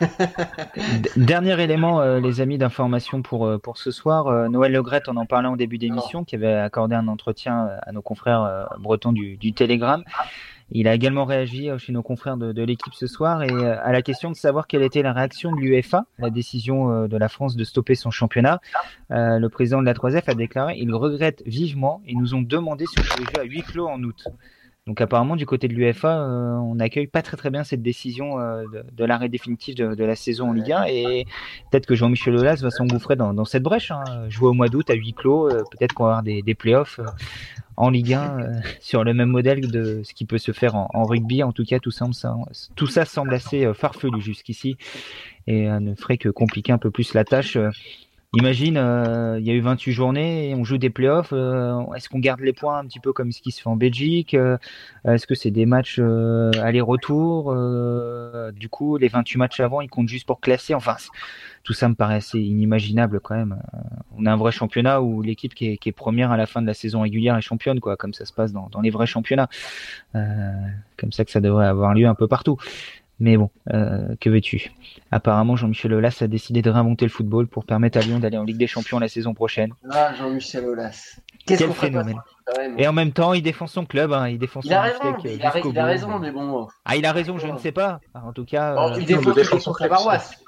Dernier 1.16 1.60
élément, 1.62 2.00
euh, 2.00 2.20
les 2.20 2.40
amis, 2.40 2.58
d'information 2.58 3.22
pour, 3.22 3.46
euh, 3.46 3.58
pour 3.58 3.76
ce 3.78 3.90
soir. 3.90 4.28
Euh, 4.28 4.48
Noël 4.48 4.72
Legrette, 4.72 5.08
en 5.08 5.16
en 5.16 5.26
parlant 5.26 5.52
au 5.52 5.56
début 5.56 5.78
d'émission, 5.78 6.24
qui 6.24 6.34
avait 6.36 6.54
accordé 6.54 6.94
un 6.94 7.08
entretien 7.08 7.68
à 7.82 7.92
nos 7.92 8.02
confrères 8.02 8.68
bretons 8.78 9.12
du, 9.12 9.36
du 9.36 9.52
Telegram. 9.52 10.02
Il 10.72 10.88
a 10.88 10.94
également 10.94 11.24
réagi 11.24 11.68
chez 11.78 11.92
nos 11.92 12.02
confrères 12.02 12.36
de, 12.36 12.62
l'équipe 12.62 12.94
ce 12.94 13.06
soir 13.06 13.42
et 13.42 13.50
à 13.50 13.92
la 13.92 14.02
question 14.02 14.30
de 14.30 14.36
savoir 14.36 14.66
quelle 14.66 14.82
était 14.82 15.02
la 15.02 15.12
réaction 15.12 15.50
de 15.52 15.60
l'UEFA, 15.60 16.06
la 16.18 16.30
décision 16.30 17.08
de 17.08 17.16
la 17.16 17.28
France 17.28 17.56
de 17.56 17.64
stopper 17.64 17.94
son 17.94 18.10
championnat. 18.10 18.60
le 19.10 19.48
président 19.48 19.80
de 19.80 19.86
la 19.86 19.94
3F 19.94 20.30
a 20.30 20.34
déclaré 20.34 20.76
il 20.78 20.94
regrette 20.94 21.42
vivement 21.46 22.02
et 22.06 22.14
nous 22.14 22.34
ont 22.34 22.42
demandé 22.42 22.86
si 22.86 22.98
on 22.98 23.02
pouvait 23.02 23.24
jouer 23.24 23.40
à 23.40 23.44
huis 23.44 23.62
clos 23.62 23.88
en 23.88 24.02
août. 24.02 24.28
Donc 24.90 25.00
apparemment 25.00 25.36
du 25.36 25.46
côté 25.46 25.68
de 25.68 25.72
l'UEFA, 25.72 26.18
euh, 26.18 26.56
on 26.56 26.74
n'accueille 26.74 27.06
pas 27.06 27.22
très 27.22 27.36
très 27.36 27.48
bien 27.48 27.62
cette 27.62 27.80
décision 27.80 28.40
euh, 28.40 28.64
de, 28.90 29.04
l'arrêt 29.04 29.28
définitif 29.28 29.76
de, 29.76 30.04
la 30.04 30.16
saison 30.16 30.48
en 30.48 30.52
Ligue 30.52 30.72
1 30.72 30.86
et 30.88 31.26
peut-être 31.70 31.86
que 31.86 31.94
Jean-Michel 31.94 32.34
Aulas 32.34 32.56
va 32.60 32.70
s'engouffrer 32.70 33.14
dans, 33.14 33.44
cette 33.44 33.62
brèche. 33.62 33.92
Hein. 33.92 34.02
Jouer 34.30 34.48
au 34.48 34.52
mois 34.52 34.66
d'août 34.66 34.90
à 34.90 34.94
huis 34.94 35.12
clos, 35.12 35.48
euh, 35.48 35.62
peut-être 35.70 35.92
qu'on 35.92 36.06
va 36.06 36.08
avoir 36.08 36.22
des, 36.24 36.42
des 36.42 36.56
playoffs 36.56 36.98
en 37.76 37.88
Ligue 37.88 38.14
1 38.14 38.62
sur 38.80 39.04
le 39.04 39.14
même 39.14 39.28
modèle 39.28 39.70
de 39.70 40.00
ce 40.02 40.12
qui 40.12 40.24
peut 40.24 40.38
se 40.38 40.50
faire 40.50 40.74
en, 40.74 41.04
rugby. 41.04 41.44
En 41.44 41.52
tout 41.52 41.64
cas, 41.64 41.78
tout 41.78 41.92
ça, 41.92 42.06
tout 42.74 42.88
ça 42.88 43.04
semble 43.04 43.32
assez 43.32 43.72
farfelu 43.72 44.20
jusqu'ici 44.20 44.76
et 45.46 45.68
ne 45.68 45.94
ferait 45.94 46.18
que 46.18 46.30
compliquer 46.30 46.72
un 46.72 46.78
peu 46.78 46.90
plus 46.90 47.14
la 47.14 47.22
tâche. 47.22 47.56
Imagine, 48.32 48.76
euh, 48.76 49.40
il 49.40 49.46
y 49.46 49.50
a 49.50 49.54
eu 49.54 49.60
28 49.60 49.90
journées, 49.90 50.50
et 50.50 50.54
on 50.54 50.62
joue 50.62 50.78
des 50.78 50.88
playoffs. 50.88 51.32
Euh, 51.32 51.82
est-ce 51.96 52.08
qu'on 52.08 52.20
garde 52.20 52.38
les 52.38 52.52
points 52.52 52.78
un 52.78 52.84
petit 52.86 53.00
peu 53.00 53.12
comme 53.12 53.32
ce 53.32 53.42
qui 53.42 53.50
se 53.50 53.60
fait 53.60 53.68
en 53.68 53.74
Belgique 53.74 54.34
euh, 54.34 54.56
Est-ce 55.04 55.26
que 55.26 55.34
c'est 55.34 55.50
des 55.50 55.66
matchs 55.66 55.98
aller-retour 55.98 57.52
Du 58.52 58.68
coup, 58.68 58.96
les 58.98 59.08
28 59.08 59.36
matchs 59.36 59.58
avant, 59.58 59.80
ils 59.80 59.88
comptent 59.88 60.08
juste 60.08 60.28
pour 60.28 60.38
classer? 60.38 60.74
Enfin, 60.74 60.94
tout 61.64 61.72
ça 61.72 61.88
me 61.88 61.96
paraît 61.96 62.14
assez 62.14 62.38
inimaginable 62.38 63.18
quand 63.18 63.34
même. 63.34 63.60
on 64.16 64.24
a 64.26 64.32
un 64.32 64.36
vrai 64.36 64.52
championnat 64.52 65.02
où 65.02 65.22
l'équipe 65.22 65.52
qui, 65.52 65.66
est, 65.66 65.92
première 65.92 66.30
à 66.30 66.36
la 66.36 66.46
fin 66.46 66.62
de 66.62 66.68
la 66.68 66.74
saison 66.74 67.00
régulière 67.00 67.36
est 67.36 67.40
championne, 67.40 67.80
quoi, 67.80 67.96
comme 67.96 68.14
ça 68.14 68.26
se 68.26 68.32
passe 68.32 68.52
dans, 68.52 68.68
dans 68.70 68.80
les 68.80 68.90
vrais 68.90 69.06
championnats. 69.06 69.48
comme 70.12 71.10
ça 71.10 71.24
que 71.24 71.32
ça 71.32 71.40
devrait 71.40 71.66
avoir 71.66 71.94
lieu 71.94 72.06
un 72.06 72.14
peu 72.14 72.28
partout. 72.28 72.58
Mais 73.20 73.36
bon, 73.36 73.50
euh, 73.72 74.16
que 74.18 74.30
veux-tu? 74.30 74.72
Apparemment, 75.10 75.54
Jean-Michel 75.54 75.92
Aulas 75.92 76.18
a 76.22 76.26
décidé 76.26 76.62
de 76.62 76.70
réinventer 76.70 77.04
le 77.04 77.10
football 77.10 77.46
pour 77.46 77.66
permettre 77.66 77.98
à 77.98 78.00
Lyon 78.00 78.18
d'aller 78.18 78.38
en 78.38 78.44
Ligue 78.44 78.56
des 78.56 78.66
Champions 78.66 78.98
la 78.98 79.08
saison 79.08 79.34
prochaine. 79.34 79.74
Ah, 79.90 80.14
Jean-Michel 80.14 80.64
Aulas. 80.64 81.20
Quel 81.46 81.58
phénomène. 81.72 82.16
Et 82.78 82.88
en 82.88 82.92
même 82.94 83.12
temps, 83.12 83.34
il 83.34 83.42
défend 83.42 83.66
son 83.66 83.84
club, 83.84 84.12
hein, 84.12 84.28
il 84.28 84.38
défend 84.38 84.60
il 84.64 84.72
a 84.72 84.82
raison, 84.82 85.16
il, 85.24 85.28
a, 85.46 85.58
il 85.58 85.78
a 85.78 85.84
raison, 85.84 86.18
mais 86.18 86.32
bon. 86.32 86.66
Ah, 86.84 86.96
il 86.96 87.04
a 87.04 87.12
raison, 87.12 87.38
je 87.38 87.46
ne 87.46 87.58
sais 87.58 87.72
pas. 87.72 88.00
en 88.14 88.32
tout 88.32 88.46
cas, 88.46 88.74
euh, 88.74 88.98
il 88.98 89.06
défend, 89.06 89.60
son 89.60 89.72
club. 89.72 89.90
paroisse. 89.90 90.42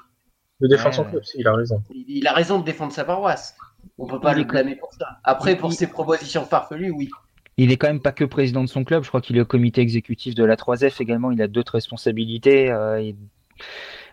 Il 0.59 0.69
défend 0.69 0.91
son 0.91 1.05
club, 1.05 1.21
il 1.35 1.47
a 1.47 1.53
raison. 1.53 1.81
Il, 1.91 2.27
a 2.27 2.33
raison 2.33 2.59
de 2.59 2.65
défendre 2.65 2.91
sa 2.91 3.05
paroisse. 3.05 3.55
On 3.97 4.07
peut 4.07 4.19
pas 4.19 4.33
le 4.33 4.43
blâmer 4.43 4.75
pour 4.75 4.91
ça. 4.93 5.19
Après, 5.23 5.55
pour 5.55 5.73
ses 5.73 5.87
propositions 5.87 6.43
farfelues, 6.45 6.91
oui. 6.91 7.09
Il 7.57 7.71
est 7.71 7.77
quand 7.77 7.87
même 7.87 8.01
pas 8.01 8.11
que 8.11 8.23
président 8.23 8.63
de 8.63 8.69
son 8.69 8.83
club, 8.83 9.03
je 9.03 9.09
crois 9.09 9.21
qu'il 9.21 9.37
est 9.37 9.41
au 9.41 9.45
comité 9.45 9.81
exécutif 9.81 10.33
de 10.35 10.43
la 10.43 10.55
3F 10.55 11.01
également, 11.01 11.31
il 11.31 11.41
a 11.41 11.47
d'autres 11.47 11.73
responsabilités. 11.73 12.71
Euh, 12.71 13.11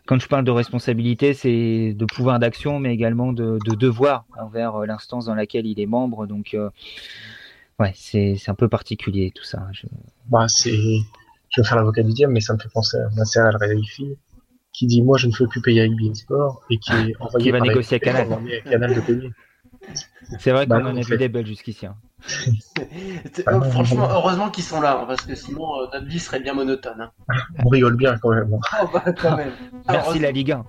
quand 0.06 0.20
je 0.20 0.28
parle 0.28 0.44
de 0.44 0.50
responsabilité, 0.50 1.34
c'est 1.34 1.94
de 1.94 2.04
pouvoir 2.04 2.38
d'action, 2.38 2.80
mais 2.80 2.92
également 2.92 3.32
de, 3.32 3.58
devoir 3.76 4.24
envers 4.38 4.76
euh, 4.76 4.86
l'instance 4.86 5.26
dans 5.26 5.34
laquelle 5.34 5.66
il 5.66 5.80
est 5.80 5.86
membre. 5.86 6.26
Donc, 6.26 6.54
euh, 6.54 6.68
ouais, 7.78 7.92
c'est 7.94 8.36
un 8.48 8.54
peu 8.54 8.68
particulier 8.68 9.32
tout 9.34 9.44
ça. 9.44 9.66
Je... 9.72 9.86
Bah, 10.28 10.46
c'est, 10.48 10.76
je 11.50 11.60
vais 11.60 11.66
faire 11.66 11.76
l'avocat 11.76 12.02
du 12.02 12.12
diable, 12.12 12.32
mais 12.32 12.40
ça 12.40 12.54
me 12.54 12.58
fait 12.58 12.68
penser 12.72 12.98
à 12.98 13.08
Nasser 13.16 13.40
Al 13.40 13.56
Khelaifi 13.58 14.16
qui 14.72 14.86
dit 14.86 15.02
moi 15.02 15.18
je 15.18 15.26
ne 15.26 15.32
veux 15.32 15.48
plus 15.48 15.60
payer 15.60 15.80
avec 15.80 15.96
Beansport 15.96 16.62
et 16.70 16.78
qui 16.78 16.92
est 16.92 17.14
envoyé 17.18 17.44
qui 17.46 17.50
va 17.50 17.60
négocier 17.60 17.96
à 17.96 18.00
Canal. 18.00 18.28
Canal 18.64 18.94
de 18.94 19.00
payer. 19.00 19.30
C'est 20.38 20.52
vrai 20.52 20.66
qu'on 20.66 20.80
bah, 20.80 20.90
en 20.90 20.96
a 20.96 21.00
vu 21.00 21.16
des 21.16 21.28
belles 21.28 21.46
jusqu'ici. 21.46 21.86
Hein. 21.86 21.96
Euh, 23.48 23.60
franchement, 23.70 24.08
heureusement 24.10 24.50
qu'ils 24.50 24.64
sont 24.64 24.80
là, 24.80 25.00
hein, 25.00 25.04
parce 25.06 25.22
que 25.22 25.34
sinon 25.34 25.80
euh, 25.80 25.86
notre 25.92 26.06
vie 26.06 26.18
serait 26.18 26.40
bien 26.40 26.54
monotone. 26.54 27.10
Hein. 27.28 27.34
On 27.64 27.68
rigole 27.68 27.96
bien 27.96 28.16
quand 28.18 28.30
même. 28.30 28.50
Oh, 28.52 28.86
bah, 28.92 29.04
quand 29.12 29.36
même. 29.36 29.52
Merci 29.88 30.18
la 30.18 30.30
Ligue 30.30 30.52
1. 30.52 30.64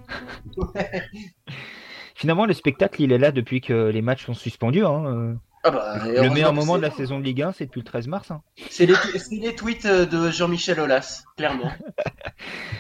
Finalement, 2.16 2.46
le 2.46 2.54
spectacle, 2.54 3.02
il 3.02 3.12
est 3.12 3.18
là 3.18 3.32
depuis 3.32 3.62
que 3.62 3.90
les 3.90 4.02
matchs 4.02 4.26
sont 4.26 4.34
suspendus. 4.34 4.86
Euh. 4.86 5.34
Ah 5.64 5.72
bah, 5.72 5.98
le 6.06 6.30
meilleur 6.30 6.54
moment 6.54 6.78
de 6.78 6.82
la 6.82 6.92
saison 6.92 7.20
de 7.20 7.24
Ligue 7.24 7.42
1, 7.42 7.54
c'est 7.54 7.66
depuis 7.66 7.82
le 7.82 7.86
13 7.86 8.08
mars. 8.08 8.32
C'est 8.70 8.86
les, 8.86 9.56
tweets 9.56 9.88
de 9.88 10.30
Jean-Michel 10.30 10.80
Aulas, 10.80 11.24
clairement. 11.38 11.72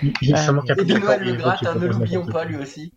Et 0.01 0.07
de 0.09 0.99
Noël 0.99 1.23
Le 1.23 1.33
Gratte, 1.33 1.75
ne 1.75 1.87
l'oublions 1.87 2.25
pas 2.25 2.45
lui 2.45 2.57
aussi. 2.57 2.93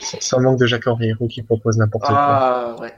Sans 0.00 0.40
manque 0.40 0.58
de 0.58 0.66
Jacques 0.66 0.86
Henriero 0.86 1.28
qui 1.28 1.42
propose 1.42 1.78
n'importe 1.78 2.04
quoi. 2.04 2.16
Ah, 2.16 2.76
ouais. 2.80 2.92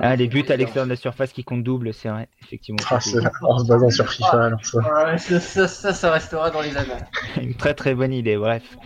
Ah, 0.00 0.16
les 0.16 0.28
buts 0.28 0.44
à 0.48 0.56
l'extérieur 0.56 0.84
de 0.84 0.90
la 0.90 0.96
surface 0.96 1.32
qui 1.32 1.44
comptent 1.44 1.64
double, 1.64 1.92
c'est 1.92 2.08
vrai, 2.08 2.28
effectivement. 2.42 2.78
Ah, 2.90 2.98
en 3.42 3.58
se 3.58 3.66
basant 3.66 3.90
sur 3.90 4.08
FIFA, 4.08 4.44
alors 4.44 4.64
ça. 4.64 5.18
ça, 5.18 5.68
ça, 5.68 5.92
ça, 5.92 6.12
restera 6.12 6.50
dans 6.50 6.60
les 6.60 6.76
annales. 6.76 7.06
Une 7.40 7.54
très 7.54 7.74
très 7.74 7.94
bonne 7.94 8.12
idée, 8.12 8.36
bref. 8.36 8.76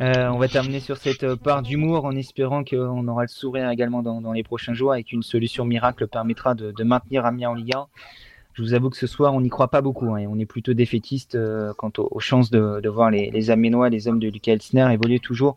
Euh, 0.00 0.28
on 0.28 0.38
va 0.38 0.48
terminer 0.48 0.80
sur 0.80 0.96
cette 0.96 1.22
euh, 1.22 1.36
part 1.36 1.62
d'humour 1.62 2.04
en 2.06 2.16
espérant 2.16 2.64
qu'on 2.64 3.06
aura 3.08 3.22
le 3.22 3.28
sourire 3.28 3.70
également 3.70 4.02
dans, 4.02 4.20
dans, 4.20 4.32
les 4.32 4.42
prochains 4.42 4.72
jours 4.72 4.94
et 4.94 5.04
qu'une 5.04 5.22
solution 5.22 5.64
miracle 5.64 6.06
permettra 6.06 6.54
de, 6.54 6.72
de 6.72 6.84
maintenir 6.84 7.26
Amiens 7.26 7.50
en 7.50 7.54
Ligue 7.54 7.74
1 7.74 7.86
je 8.54 8.62
vous 8.62 8.74
avoue 8.74 8.90
que 8.90 8.96
ce 8.96 9.06
soir, 9.06 9.34
on 9.34 9.40
n'y 9.40 9.48
croit 9.48 9.68
pas 9.68 9.80
beaucoup. 9.80 10.14
Hein, 10.14 10.26
on 10.28 10.38
est 10.38 10.46
plutôt 10.46 10.74
défaitiste 10.74 11.36
euh, 11.36 11.72
quant 11.76 11.92
aux, 11.96 12.20
chances 12.20 12.50
de, 12.50 12.80
de, 12.82 12.88
voir 12.88 13.10
les, 13.10 13.30
les 13.30 13.50
Aménois, 13.50 13.88
les 13.88 14.08
hommes 14.08 14.18
de 14.18 14.28
Lucas 14.28 14.52
Elsner 14.52 14.92
évoluer 14.92 15.18
toujours 15.18 15.56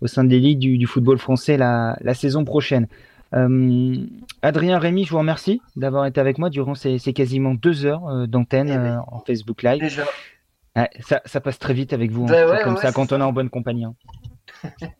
au 0.00 0.06
sein 0.06 0.24
des 0.24 0.38
ligues 0.38 0.58
du, 0.58 0.78
du 0.78 0.86
football 0.86 1.18
français 1.18 1.56
la, 1.56 1.96
la 2.00 2.14
saison 2.14 2.44
prochaine. 2.44 2.86
Euh, 3.34 3.96
Adrien 4.42 4.78
Rémy, 4.78 5.04
je 5.04 5.10
vous 5.10 5.18
remercie 5.18 5.60
d'avoir 5.74 6.06
été 6.06 6.20
avec 6.20 6.38
moi 6.38 6.50
durant 6.50 6.74
ces, 6.74 6.98
ces 6.98 7.12
quasiment 7.12 7.54
deux 7.54 7.84
heures 7.84 8.08
euh, 8.08 8.26
d'antenne 8.26 8.68
eh 8.68 8.76
euh, 8.76 8.98
en 9.08 9.20
Facebook 9.20 9.62
Live. 9.62 9.80
Déjà. 9.80 10.04
ça, 11.00 11.20
ça, 11.24 11.40
passe 11.40 11.58
très 11.58 11.74
vite 11.74 11.92
avec 11.92 12.10
vous, 12.10 12.24
hein. 12.24 12.46
bah 12.46 12.62
comme 12.62 12.76
ça 12.76 12.92
quand 12.92 13.12
on 13.12 13.20
est 13.20 13.24
en 13.24 13.32
bonne 13.32 13.50
compagnie. 13.50 13.84
Hein. 13.84 13.94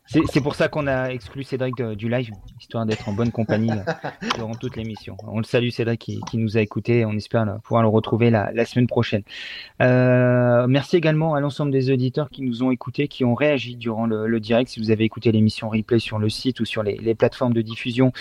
C'est 0.07 0.41
pour 0.41 0.55
ça 0.55 0.69
qu'on 0.69 0.87
a 0.87 1.09
exclu 1.09 1.43
Cédric 1.43 1.81
du 1.81 2.09
live, 2.09 2.31
histoire 2.61 2.87
d'être 2.87 3.09
en 3.09 3.13
bonne 3.13 3.31
compagnie 3.31 3.71
euh, 3.71 4.09
durant 4.37 4.55
toute 4.55 4.77
l'émission. 4.77 5.17
On 5.27 5.39
le 5.39 5.45
salue 5.45 5.71
Cédric 5.71 6.01
qui, 6.01 6.21
qui, 6.21 6.39
nous 6.39 6.57
a 6.57 6.61
écoutés, 6.61 7.05
on 7.05 7.13
espère 7.13 7.47
pouvoir 7.63 7.83
le 7.83 7.89
retrouver 7.89 8.31
la, 8.31 8.53
la 8.53 8.65
semaine 8.65 8.87
prochaine. 8.87 9.23
Euh, 9.83 10.67
merci 10.69 10.97
également 10.97 11.35
à 11.35 11.41
l'ensemble 11.41 11.73
des 11.73 11.91
auditeurs 11.91 12.31
qui 12.31 12.43
nous 12.43 12.63
ont 12.63 12.71
écoutés, 12.71 13.09
qui 13.09 13.25
ont 13.25 13.35
réagi 13.35 13.77
durant 13.77 14.07
le, 14.07 14.27
le 14.27 14.41
direct. 14.41 14.71
Si 14.71 14.81
vous 14.81 14.91
avez 14.91 15.05
écouté 15.05 15.33
l'émission 15.33 15.69
replay 15.69 15.99
sur 15.99 16.19
le 16.19 16.29
site 16.29 16.61
ou 16.61 16.65
sur 16.65 16.83
les, 16.83 16.97
les 16.97 17.15
plateformes 17.15 17.53
de 17.53 17.63
diffusion, 17.63 18.13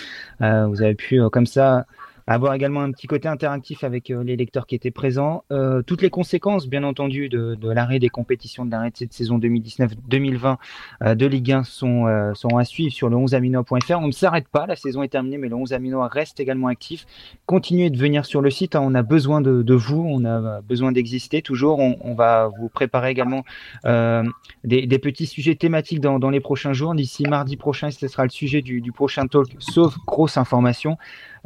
euh, 0.42 0.66
vous 0.66 0.82
avez 0.82 0.94
pu 0.94 1.20
euh, 1.20 1.28
comme 1.28 1.46
ça 1.46 1.86
avoir 2.34 2.54
également 2.54 2.82
un 2.82 2.90
petit 2.90 3.06
côté 3.06 3.28
interactif 3.28 3.84
avec 3.84 4.10
euh, 4.10 4.24
les 4.24 4.36
lecteurs 4.36 4.66
qui 4.66 4.74
étaient 4.74 4.90
présents. 4.90 5.44
Euh, 5.52 5.82
toutes 5.82 6.02
les 6.02 6.10
conséquences, 6.10 6.66
bien 6.66 6.82
entendu, 6.82 7.28
de, 7.28 7.56
l'arrêt 7.62 8.00
des 8.00 8.08
compétitions, 8.08 8.64
de 8.64 8.70
l'arrêt 8.72 8.90
de 8.90 8.96
cette 8.96 9.12
saison 9.12 9.38
2019-2020 9.38 10.56
euh, 11.02 11.14
de 11.14 11.26
Ligue 11.26 11.52
1 11.52 11.62
sont, 11.62 12.06
à 12.06 12.64
suivre 12.64 12.92
sur 12.92 13.08
le 13.08 13.16
11aminois.fr. 13.16 13.98
On 14.00 14.08
ne 14.08 14.12
s'arrête 14.12 14.48
pas, 14.48 14.66
la 14.66 14.76
saison 14.76 15.02
est 15.02 15.08
terminée, 15.08 15.38
mais 15.38 15.48
le 15.48 15.54
11 15.54 15.72
aminois 15.72 16.08
reste 16.08 16.40
également 16.40 16.66
actif. 16.66 17.06
Continuez 17.46 17.90
de 17.90 17.98
venir 17.98 18.24
sur 18.26 18.40
le 18.40 18.50
site, 18.50 18.74
hein. 18.74 18.80
on 18.82 18.94
a 18.94 19.02
besoin 19.02 19.40
de, 19.40 19.74
vous, 19.74 20.04
on 20.08 20.24
a 20.24 20.60
besoin 20.62 20.90
d'exister 20.90 21.42
toujours. 21.42 21.78
On, 21.78 22.14
va 22.14 22.50
vous 22.58 22.68
préparer 22.68 23.10
également 23.10 23.44
des, 23.84 24.98
petits 24.98 25.26
sujets 25.26 25.54
thématiques 25.54 26.00
dans, 26.00 26.30
les 26.30 26.40
prochains 26.40 26.72
jours. 26.72 26.94
D'ici 26.94 27.24
mardi 27.24 27.56
prochain, 27.56 27.90
ce 27.90 28.08
sera 28.08 28.24
le 28.24 28.30
sujet 28.30 28.62
du 28.62 28.92
prochain 28.92 29.26
talk, 29.26 29.48
sauf 29.58 29.96
grosse 30.06 30.36
information. 30.38 30.96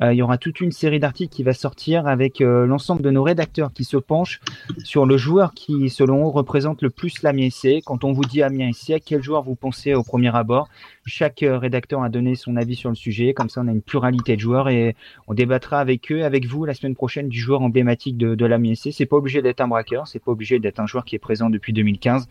Euh, 0.02 0.12
il 0.12 0.16
y 0.16 0.22
aura 0.22 0.38
toute 0.38 0.60
une 0.60 0.72
série 0.72 0.98
d'articles 0.98 1.34
qui 1.34 1.42
va 1.42 1.52
sortir 1.52 2.06
avec 2.06 2.40
euh, 2.40 2.66
l'ensemble 2.66 3.02
de 3.02 3.10
nos 3.10 3.22
rédacteurs 3.22 3.72
qui 3.72 3.84
se 3.84 3.96
penchent 3.96 4.40
sur 4.82 5.06
le 5.06 5.16
joueur 5.16 5.52
qui, 5.54 5.90
selon 5.90 6.24
eux, 6.24 6.28
représente 6.28 6.82
le 6.82 6.90
plus 6.90 7.22
l'Amiens 7.22 7.50
SC. 7.50 7.82
Quand 7.84 8.04
on 8.04 8.12
vous 8.12 8.24
dit 8.24 8.42
Amiens 8.42 8.72
SC, 8.72 8.94
quel 9.04 9.22
joueur 9.22 9.42
vous 9.42 9.54
pensez 9.54 9.94
au 9.94 10.02
premier 10.02 10.34
abord? 10.34 10.68
Chaque 11.10 11.44
rédacteur 11.44 12.02
a 12.02 12.08
donné 12.08 12.34
son 12.34 12.56
avis 12.56 12.76
sur 12.76 12.88
le 12.88 12.94
sujet. 12.94 13.34
Comme 13.34 13.48
ça, 13.48 13.60
on 13.60 13.68
a 13.68 13.72
une 13.72 13.82
pluralité 13.82 14.36
de 14.36 14.40
joueurs 14.40 14.68
et 14.68 14.96
on 15.26 15.34
débattra 15.34 15.80
avec 15.80 16.10
eux, 16.12 16.24
avec 16.24 16.46
vous, 16.46 16.64
la 16.64 16.74
semaine 16.74 16.94
prochaine 16.94 17.28
du 17.28 17.38
joueur 17.38 17.62
emblématique 17.62 18.16
de, 18.16 18.34
de 18.34 18.46
la 18.46 18.58
MSC. 18.58 18.92
C'est 18.92 19.06
pas 19.06 19.16
obligé 19.16 19.42
d'être 19.42 19.60
un 19.60 19.68
braqueur, 19.68 20.06
c'est 20.06 20.18
pas 20.18 20.30
obligé 20.30 20.58
d'être 20.58 20.80
un 20.80 20.86
joueur 20.86 21.04
qui 21.04 21.16
est 21.16 21.18
présent 21.18 21.50
depuis 21.50 21.72
2015. 21.72 22.28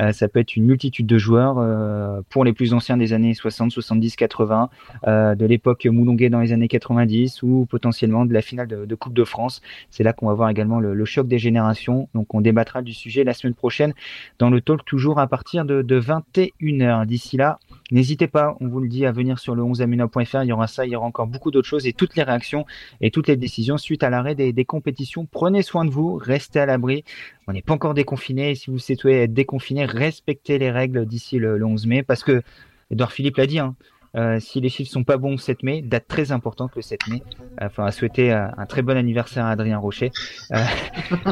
Euh, 0.00 0.12
ça 0.12 0.28
peut 0.28 0.40
être 0.40 0.56
une 0.56 0.64
multitude 0.64 1.06
de 1.06 1.18
joueurs 1.18 1.58
euh, 1.58 2.20
pour 2.28 2.44
les 2.44 2.52
plus 2.52 2.72
anciens 2.72 2.96
des 2.96 3.12
années 3.12 3.34
60, 3.34 3.70
70, 3.70 4.16
80, 4.16 4.70
euh, 5.06 5.34
de 5.34 5.46
l'époque 5.46 5.86
Moulonguet 5.86 6.30
dans 6.30 6.40
les 6.40 6.52
années 6.52 6.68
90 6.68 7.42
ou 7.42 7.66
potentiellement 7.68 8.24
de 8.24 8.32
la 8.32 8.42
finale 8.42 8.68
de, 8.68 8.94
Coupe 8.94 9.14
de 9.14 9.24
France. 9.24 9.62
C'est 9.90 10.02
là 10.02 10.12
qu'on 10.12 10.26
va 10.26 10.34
voir 10.34 10.50
également 10.50 10.78
le, 10.78 11.04
choc 11.04 11.26
des 11.26 11.38
générations. 11.38 12.08
Donc 12.14 12.34
on 12.34 12.40
débattra 12.40 12.82
du 12.82 12.92
sujet 12.92 13.24
la 13.24 13.34
semaine 13.34 13.54
prochaine 13.54 13.94
dans 14.38 14.50
le 14.50 14.60
talk 14.60 14.84
toujours 14.84 15.18
à 15.18 15.26
partir 15.26 15.64
de, 15.64 15.82
de 15.82 16.00
21h. 16.00 17.06
D'ici 17.06 17.36
là, 17.36 17.58
n'hésitez 17.90 18.28
pas, 18.28 18.56
on 18.60 18.68
vous 18.68 18.80
le 18.80 18.88
dit, 18.88 19.06
à 19.06 19.12
venir 19.12 19.38
sur 19.38 19.54
le 19.54 19.62
11amina.fr. 19.62 20.42
Il 20.44 20.48
y 20.48 20.52
aura 20.52 20.66
ça, 20.66 20.86
il 20.86 20.92
y 20.92 20.96
aura 20.96 21.06
encore 21.06 21.26
beaucoup 21.26 21.50
d'autres 21.50 21.68
choses 21.68 21.86
et 21.86 21.92
toutes 21.92 22.16
les 22.16 22.22
réactions 22.22 22.66
et 23.00 23.10
toutes 23.10 23.28
les 23.28 23.36
décisions 23.36 23.78
suite 23.78 24.02
à 24.02 24.10
l'arrêt 24.10 24.34
des, 24.34 24.64
compétitions. 24.64 25.26
Prenez 25.30 25.62
soin 25.62 25.84
de 25.84 25.90
vous, 25.90 26.16
restez 26.16 26.60
à 26.60 26.66
l'abri. 26.66 27.04
On 27.48 27.52
n'est 27.52 27.62
pas 27.62 27.74
encore 27.74 27.94
déconfiné. 27.94 28.54
Si 28.54 28.70
vous 28.70 28.78
souhaitez 28.78 29.22
être 29.22 29.34
déconfiné, 29.34 29.84
respectez 29.84 30.58
les 30.58 30.70
règles 30.70 31.06
d'ici 31.06 31.38
le, 31.38 31.64
11 31.64 31.86
mai 31.86 32.02
parce 32.02 32.22
que 32.22 32.42
Edouard 32.90 33.12
Philippe 33.12 33.36
l'a 33.36 33.46
dit. 33.46 33.58
Hein, 33.58 33.74
euh, 34.16 34.40
si 34.40 34.60
les 34.60 34.68
chiffres 34.68 34.90
sont 34.90 35.04
pas 35.04 35.16
bons 35.16 35.32
le 35.32 35.36
7 35.36 35.62
mai, 35.62 35.82
date 35.82 36.06
très 36.08 36.32
importante 36.32 36.72
le 36.76 36.82
7 36.82 37.08
mai. 37.08 37.22
Enfin, 37.60 37.84
à 37.84 37.92
souhaiter 37.92 38.32
euh, 38.32 38.46
un 38.56 38.66
très 38.66 38.82
bon 38.82 38.96
anniversaire 38.96 39.44
à 39.44 39.50
Adrien 39.50 39.78
Rocher. 39.78 40.10
Euh, 40.52 40.64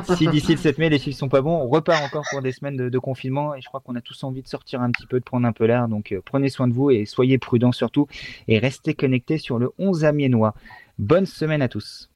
si 0.16 0.28
d'ici 0.28 0.52
le 0.52 0.58
7 0.58 0.78
mai 0.78 0.88
les 0.88 0.98
chiffres 0.98 1.18
sont 1.18 1.28
pas 1.28 1.40
bons, 1.40 1.56
on 1.56 1.68
repart 1.68 2.02
encore 2.04 2.24
pour 2.30 2.42
des 2.42 2.52
semaines 2.52 2.76
de, 2.76 2.88
de 2.88 2.98
confinement 2.98 3.54
et 3.54 3.60
je 3.60 3.68
crois 3.68 3.80
qu'on 3.80 3.96
a 3.96 4.00
tous 4.00 4.22
envie 4.24 4.42
de 4.42 4.48
sortir 4.48 4.80
un 4.80 4.90
petit 4.90 5.06
peu, 5.06 5.18
de 5.18 5.24
prendre 5.24 5.46
un 5.46 5.52
peu 5.52 5.64
l'air. 5.64 5.88
Donc 5.88 6.14
prenez 6.24 6.48
soin 6.48 6.68
de 6.68 6.72
vous 6.72 6.90
et 6.90 7.04
soyez 7.04 7.38
prudents 7.38 7.72
surtout 7.72 8.06
et 8.46 8.58
restez 8.58 8.94
connectés 8.94 9.38
sur 9.38 9.58
le 9.58 9.70
11 9.78 10.04
amiénois. 10.04 10.54
Bonne 10.98 11.26
semaine 11.26 11.62
à 11.62 11.68
tous. 11.68 12.10